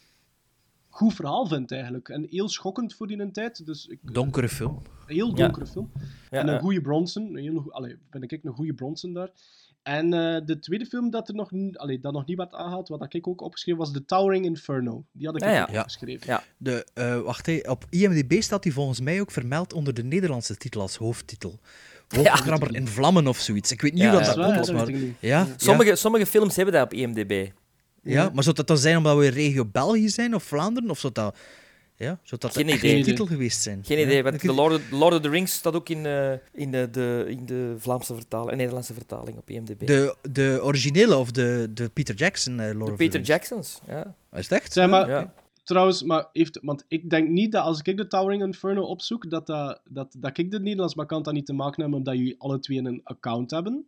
goed 0.89 1.14
verhaal 1.14 1.47
vind, 1.47 1.72
eigenlijk. 1.72 2.10
En 2.10 2.27
heel 2.30 2.49
schokkend 2.49 2.93
voor 2.93 3.07
die 3.07 3.31
tijd. 3.31 3.65
Dus 3.65 3.88
ik, 3.88 3.99
Donkere 4.14 4.49
film. 4.49 4.76
een 5.07 5.15
heel 5.15 5.27
Ja. 5.30 5.34
donkere 5.35 5.65
film. 5.65 5.91
Ja, 6.30 6.39
en 6.39 6.47
een 6.47 6.60
goede 6.60 6.81
Bronson. 6.81 7.23
Een 7.35 7.38
heel, 7.43 7.72
allee, 7.72 7.95
vind 8.10 8.31
ik 8.31 8.43
een 8.43 8.53
goede 8.53 8.73
Bronson 8.73 9.14
daar. 9.14 9.31
En 9.90 10.14
eh, 10.14 10.41
de 10.45 10.60
tweede 10.60 10.86
film 10.86 11.10
dat 11.10 11.28
er 11.30 11.36
nog, 11.36 11.52
allee, 11.74 11.99
dat 11.99 12.14
nog 12.14 12.26
niet 12.26 12.38
werd 12.38 12.53
aangehaald, 12.53 12.88
wat 12.88 13.14
ik 13.14 13.28
ook 13.28 13.41
opgeschreven 13.41 13.80
was 13.80 13.91
The 13.91 14.06
Towering 14.06 14.45
Inferno. 14.45 15.03
Die 15.11 15.26
had 15.28 15.36
ik 15.36 15.41
Ja, 15.44 15.61
ook 15.61 15.70
ja. 15.70 15.80
opgeschreven. 15.80 16.28
Ja. 16.28 16.44
De, 16.57 16.86
eh, 16.94 17.20
wacht, 17.22 17.45
hé, 17.45 17.60
op 17.68 17.86
IMDb 17.90 18.41
staat 18.41 18.64
hij 18.64 18.74
volgens 18.74 19.02
mij 19.02 19.22
ook 19.22 19.32
vermeld 19.32 19.74
onder 19.74 19.94
de 19.94 20.03
Nederlandse 20.03 20.57
titel 20.57 20.82
als 20.82 20.95
hoofdtitel. 20.95 21.60
Wolfkrabber 22.07 22.76
in 22.76 22.88
vlammen 22.88 23.28
of 23.28 23.38
zoiets. 23.38 23.72
Ik 23.72 23.82
weet 23.82 23.94
niet 23.94 24.02
Ja, 24.02 24.10
hoe 24.11 24.20
dat, 24.20 24.36
ja. 24.36 24.41
dat 24.41 24.53
komt, 24.53 24.68
waar, 24.68 24.91
maar... 24.91 25.02
Ja, 25.20 25.48
Sommige, 25.57 25.95
sommige 25.95 26.26
films 26.26 26.56
hebben 26.56 26.74
dat 26.74 26.84
op 26.84 26.94
IMDb. 26.94 27.49
ja, 28.03 28.30
maar 28.34 28.44
zou 28.44 28.56
dat 28.56 28.68
dan 28.68 28.78
zijn 28.78 28.98
omdat 28.98 29.18
we 29.18 29.28
regio 29.28 29.66
België 29.66 30.10
zijn 30.10 30.36
of 30.36 30.44
Vlaanderen? 30.44 30.90
Of 30.90 30.99
zou 30.99 31.14
dat, 31.14 31.38
ja, 31.99 32.19
zou 32.23 32.41
dat 32.41 32.51
Geen 32.53 32.65
de 32.65 32.73
idee. 32.73 33.03
titel 33.03 33.26
geweest 33.26 33.61
zijn? 33.61 33.84
Geen 33.84 33.97
Ja. 33.97 34.03
idee, 34.05 34.23
want 34.23 34.39
The 34.39 34.53
Lord, 34.53 34.73
of, 34.73 34.91
Lord 34.91 35.13
of 35.13 35.21
the 35.21 35.30
Rings 35.30 35.53
staat 35.53 35.73
ook 35.76 35.89
in, 35.89 36.05
eh, 36.05 36.31
in, 36.53 36.71
de, 36.71 36.89
de, 36.91 37.26
in 37.27 37.45
de 37.45 37.76
Vlaamse 37.77 38.13
vertaling, 38.15 38.51
en 38.51 38.57
Nederlandse 38.57 38.93
vertaling 38.93 39.38
op 39.38 39.49
IMDb. 39.49 39.88
De, 39.88 40.15
de 40.31 40.59
originele 40.63 41.15
of 41.17 41.31
de, 41.31 41.69
de 41.73 41.89
Peter 41.89 42.15
Jackson 42.15 42.59
eh, 42.59 42.65
Lord 42.65 42.77
De 42.77 42.84
of 42.84 42.89
the 42.89 42.95
Peter 42.95 43.11
Rings? 43.13 43.27
Jacksons, 43.27 43.80
ja. 43.88 44.15
Is 44.31 44.49
het 44.49 44.51
echt? 44.51 44.73
Zeg 44.73 44.89
maar, 44.89 45.09
Ja. 45.09 45.34
trouwens, 45.63 46.03
maar 46.03 46.30
heeft, 46.34 46.59
want 46.61 46.85
ik 46.88 47.09
denk 47.09 47.30
niet 47.30 47.51
dat 47.51 47.63
als 47.63 47.81
ik 47.81 47.97
de 47.97 48.07
Towering 48.07 48.43
Inferno 48.43 48.81
opzoek, 48.81 49.30
dat, 49.30 49.47
dat, 49.47 49.81
dat, 49.85 50.15
dat 50.17 50.38
ik 50.38 50.51
de 50.51 50.59
Nederlands 50.59 50.95
markant 50.95 51.26
dat 51.26 51.34
niet 51.34 51.45
te 51.45 51.53
maken 51.53 51.81
hebben, 51.81 51.97
omdat 51.99 52.17
jullie 52.17 52.35
alle 52.39 52.59
twee 52.59 52.77
een 52.77 53.01
account 53.03 53.51
hebben, 53.51 53.85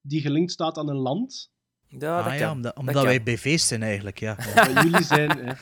die 0.00 0.20
gelinkt 0.20 0.52
staat 0.52 0.78
aan 0.78 0.88
een 0.88 0.96
land. 0.96 1.50
Ja, 1.88 1.98
dat 1.98 2.24
ah, 2.24 2.24
kan. 2.26 2.36
ja, 2.38 2.50
omdat, 2.50 2.62
Dat 2.62 2.76
omdat 2.76 2.94
kan. 2.94 3.04
wij 3.04 3.22
BV's 3.22 3.66
zijn 3.68 3.82
eigenlijk, 3.82 4.18
ja. 4.20 4.36
ja. 4.54 4.72
Maar 4.72 4.84
jullie 4.84 5.02
zijn... 5.04 5.40
eh, 5.40 5.54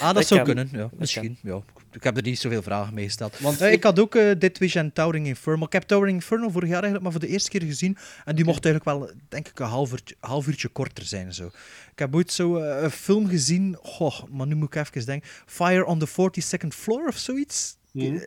Ah, 0.00 0.06
dat, 0.06 0.14
Dat 0.14 0.26
zou 0.26 0.42
kan. 0.44 0.54
kunnen, 0.54 0.68
ja. 0.80 0.90
Misschien, 0.98 1.38
ja. 1.42 1.62
ik 1.92 2.02
heb 2.04 2.16
er 2.16 2.22
niet 2.22 2.38
zoveel 2.38 2.62
vragen 2.62 2.94
mee 2.94 3.04
gesteld. 3.04 3.38
Want 3.38 3.60
Eh, 3.60 3.66
ik, 3.68 3.74
ik- 3.74 3.82
had 3.82 3.98
ook 4.00 4.12
Dead 4.12 4.58
Wish 4.58 4.76
en 4.76 4.92
Towering 4.92 5.26
Inferno. 5.26 5.64
Ik 5.64 5.72
heb 5.72 5.82
Towering 5.82 6.16
Inferno 6.20 6.48
vorig 6.48 6.68
jaar 6.68 6.82
eigenlijk 6.82 7.02
maar 7.02 7.12
voor 7.12 7.20
de 7.20 7.28
eerste 7.28 7.50
keer 7.50 7.62
gezien. 7.62 7.96
En 8.24 8.34
die 8.36 8.44
mocht 8.44 8.64
eigenlijk 8.64 8.98
wel, 8.98 9.10
denk 9.28 9.48
ik, 9.48 9.58
een 9.58 9.66
half 9.66 9.92
uurtje, 9.92 10.14
half 10.20 10.46
uurtje 10.46 10.68
korter 10.68 11.04
zijn. 11.04 11.34
Zo. 11.34 11.46
Ik 11.92 11.98
heb 11.98 12.14
ooit 12.14 12.32
zo 12.32 12.56
eh, 12.56 12.82
een 12.82 12.90
film 12.90 13.28
gezien. 13.28 13.76
Goh, 13.82 14.22
maar 14.30 14.46
nu 14.46 14.54
moet 14.54 14.74
ik 14.74 14.86
even 14.86 15.06
denken. 15.06 15.28
Fire 15.46 15.84
on 15.86 15.98
the 15.98 16.08
42nd 16.08 16.66
Floor 16.68 17.08
of 17.08 17.16
zoiets. 17.16 17.76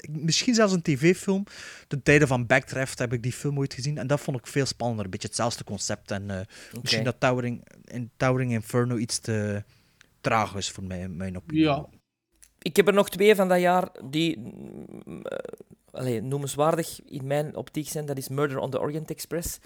Misschien 0.09 0.53
zelfs 0.55 0.73
een 0.73 0.81
tv-film. 0.81 1.43
Ten 1.87 2.03
tijde 2.03 2.27
van 2.27 2.45
Backdraft 2.45 2.99
heb 2.99 3.13
ik 3.13 3.23
die 3.23 3.31
film 3.33 3.57
ooit 3.57 3.73
gezien. 3.73 3.97
En 3.97 4.07
dat 4.07 4.19
vond 4.21 4.37
ik 4.37 4.47
veel 4.47 4.65
spannender. 4.65 5.05
Een 5.05 5.11
beetje 5.11 5.27
hetzelfde 5.27 5.63
concept. 5.63 6.11
En 6.11 6.29
eh, 6.31 6.39
misschien 6.81 7.03
dat 7.03 7.15
Towering, 7.19 7.67
in 7.85 8.09
Towering 8.17 8.51
Inferno 8.51 8.97
iets 8.97 9.19
te 9.19 9.63
traag 10.25 10.55
is 10.55 10.71
voor 10.71 10.83
mij, 10.83 10.99
in 10.99 11.15
mijn 11.17 11.37
opinie. 11.37 11.63
Ja. 11.63 11.85
Ik 12.61 12.75
heb 12.75 12.87
er 12.87 12.93
nog 12.93 13.09
twee 13.09 13.35
van 13.35 13.47
dat 13.47 13.59
jaar 13.59 13.89
die 14.09 14.37
mm, 14.39 15.21
eh, 15.21 15.37
allee, 15.91 16.21
noemenswaardig 16.21 16.99
in 17.05 17.27
mijn 17.27 17.55
optiek 17.55 17.87
zijn. 17.87 18.05
Dat 18.05 18.17
is 18.17 18.29
Murder 18.29 18.57
on 18.57 18.69
the 18.69 18.79
Orient 18.79 19.09
Express. 19.09 19.57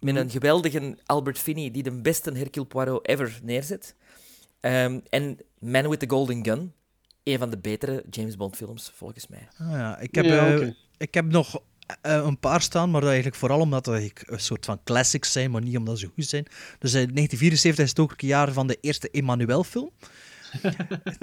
Met 0.00 0.14
Mhm. 0.14 0.22
een 0.22 0.30
geweldige 0.30 0.98
Albert 1.06 1.38
Finney 1.38 1.70
die 1.70 1.82
de 1.82 2.00
beste 2.00 2.32
Hercule 2.32 2.66
Poirot 2.66 3.06
ever 3.08 3.38
neerzet. 3.42 3.94
Ehm, 4.60 5.00
en 5.08 5.38
Man 5.58 5.88
with 5.88 5.98
the 6.00 6.08
Golden 6.08 6.44
Gun. 6.44 6.72
Een 7.22 7.38
van 7.38 7.50
de 7.50 7.58
betere 7.58 8.04
James 8.10 8.36
Bond 8.36 8.56
films, 8.56 8.90
volgens 8.94 9.26
mij. 9.26 9.48
Ah, 9.58 9.70
ja. 9.70 9.98
Ik, 9.98 10.14
heb, 10.14 10.24
Ja, 10.24 10.54
eh, 10.58 10.68
ik 10.96 11.14
heb 11.14 11.24
nog 11.24 11.62
een 12.02 12.38
paar 12.38 12.62
staan, 12.62 12.90
maar 12.90 13.00
dat 13.00 13.10
eigenlijk 13.10 13.38
vooral 13.38 13.60
omdat 13.60 13.84
dat 13.84 13.94
eigenlijk 13.94 14.30
een 14.30 14.40
soort 14.40 14.64
van 14.64 14.80
classics 14.84 15.32
zijn, 15.32 15.50
maar 15.50 15.62
niet 15.62 15.76
omdat 15.76 15.98
ze 15.98 16.10
goed 16.14 16.26
zijn. 16.26 16.46
Dus 16.78 16.94
eh, 16.94 17.06
1974 17.14 17.84
is 17.84 17.90
het 17.90 17.98
ook 17.98 18.10
het 18.10 18.20
jaar 18.20 18.52
van 18.52 18.66
de 18.66 18.78
eerste 18.80 19.10
Emmanuel-film. 19.10 19.90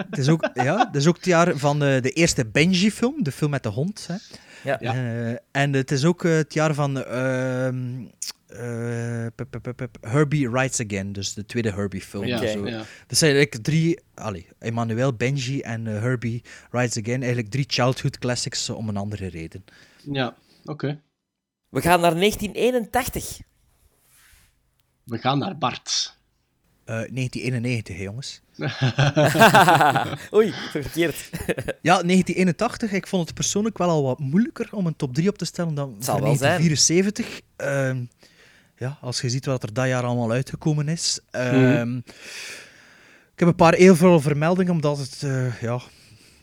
het, 0.10 0.18
is 0.18 0.30
ook, 0.30 0.50
ja, 0.54 0.86
het 0.88 0.96
is 0.96 1.08
ook 1.08 1.16
het 1.16 1.26
jaar 1.26 1.58
van 1.58 1.84
eh, 1.84 2.02
de 2.02 2.12
eerste 2.12 2.46
Benji-film, 2.46 3.24
de 3.24 3.32
film 3.32 3.52
met 3.52 3.64
de 3.64 3.70
hond. 3.70 4.08
Hè. 4.08 4.16
Ja. 4.64 4.80
Eh, 4.80 5.38
en 5.52 5.74
het 5.74 5.92
is 5.92 6.06
ook 6.06 6.24
eh, 6.24 6.32
het 6.32 6.54
jaar 6.54 6.74
van 6.74 7.04
ehm, 7.04 8.06
eh, 8.58 9.28
Herbie 10.02 10.50
Writes 10.50 10.80
Again, 10.80 11.12
dus 11.12 11.34
de 11.34 11.46
tweede 11.46 11.72
Herbie-film. 11.72 12.26
Ja, 12.26 12.48
Zo. 12.48 12.68
ja. 12.68 12.84
Dat 13.08 13.18
zijn 13.18 13.36
eigenlijk 13.36 13.64
drie, 13.64 14.00
allee, 14.14 14.48
Emmanuel, 14.60 15.14
Benji 15.14 15.62
en 15.62 15.88
eh, 15.88 16.02
Herbie 16.02 16.42
Writes 16.72 16.98
Again, 16.98 17.20
eigenlijk 17.20 17.50
drie 17.50 17.66
childhood 17.68 18.18
classics 18.18 18.70
eh, 18.70 18.76
om 18.76 18.90
een 18.90 18.98
andere 18.98 19.28
reden. 19.28 19.64
Ja, 20.12 20.36
oké. 20.66 21.02
We 21.70 21.82
gaan 21.82 22.00
naar 22.00 22.16
1981. 22.16 23.40
We 25.04 25.18
gaan 25.18 25.38
naar 25.38 25.58
Bart. 25.58 26.18
Eh, 26.86 26.96
1991, 26.96 27.96
hè, 27.98 28.04
jongens. 28.04 28.42
Oei, 30.38 30.54
verkeerd. 30.72 31.30
Ja, 31.82 32.02
1981. 32.02 32.92
Ik 32.92 33.08
vond 33.08 33.26
het 33.26 33.36
persoonlijk 33.36 33.78
wel 33.78 33.90
al 33.90 34.04
wat 34.04 34.20
moeilijker 34.20 34.68
om 34.72 34.86
een 34.86 34.96
top 34.96 35.14
3 35.14 35.30
op 35.30 35.38
te 35.38 35.46
stellen 35.46 35.74
dan 35.74 35.96
zal 36.00 36.18
voor 36.18 36.24
wel 36.26 36.36
zijn. 36.36 36.62
1974. 36.62 37.42
Ehm, 37.56 38.04
ja, 38.78 38.98
als 39.02 39.22
je 39.22 39.30
ziet 39.30 39.46
wat 39.46 39.64
er 39.64 39.74
dat 39.74 39.88
jaar 39.88 40.04
allemaal 40.04 40.32
uitgekomen 40.32 40.88
is. 40.88 41.20
Ehm, 41.32 41.98
Ik 43.34 43.40
heb 43.40 43.48
een 43.48 43.56
paar 43.56 43.74
heel 43.74 43.96
veel 43.96 44.20
vermeldingen, 44.20 44.74
omdat 44.74 44.98
het, 44.98 45.24
eh, 45.24 45.62
ja, 45.62 45.82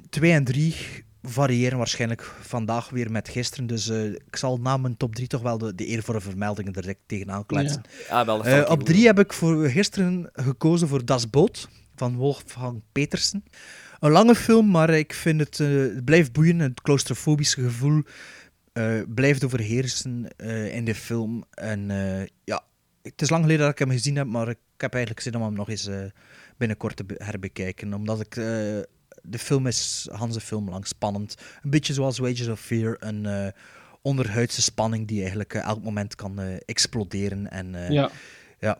2 0.08 0.32
en 0.32 0.44
3 0.44 0.74
variëren 1.22 1.78
waarschijnlijk 1.78 2.22
vandaag 2.40 2.90
weer 2.90 3.10
met 3.10 3.28
gisteren. 3.28 3.66
Dus 3.66 3.88
eh, 3.88 4.04
ik 4.04 4.36
zal 4.36 4.56
na 4.58 4.76
mijn 4.76 4.96
top 4.96 5.14
3 5.14 5.26
toch 5.26 5.42
wel 5.42 5.58
de, 5.58 5.74
de 5.74 5.86
eervolle 5.86 6.20
vermeldingen 6.20 6.72
direct 6.72 7.00
tegenaan 7.06 7.46
kletsen. 7.46 7.82
Ja, 8.08 8.24
wel, 8.24 8.44
Eh, 8.44 8.60
op 8.70 8.76
heel 8.76 8.86
3 8.86 9.06
heb 9.06 9.18
ik 9.18 9.32
voor 9.32 9.68
gisteren 9.68 10.30
gekozen 10.32 10.88
voor 10.88 11.04
Das 11.04 11.30
Boot 11.30 11.68
van 11.96 12.16
Wolfgang 12.16 12.82
Petersen. 12.92 13.44
Een 14.00 14.10
lange 14.10 14.34
film, 14.34 14.70
maar 14.70 14.90
ik 14.90 15.12
vind 15.14 15.40
het, 15.40 15.60
eh, 15.60 15.68
het 15.68 16.04
blijft 16.04 16.32
boeien. 16.32 16.58
Het 16.58 16.80
claustrofobische 16.80 17.62
gevoel 17.62 18.02
blijft 19.14 19.44
overheersen 19.44 20.28
in 20.72 20.84
de 20.84 20.94
film. 20.94 21.44
En 21.50 21.88
ja, 22.44 22.62
het 23.02 23.22
is 23.22 23.30
lang 23.30 23.42
geleden 23.42 23.62
dat 23.62 23.72
ik 23.72 23.78
hem 23.78 23.90
gezien 23.90 24.16
heb, 24.16 24.26
maar 24.26 24.48
ik 24.48 24.58
heb 24.76 24.92
eigenlijk 24.94 25.22
zin 25.24 25.34
om 25.36 25.42
hem 25.42 25.52
nog 25.52 25.68
eens 25.68 25.88
binnenkort 26.56 26.96
te 26.96 27.04
be- 27.04 27.14
herbekijken. 27.24 27.94
Omdat 27.94 28.20
ik... 28.20 28.36
de 29.22 29.38
film 29.38 29.66
is, 29.66 30.08
Hanse 30.12 30.40
film 30.40 30.70
lang 30.70 30.86
spannend. 30.86 31.34
Een 31.62 31.70
beetje 31.70 31.92
zoals 31.92 32.18
Wages 32.18 32.48
of 32.48 32.60
Fear, 32.60 32.96
een 32.98 33.26
eh, 33.26 33.46
onderhuidse 34.02 34.62
spanning 34.62 35.08
die 35.08 35.18
eigenlijk 35.20 35.54
eh, 35.54 35.62
elk 35.62 35.82
moment 35.82 36.14
kan 36.14 36.40
eh, 36.40 36.56
exploderen. 36.64 37.50
En, 37.50 37.92
Ja. 37.92 38.10
ja. 38.58 38.78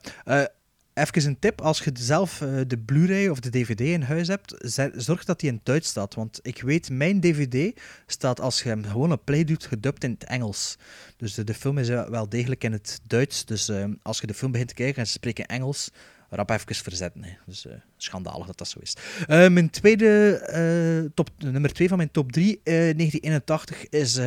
Even 0.95 1.27
een 1.27 1.39
tip, 1.39 1.61
als 1.61 1.79
je 1.79 1.91
zelf 1.95 2.39
de 2.67 2.79
Blu-ray 2.79 3.29
of 3.29 3.41
de 3.41 3.51
DVD 3.51 3.81
in 3.81 4.03
huis 4.03 4.29
hebt, 4.29 4.55
zorg 4.95 5.25
dat 5.25 5.41
die 5.41 5.49
in 5.49 5.55
het 5.55 5.65
Duits 5.65 5.89
staat. 5.89 6.15
Want 6.15 6.39
ik 6.43 6.63
weet, 6.63 6.91
mijn 6.91 7.21
DVD 7.21 7.81
staat 8.07 8.41
als 8.41 8.63
je 8.63 8.69
hem 8.69 8.85
gewoon 8.85 9.13
op 9.13 9.25
play 9.25 9.45
doet, 9.45 9.67
gedubt 9.67 10.05
in 10.05 10.11
het 10.11 10.25
Engels. 10.25 10.77
Dus 11.17 11.35
de, 11.35 11.45
de 11.45 11.55
film 11.55 11.79
is 11.79 11.89
wel 11.89 12.29
degelijk 12.29 12.65
in 12.65 12.73
het 12.73 13.01
Duits. 13.07 13.45
Dus 13.45 13.71
als 14.03 14.21
je 14.21 14.27
de 14.27 14.35
film 14.35 14.51
begint 14.51 14.69
te 14.69 14.75
kijken 14.75 15.01
en 15.01 15.07
ze 15.07 15.13
spreken 15.13 15.47
Engels, 15.47 15.91
rap 16.31 16.51
even 16.51 16.75
verzetten. 16.75 17.25
Hè. 17.25 17.31
Dus 17.47 17.67
eh, 17.67 17.73
schandalig 17.97 18.47
dat 18.47 18.59
dat 18.59 18.69
zo 18.69 18.79
is. 18.83 18.97
Eh, 19.27 19.49
mijn 19.49 19.71
tweede, 19.71 20.37
eh, 20.37 21.11
top, 21.15 21.31
nummer 21.39 21.73
2 21.73 21.89
van 21.89 21.97
mijn 21.97 22.11
top 22.11 22.33
3, 22.33 22.61
1981, 22.65 23.89
is 23.89 24.21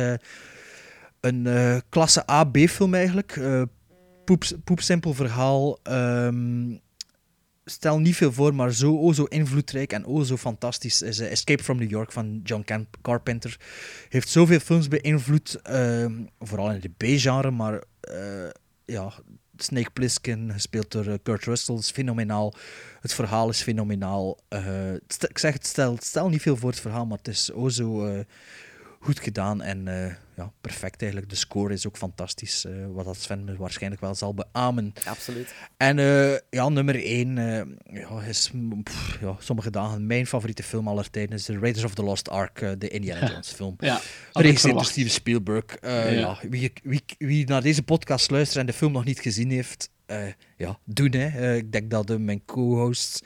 een 1.20 1.82
klasse 1.88 2.30
A-B-film 2.30 2.94
eigenlijk. 2.94 3.36
Eh 3.36 3.62
poep, 4.24 4.44
poepsimpel 4.64 5.14
verhaal. 5.14 5.78
ehm, 5.82 6.76
stel 7.64 7.98
niet 7.98 8.16
veel 8.16 8.32
voor, 8.32 8.54
maar 8.54 8.72
zo, 8.72 8.94
oh, 8.94 9.14
zo 9.14 9.24
invloedrijk 9.24 9.92
en 9.92 10.04
oh, 10.04 10.22
zo 10.22 10.36
fantastisch 10.36 11.02
is 11.02 11.18
Escape 11.18 11.62
from 11.62 11.78
New 11.78 11.90
York 11.90 12.12
van 12.12 12.40
John 12.42 12.86
Carpenter. 13.02 13.60
Heeft 14.08 14.28
zoveel 14.28 14.58
films 14.58 14.88
beïnvloed, 14.88 15.60
ehm, 15.62 16.12
vooral 16.38 16.70
in 16.70 16.80
de 16.80 16.88
B-genre, 16.88 17.50
maar 17.50 17.82
ja, 18.84 19.12
Snake 19.56 19.90
Plissken, 19.90 20.52
gespeeld 20.52 20.90
door 20.90 21.06
eh, 21.06 21.14
Kurt 21.22 21.44
Russell, 21.44 21.74
is 21.76 21.90
fenomenaal. 21.90 22.54
Het 23.00 23.14
verhaal 23.14 23.48
is 23.48 23.62
fenomenaal. 23.62 24.38
Eh, 24.48 24.94
ik 25.28 25.38
zeg 25.38 25.52
het, 25.52 25.66
stel, 25.66 25.96
stel 26.00 26.28
niet 26.28 26.42
veel 26.42 26.56
voor 26.56 26.70
het 26.70 26.80
verhaal, 26.80 27.06
maar 27.06 27.18
het 27.18 27.28
is 27.28 27.44
zo 27.68 28.06
eh, 28.06 28.20
goed 29.04 29.20
gedaan 29.20 29.62
en 29.62 29.88
eh, 29.88 30.12
ja, 30.36 30.52
perfect 30.60 31.00
eigenlijk. 31.02 31.30
De 31.30 31.36
score 31.36 31.72
is 31.72 31.86
ook 31.86 31.96
fantastisch, 31.96 32.64
eh, 32.64 32.72
wat 32.92 33.04
dat 33.04 33.16
Sven 33.16 33.44
me 33.44 33.56
waarschijnlijk 33.56 34.00
wel 34.00 34.14
zal 34.14 34.34
beamen. 34.34 34.92
Absoluut. 35.06 35.54
En 35.76 35.98
eh, 35.98 36.38
ja, 36.50 36.68
nummer 36.68 37.04
1 37.04 37.36
ja, 37.92 38.22
is 38.22 38.50
pff, 38.82 39.18
ja, 39.20 39.36
sommige 39.38 39.70
dagen 39.70 40.06
mijn 40.06 40.26
favoriete 40.26 40.62
film 40.62 40.88
aller 40.88 41.10
tijden 41.10 41.36
is 41.36 41.44
The 41.44 41.58
Raiders 41.58 41.84
of 41.84 41.94
the 41.94 42.02
Lost 42.02 42.30
Ark, 42.30 42.74
de 42.78 42.88
Indiana 42.88 43.28
Jones 43.30 43.52
film. 43.52 43.74
Ja, 43.78 44.00
Geregisseerd 44.32 44.74
door. 44.74 44.84
Steven 44.84 45.10
Spielberg. 45.10 45.64
Eh, 45.64 46.12
Ja. 46.12 46.38
ja. 46.42 46.48
wie, 46.48 46.72
wie, 46.82 47.04
wie 47.18 47.46
naar 47.46 47.62
deze 47.62 47.82
podcast 47.82 48.30
luistert 48.30 48.60
en 48.60 48.66
de 48.66 48.72
film 48.72 48.92
nog 48.92 49.04
niet 49.04 49.20
gezien 49.20 49.50
heeft, 49.50 49.90
eh, 50.06 50.26
ja, 50.56 50.78
doen. 50.84 51.12
Hè. 51.12 51.26
Eh, 51.26 51.56
ik 51.56 51.72
denk 51.72 51.90
dat 51.90 52.18
mijn 52.18 52.44
co-hosts 52.44 53.22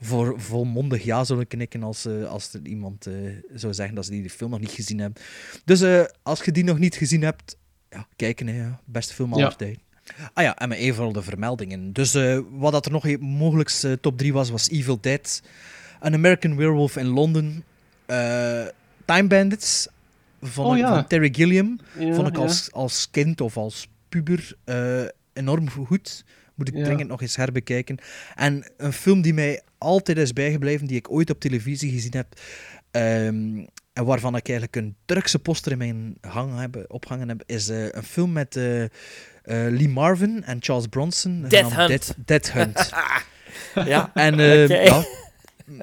voor 0.00 0.40
volmondig 0.40 1.04
ja 1.04 1.24
zullen 1.24 1.46
knikken 1.46 1.82
als, 1.82 2.04
eh, 2.04 2.24
als 2.24 2.52
er 2.54 2.60
iemand 2.66 3.06
eh, 3.06 3.14
zou 3.54 3.74
zeggen 3.74 3.94
dat 3.94 4.04
ze 4.04 4.10
die 4.10 4.30
film 4.30 4.50
nog 4.50 4.60
niet 4.60 4.70
gezien 4.70 4.98
hebben. 4.98 5.22
Dus 5.64 5.80
eh, 5.80 6.04
als 6.22 6.42
je 6.44 6.52
die 6.52 6.64
nog 6.64 6.78
niet 6.78 6.94
gezien 6.94 7.22
hebt, 7.22 7.56
ja, 7.90 8.06
kijken. 8.16 8.46
Hè. 8.46 8.68
Beste 8.84 9.14
film 9.14 9.32
aller 9.32 9.44
Ja. 9.50 9.54
tijden. 9.56 9.80
Ah 10.32 10.44
ja, 10.44 10.56
en 10.58 10.68
mijn 10.68 10.80
even 10.80 11.12
de 11.12 11.22
vermeldingen. 11.22 11.92
Dus 11.92 12.16
wat 12.50 12.72
dat 12.72 12.86
er 12.86 12.92
nog 12.92 13.06
een- 13.06 13.20
mogelijk 13.20 13.68
top 14.00 14.18
3 14.18 14.32
was, 14.32 14.50
was 14.50 14.68
Evil 14.68 14.98
Dead, 15.00 15.42
An 16.00 16.14
American 16.14 16.56
Werewolf 16.56 16.96
in 16.96 17.06
London, 17.06 17.64
Time 19.04 19.26
Bandits 19.28 19.88
van, 20.42 20.64
Oh 20.66 20.76
ja. 20.76 20.88
van 20.94 21.06
Terry 21.06 21.28
Gilliam. 21.34 21.78
Ja, 21.98 22.14
vond 22.14 22.28
ik 22.28 22.36
als, 22.36 22.72
als 22.72 23.08
kind 23.10 23.40
of 23.40 23.56
als 23.56 23.88
puber 24.08 24.56
enorm 25.32 25.70
goed. 25.70 26.24
Moet 26.58 26.68
ik 26.68 26.74
Ja. 26.76 26.84
dringend 26.84 27.08
nog 27.08 27.20
eens 27.22 27.36
herbekijken. 27.36 27.98
En 28.34 28.64
een 28.76 28.92
film 28.92 29.20
die 29.22 29.34
mij 29.34 29.60
altijd 29.78 30.18
is 30.18 30.32
bijgebleven, 30.32 30.86
die 30.86 30.96
ik 30.96 31.10
ooit 31.10 31.30
op 31.30 31.40
televisie 31.40 31.92
gezien 31.92 32.12
heb. 32.16 32.26
ehm, 32.90 33.64
en 33.92 34.04
waarvan 34.04 34.36
ik 34.36 34.48
eigenlijk 34.48 34.76
een 34.76 34.96
Turkse 35.04 35.38
poster 35.38 35.72
in 35.72 35.78
mijn 35.78 36.16
hang 36.20 36.60
heb, 36.60 36.84
opgehangen 36.88 37.28
heb, 37.28 37.42
is 37.46 37.68
eh, 37.68 37.84
een 37.90 38.02
film 38.02 38.32
met 38.32 38.56
eh, 38.56 38.82
eh, 38.82 38.88
Lee 39.44 39.88
Marvin 39.88 40.44
en 40.44 40.56
Charles 40.60 40.86
Bronson. 40.86 41.44
Death 41.48 41.74
Hunt. 41.74 41.88
Dead, 41.88 42.14
Dead 42.24 42.52
Hunt. 42.52 42.90
Ja, 43.86 44.10
En 44.14 44.40
eh, 44.40 44.62
oké. 44.64 44.74
ja. 44.80 45.04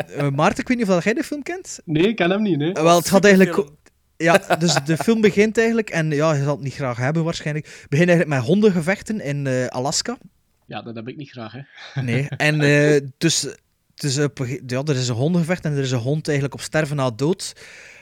Eh, 0.07 0.29
Maarten, 0.29 0.59
ik 0.59 0.67
weet 0.67 0.77
niet 0.77 0.89
of 0.89 1.03
jij 1.03 1.13
de 1.13 1.23
film 1.23 1.43
kent? 1.43 1.79
Nee, 1.85 2.07
ik 2.07 2.15
ken 2.15 2.29
hem 2.29 2.41
niet, 2.41 2.57
nee. 2.57 2.71
Wel, 2.71 2.95
het 2.97 3.09
gaat 3.09 3.25
eigenlijk... 3.25 3.69
Ja, 4.17 4.37
dus 4.59 4.73
de 4.85 4.97
film 4.97 5.21
begint 5.21 5.57
eigenlijk, 5.57 5.89
en 5.89 6.09
ja, 6.11 6.33
je 6.33 6.43
zal 6.43 6.55
het 6.55 6.63
niet 6.63 6.73
graag 6.73 6.97
hebben 6.97 7.23
waarschijnlijk, 7.23 7.85
begint 7.89 8.09
eigenlijk 8.09 8.39
met 8.39 8.47
hondengevechten 8.47 9.21
in 9.21 9.47
eh, 9.47 9.65
Alaska. 9.65 10.17
Ja, 10.65 10.81
dat 10.81 10.95
heb 10.95 11.07
ik 11.07 11.17
niet 11.17 11.29
graag, 11.29 11.51
hè. 11.51 12.01
Nee, 12.01 12.27
en 12.37 12.61
eh, 12.61 13.01
dus, 13.17 13.47
dus 13.95 14.17
op 14.17 14.45
ja, 14.67 14.83
er 14.83 14.95
is 14.95 15.07
een 15.07 15.15
hondengevecht 15.15 15.65
en 15.65 15.71
er 15.71 15.83
is 15.83 15.91
een 15.91 15.99
hond 15.99 16.25
eigenlijk 16.27 16.57
op 16.57 16.61
sterven 16.65 16.95
na 16.95 17.11
dood. 17.11 17.53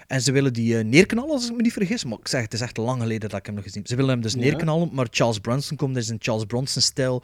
En 0.07 0.21
ze 0.21 0.31
willen 0.31 0.53
die 0.53 0.77
eh, 0.77 0.83
neerknallen, 0.83 1.31
als 1.31 1.49
ik 1.49 1.55
me 1.55 1.61
niet 1.61 1.73
vergis. 1.73 2.03
Maar 2.05 2.17
ik 2.19 2.27
zeg, 2.27 2.41
het 2.41 2.53
is 2.53 2.61
echt 2.61 2.77
lang 2.77 3.01
geleden 3.01 3.29
dat 3.29 3.39
ik 3.39 3.45
hem 3.45 3.55
nog 3.55 3.63
gezien 3.63 3.81
heb. 3.81 3.89
Ze 3.89 3.95
willen 3.95 4.11
hem 4.11 4.21
dus 4.21 4.33
Ja. 4.33 4.39
neerknallen, 4.39 4.89
maar 4.93 5.07
Charles 5.09 5.39
Bronson 5.39 5.77
komt 5.77 5.93
dus 5.93 6.09
in 6.09 6.17
Charles 6.19 6.45
Bronson-stijl 6.45 7.23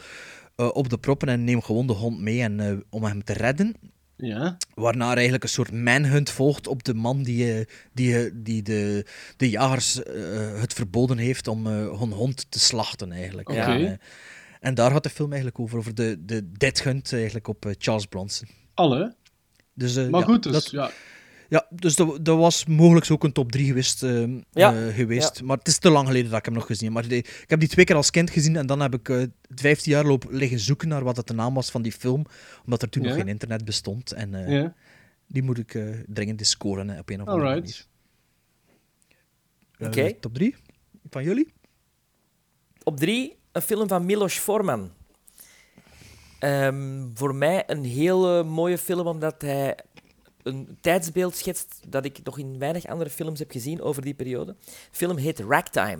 eh, 0.55 0.69
op 0.73 0.89
de 0.89 0.97
proppen 0.97 1.27
en 1.27 1.43
neemt 1.43 1.63
gewoon 1.65 1.87
de 1.87 1.93
hond 1.93 2.19
mee 2.19 2.41
en, 2.41 2.83
om 2.89 3.03
hem 3.03 3.23
te 3.23 3.33
redden. 3.33 3.75
Ja. 4.15 4.57
Waarna 4.75 5.09
er 5.09 5.15
eigenlijk 5.15 5.43
een 5.43 5.49
soort 5.49 5.71
manhunt 5.71 6.29
volgt 6.29 6.67
op 6.67 6.83
de 6.83 6.93
man 6.93 7.23
die, 7.23 7.67
die, 7.93 8.41
die 8.41 8.61
de, 8.61 9.05
de 9.37 9.49
jagers 9.49 9.99
het 10.59 10.73
verboden 10.73 11.17
heeft 11.17 11.47
om 11.47 11.67
eh, 11.67 11.73
hun 11.99 12.11
hond 12.11 12.45
te 12.51 12.59
slachten, 12.59 13.11
eigenlijk. 13.11 13.49
Eh, 13.49 13.91
en 14.59 14.73
daar 14.73 14.91
gaat 14.91 15.03
de 15.03 15.09
film 15.09 15.27
eigenlijk 15.31 15.59
over, 15.59 15.77
over 15.77 15.95
de, 15.95 16.17
de 16.25 16.51
death 16.51 16.83
hunt 16.83 17.13
eigenlijk 17.13 17.47
op 17.47 17.65
eh, 17.65 17.71
Charles 17.77 18.05
Bronson. 18.05 18.47
Alle. 18.73 19.15
Dus, 19.73 19.95
eh, 19.95 20.07
Maar 20.09 20.19
ja, 20.19 20.25
goed, 20.25 20.43
dus, 20.43 20.51
dat, 20.51 20.69
ja. 20.71 20.91
ja, 21.49 21.67
dus 21.69 21.95
dat, 21.95 22.25
dat 22.25 22.37
was 22.37 22.65
mogelijk 22.65 23.11
ook 23.11 23.23
een 23.23 23.31
top 23.31 23.51
3 23.51 23.65
geweest. 23.65 24.03
eh, 24.03 24.27
Ja, 24.51 24.87
eh, 24.87 24.93
geweest. 24.95 25.37
ja. 25.39 25.45
Maar 25.45 25.57
het 25.57 25.67
is 25.67 25.77
te 25.77 25.89
lang 25.89 26.07
geleden 26.07 26.29
dat 26.29 26.39
ik 26.39 26.45
hem 26.45 26.53
nog 26.53 26.65
gezien 26.65 26.85
heb. 26.85 26.93
Maar 26.93 27.07
die- 27.07 27.17
ik 27.23 27.43
heb 27.49 27.59
die 27.59 27.69
twee 27.69 27.85
keer 27.85 27.95
als 27.95 28.11
kind 28.11 28.29
gezien 28.29 28.55
en 28.55 28.65
dan 28.67 28.79
heb 28.79 28.93
ik 28.93 29.09
eh 29.09 29.23
15 29.55 29.91
jaar 29.91 30.05
lopen 30.05 30.35
liggen 30.35 30.59
zoeken 30.59 30.87
naar 30.87 31.03
wat 31.03 31.17
het 31.17 31.27
de 31.27 31.33
naam 31.33 31.53
was 31.53 31.71
van 31.71 31.81
die 31.81 31.91
film. 31.91 32.25
Omdat 32.65 32.81
er 32.81 32.89
toen 32.89 33.03
Ja. 33.03 33.07
nog 33.09 33.17
geen 33.17 33.27
internet 33.27 33.65
bestond. 33.65 34.11
En 34.11 34.33
eh, 34.45 34.51
Ja. 34.61 34.73
die 35.27 35.43
moet 35.43 35.57
ik 35.57 35.73
eh, 35.73 35.89
dringend 36.07 36.39
eens 36.39 36.49
scoren 36.49 36.99
op 36.99 37.09
een 37.09 37.21
of 37.21 37.27
andere 37.27 37.47
Alright. 37.47 37.87
manier. 39.79 39.97
Oké. 40.09 40.13
Top 40.19 40.33
3 40.33 40.55
van 41.09 41.23
jullie? 41.23 41.53
Op 42.83 42.97
drie, 42.97 43.37
een 43.51 43.61
film 43.61 43.87
van 43.87 44.05
Milos 44.05 44.37
Forman. 44.37 44.91
Ehm, 46.39 47.07
voor 47.13 47.35
mij 47.35 47.63
een 47.67 47.83
hele 47.83 48.43
mooie 48.43 48.77
film, 48.77 49.07
omdat 49.07 49.41
hij 49.41 49.77
een 50.43 50.77
tijdsbeeld 50.81 51.35
schetst 51.35 51.81
dat 51.87 52.05
ik 52.05 52.19
nog 52.23 52.37
in 52.37 52.59
weinig 52.59 52.85
andere 52.85 53.09
films 53.09 53.39
heb 53.39 53.51
gezien 53.51 53.81
over 53.81 54.01
die 54.01 54.13
periode. 54.13 54.55
De 54.65 54.71
film 54.91 55.17
heet 55.17 55.39
Ragtime. 55.39 55.99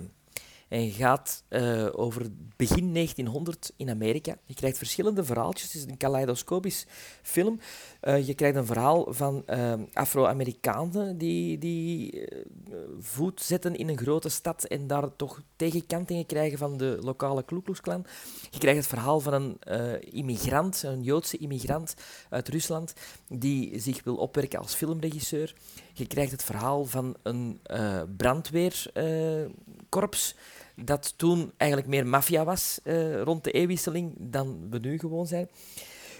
En 0.70 0.90
gaat 0.90 1.44
eh, 1.48 1.86
over 1.92 2.26
begin 2.56 2.94
1900 2.94 3.72
in 3.76 3.90
Amerika. 3.90 4.36
Je 4.44 4.54
krijgt 4.54 4.78
verschillende 4.78 5.24
verhaaltjes. 5.24 5.72
Het 5.72 5.82
is 5.82 5.88
een 5.90 5.96
kaleidoscopisch 5.96 6.86
film. 7.22 7.60
Eh, 8.00 8.26
je 8.26 8.34
krijgt 8.34 8.56
een 8.56 8.66
verhaal 8.66 9.06
van 9.08 9.42
eh, 9.46 9.72
Afro-Amerikanen 9.92 11.18
die, 11.18 11.58
die 11.58 12.28
voet 13.00 13.42
zetten 13.42 13.76
in 13.76 13.88
een 13.88 13.98
grote 13.98 14.28
stad 14.28 14.64
en 14.64 14.86
daar 14.86 15.16
toch 15.16 15.42
tegenkantingen 15.56 16.26
krijgen 16.26 16.58
van 16.58 16.76
de 16.76 16.98
lokale 17.00 17.42
Ku 17.42 17.62
Klux 17.62 17.80
Klan. 17.80 18.06
Je 18.50 18.58
krijgt 18.58 18.78
het 18.78 18.88
verhaal 18.88 19.20
van 19.20 19.32
een 19.32 19.58
immigrant, 20.00 20.82
een 20.82 21.02
Joodse 21.02 21.36
immigrant 21.36 21.94
uit 22.28 22.48
Rusland, 22.48 22.92
die 23.28 23.80
zich 23.80 24.04
wil 24.04 24.16
opwerken 24.16 24.58
als 24.58 24.74
filmregisseur. 24.74 25.54
Je 25.92 26.06
krijgt 26.06 26.32
het 26.32 26.44
verhaal 26.44 26.84
van 26.84 27.16
een 27.22 27.60
brandweerkorps 28.16 30.34
dat 30.84 31.14
toen 31.16 31.52
eigenlijk 31.56 31.90
meer 31.90 32.06
maffia 32.06 32.44
was 32.44 32.80
eh, 32.82 33.22
rond 33.22 33.44
de 33.44 33.50
eeuwwisseling 33.50 34.14
dan 34.18 34.70
we 34.70 34.78
nu 34.78 34.98
gewoon 34.98 35.26
zijn. 35.26 35.48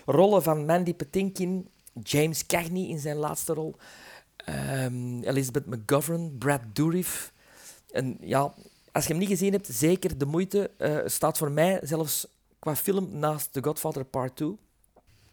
Rollen 0.07 0.43
van 0.43 0.65
Mandy 0.65 0.95
Patinkin, 0.95 1.69
James 2.03 2.47
Cagney 2.47 2.89
in 2.89 2.99
zijn 2.99 3.16
laatste 3.16 3.55
rol, 3.55 3.77
ehm, 4.37 5.23
Elizabeth 5.23 5.66
McGovern, 5.66 6.39
Brad 6.39 6.61
Dourif. 6.73 7.32
En 7.91 8.16
ja, 8.20 8.55
als 8.93 9.05
je 9.05 9.11
hem 9.11 9.19
niet 9.19 9.28
gezien 9.28 9.53
hebt, 9.53 9.69
zeker 9.70 10.19
de 10.19 10.27
moeite. 10.27 10.70
Eh, 10.77 10.99
staat 11.05 11.39
voor 11.39 11.51
mij 11.51 11.81
zelfs 11.82 12.27
qua 12.59 12.77
film 12.77 13.19
naast 13.19 13.53
The 13.53 13.62
Godfather 13.62 14.05
Part 14.05 14.37
2. 14.37 14.57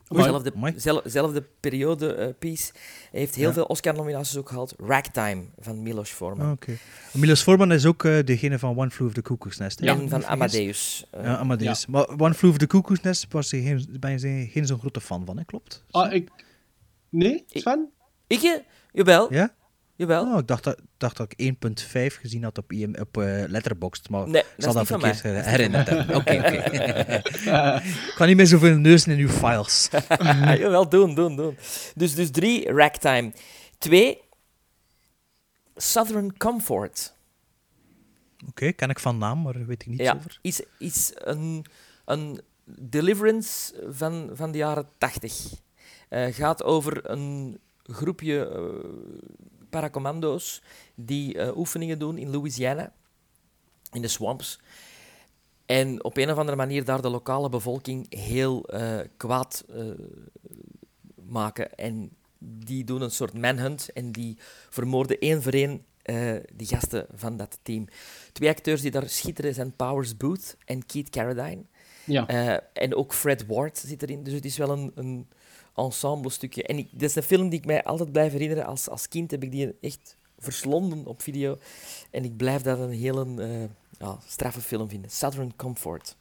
Zelfde, 0.10 0.54
zel- 0.76 1.02
zelfde 1.06 1.44
periode 1.60 2.14
eh, 2.14 2.28
piece. 2.40 2.72
Hij 3.12 3.20
heeft 3.20 3.36
heel 3.36 3.48
Ja. 3.48 3.54
veel 3.54 3.64
Oscar-nominaties 3.66 4.38
ook 4.38 4.50
gehad. 4.50 4.76
Ragtime 4.78 5.44
van 5.60 5.82
Milos 5.82 6.10
Forman. 6.10 6.46
Ah, 6.46 6.52
Oké. 6.52 6.78
Milos 7.14 7.42
Forman 7.42 7.72
is 7.72 7.86
ook 7.86 8.04
eh, 8.04 8.24
degene 8.26 8.60
van 8.60 8.78
One 8.78 8.90
Flew 8.90 9.08
Over 9.08 9.22
the 9.22 9.30
Cuckoo's 9.30 9.58
Nest. 9.58 9.80
En 9.80 9.88
ik 9.88 9.98
van 10.00 10.10
vergis. 10.10 10.28
Amadeus. 10.30 11.06
Eh, 11.12 11.24
ja, 11.24 11.38
Amadeus. 11.38 11.86
Maar 11.86 12.08
One 12.18 12.34
Flew 12.34 12.50
Over 12.50 12.60
the 12.62 12.68
Cuckoo's 12.68 13.02
Nest 13.02 13.26
was 13.30 13.50
je 13.50 13.62
geen, 13.62 13.98
ben 14.00 14.20
je 14.20 14.48
geen 14.52 14.66
zo'n 14.66 14.80
grote 14.80 15.02
fan 15.02 15.26
van, 15.26 15.38
hè? 15.38 15.46
klopt? 15.46 15.84
Ah, 15.92 16.14
ik... 16.14 16.30
Nee, 17.10 17.44
Sven? 17.48 17.90
Ik? 18.28 18.42
eh, 18.42 18.54
Jawel. 18.92 19.34
Ja? 19.34 19.54
Jawel. 19.98 20.26
Oh, 20.34 20.40
ik 20.40 20.48
dacht 20.48 20.64
dat, 20.64 20.82
dacht 20.98 21.18
dat 21.18 21.34
ik 21.36 21.54
1.5 21.56 22.20
gezien 22.20 22.44
had 22.44 22.58
op, 22.58 22.72
IM, 22.72 22.96
op 23.00 23.18
eh, 23.18 23.44
Letterboxd, 23.48 24.10
maar 24.10 24.30
Nee, 24.30 24.42
ik 24.42 24.48
zal 24.64 24.74
dat 24.74 24.90
niet 24.90 25.02
verkeerd 25.02 25.24
mij. 25.24 25.32
her- 25.32 25.44
Dat 25.44 25.54
is 25.54 25.60
niet 25.60 25.72
van 25.72 25.82
herinnerd 25.84 25.88
mij. 25.90 25.98
hebben. 25.98 26.16
Oké, 26.20 26.36
oké. 26.38 27.82
ik 28.10 28.14
kan 28.16 28.28
niet 28.28 28.36
meer 28.36 28.48
zoveel 28.48 28.78
neuzen 28.78 29.12
in 29.12 29.20
uw 29.20 29.30
files. 29.30 29.90
Jawel, 30.62 30.90
doen, 30.90 31.16
doen, 31.16 31.36
doen. 31.36 31.58
Dus, 31.96 32.16
dus 32.16 32.32
drie, 32.32 32.72
Ragtime. 32.74 33.32
Twee, 33.78 34.22
Southern 35.76 36.38
Comfort. 36.38 37.14
Oké, 38.48 38.72
ken 38.72 38.90
ik 38.90 39.00
van 39.00 39.18
naam, 39.18 39.42
maar 39.42 39.66
weet 39.66 39.82
ik 39.82 39.88
niets 39.88 40.02
ja, 40.04 40.14
over. 40.16 40.40
is, 40.42 40.62
is 40.80 41.12
een, 41.16 41.66
een 42.06 42.42
deliverance 42.66 43.74
van, 43.90 44.30
van 44.34 44.52
de 44.52 44.58
jaren 44.58 44.88
tachtig. 44.98 45.34
Eh 46.10 46.34
gaat 46.34 46.64
over 46.64 47.10
een 47.10 47.60
groepje 47.84 48.48
eh, 48.48 48.90
paracommando's 49.70 50.62
die 50.96 51.38
eh, 51.38 51.58
oefeningen 51.58 52.00
doen 52.00 52.18
in 52.18 52.30
Louisiana, 52.30 52.94
in 53.92 54.02
de 54.02 54.08
swamps. 54.08 54.60
En 55.68 56.04
op 56.04 56.18
een 56.18 56.32
of 56.32 56.38
andere 56.38 56.58
manier 56.58 56.86
daar 56.86 57.02
de 57.02 57.10
lokale 57.10 57.50
bevolking 57.50 58.16
heel 58.16 58.66
eh, 58.66 59.00
kwaad 59.18 59.66
eh, 59.70 59.86
maken. 61.30 61.76
En 61.76 62.10
die 62.40 62.84
doen 62.84 63.02
een 63.02 63.12
soort 63.12 63.34
manhunt 63.34 63.90
en 63.94 64.12
die 64.12 64.38
vermoorden 64.70 65.20
één 65.20 65.42
voor 65.42 65.52
één 65.52 65.86
eh, 66.02 66.36
die 66.54 66.68
gasten 66.68 67.06
van 67.14 67.38
dat 67.38 67.60
team. 67.62 67.88
Twee 68.32 68.50
acteurs 68.50 68.82
die 68.82 68.92
daar 68.92 69.10
schitteren 69.10 69.54
zijn 69.54 69.76
Powers 69.76 70.18
Booth 70.18 70.58
en 70.66 70.86
Keith 70.86 71.10
Carradine. 71.10 71.64
Ja. 72.06 72.28
En 72.74 72.96
ook 72.96 73.14
Fred 73.14 73.46
Ward 73.46 73.78
zit 73.78 74.02
erin. 74.02 74.24
Dus 74.24 74.34
het 74.34 74.46
is 74.46 74.58
wel 74.58 74.70
een, 74.70 74.92
een 74.96 75.28
ensemble 75.78 76.30
stukje. 76.32 76.64
En 76.64 76.78
ik, 76.78 76.88
dat 76.92 77.02
is 77.10 77.16
een 77.16 77.24
film 77.24 77.50
die 77.50 77.60
ik 77.60 77.66
mij 77.66 77.84
altijd 77.84 78.12
blijf 78.12 78.32
herinneren. 78.32 78.66
Als, 78.66 78.90
als 78.90 79.08
kind 79.08 79.32
heb 79.32 79.44
ik 79.44 79.52
die 79.52 79.76
echt 79.82 80.16
verslonden 80.40 81.06
op 81.06 81.22
video. 81.22 81.58
En 82.12 82.24
ik 82.24 82.38
blijf 82.38 82.62
dat 82.62 82.80
een 82.80 82.92
hele 82.92 83.26
eh, 83.44 83.64
ja, 84.00 84.18
straffe 84.28 84.62
film 84.62 84.90
vinden. 84.90 85.12
Southern 85.12 85.56
Comfort. 85.56 86.16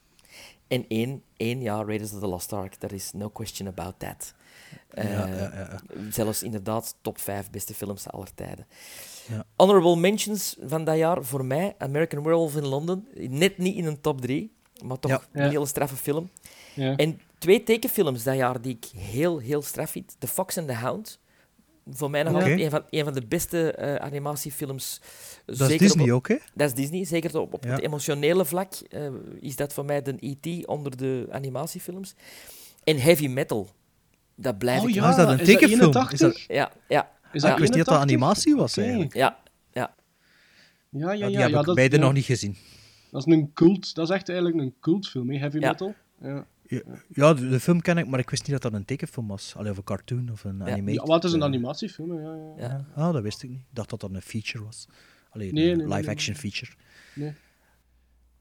En 0.67 0.85
één, 0.87 1.23
één 1.37 1.61
ja, 1.61 1.83
Raiders 1.83 2.13
of 2.13 2.19
the 2.19 2.27
Lost 2.27 2.53
Ark. 2.53 2.75
There 2.75 2.95
is 2.95 3.11
no 3.13 3.29
question 3.29 3.67
about 3.67 3.93
that. 3.99 4.33
Ja, 4.93 5.01
Eh, 5.03 5.11
ja, 5.11 5.27
ja, 5.27 5.51
ja. 5.53 5.81
Zelfs 6.11 6.43
inderdaad 6.43 6.95
top 7.01 7.19
5 7.19 7.49
beste 7.49 7.73
films 7.73 8.07
aller 8.09 8.33
tijden. 8.33 8.65
Ja. 9.29 9.45
Honorable 9.55 9.95
mentions 9.95 10.55
van 10.65 10.83
dat 10.83 10.97
jaar 10.97 11.23
voor 11.23 11.45
mij: 11.45 11.75
American 11.77 12.23
Werewolf 12.23 12.55
in 12.55 12.65
London. 12.67 13.07
Net 13.13 13.57
niet 13.57 13.75
in 13.75 13.85
een 13.85 14.01
top 14.01 14.21
3, 14.21 14.51
maar 14.83 14.99
toch 14.99 15.11
Ja. 15.11 15.21
een 15.31 15.43
Ja. 15.43 15.49
hele 15.49 15.65
straffe 15.65 15.95
film. 15.95 16.29
Ja. 16.73 16.95
En 16.95 17.19
twee 17.37 17.63
tekenfilms 17.63 18.23
dat 18.23 18.35
jaar 18.35 18.61
die 18.61 18.75
ik 18.81 18.85
heel, 18.99 19.37
heel 19.39 19.61
straf 19.61 19.89
vind: 19.91 20.15
The 20.19 20.27
Fox 20.27 20.57
and 20.57 20.67
the 20.67 20.73
Hound. 20.73 21.19
Voor 21.89 22.09
mij 22.09 22.23
nog 22.23 22.33
altijd 22.33 22.59
een 22.59 22.69
van, 22.69 22.83
een 22.89 23.03
van 23.03 23.13
de 23.13 23.25
beste 23.27 23.71
eh, 23.71 23.95
animatiefilms. 23.95 25.01
Dat 25.45 25.69
is 25.69 25.77
Disney 25.77 26.11
ook, 26.11 26.27
hè? 26.27 26.35
Dat 26.53 26.67
is 26.69 26.73
Disney, 26.75 27.05
zeker 27.05 27.39
op, 27.39 27.53
op 27.53 27.63
Ja. 27.63 27.69
het 27.71 27.81
emotionele 27.81 28.45
vlak 28.45 28.73
eh, 28.73 29.07
is 29.39 29.55
dat 29.55 29.73
voor 29.73 29.85
mij 29.85 30.01
de 30.01 30.15
E.T. 30.19 30.65
onder 30.65 30.97
de 30.97 31.27
animatiefilms. 31.31 32.15
En 32.83 32.97
Heavy 32.99 33.27
Metal, 33.27 33.69
dat 34.35 34.57
blijf 34.57 34.81
Oh 34.81 34.89
ik... 34.89 34.95
ja, 34.95 35.09
is 35.09 35.15
dat 35.15 35.27
een 35.29 35.39
is 35.39 35.47
dat 35.47 35.47
tekenfilm? 35.59 35.79
81? 35.81 36.11
Is 36.11 36.19
dat- 36.19 36.41
Ja, 36.47 36.71
ja. 36.87 37.11
Is 37.31 37.41
Ah, 37.43 37.49
dat 37.49 37.51
ik 37.51 37.57
wist 37.65 37.73
niet 37.75 37.85
dat 37.85 37.93
dat 37.99 38.03
81? 38.03 38.11
animatie 38.11 38.55
was, 38.55 38.77
eigenlijk. 38.77 39.13
Ja, 39.13 39.37
ja. 39.71 39.93
Ja, 40.89 40.99
ja, 40.99 41.11
Ja, 41.11 41.13
ja. 41.13 41.27
die 41.27 41.37
heb 41.37 41.49
ja, 41.49 41.59
ik 41.59 41.65
dat, 41.65 41.75
beide 41.75 41.95
ja. 41.95 42.01
nog 42.01 42.13
niet 42.13 42.25
gezien. 42.25 42.57
Dat 43.11 43.27
is 43.27 43.33
een 43.33 43.51
cult. 43.53 43.95
Dat 43.95 44.09
is 44.09 44.15
echt 44.15 44.29
eigenlijk 44.29 44.59
een 44.59 44.73
cultfilm, 44.79 45.29
hè, 45.29 45.37
heavy 45.37 45.57
Ja. 45.59 45.67
metal. 45.69 45.93
Ja. 46.21 46.45
Ja, 46.69 46.81
ja, 47.13 47.33
de, 47.33 47.49
de 47.49 47.59
film 47.59 47.81
ken 47.81 47.97
ik, 47.97 48.07
maar 48.07 48.19
ik 48.19 48.29
wist 48.29 48.41
niet 48.47 48.51
dat 48.61 48.71
dat 48.71 48.73
een 48.79 48.85
tekenfilm 48.85 49.27
was. 49.27 49.55
Alleen 49.55 49.71
of 49.71 49.77
een 49.77 49.83
cartoon 49.83 50.29
of 50.31 50.43
een 50.43 50.57
Ja. 50.57 50.65
animated. 50.65 50.93
Ja, 50.93 51.03
wat 51.03 51.23
is 51.23 51.31
een 51.33 51.39
eh, 51.39 51.45
animatiefilm? 51.45 52.13
Ja, 52.21 52.35
ja. 52.35 52.53
ja. 52.57 52.85
Ah, 52.95 53.13
dat 53.13 53.21
wist 53.23 53.43
ik 53.43 53.49
niet. 53.49 53.59
Ik 53.59 53.65
dacht 53.75 53.89
dat 53.89 53.99
dat 53.99 54.13
een 54.13 54.21
feature 54.21 54.63
was. 54.63 54.87
Alleen 55.29 55.53
Nee, 55.53 55.71
een 55.71 55.77
nee, 55.77 55.87
live-action 55.97 56.35
nee. 56.41 56.51
feature. 56.51 56.71
Nee. 57.15 57.33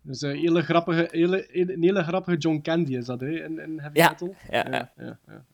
Dus 0.03 0.20
een 0.20 0.36
hele 0.36 0.62
grappige, 0.62 1.09
hele, 1.11 1.57
een 1.73 1.82
hele 1.82 2.03
grappige 2.03 2.36
John 2.36 2.61
Candy 2.62 2.97
is 2.97 3.05
dat, 3.07 3.20
hè, 3.20 3.44
in, 3.44 3.59
in 3.59 3.78
heavy 3.81 3.98
Ja, 3.98 4.09
metal. 4.09 4.35
ja, 4.51 4.66
ja, 4.70 4.93
ja, 4.97 5.19
ja. 5.27 5.44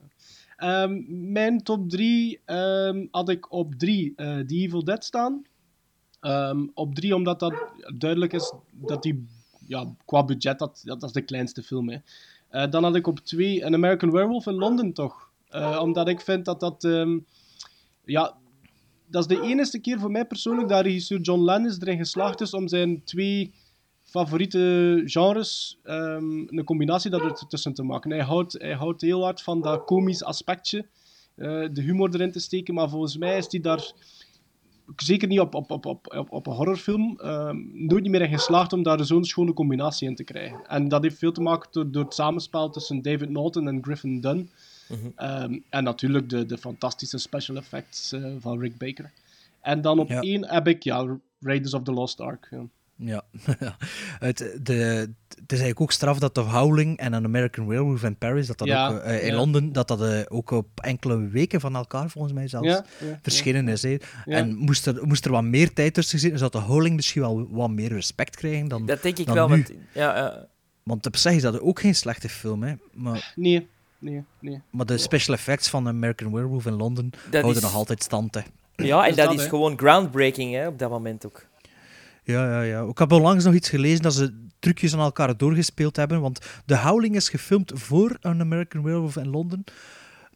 Ehm, 0.56 1.02
mijn 1.32 1.62
top 1.62 1.90
3 1.90 2.40
had 3.10 3.28
ik 3.28 3.52
op 3.52 3.74
3 3.74 4.12
eh 4.16 4.38
The 4.38 4.54
Evil 4.54 4.84
Dead 4.84 5.04
staan. 5.04 5.42
Ehm, 6.20 6.66
op 6.74 6.94
3 6.94 7.14
omdat 7.14 7.40
dat 7.40 7.54
duidelijk 7.96 8.32
is 8.32 8.52
dat 8.72 9.02
die 9.02 9.26
ja, 9.66 9.94
qua 10.04 10.24
budget, 10.24 10.58
dat, 10.58 10.82
dat, 10.84 11.00
dat 11.00 11.08
is 11.08 11.12
de 11.14 11.22
kleinste 11.22 11.62
film. 11.62 11.88
Hè. 11.88 11.96
Eh, 12.52 12.70
dan 12.70 12.84
had 12.84 12.94
ik 12.94 13.06
op 13.06 13.18
2 13.18 13.62
een 13.62 13.74
American 13.74 14.10
Werewolf 14.10 14.46
in 14.46 14.54
Londen 14.54 14.92
toch. 14.92 15.30
Eh, 15.48 15.78
omdat 15.82 16.08
ik 16.08 16.20
vind 16.20 16.44
dat 16.44 16.60
dat... 16.60 16.84
ehm, 16.84 17.18
ja, 18.04 18.34
dat 19.06 19.30
is 19.30 19.36
de 19.36 19.42
enige 19.42 19.78
keer 19.78 19.98
voor 19.98 20.10
mij 20.10 20.24
persoonlijk 20.24 20.68
dat 20.68 20.84
regisseur 20.84 21.20
John 21.20 21.40
Landis 21.40 21.80
erin 21.80 21.96
geslaagd 21.96 22.40
is 22.40 22.54
om 22.54 22.68
zijn 22.68 23.04
twee 23.04 23.52
favoriete 24.02 25.02
genres 25.04 25.78
um, 25.84 26.46
een 26.48 26.64
combinatie 26.64 27.10
daartussen 27.10 27.74
te 27.74 27.82
maken. 27.82 28.10
Hij 28.10 28.22
houdt, 28.22 28.52
hij 28.52 28.74
houdt 28.74 29.00
heel 29.00 29.22
hard 29.22 29.42
van 29.42 29.60
dat 29.60 29.84
komisch 29.84 30.24
aspectje, 30.24 30.86
uh, 31.36 31.68
de 31.72 31.82
humor 31.82 32.14
erin 32.14 32.32
te 32.32 32.40
steken, 32.40 32.74
maar 32.74 32.88
volgens 32.88 33.16
mij 33.16 33.36
is 33.36 33.46
hij 33.50 33.60
daar 33.60 33.92
zeker 34.96 35.28
niet 35.28 35.40
op, 35.40 35.54
op, 35.54 35.70
op, 35.70 35.86
op, 35.86 36.26
op, 36.28 36.46
een 36.46 36.52
horrorfilm 36.52 37.18
um, 37.24 37.70
nooit 37.72 38.02
niet 38.02 38.10
meer 38.10 38.20
in 38.20 38.28
geslaagd 38.28 38.72
om 38.72 38.82
daar 38.82 39.04
zo'n 39.04 39.24
schone 39.24 39.52
combinatie 39.52 40.08
in 40.08 40.14
te 40.14 40.24
krijgen. 40.24 40.66
En 40.66 40.88
dat 40.88 41.02
heeft 41.02 41.18
veel 41.18 41.32
te 41.32 41.40
maken 41.40 41.68
door, 41.72 41.90
door 41.90 42.04
het 42.04 42.14
samenspel 42.14 42.70
tussen 42.70 43.02
David 43.02 43.30
Norton 43.30 43.68
en 43.68 43.82
Griffin 43.82 44.20
Dunn. 44.20 44.50
Mhm. 44.88 44.98
Ehm, 45.16 45.58
en 45.68 45.84
natuurlijk 45.84 46.28
de, 46.28 46.46
de 46.46 46.58
fantastische 46.58 47.18
special 47.18 47.56
effects 47.56 48.12
eh, 48.12 48.24
van 48.38 48.60
Rick 48.60 48.78
Baker. 48.78 49.10
En 49.60 49.80
dan 49.80 49.98
op 49.98 50.08
Ja. 50.08 50.20
één 50.20 50.48
heb 50.48 50.68
ik 50.68 50.82
ja, 50.82 51.18
Raiders 51.40 51.74
of 51.74 51.82
the 51.82 51.92
Lost 51.92 52.20
Ark. 52.20 52.48
Ja. 52.50 52.64
Ja, 52.96 53.22
het, 54.18 54.38
de, 54.62 54.74
het 55.28 55.52
is 55.52 55.58
eigenlijk 55.58 55.80
ook 55.80 55.92
straf 55.92 56.18
dat 56.18 56.34
The 56.34 56.40
Howling 56.40 56.98
en 56.98 57.14
An 57.14 57.24
American 57.24 57.66
Werewolf 57.66 58.02
in 58.02 58.16
Paris, 58.16 58.46
dat 58.46 58.58
dat 58.58 58.68
Ja, 58.68 58.88
ook 58.88 58.98
eh, 58.98 59.20
in 59.22 59.26
ja. 59.30 59.34
Londen, 59.36 59.72
dat 59.72 59.88
dat 59.88 60.02
eh, 60.02 60.20
ook 60.28 60.50
op 60.50 60.66
enkele 60.80 61.28
weken 61.28 61.60
van 61.60 61.76
elkaar 61.76 62.10
volgens 62.10 62.32
mij 62.34 62.48
zelfs 62.48 62.66
Ja, 62.68 62.84
verschenen 63.22 63.68
is. 63.68 63.84
En 64.24 64.54
moest 64.56 64.86
er, 64.86 65.06
moest 65.06 65.24
er 65.24 65.30
wat 65.30 65.42
meer 65.42 65.72
tijd 65.72 65.94
tussen 65.94 66.18
zitten, 66.18 66.38
zou 66.38 66.50
The 66.50 66.58
Howling 66.58 66.96
misschien 66.96 67.22
wel 67.22 67.48
wat 67.50 67.70
meer 67.70 67.92
respect 67.92 68.36
krijgen 68.36 68.68
dan 68.68 68.86
Dat 68.86 69.02
denk 69.02 69.18
ik 69.18 69.26
dan 69.26 69.34
wel, 69.34 69.48
nu. 69.48 69.54
want... 69.54 69.72
Ja, 69.92 70.16
ja. 70.16 70.46
Want 70.82 71.06
op 71.06 71.16
zich 71.16 71.32
is 71.32 71.42
dat 71.42 71.60
ook 71.60 71.80
geen 71.80 71.94
slechte 71.94 72.28
film, 72.28 72.62
hè. 72.62 72.74
Maar, 72.92 73.32
Nee, 73.36 73.68
nee, 73.98 74.24
nee. 74.40 74.60
maar 74.70 74.86
de 74.86 74.98
special 74.98 75.34
effects 75.36 75.68
van 75.68 75.88
American 75.88 76.32
Werewolf 76.32 76.66
in 76.66 76.72
Londen 76.72 77.10
Dat 77.10 77.40
houden 77.42 77.62
is- 77.62 77.68
nog 77.68 77.74
altijd 77.74 78.02
stand, 78.02 78.34
hè. 78.34 78.40
ja 78.76 79.06
en 79.06 79.14
dat, 79.14 79.26
dat, 79.30 79.40
is 79.40 79.46
gewoon 79.46 79.78
groundbreaking 79.78 80.54
hè, 80.54 80.66
op 80.66 80.78
dat 80.78 80.90
moment 80.90 81.26
ook. 81.26 81.50
Ja, 82.22 82.46
ja, 82.46 82.62
ja. 82.62 82.82
Ik 82.82 82.98
heb 82.98 83.12
onlangs 83.12 83.44
nog 83.44 83.54
iets 83.54 83.68
gelezen 83.68 84.02
dat 84.02 84.14
ze 84.14 84.46
trucjes 84.58 84.94
aan 84.94 85.00
elkaar 85.00 85.36
doorgespeeld 85.36 85.96
hebben. 85.96 86.20
Want 86.20 86.62
The 86.66 86.76
Howling 86.76 87.16
is 87.16 87.28
gefilmd 87.28 87.72
voor 87.74 88.16
een 88.20 88.40
American 88.40 88.82
Werewolf 88.82 89.16
in 89.16 89.28
Londen. 89.28 89.64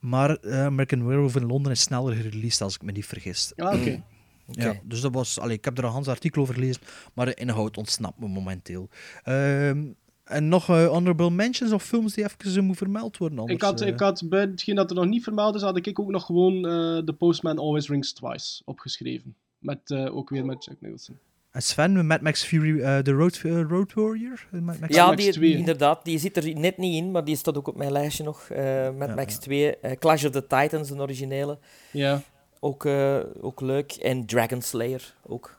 Maar 0.00 0.36
eh, 0.36 0.64
American 0.64 1.06
Werewolf 1.06 1.36
in 1.36 1.46
Londen 1.46 1.72
is 1.72 1.80
sneller 1.80 2.14
gereleased, 2.14 2.60
als 2.60 2.74
ik 2.74 2.82
me 2.82 2.92
niet 2.92 3.06
vergis. 3.06 3.52
Ah, 3.56 3.80
oké. 3.80 4.02
Ja, 4.50 4.74
dus 4.82 5.00
dat 5.00 5.12
was... 5.12 5.38
Allee, 5.38 5.56
ik 5.56 5.64
heb 5.64 5.78
er 5.78 5.84
een 5.84 5.90
Hans 5.90 6.08
artikel 6.08 6.42
over 6.42 6.54
gelezen, 6.54 6.82
maar 7.14 7.26
de 7.26 7.34
inhoud 7.34 7.76
ontsnapt 7.76 8.18
me 8.18 8.28
momenteel. 8.28 8.88
Ehm, 9.22 9.84
en 10.24 10.48
nog 10.48 10.68
eh, 10.68 10.86
honorable 10.86 11.30
mentions 11.30 11.72
of 11.72 11.82
films 11.82 12.14
die 12.14 12.24
even 12.24 12.64
moeten 12.64 12.76
vermeld 12.76 13.16
worden? 13.16 13.38
Anders, 13.38 13.56
Ik 13.56 13.64
had, 13.64 13.80
eh. 13.80 13.88
ik 13.88 14.00
had 14.00 14.22
bij 14.28 14.40
hetgeen 14.40 14.74
dat 14.74 14.90
er 14.90 14.96
nog 14.96 15.06
niet 15.06 15.22
vermeld 15.22 15.54
is, 15.54 15.62
had 15.62 15.86
ik 15.86 16.00
ook 16.00 16.10
nog 16.10 16.26
gewoon 16.26 16.66
eh 16.66 17.04
The 17.04 17.12
Postman 17.12 17.58
Always 17.58 17.88
Rings 17.88 18.12
Twice 18.12 18.62
opgeschreven. 18.64 19.34
Met, 19.58 19.90
eh, 19.90 20.16
ook 20.16 20.30
weer 20.30 20.44
met 20.44 20.64
Jack 20.64 20.76
Nicholson. 20.80 21.18
En 21.56 21.62
Sven, 21.62 22.06
Mad 22.06 22.20
Max 22.20 22.44
Fury, 22.44 22.80
eh, 22.80 22.98
The 22.98 23.12
Road, 23.12 23.40
eh, 23.44 23.60
Road 23.68 23.92
Warrior? 23.94 24.46
Eh, 24.52 24.60
Mad 24.60 24.78
Max 24.80 24.94
Ja, 24.94 25.06
Max 25.06 25.22
die, 25.24 25.32
2. 25.32 25.52
inderdaad. 25.56 26.04
Die 26.04 26.18
zit 26.18 26.36
er 26.36 26.58
net 26.58 26.76
niet 26.78 26.94
in, 27.02 27.10
maar 27.10 27.24
die 27.24 27.36
staat 27.36 27.56
ook 27.56 27.68
op 27.68 27.76
mijn 27.76 27.92
lijstje 27.92 28.24
nog. 28.24 28.40
eh 28.50 28.90
met 28.90 29.08
Ja, 29.08 29.14
Max 29.14 29.32
ja. 29.34 29.38
2. 29.40 29.76
eh, 29.80 29.96
Clash 29.98 30.24
of 30.24 30.30
the 30.30 30.46
Titans, 30.46 30.90
een 30.90 31.00
originele. 31.00 31.58
Ja. 31.90 32.22
Ook, 32.60 32.84
eh, 32.84 33.16
ook 33.40 33.60
leuk. 33.60 33.92
En 33.92 34.26
Dragon 34.26 34.62
Slayer 34.62 35.14
ook. 35.26 35.56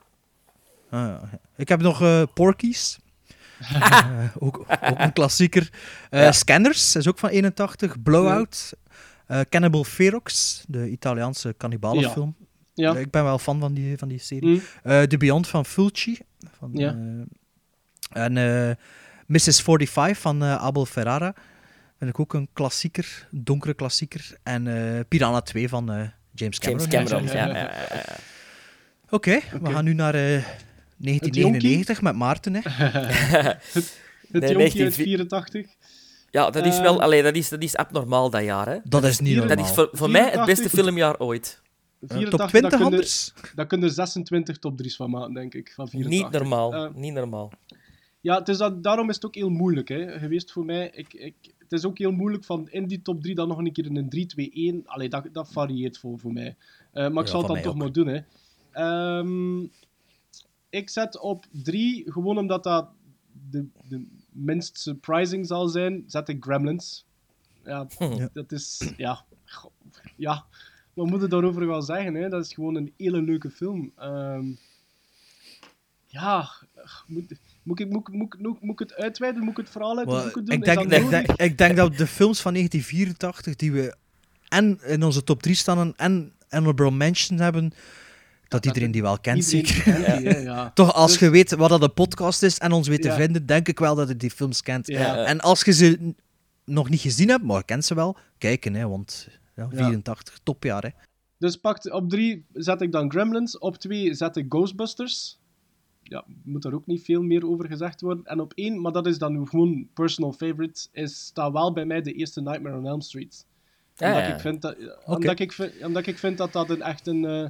Ah, 0.90 1.00
ja. 1.00 1.20
Ik 1.56 1.68
heb 1.68 1.80
nog 1.80 2.02
eh 2.02 2.22
Porky's. 2.34 2.98
Eh, 3.72 4.24
ook, 4.38 4.58
ook 4.58 4.98
een 4.98 5.12
klassieker. 5.12 5.70
Eh, 6.10 6.22
Ja. 6.22 6.32
Scanners 6.32 6.96
is 6.96 7.08
ook 7.08 7.18
van 7.18 7.28
81. 7.28 8.02
Blowout. 8.02 8.72
Eh, 9.26 9.40
Cannibal 9.48 9.84
Ferox, 9.84 10.62
de 10.68 10.88
Italiaanse 10.90 11.54
kannibalenfilm. 11.56 12.34
Ja. 12.78 12.96
Ik 12.96 13.10
ben 13.10 13.24
wel 13.24 13.38
fan 13.38 13.60
van 13.60 13.74
die, 13.74 13.98
van 13.98 14.08
die 14.08 14.18
serie. 14.18 14.48
Mm. 14.48 14.62
Eh, 14.82 15.02
The 15.02 15.16
Beyond 15.16 15.48
van 15.48 15.64
Fulci. 15.64 16.18
Van, 16.58 16.70
Ja. 16.72 16.96
eh, 18.12 18.22
en 18.24 18.36
eh, 18.36 18.74
Mrs. 19.26 19.60
45 19.62 20.18
van 20.18 20.42
eh, 20.42 20.54
Abel 20.54 20.86
Ferrara. 20.86 21.34
Vind 21.98 22.10
ik 22.10 22.20
ook 22.20 22.34
een 22.34 22.48
klassieker, 22.52 23.28
een 23.32 23.44
donkere 23.44 23.74
klassieker. 23.74 24.30
En 24.42 24.66
eh, 24.96 25.00
Piranha 25.08 25.40
2 25.40 25.68
van 25.68 25.92
eh, 25.92 26.08
James 26.34 26.58
Cameron. 26.58 26.88
James 26.90 27.10
Cameron, 27.10 27.26
ja. 27.36 27.46
ja, 27.46 27.54
ja, 27.56 27.86
ja. 27.94 28.16
Oké, 29.10 29.38
we 29.62 29.70
gaan 29.70 29.84
nu 29.84 29.94
naar 29.94 30.14
eh, 30.14 30.20
1999 30.96 32.02
met 32.02 32.14
Maarten. 32.16 32.54
Hè. 32.54 32.60
Het 34.28 34.40
Nee, 34.40 34.50
jonkie 34.52 34.60
uit 34.60 34.74
19 34.74 34.92
84. 34.92 35.66
Ja, 36.30 36.50
dat 36.50 36.66
is 36.66 36.80
wel... 36.80 37.02
Allee, 37.02 37.22
dat 37.22 37.34
is, 37.34 37.48
dat 37.48 37.62
is 37.62 37.76
abnormaal, 37.76 38.30
dat 38.30 38.42
jaar, 38.42 38.66
hè. 38.68 38.76
Dat 38.84 39.04
is 39.04 39.20
niet 39.20 39.36
normaal. 39.36 39.56
Dat 39.56 39.66
is 39.66 39.72
voor, 39.72 39.88
voor 39.92 40.10
mij 40.10 40.20
het 40.22 40.30
84. 40.32 40.62
beste 40.64 40.76
filmjaar 40.82 41.18
ooit. 41.18 41.60
84, 42.00 42.38
top 42.38 42.48
20 42.48 42.60
daar 42.60 42.70
kun 42.70 42.78
je- 42.78 42.84
anders? 42.84 43.32
Daar 43.54 43.66
kun 43.66 43.80
je 43.80 43.88
26 43.88 44.58
top 44.58 44.78
3's 44.82 44.96
van 44.96 45.10
maken, 45.10 45.34
denk 45.34 45.54
ik. 45.54 45.72
Van 45.74 45.88
84. 45.88 46.30
Niet 46.30 46.40
normaal. 46.40 46.74
Eh, 46.74 46.94
niet 46.94 47.12
normaal. 47.12 47.52
Ja, 48.20 48.38
het 48.38 48.48
is 48.48 48.56
dat, 48.56 48.82
daarom 48.82 49.08
is 49.08 49.14
het 49.14 49.26
ook 49.26 49.34
heel 49.34 49.48
moeilijk 49.50 49.88
hè, 49.88 50.18
geweest 50.18 50.52
voor 50.52 50.64
mij. 50.64 50.90
Ik, 50.94 51.14
ik, 51.14 51.34
het 51.58 51.72
is 51.72 51.84
ook 51.84 51.98
heel 51.98 52.10
moeilijk 52.12 52.44
van 52.44 52.68
in 52.70 52.86
die 52.86 53.02
top 53.02 53.22
3 53.22 53.34
dan 53.34 53.48
nog 53.48 53.58
een 53.58 53.72
keer 53.72 53.86
in 53.86 53.96
een 53.96 54.82
3-2-1. 54.84 54.86
Allee, 54.86 55.08
dat, 55.08 55.28
dat 55.32 55.52
varieert 55.52 55.98
voor, 55.98 56.18
voor 56.18 56.32
mij. 56.32 56.56
Eh, 56.92 57.02
maar 57.08 57.22
ik 57.22 57.24
Ja, 57.24 57.26
zal 57.26 57.38
het 57.40 57.48
dan 57.52 57.62
toch 57.62 57.72
ook. 57.72 57.78
maar 57.78 57.92
doen. 57.92 58.06
Hè. 58.06 58.20
Ehm, 58.72 59.60
ik 60.70 60.88
zet 60.90 61.18
op 61.20 61.46
3, 61.50 62.12
gewoon 62.12 62.38
omdat 62.38 62.64
dat 62.64 62.88
de, 63.50 63.66
de 63.88 64.06
minst 64.32 64.78
surprising 64.78 65.46
zal 65.46 65.68
zijn, 65.68 66.04
zet 66.06 66.28
ik 66.28 66.44
Gremlins. 66.44 67.04
Ja, 67.64 67.86
Ja. 67.98 68.28
dat 68.32 68.52
is... 68.52 68.92
Ja, 68.96 69.24
ja, 70.16 70.44
wat 70.98 71.06
moet 71.06 71.20
je 71.20 71.28
daarover 71.28 71.66
gaan 71.66 71.82
zeggen? 71.82 72.14
Hè? 72.14 72.28
Dat 72.28 72.44
is 72.44 72.54
gewoon 72.54 72.74
een 72.74 72.92
hele 72.96 73.22
leuke 73.22 73.50
film. 73.50 73.92
Ehm, 73.96 74.44
ja, 76.06 76.48
moet, 77.06 77.32
moet, 77.62 77.80
ik, 77.80 77.90
moet, 77.90 78.08
ik- 78.08 78.14
moet, 78.14 78.34
ik- 78.34 78.40
moet, 78.40 78.60
moet 78.62 78.80
ik 78.80 78.88
het 78.88 78.94
uitweiden? 78.98 79.42
Moet 79.42 79.50
ik 79.50 79.56
het 79.56 79.70
verhaal 79.70 79.98
uit 79.98 80.06
Wel, 80.06 80.22
boeken 80.22 80.44
doen? 80.44 80.54
ik, 80.54 80.64
denk, 80.64 80.90
dat 80.90 81.00
ik, 81.02 81.08
denk, 81.10 81.32
ik 81.32 81.58
denk 81.58 81.76
dat 81.76 81.96
de 81.96 82.06
films 82.06 82.40
van 82.40 82.52
1984 82.52 83.56
die 83.56 83.72
we 83.72 83.94
en 84.48 84.78
in 84.84 85.02
onze 85.02 85.24
top 85.24 85.42
3 85.42 85.54
staan 85.54 85.94
en 85.96 86.32
honorable 86.48 86.90
mention 86.90 87.38
hebben, 87.38 87.72
dat 88.48 88.66
iedereen 88.66 88.90
die 88.90 89.02
wel 89.02 89.18
kent, 89.18 89.44
zeker. 89.44 89.82
kent 89.82 89.96
die, 90.18 90.28
hè, 90.28 90.38
ja. 90.52 90.70
Toch, 90.74 90.92
als 90.92 91.10
Dus- 91.10 91.20
je 91.20 91.30
weet 91.30 91.50
wat 91.54 91.68
dat 91.68 91.82
een 91.82 91.94
podcast 91.94 92.42
is 92.42 92.58
en 92.58 92.72
ons 92.72 92.88
weet 92.88 93.02
te 93.02 93.08
Ja. 93.08 93.16
vinden, 93.16 93.46
denk 93.46 93.68
ik 93.68 93.78
wel 93.78 93.94
dat 93.94 94.08
je 94.08 94.16
die 94.16 94.30
films 94.30 94.62
kent. 94.62 94.86
Ja. 94.86 95.24
En 95.24 95.40
als 95.40 95.62
je 95.64 95.72
ze 95.72 96.12
nog 96.64 96.88
niet 96.88 97.00
gezien 97.00 97.28
hebt, 97.28 97.44
maar 97.44 97.64
kent 97.64 97.84
ze 97.84 97.94
wel, 97.94 98.16
kijken, 98.38 98.74
hè, 98.74 98.88
want 98.88 99.28
ja, 99.58 99.68
Ja. 99.70 99.84
84, 99.86 100.38
topjaar. 100.42 100.82
Hè. 100.82 100.88
Dus 101.38 101.56
pakt, 101.56 101.90
op 101.90 102.08
3 102.08 102.44
zet 102.52 102.80
ik 102.80 102.92
dan 102.92 103.10
Gremlins. 103.10 103.58
Op 103.58 103.76
2 103.76 104.14
zet 104.14 104.36
ik 104.36 104.46
Ghostbusters. 104.48 105.38
Ja, 106.02 106.24
moet 106.42 106.62
daar 106.62 106.72
ook 106.72 106.86
niet 106.86 107.04
veel 107.04 107.22
meer 107.22 107.46
over 107.48 107.66
gezegd 107.66 108.00
worden. 108.00 108.24
En 108.24 108.40
op 108.40 108.52
1, 108.54 108.80
maar 108.80 108.92
dat 108.92 109.06
is 109.06 109.18
dan 109.18 109.48
gewoon 109.48 109.88
personal 109.94 110.32
favorite, 110.32 110.88
is, 110.92 111.26
staat 111.26 111.52
wel 111.52 111.72
bij 111.72 111.84
mij 111.84 112.02
de 112.02 112.12
eerste 112.12 112.40
Nightmare 112.40 112.76
on 112.76 112.86
Elm 112.86 113.00
Street. 113.00 113.46
Ah, 113.96 114.08
Omdat, 114.08 114.22
ja. 114.26 114.34
ik, 114.34 114.40
vind 114.40 114.62
dat, 114.62 114.76
omdat, 115.04 115.38
ik, 115.38 115.52
vind- 115.52 115.84
omdat 115.84 116.06
ik 116.06 116.18
vind 116.18 116.38
dat 116.38 116.52
dat 116.52 116.70
een 116.70 116.82
echt 116.82 117.06
een... 117.06 117.24
eh, 117.24 117.48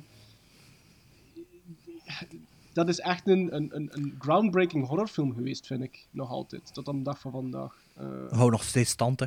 dat 2.72 2.89
is 2.89 2.98
echt 3.01 3.28
een, 3.28 3.55
een, 3.55 3.76
een, 3.76 3.89
een 3.93 4.14
groundbreaking 4.18 4.86
horrorfilm 4.86 5.35
geweest, 5.35 5.66
vind 5.66 5.82
ik. 5.82 6.06
Nog 6.10 6.30
altijd. 6.30 6.74
Tot 6.74 6.89
aan 6.89 6.97
de 6.97 7.02
dag 7.02 7.20
van 7.20 7.30
vandaag. 7.30 7.76
Eh, 7.94 8.06
Hou 8.30 8.51
nog 8.51 8.62
steeds 8.64 8.90
stand, 8.90 9.20
hè. 9.20 9.26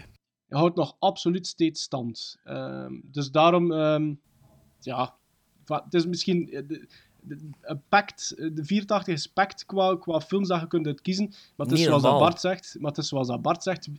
Houdt 0.58 0.76
nog 0.76 0.96
absoluut 1.00 1.48
steeds 1.48 1.82
stand. 1.82 2.40
Ehm, 2.44 2.94
dus 3.04 3.32
daarom, 3.32 3.72
ehm, 3.72 4.14
ja, 4.80 5.16
het 5.66 5.94
is 5.94 6.06
misschien 6.06 6.52
eh, 6.52 6.62
de, 6.68 6.88
de, 7.22 7.38
een 7.62 7.82
pact, 7.90 8.32
eh, 8.38 8.50
de 8.54 8.66
84 8.66 9.14
is 9.14 9.28
pact 9.28 9.66
qua, 9.66 9.96
qua 9.96 10.22
films 10.22 10.48
dat 10.48 10.62
je 10.62 10.68
kunt 10.68 10.86
uitkiezen. 10.86 11.34
Maar 11.56 11.68
het 11.68 11.78
is 11.78 11.84
zoals 11.84 12.02
dat. 12.02 12.20
Bart 12.20 12.40
zegt, 12.40 12.76
maar 12.80 12.90
het 12.90 13.00
is 13.00 13.08
zoals 13.08 13.28
dat 13.28 13.42
Bart 13.42 13.64
zegt. 13.64 13.90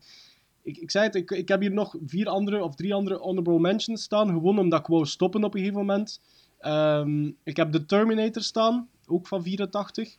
Ik, 0.63 0.77
ik 0.77 0.91
zei 0.91 1.05
het, 1.05 1.15
ik, 1.15 1.31
ik 1.31 1.49
heb 1.49 1.61
hier 1.61 1.73
nog 1.73 1.97
vier 2.07 2.29
andere 2.29 2.65
of 2.65 2.75
drie 2.75 2.95
andere 2.95 3.17
honorable 3.17 3.61
mentions 3.61 4.03
staan, 4.03 4.29
gewoon 4.29 4.59
omdat 4.59 4.81
ik 4.81 4.87
wou 4.87 5.07
stoppen 5.07 5.45
op 5.45 5.55
een 5.55 5.61
gegeven 5.61 5.81
moment. 5.81 6.21
Ehm, 6.59 7.31
ik 7.43 7.57
heb 7.57 7.73
The 7.73 7.85
Terminator 7.85 8.43
staan, 8.43 8.89
ook 9.07 9.27
van 9.27 9.43
84. 9.43 10.17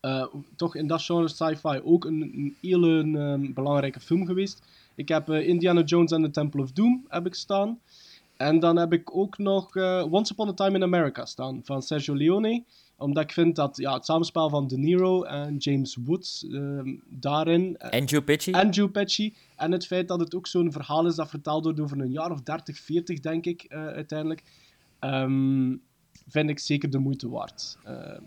Eh, 0.00 0.26
toch 0.56 0.74
in 0.74 0.86
dat 0.86 1.02
genre 1.02 1.28
sci-fi 1.28 1.80
ook 1.84 2.04
een, 2.04 2.22
een 2.22 2.56
hele 2.60 3.38
belangrijke 3.54 4.00
film 4.00 4.26
geweest. 4.26 4.62
Ik 4.98 5.08
heb 5.08 5.28
eh, 5.28 5.48
Indiana 5.48 5.82
Jones 5.82 6.12
and 6.12 6.24
the 6.24 6.30
Temple 6.30 6.62
of 6.62 6.72
Doom 6.72 7.06
heb 7.08 7.26
ik 7.26 7.34
staan. 7.34 7.78
En 8.36 8.58
dan 8.60 8.76
heb 8.76 8.92
ik 8.92 9.16
ook 9.16 9.38
nog 9.38 9.76
eh, 9.76 10.06
Once 10.10 10.32
Upon 10.32 10.48
a 10.48 10.52
Time 10.52 10.76
in 10.76 10.82
America 10.82 11.24
staan 11.24 11.60
van 11.64 11.82
Sergio 11.82 12.16
Leone. 12.16 12.64
Omdat 12.96 13.22
ik 13.22 13.32
vind 13.32 13.56
dat 13.56 13.76
ja, 13.76 13.94
het 13.94 14.04
samenspel 14.04 14.48
van 14.48 14.66
De 14.66 14.78
Niro 14.78 15.22
en 15.22 15.56
James 15.56 15.96
Woods 16.04 16.46
ehm, 16.46 16.96
daarin. 17.08 17.76
En 17.76 18.04
Joe 18.04 18.22
Pesci. 18.22 18.50
en 18.50 18.70
Joe 18.70 18.88
Pesci. 18.88 19.34
En 19.56 19.72
het 19.72 19.86
feit 19.86 20.08
dat 20.08 20.20
het 20.20 20.34
ook 20.34 20.46
zo'n 20.46 20.72
verhaal 20.72 21.06
is 21.06 21.14
dat 21.14 21.28
verteld 21.28 21.64
wordt 21.64 21.80
over 21.80 22.00
een 22.00 22.10
jaar 22.10 22.30
of 22.30 22.40
30, 22.40 22.78
40, 22.78 23.20
denk 23.20 23.46
ik, 23.46 23.62
eh, 23.62 23.86
uiteindelijk. 23.86 24.42
ehm, 24.98 25.76
vind 26.28 26.50
ik 26.50 26.58
zeker 26.58 26.90
de 26.90 26.98
moeite 26.98 27.28
waard. 27.28 27.78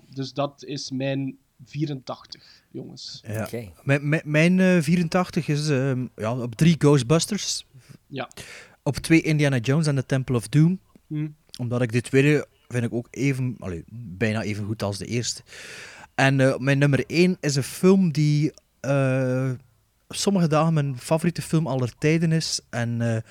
Dus 0.10 0.34
dat 0.34 0.64
is 0.64 0.92
mijn 0.92 1.38
84, 1.66 2.42
jongens. 2.72 3.24
Ja. 3.28 3.44
Oké. 3.44 3.72
Mijn, 3.84 4.10
mijn- 4.10 4.22
mijn 4.26 4.60
eh, 4.60 4.82
84 4.82 5.48
is 5.48 5.70
ehm, 5.70 6.06
ja, 6.16 6.38
op 6.38 6.56
3 6.56 6.76
Ghostbusters. 6.78 7.66
Ja. 8.08 8.30
Op 8.84 8.96
2 8.98 9.22
Indiana 9.22 9.58
Jones 9.58 9.88
and 9.88 9.98
the 9.98 10.06
Temple 10.06 10.36
of 10.36 10.48
Doom. 10.48 10.80
Hm. 11.08 11.28
Omdat 11.58 11.82
ik 11.82 11.92
de 11.92 12.02
tweede 12.02 12.48
vind 12.68 12.84
ik 12.84 12.94
ook 12.94 13.08
even, 13.12 13.56
allee, 13.60 13.84
bijna 13.94 14.42
even 14.44 14.66
goed 14.66 14.84
als 14.84 14.98
de 14.98 15.06
eerste. 15.06 15.42
En 16.16 16.40
eh, 16.40 16.58
mijn 16.58 16.78
nummer 16.78 17.04
1 17.08 17.38
is 17.40 17.56
een 17.56 17.64
film 17.64 18.12
die 18.12 18.52
eh, 18.80 19.52
sommige 20.10 20.48
dagen 20.48 20.74
mijn 20.74 20.98
favoriete 21.00 21.42
film 21.42 21.68
aller 21.68 21.94
tijden 21.98 22.32
is. 22.32 22.60
En 22.70 23.02
eh, 23.02 23.22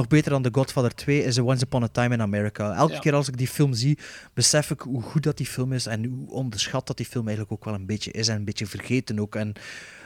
nog 0.00 0.08
beter 0.08 0.30
dan 0.30 0.42
The 0.42 0.48
Godfather 0.52 0.94
2 0.94 1.24
is 1.24 1.38
A 1.38 1.42
Once 1.42 1.64
Upon 1.64 1.82
a 1.82 1.88
Time 1.88 2.14
in 2.14 2.20
America. 2.20 2.74
Elke 2.74 2.92
Ja. 2.92 2.98
keer 2.98 3.14
als 3.14 3.28
ik 3.28 3.36
die 3.36 3.48
film 3.48 3.72
zie, 3.74 3.98
besef 4.34 4.70
ik 4.70 4.80
hoe 4.80 5.02
goed 5.02 5.22
dat 5.22 5.36
die 5.36 5.46
film 5.46 5.72
is 5.72 5.86
en 5.86 6.04
hoe 6.04 6.30
onderschat 6.30 6.86
dat 6.86 6.96
die 6.96 7.06
film 7.06 7.26
eigenlijk 7.28 7.52
ook 7.56 7.64
wel 7.64 7.74
een 7.74 7.86
beetje 7.86 8.10
is 8.10 8.28
en 8.28 8.36
een 8.36 8.44
beetje 8.44 8.66
vergeten 8.66 9.18
ook. 9.20 9.34
En 9.34 9.52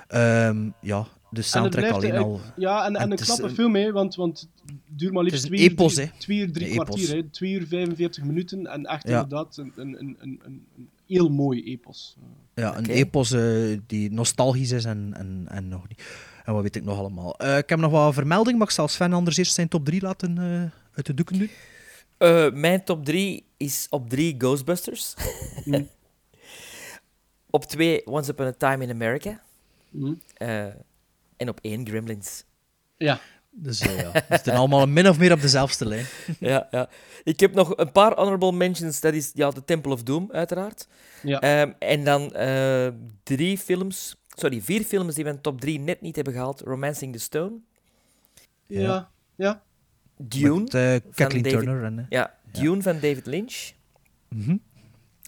ehm, 0.08 0.68
ja, 0.80 1.06
de 1.30 1.42
soundtrack 1.42 1.84
blijft, 1.88 1.96
alleen 2.14 2.22
al. 2.24 2.40
Ja, 2.56 2.84
en, 2.86 2.94
en, 2.96 3.02
en 3.02 3.10
een 3.10 3.16
knappe 3.16 3.42
een- 3.42 3.50
film, 3.54 3.74
hè, 3.74 3.92
want, 3.92 4.14
want 4.14 4.48
het 4.66 4.76
duurt 4.98 5.12
maar 5.12 5.22
liefst 5.24 5.44
twee, 5.46 5.60
een 5.64 5.70
epos, 5.70 5.94
drie, 5.94 6.06
hè. 6.06 6.12
twee 6.18 6.38
uur, 6.38 6.52
drie 6.52 6.70
kwartier. 6.70 7.08
Hè. 7.14 7.22
Twee 7.22 7.52
uur 7.52 7.66
45 7.66 8.24
minuten 8.24 8.66
en 8.66 8.84
echt 8.84 9.08
Ja. 9.08 9.22
inderdaad 9.22 9.56
een, 9.56 9.72
een, 9.76 9.96
een, 10.00 10.16
een, 10.20 10.40
een, 10.44 10.66
een 10.76 10.88
heel 11.06 11.28
mooi 11.28 11.64
epos. 11.64 12.16
Ja, 12.54 12.76
een 12.76 12.86
epos 12.86 13.32
eh, 13.32 13.78
die 13.86 14.10
nostalgisch 14.12 14.70
is 14.72 14.84
en, 14.84 15.14
en, 15.16 15.44
en 15.48 15.68
nog 15.68 15.88
niet. 15.88 16.02
En 16.44 16.52
wat 16.52 16.62
weet 16.62 16.76
ik 16.76 16.84
nog 16.84 16.98
allemaal. 16.98 17.38
Eh, 17.38 17.58
ik 17.58 17.68
heb 17.68 17.78
nog 17.78 17.90
wat 17.90 18.14
vermelding. 18.14 18.58
Mag 18.58 18.68
ik 18.68 18.74
zal 18.74 18.88
Sven 18.88 19.12
anders 19.12 19.36
eerst 19.36 19.54
zijn 19.54 19.68
top 19.68 19.84
3 19.84 20.00
laten 20.00 20.38
eh, 20.38 20.96
uit 20.96 21.06
de 21.06 21.14
doeken 21.14 21.38
doen? 21.38 21.50
Eh, 22.18 22.50
mijn 22.50 22.84
top 22.84 23.04
3 23.04 23.46
is 23.56 23.86
op 23.90 24.08
3 24.08 24.34
Ghostbusters. 24.38 25.14
Mm. 25.64 25.88
op 27.50 27.64
2 27.64 28.06
Once 28.06 28.30
Upon 28.30 28.46
a 28.46 28.52
Time 28.52 28.84
in 28.84 28.90
America. 28.90 29.40
Mm. 29.90 30.20
Eh, 30.34 30.64
en 31.36 31.48
op 31.48 31.58
1 31.62 31.86
Gremlins. 31.86 32.44
Ja. 32.96 33.20
Dus 33.56 33.78
ja, 33.78 34.10
we 34.12 34.22
zitten 34.28 34.52
allemaal 34.54 34.86
min 34.86 35.08
of 35.08 35.18
meer 35.18 35.32
op 35.32 35.40
dezelfde 35.40 35.86
lijn. 35.86 36.06
ja, 36.38 36.68
ja. 36.70 36.88
Ik 37.24 37.40
heb 37.40 37.54
nog 37.54 37.76
een 37.76 37.92
paar 37.92 38.14
honorable 38.14 38.52
mentions. 38.52 39.00
Dat 39.00 39.14
is 39.14 39.30
ja, 39.34 39.50
The 39.50 39.64
Temple 39.64 39.92
of 39.92 40.02
Doom, 40.02 40.28
uiteraard. 40.32 40.88
Ja. 41.22 41.40
Ehm, 41.40 41.72
en 41.78 42.04
dan 42.04 42.34
eh, 42.34 42.88
drie 43.22 43.58
films... 43.58 44.16
Sorry, 44.34 44.60
vier 44.62 44.84
films 44.84 45.14
die 45.14 45.24
we 45.24 45.30
in 45.30 45.40
top 45.40 45.60
3 45.60 45.78
net 45.78 46.00
niet 46.00 46.14
hebben 46.16 46.32
gehaald. 46.34 46.60
Romancing 46.60 47.12
the 47.12 47.18
Stone. 47.18 47.56
Ja. 48.66 49.10
Ja. 49.34 49.62
Dune. 50.16 50.60
Met, 50.60 50.74
eh, 50.74 50.90
van 50.90 51.12
Kathleen 51.14 51.42
David- 51.42 51.58
Turner 51.58 51.84
en, 51.84 51.98
eh, 51.98 52.04
ja, 52.08 52.34
Dune 52.52 52.82
van 52.82 52.94
David 52.94 53.26
Lynch. 53.26 53.72
Mhm. 54.28 54.56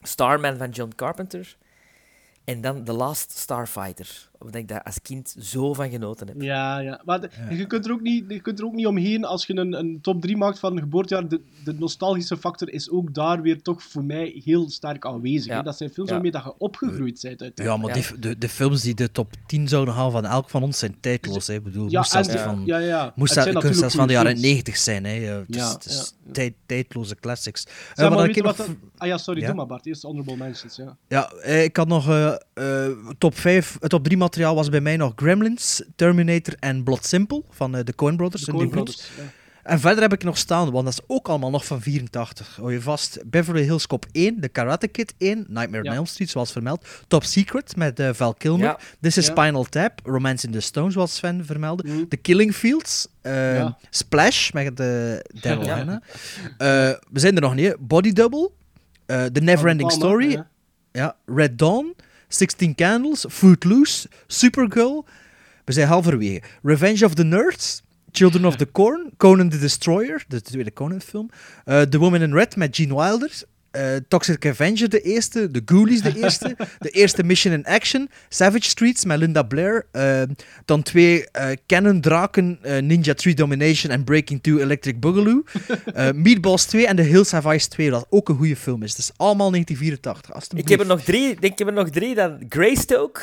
Starman 0.02 0.56
van 0.56 0.70
John 0.70 0.92
Carpenter. 0.96 1.56
En 2.44 2.60
dan 2.60 2.84
The 2.84 2.92
Last 2.92 3.30
Starfighter. 3.30 4.30
Omdat 4.38 4.60
ik 4.60 4.68
daar 4.68 4.82
als 4.82 5.02
kind 5.02 5.34
zo 5.40 5.74
van 5.74 5.90
genoten 5.90 6.26
heb. 6.28 6.40
Ja, 6.42 6.78
ja. 6.78 7.00
Maar 7.04 7.20
de- 7.20 7.30
Je, 7.50 7.66
kunt 7.66 7.86
er 7.86 7.92
ook 7.92 8.00
niet, 8.00 8.24
je 8.28 8.40
kunt 8.40 8.58
er 8.58 8.64
ook 8.64 8.72
niet 8.74 8.86
omheen 8.86 9.24
als 9.24 9.46
je 9.46 9.56
een, 9.56 9.72
een 9.72 9.98
top 10.02 10.20
3 10.20 10.36
maakt 10.36 10.58
van 10.58 10.72
een 10.72 10.82
geboortejaar. 10.82 11.28
De, 11.28 11.40
de 11.64 11.72
nostalgische 11.74 12.36
factor 12.36 12.72
is 12.72 12.90
ook 12.90 13.14
daar 13.14 13.42
weer 13.42 13.62
toch 13.62 13.82
voor 13.82 14.04
mij 14.04 14.40
heel 14.44 14.70
sterk 14.70 15.06
aanwezig. 15.06 15.46
Ja. 15.46 15.62
Dat 15.62 15.76
zijn 15.76 15.90
films 15.90 16.08
Ja. 16.08 16.14
waarmee 16.14 16.32
dat 16.32 16.44
je 16.44 16.54
opgegroeid 16.58 17.34
bent. 17.38 17.52
Ja, 17.54 17.76
maar 17.76 17.92
Die, 17.92 18.18
de, 18.18 18.38
de 18.38 18.48
films 18.48 18.82
die 18.82 18.94
de 18.94 19.12
top 19.12 19.32
10 19.46 19.68
zouden 19.68 19.94
halen 19.94 20.12
van 20.12 20.24
elk 20.26 20.50
van 20.50 20.62
ons 20.62 20.78
zijn 20.78 20.96
tijdloos. 21.00 21.46
Hè. 21.46 21.54
Ik 21.54 21.62
bedoel, 21.62 21.90
Ja, 21.90 21.98
moest 21.98 22.10
zelfs 22.10 22.32
ja, 22.32 22.44
van, 22.44 22.62
ja, 22.64 22.78
ja. 22.78 23.04
Het 23.04 23.16
moest 23.16 23.32
zijn 23.32 23.74
zelfs- 23.74 23.94
van 23.94 24.06
de 24.06 24.12
jaren 24.12 24.30
films. 24.30 24.46
90 24.46 24.76
zijn. 24.76 25.04
Hè. 25.04 25.12
Ja, 25.12 25.36
Het 25.38 25.48
is, 25.48 25.56
Ja, 25.56 25.72
het 25.72 25.84
is 25.84 26.14
ja. 26.26 26.32
tijd- 26.32 26.54
tijdloze 26.66 27.14
classics. 27.16 27.64
Eh, 27.64 27.72
Zeg 27.94 28.10
maar, 28.10 28.28
ik 28.28 28.42
wat 28.42 28.68
Ah 28.98 29.08
ja, 29.08 29.18
sorry, 29.18 29.40
Ja? 29.40 29.46
doe 29.46 29.56
maar 29.56 29.66
Bart. 29.66 29.86
Eerst 29.86 30.02
honorable 30.02 30.36
mentions, 30.36 30.76
ja. 30.76 30.96
Ja, 31.08 31.30
eh, 31.30 31.62
ik 31.64 31.76
had 31.76 31.88
nog 31.88 32.08
eh, 32.08 32.34
eh, 32.54 32.90
top 33.18 33.34
5. 33.36 33.76
Het 33.80 33.90
top 33.90 34.04
3 34.04 34.16
materiaal 34.26 34.54
was 34.54 34.68
bij 34.68 34.80
mij 34.80 34.96
nog 34.96 35.12
Gremlins, 35.16 35.82
Terminator 35.96 36.54
en 36.60 36.82
Blood 36.84 37.04
Simple 37.06 37.42
van 37.50 37.76
eh, 37.76 37.84
de 37.84 37.94
Coen 37.94 38.16
Brothers. 38.16 38.42
De 38.44 38.52
Coen. 38.52 38.68
Brothers, 38.70 39.08
ja. 39.16 39.22
En 39.62 39.80
verder 39.80 40.02
heb 40.02 40.12
ik 40.12 40.24
nog 40.24 40.38
staan, 40.38 40.70
want 40.70 40.84
dat 40.84 40.92
is 40.92 41.04
ook 41.06 41.28
allemaal 41.28 41.50
nog 41.50 41.66
van 41.66 41.80
84. 41.82 42.56
Hou 42.56 42.72
je 42.72 42.80
vast, 42.80 43.18
Beverly 43.26 43.62
Hills 43.62 43.86
Cop 43.86 44.06
1, 44.12 44.40
The 44.40 44.48
Karate 44.48 44.88
Kid 44.88 45.14
1, 45.18 45.44
Nightmare 45.48 45.84
Ja. 45.84 45.90
on 45.90 45.96
Elm 45.96 46.06
Street, 46.06 46.30
zoals 46.30 46.52
vermeld. 46.52 46.86
Top 47.08 47.24
Secret 47.24 47.76
met 47.76 48.00
eh, 48.00 48.08
Val 48.12 48.34
Kilmer. 48.34 48.66
Ja. 48.66 48.78
This 49.00 49.16
is 49.16 49.26
Ja. 49.26 49.32
Spinal 49.32 49.64
Tap, 49.64 50.00
Romance 50.04 50.46
in 50.46 50.52
the 50.52 50.60
Stone, 50.60 50.90
zoals 50.90 51.14
Sven 51.14 51.44
vermeldde. 51.46 51.88
Mhm. 51.88 52.08
The 52.08 52.16
Killing 52.16 52.54
Fields, 52.54 53.08
eh, 53.22 53.56
Ja. 53.56 53.78
Splash 53.90 54.50
met 54.50 54.76
de 54.76 55.24
Daryl 55.40 55.64
Ja. 55.64 55.76
Hannah. 55.76 56.02
Eh, 56.58 56.94
we 57.12 57.20
zijn 57.20 57.34
er 57.34 57.40
nog 57.42 57.54
niet. 57.54 57.76
Body 57.80 58.12
Double, 58.12 58.50
The 59.06 59.40
Neverending 59.42 59.92
Story, 59.92 60.44
ja, 60.92 61.16
Red 61.26 61.58
Dawn, 61.58 61.94
16 62.28 62.74
Candles, 62.74 63.24
Footloose, 63.28 64.08
Supergirl. 64.26 65.04
We 65.64 65.72
zijn 65.72 65.88
halverwege. 65.88 66.42
Revenge 66.62 67.04
of 67.04 67.14
the 67.14 67.24
Nerds, 67.24 67.82
Children 68.12 68.44
of 68.44 68.56
the 68.56 68.70
Corn, 68.72 69.10
Conan 69.16 69.48
the 69.48 69.58
Destroyer, 69.58 70.24
de 70.28 70.42
tweede 70.42 70.72
Conan-film. 70.72 71.30
eh, 71.64 71.82
the 71.82 71.98
Woman 71.98 72.22
in 72.22 72.32
Red 72.32 72.56
met 72.56 72.76
Gene 72.76 72.94
Wilder. 72.94 73.30
Eh, 73.76 73.96
Toxic 74.08 74.46
Avenger, 74.46 74.88
de 74.88 75.00
eerste. 75.00 75.50
The 75.50 75.62
Ghoulies, 75.64 76.02
de 76.02 76.16
eerste. 76.16 76.56
de 76.78 76.90
eerste 76.90 77.22
Mission 77.22 77.52
in 77.54 77.64
Action. 77.66 78.08
Savage 78.28 78.62
Streets 78.68 79.04
met 79.04 79.18
Linda 79.18 79.42
Blair. 79.42 79.86
eh, 79.92 80.22
dan 80.64 80.82
twee 80.82 81.30
eh 81.30 81.56
Cannon 81.66 82.00
Draken, 82.00 82.58
eh, 82.62 82.82
Ninja 82.82 83.14
3 83.14 83.34
Domination 83.34 83.92
en 83.92 84.04
Breaking 84.04 84.42
2 84.42 84.60
Electric 84.60 85.00
Boogaloo. 85.00 85.42
Eh, 85.94 86.10
Meatballs 86.24 86.64
2 86.64 86.86
en 86.86 86.96
The 86.96 87.02
Hills 87.02 87.30
Have 87.30 87.48
Eyes 87.48 87.66
2, 87.66 87.90
dat 87.90 88.06
ook 88.10 88.28
een 88.28 88.36
goede 88.36 88.56
film 88.56 88.82
is. 88.82 88.96
Is 88.98 89.10
allemaal 89.16 89.50
1984. 89.50 90.58
Ik 90.58 90.68
heb 90.68 90.80
er 90.80 90.86
nog 90.86 91.02
drie. 91.02 91.30
Ik 91.30 91.40
denk, 91.40 91.52
ik 91.52 91.58
heb 91.58 91.68
er 91.68 91.74
nog 91.74 91.90
drie. 91.90 92.14
Dan 92.14 92.44
Greystoke. 92.48 93.20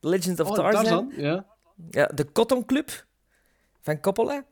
The 0.00 0.08
Legend 0.08 0.40
of 0.40 0.48
Oh, 0.48 0.54
Tarzan. 0.54 0.82
Tarzan, 0.84 1.12
ja. 1.16 1.44
Ja, 1.90 2.10
de 2.14 2.26
Cotton 2.32 2.64
Club 2.66 3.04
van 3.82 4.00
Coppola. 4.00 4.44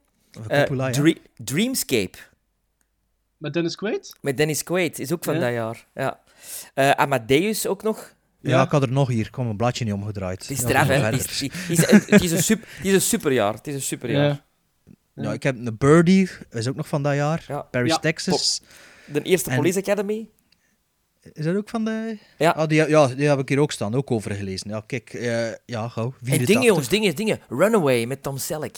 Eh, 0.49 0.59
Coppola, 0.59 0.87
ja. 0.87 0.93
Dre- 0.93 1.17
Dreamscape 1.37 2.19
Met 3.39 3.53
Dennis 3.53 3.77
Quaid? 3.77 4.17
met 4.21 4.37
Dennis 4.37 4.63
Quaid 4.63 4.99
is 4.99 5.13
ook 5.13 5.25
van 5.25 5.35
Ja. 5.35 5.41
dat 5.41 5.53
jaar. 5.53 5.87
Ja. 5.95 6.21
Eh, 6.75 6.91
Amadeus 6.91 7.67
ook 7.67 7.83
nog. 7.83 8.15
Ja, 8.41 8.63
ik 8.63 8.71
had 8.71 8.83
er 8.83 8.93
nog 8.93 9.09
hier. 9.09 9.27
Ik 9.27 9.33
kwam 9.33 9.47
een 9.49 9.57
bladje 9.57 9.85
niet 9.85 9.95
omgedraaid. 9.95 10.41
Het 10.43 10.51
is 10.51 10.61
Ja, 10.61 10.69
straf, 10.69 10.87
hè? 10.87 10.95
Het 10.95 11.15
is, 11.31 11.41
het 11.41 12.31
een 12.31 12.43
sup- 12.43 12.65
het 12.77 12.85
is 12.85 12.93
een 12.93 13.01
superjaar. 13.01 13.55
Het 13.55 13.67
is 13.67 13.75
een 13.75 13.83
superjaar. 13.83 14.25
Ja. 14.25 14.45
Ja, 15.23 15.33
ik 15.33 15.43
heb 15.43 15.57
een 15.57 15.77
Birdie, 15.79 16.31
is 16.51 16.69
ook 16.69 16.77
nog 16.77 16.89
van 16.89 17.03
dat 17.03 17.15
jaar. 17.15 17.45
Ja. 17.49 17.63
Paris, 17.63 17.91
Ja. 17.93 17.99
Texas. 17.99 18.63
De 19.07 19.23
eerste 19.23 19.51
En- 19.51 19.57
Police 19.57 19.79
Academy. 19.79 20.29
Is 21.33 21.45
dat 21.45 21.57
ook 21.57 21.69
van 21.69 21.85
de... 21.85 22.19
Ja. 22.39 22.51
Ah, 22.51 22.69
die, 22.69 22.89
ja, 22.89 23.07
die 23.07 23.29
heb 23.29 23.39
ik 23.39 23.49
hier 23.49 23.59
ook 23.59 23.73
staan, 23.73 23.95
ook 23.95 24.11
over 24.11 24.31
gelezen. 24.35 24.71
Ja, 24.71 24.83
kijk, 24.87 25.13
eh, 25.15 25.51
ja, 25.67 25.89
gauw. 25.89 26.05
En 26.07 26.13
84. 26.21 26.47
dingen, 26.47 26.63
jongens, 26.63 26.89
dingen, 26.89 27.15
dingen. 27.17 27.41
Runaway 27.49 28.05
met 28.07 28.23
Tom 28.23 28.39
Selleck. 28.39 28.77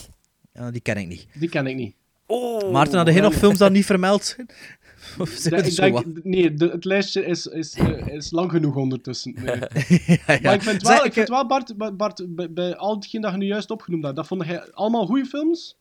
Ja, 0.52 0.70
die 0.70 0.80
ken 0.80 0.96
ik 0.96 1.06
niet. 1.06 1.26
Die 1.34 1.48
ken 1.48 1.66
ik 1.66 1.76
niet. 1.76 1.94
Oh, 2.26 2.70
Maarten, 2.72 2.98
had 2.98 3.06
jij 3.12 3.20
nog 3.20 3.34
films 3.34 3.58
dat 3.58 3.72
niet 3.72 3.84
vermeld 3.86 4.24
zijn? 4.24 4.48
Of 5.18 5.28
zijn 5.28 5.54
Nee, 5.54 5.70
ik 5.70 5.76
denk, 5.76 5.94
wat? 5.94 6.04
nee, 6.24 6.54
de- 6.54 6.68
het 6.68 6.84
lijstje 6.84 7.24
is, 7.24 7.46
is, 7.46 7.74
eh, 7.74 8.06
is 8.06 8.30
lang 8.30 8.50
genoeg 8.50 8.74
ondertussen. 8.76 9.34
Nee. 9.44 9.58
ja, 10.06 10.38
Maar 10.42 10.54
ik 10.54 10.62
vind 10.62 10.82
wel, 10.82 10.96
ik 10.98 11.04
ik, 11.04 11.12
vind 11.12 11.28
wel 11.28 11.46
Bart, 11.46 11.96
Bart- 11.96 12.26
bij, 12.34 12.52
bij 12.52 12.76
al 12.76 12.94
hetgeen 12.94 13.20
dat 13.20 13.30
je 13.32 13.36
nu 13.38 13.46
juist 13.46 13.70
opgenoemd 13.70 14.04
hebt, 14.04 14.16
dat 14.16 14.26
vond 14.26 14.44
jij 14.46 14.72
allemaal 14.72 15.06
goede 15.06 15.24
films? 15.24 15.76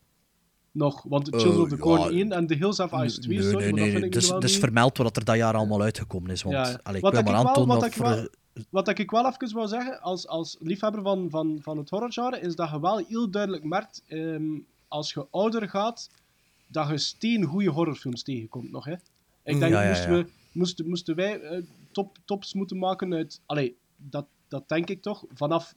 Nog, 0.71 1.03
want 1.07 1.27
Children 1.29 1.53
Eh, 1.55 1.61
of 1.61 1.69
the 1.69 1.77
Corn 1.77 2.01
ja. 2.01 2.09
1 2.19 2.31
en 2.31 2.47
The 2.47 2.53
Hills 2.55 2.77
Have 2.77 2.95
Eyes 2.95 3.15
2, 3.19 3.37
Nee, 3.37 3.49
sorry, 3.49 3.63
nee, 3.63 3.73
maar 3.83 3.91
dat 3.91 4.01
nee. 4.01 4.09
Dus, 4.09 4.29
dus 4.29 4.51
niet. 4.51 4.59
vermeld 4.59 4.97
wat 4.97 5.17
er 5.17 5.25
dat 5.25 5.35
jaar 5.35 5.53
allemaal 5.53 5.81
uitgekomen 5.81 6.29
is. 6.31 6.43
Want 6.43 6.55
Ja, 6.55 6.61
ja. 6.67 6.79
allee, 6.83 6.97
ik 6.97 7.03
Wat 7.03 7.11
wil 7.11 7.19
ik 7.21 7.25
maar 7.27 7.35
wel- 7.35 7.47
aantonen 7.47 7.69
wat 7.69 7.79
dat 7.79 7.89
ik 7.89 7.95
voor... 7.95 8.05
wel- 8.05 8.27
Wat 8.69 8.99
ik 8.99 9.11
wel 9.11 9.25
even 9.27 9.53
wou 9.55 9.67
zeggen, 9.67 10.01
als, 10.01 10.27
als 10.27 10.57
liefhebber 10.59 11.01
van, 11.01 11.27
van, 11.29 11.59
van 11.61 11.77
het 11.77 11.89
horrorgenre, 11.89 12.39
is 12.39 12.55
dat 12.55 12.69
je 12.69 12.79
wel 12.79 13.03
heel 13.07 13.29
duidelijk 13.29 13.63
merkt, 13.63 14.01
ehm, 14.07 14.43
als 14.87 15.13
je 15.13 15.27
ouder 15.31 15.69
gaat, 15.69 16.09
dat 16.67 16.89
je 16.89 16.97
steen 16.97 17.43
goede 17.43 17.69
horrorfilms 17.69 18.23
tegenkomt 18.23 18.71
nog. 18.71 18.85
Hè? 18.85 18.93
Ik 19.43 19.59
denk, 19.59 19.73
Ja, 19.73 19.81
ja, 19.81 19.87
moesten. 19.89 20.11
We, 20.13 20.25
moesten, 20.51 20.89
moesten 20.89 21.15
wij 21.15 21.39
eh, 21.41 21.61
top, 21.91 22.17
tops 22.25 22.53
moeten 22.53 22.77
maken 22.77 23.13
uit... 23.13 23.41
Allee, 23.45 23.75
dat, 23.97 24.25
dat 24.47 24.69
denk 24.69 24.89
ik 24.89 25.01
toch. 25.01 25.23
Vanaf 25.33 25.75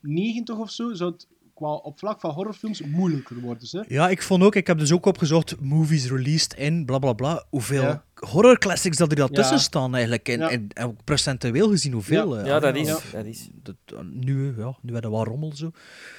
90 0.00 0.56
of 0.58 0.70
zo 0.70 0.94
zou 0.94 1.12
het 1.12 1.26
qua, 1.54 1.72
op 1.72 1.98
vlak 1.98 2.20
van 2.20 2.30
horrorfilms 2.30 2.80
moeilijker 2.82 3.40
worden. 3.40 3.68
Hè? 3.70 3.94
Ja, 3.94 4.08
ik 4.08 4.22
vond 4.22 4.42
ook, 4.42 4.54
ik 4.54 4.66
heb 4.66 4.78
dus 4.78 4.92
ook 4.92 5.06
opgezocht, 5.06 5.60
movies 5.60 6.08
released 6.08 6.54
in, 6.54 6.84
bla 6.84 6.98
bla 6.98 7.12
bla, 7.12 7.44
hoeveel 7.50 7.82
Ja. 7.82 8.04
horror 8.14 8.58
classics 8.58 8.96
dat 8.96 9.10
er 9.10 9.16
daar 9.16 9.28
Ja. 9.30 9.34
tussen 9.34 9.60
staan 9.60 9.92
eigenlijk. 9.92 10.28
En, 10.28 10.38
Ja. 10.38 10.50
en, 10.50 10.66
en 10.74 10.84
ook 10.86 11.04
procentueel 11.04 11.70
gezien 11.70 11.92
hoeveel. 11.92 12.36
Ja. 12.36 12.40
eh, 12.42 12.46
Ja, 12.46 12.58
dat 12.60 12.76
is. 12.76 12.86
Ja. 12.88 12.98
Dat 13.12 13.24
is. 13.24 13.48
dat, 13.62 13.74
eh, 13.86 13.98
nu, 14.10 14.46
ja, 14.56 14.76
nu 14.82 14.92
hadden 14.92 15.10
we 15.10 15.16
wat 15.16 15.26
rommel 15.26 15.52
zo. 15.56 15.70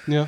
Ja. 0.06 0.28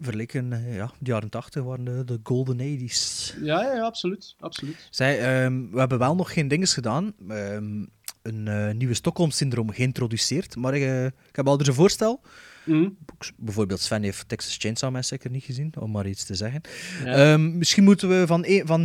Vergeleken, 0.00 0.52
eh, 0.52 0.74
ja, 0.76 0.90
de 0.98 1.10
jaren 1.10 1.28
80 1.30 1.62
waren 1.62 1.84
de, 1.84 2.04
de 2.04 2.20
golden 2.22 2.56
80s. 2.58 3.34
Ja, 3.42 3.62
ja, 3.62 3.74
ja, 3.74 3.82
absoluut. 3.82 4.34
absoluut. 4.40 4.88
Zij, 4.90 5.18
ehm, 5.44 5.70
we 5.70 5.78
hebben 5.78 5.98
wel 5.98 6.14
nog 6.14 6.32
geen 6.32 6.48
dinges 6.48 6.72
gedaan. 6.74 7.12
ehm, 7.28 7.84
een 8.22 8.48
eh, 8.48 8.74
nieuwe 8.74 8.94
Stockholm-syndroom 8.94 9.70
geïntroduceerd. 9.70 10.56
Maar 10.56 10.72
eh, 10.72 11.04
ik 11.04 11.12
heb 11.36 11.46
al 11.48 11.56
dus 11.56 11.66
een 11.66 11.74
voorstel. 11.74 12.20
Mhm. 12.64 12.88
Bijvoorbeeld 13.36 13.80
Sven 13.80 14.02
heeft 14.02 14.28
Texas 14.28 14.56
Chainsaw 14.58 14.92
Massacre 14.92 15.30
niet 15.30 15.44
gezien, 15.44 15.72
om 15.78 15.90
maar 15.90 16.06
iets 16.06 16.24
te 16.24 16.34
zeggen. 16.34 16.60
Ja. 17.04 17.32
Ehm, 17.32 17.58
misschien 17.58 17.84
moeten 17.84 18.08
we 18.08 18.26
van, 18.26 18.42
e- 18.46 18.62
van 18.64 18.80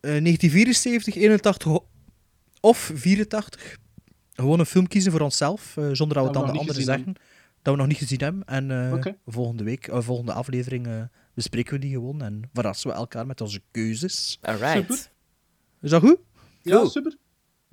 eh, 0.00 0.10
1974, 0.10 1.14
81 1.16 1.68
ho- 1.72 1.86
of 2.60 2.90
84 2.94 3.76
gewoon 4.34 4.58
een 4.58 4.66
film 4.66 4.86
kiezen 4.88 5.12
voor 5.12 5.20
onszelf, 5.20 5.76
zonder 5.92 6.16
dat 6.16 6.24
we 6.26 6.28
het 6.28 6.36
aan 6.48 6.52
de 6.52 6.58
anderen 6.58 6.82
zeggen. 6.82 7.14
Dat 7.66 7.74
we 7.74 7.80
nog 7.80 7.90
niet 7.90 7.98
gezien 7.98 8.20
hebben. 8.20 8.44
En 8.44 8.70
eh, 8.70 9.12
volgende 9.26 9.64
week, 9.64 9.86
eh, 9.88 10.00
volgende 10.00 10.32
aflevering, 10.32 10.86
eh, 10.86 11.02
bespreken 11.34 11.72
we 11.72 11.78
die 11.78 11.90
gewoon 11.92 12.22
en 12.22 12.50
verrassen 12.52 12.90
we 12.90 12.96
elkaar 12.96 13.26
met 13.26 13.40
onze 13.40 13.60
keuzes. 13.70 14.38
Alright. 14.42 14.76
Super. 14.76 15.10
Is 15.80 15.90
dat 15.90 16.02
goed? 16.02 16.18
Ja, 16.62 16.76
Cool. 16.76 16.88
super. 16.88 17.16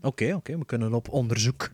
Oké, 0.02 0.34
oké, 0.34 0.58
we 0.58 0.66
kunnen 0.66 0.94
op 0.94 1.10
onderzoek. 1.10 1.72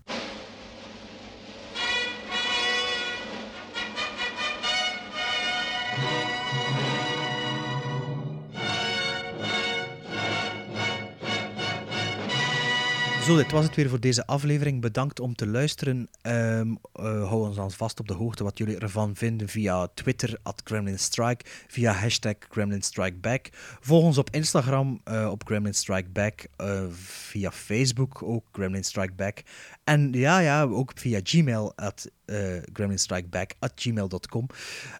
Zo, 13.30 13.35
dit 13.35 13.51
was 13.51 13.65
het 13.65 13.76
weer 13.76 13.89
voor 13.89 13.99
deze 13.99 14.26
aflevering. 14.26 14.81
Bedankt 14.81 15.19
om 15.19 15.35
te 15.35 15.47
luisteren. 15.47 16.10
Eh, 16.22 16.61
hou 17.01 17.47
ons 17.47 17.56
dan 17.56 17.72
vast 17.72 17.99
op 17.99 18.07
de 18.07 18.14
hoogte 18.14 18.43
wat 18.43 18.57
jullie 18.57 18.77
ervan 18.77 19.15
vinden 19.15 19.49
via 19.49 19.88
Twitter, 19.93 20.38
at 20.43 20.61
Gremlin 20.64 20.99
Strike, 20.99 21.45
via 21.68 21.91
hashtag 21.91 22.35
Gremlin 22.49 22.81
Strike 22.81 23.18
Back. 23.18 23.49
Volg 23.80 24.03
ons 24.03 24.18
op 24.18 24.30
Instagram 24.30 25.01
eh, 25.03 25.30
op 25.31 25.45
Gremlin 25.45 25.73
Strike 25.73 26.10
Back, 26.10 26.47
eh, 26.56 26.84
via 26.91 27.51
Facebook 27.51 28.23
ook 28.23 28.45
Gremlin 28.51 28.84
Strike 28.84 29.14
Back. 29.14 29.41
En 29.84 30.11
ja, 30.11 30.39
ja, 30.39 30.64
ook 30.64 30.91
via 30.95 31.19
Gmail, 31.23 31.73
at 31.76 32.11
eh 32.26 32.38
gremlinstrikeback, 32.73 33.53
gmail.com. 33.76 34.47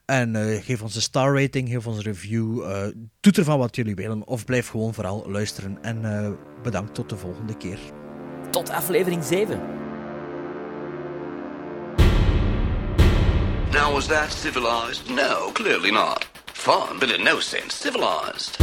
En 0.06 0.36
geef 0.62 0.82
ons 0.82 0.96
een 0.96 1.02
star 1.02 1.42
rating, 1.42 1.70
geef 1.70 1.88
ons 1.88 1.98
een 1.98 2.04
review, 2.04 2.62
eh 2.62 2.88
doe 3.20 3.34
ervan 3.34 3.58
wat 3.58 3.76
jullie 3.76 3.96
willen, 3.96 4.28
of 4.28 4.46
blijf 4.46 4.68
gewoon 4.68 4.94
vooral 4.94 5.32
luisteren. 5.32 5.84
En 5.84 6.38
bedankt 6.64 6.94
tot 6.94 7.10
de 7.10 7.18
volgende 7.18 7.58
keer. 7.58 7.80
Tot 8.52 8.66
aflevering 8.68 9.24
7. 9.24 9.58
Now, 13.72 13.94
was 13.94 14.08
that 14.08 14.32
civilized? 14.32 15.10
No, 15.10 15.52
clearly 15.54 15.92
not. 15.92 16.24
Fun, 16.48 16.98
but 17.00 17.12
in 17.12 17.24
no 17.24 17.40
sense 17.40 17.76
civilized. 17.76 18.58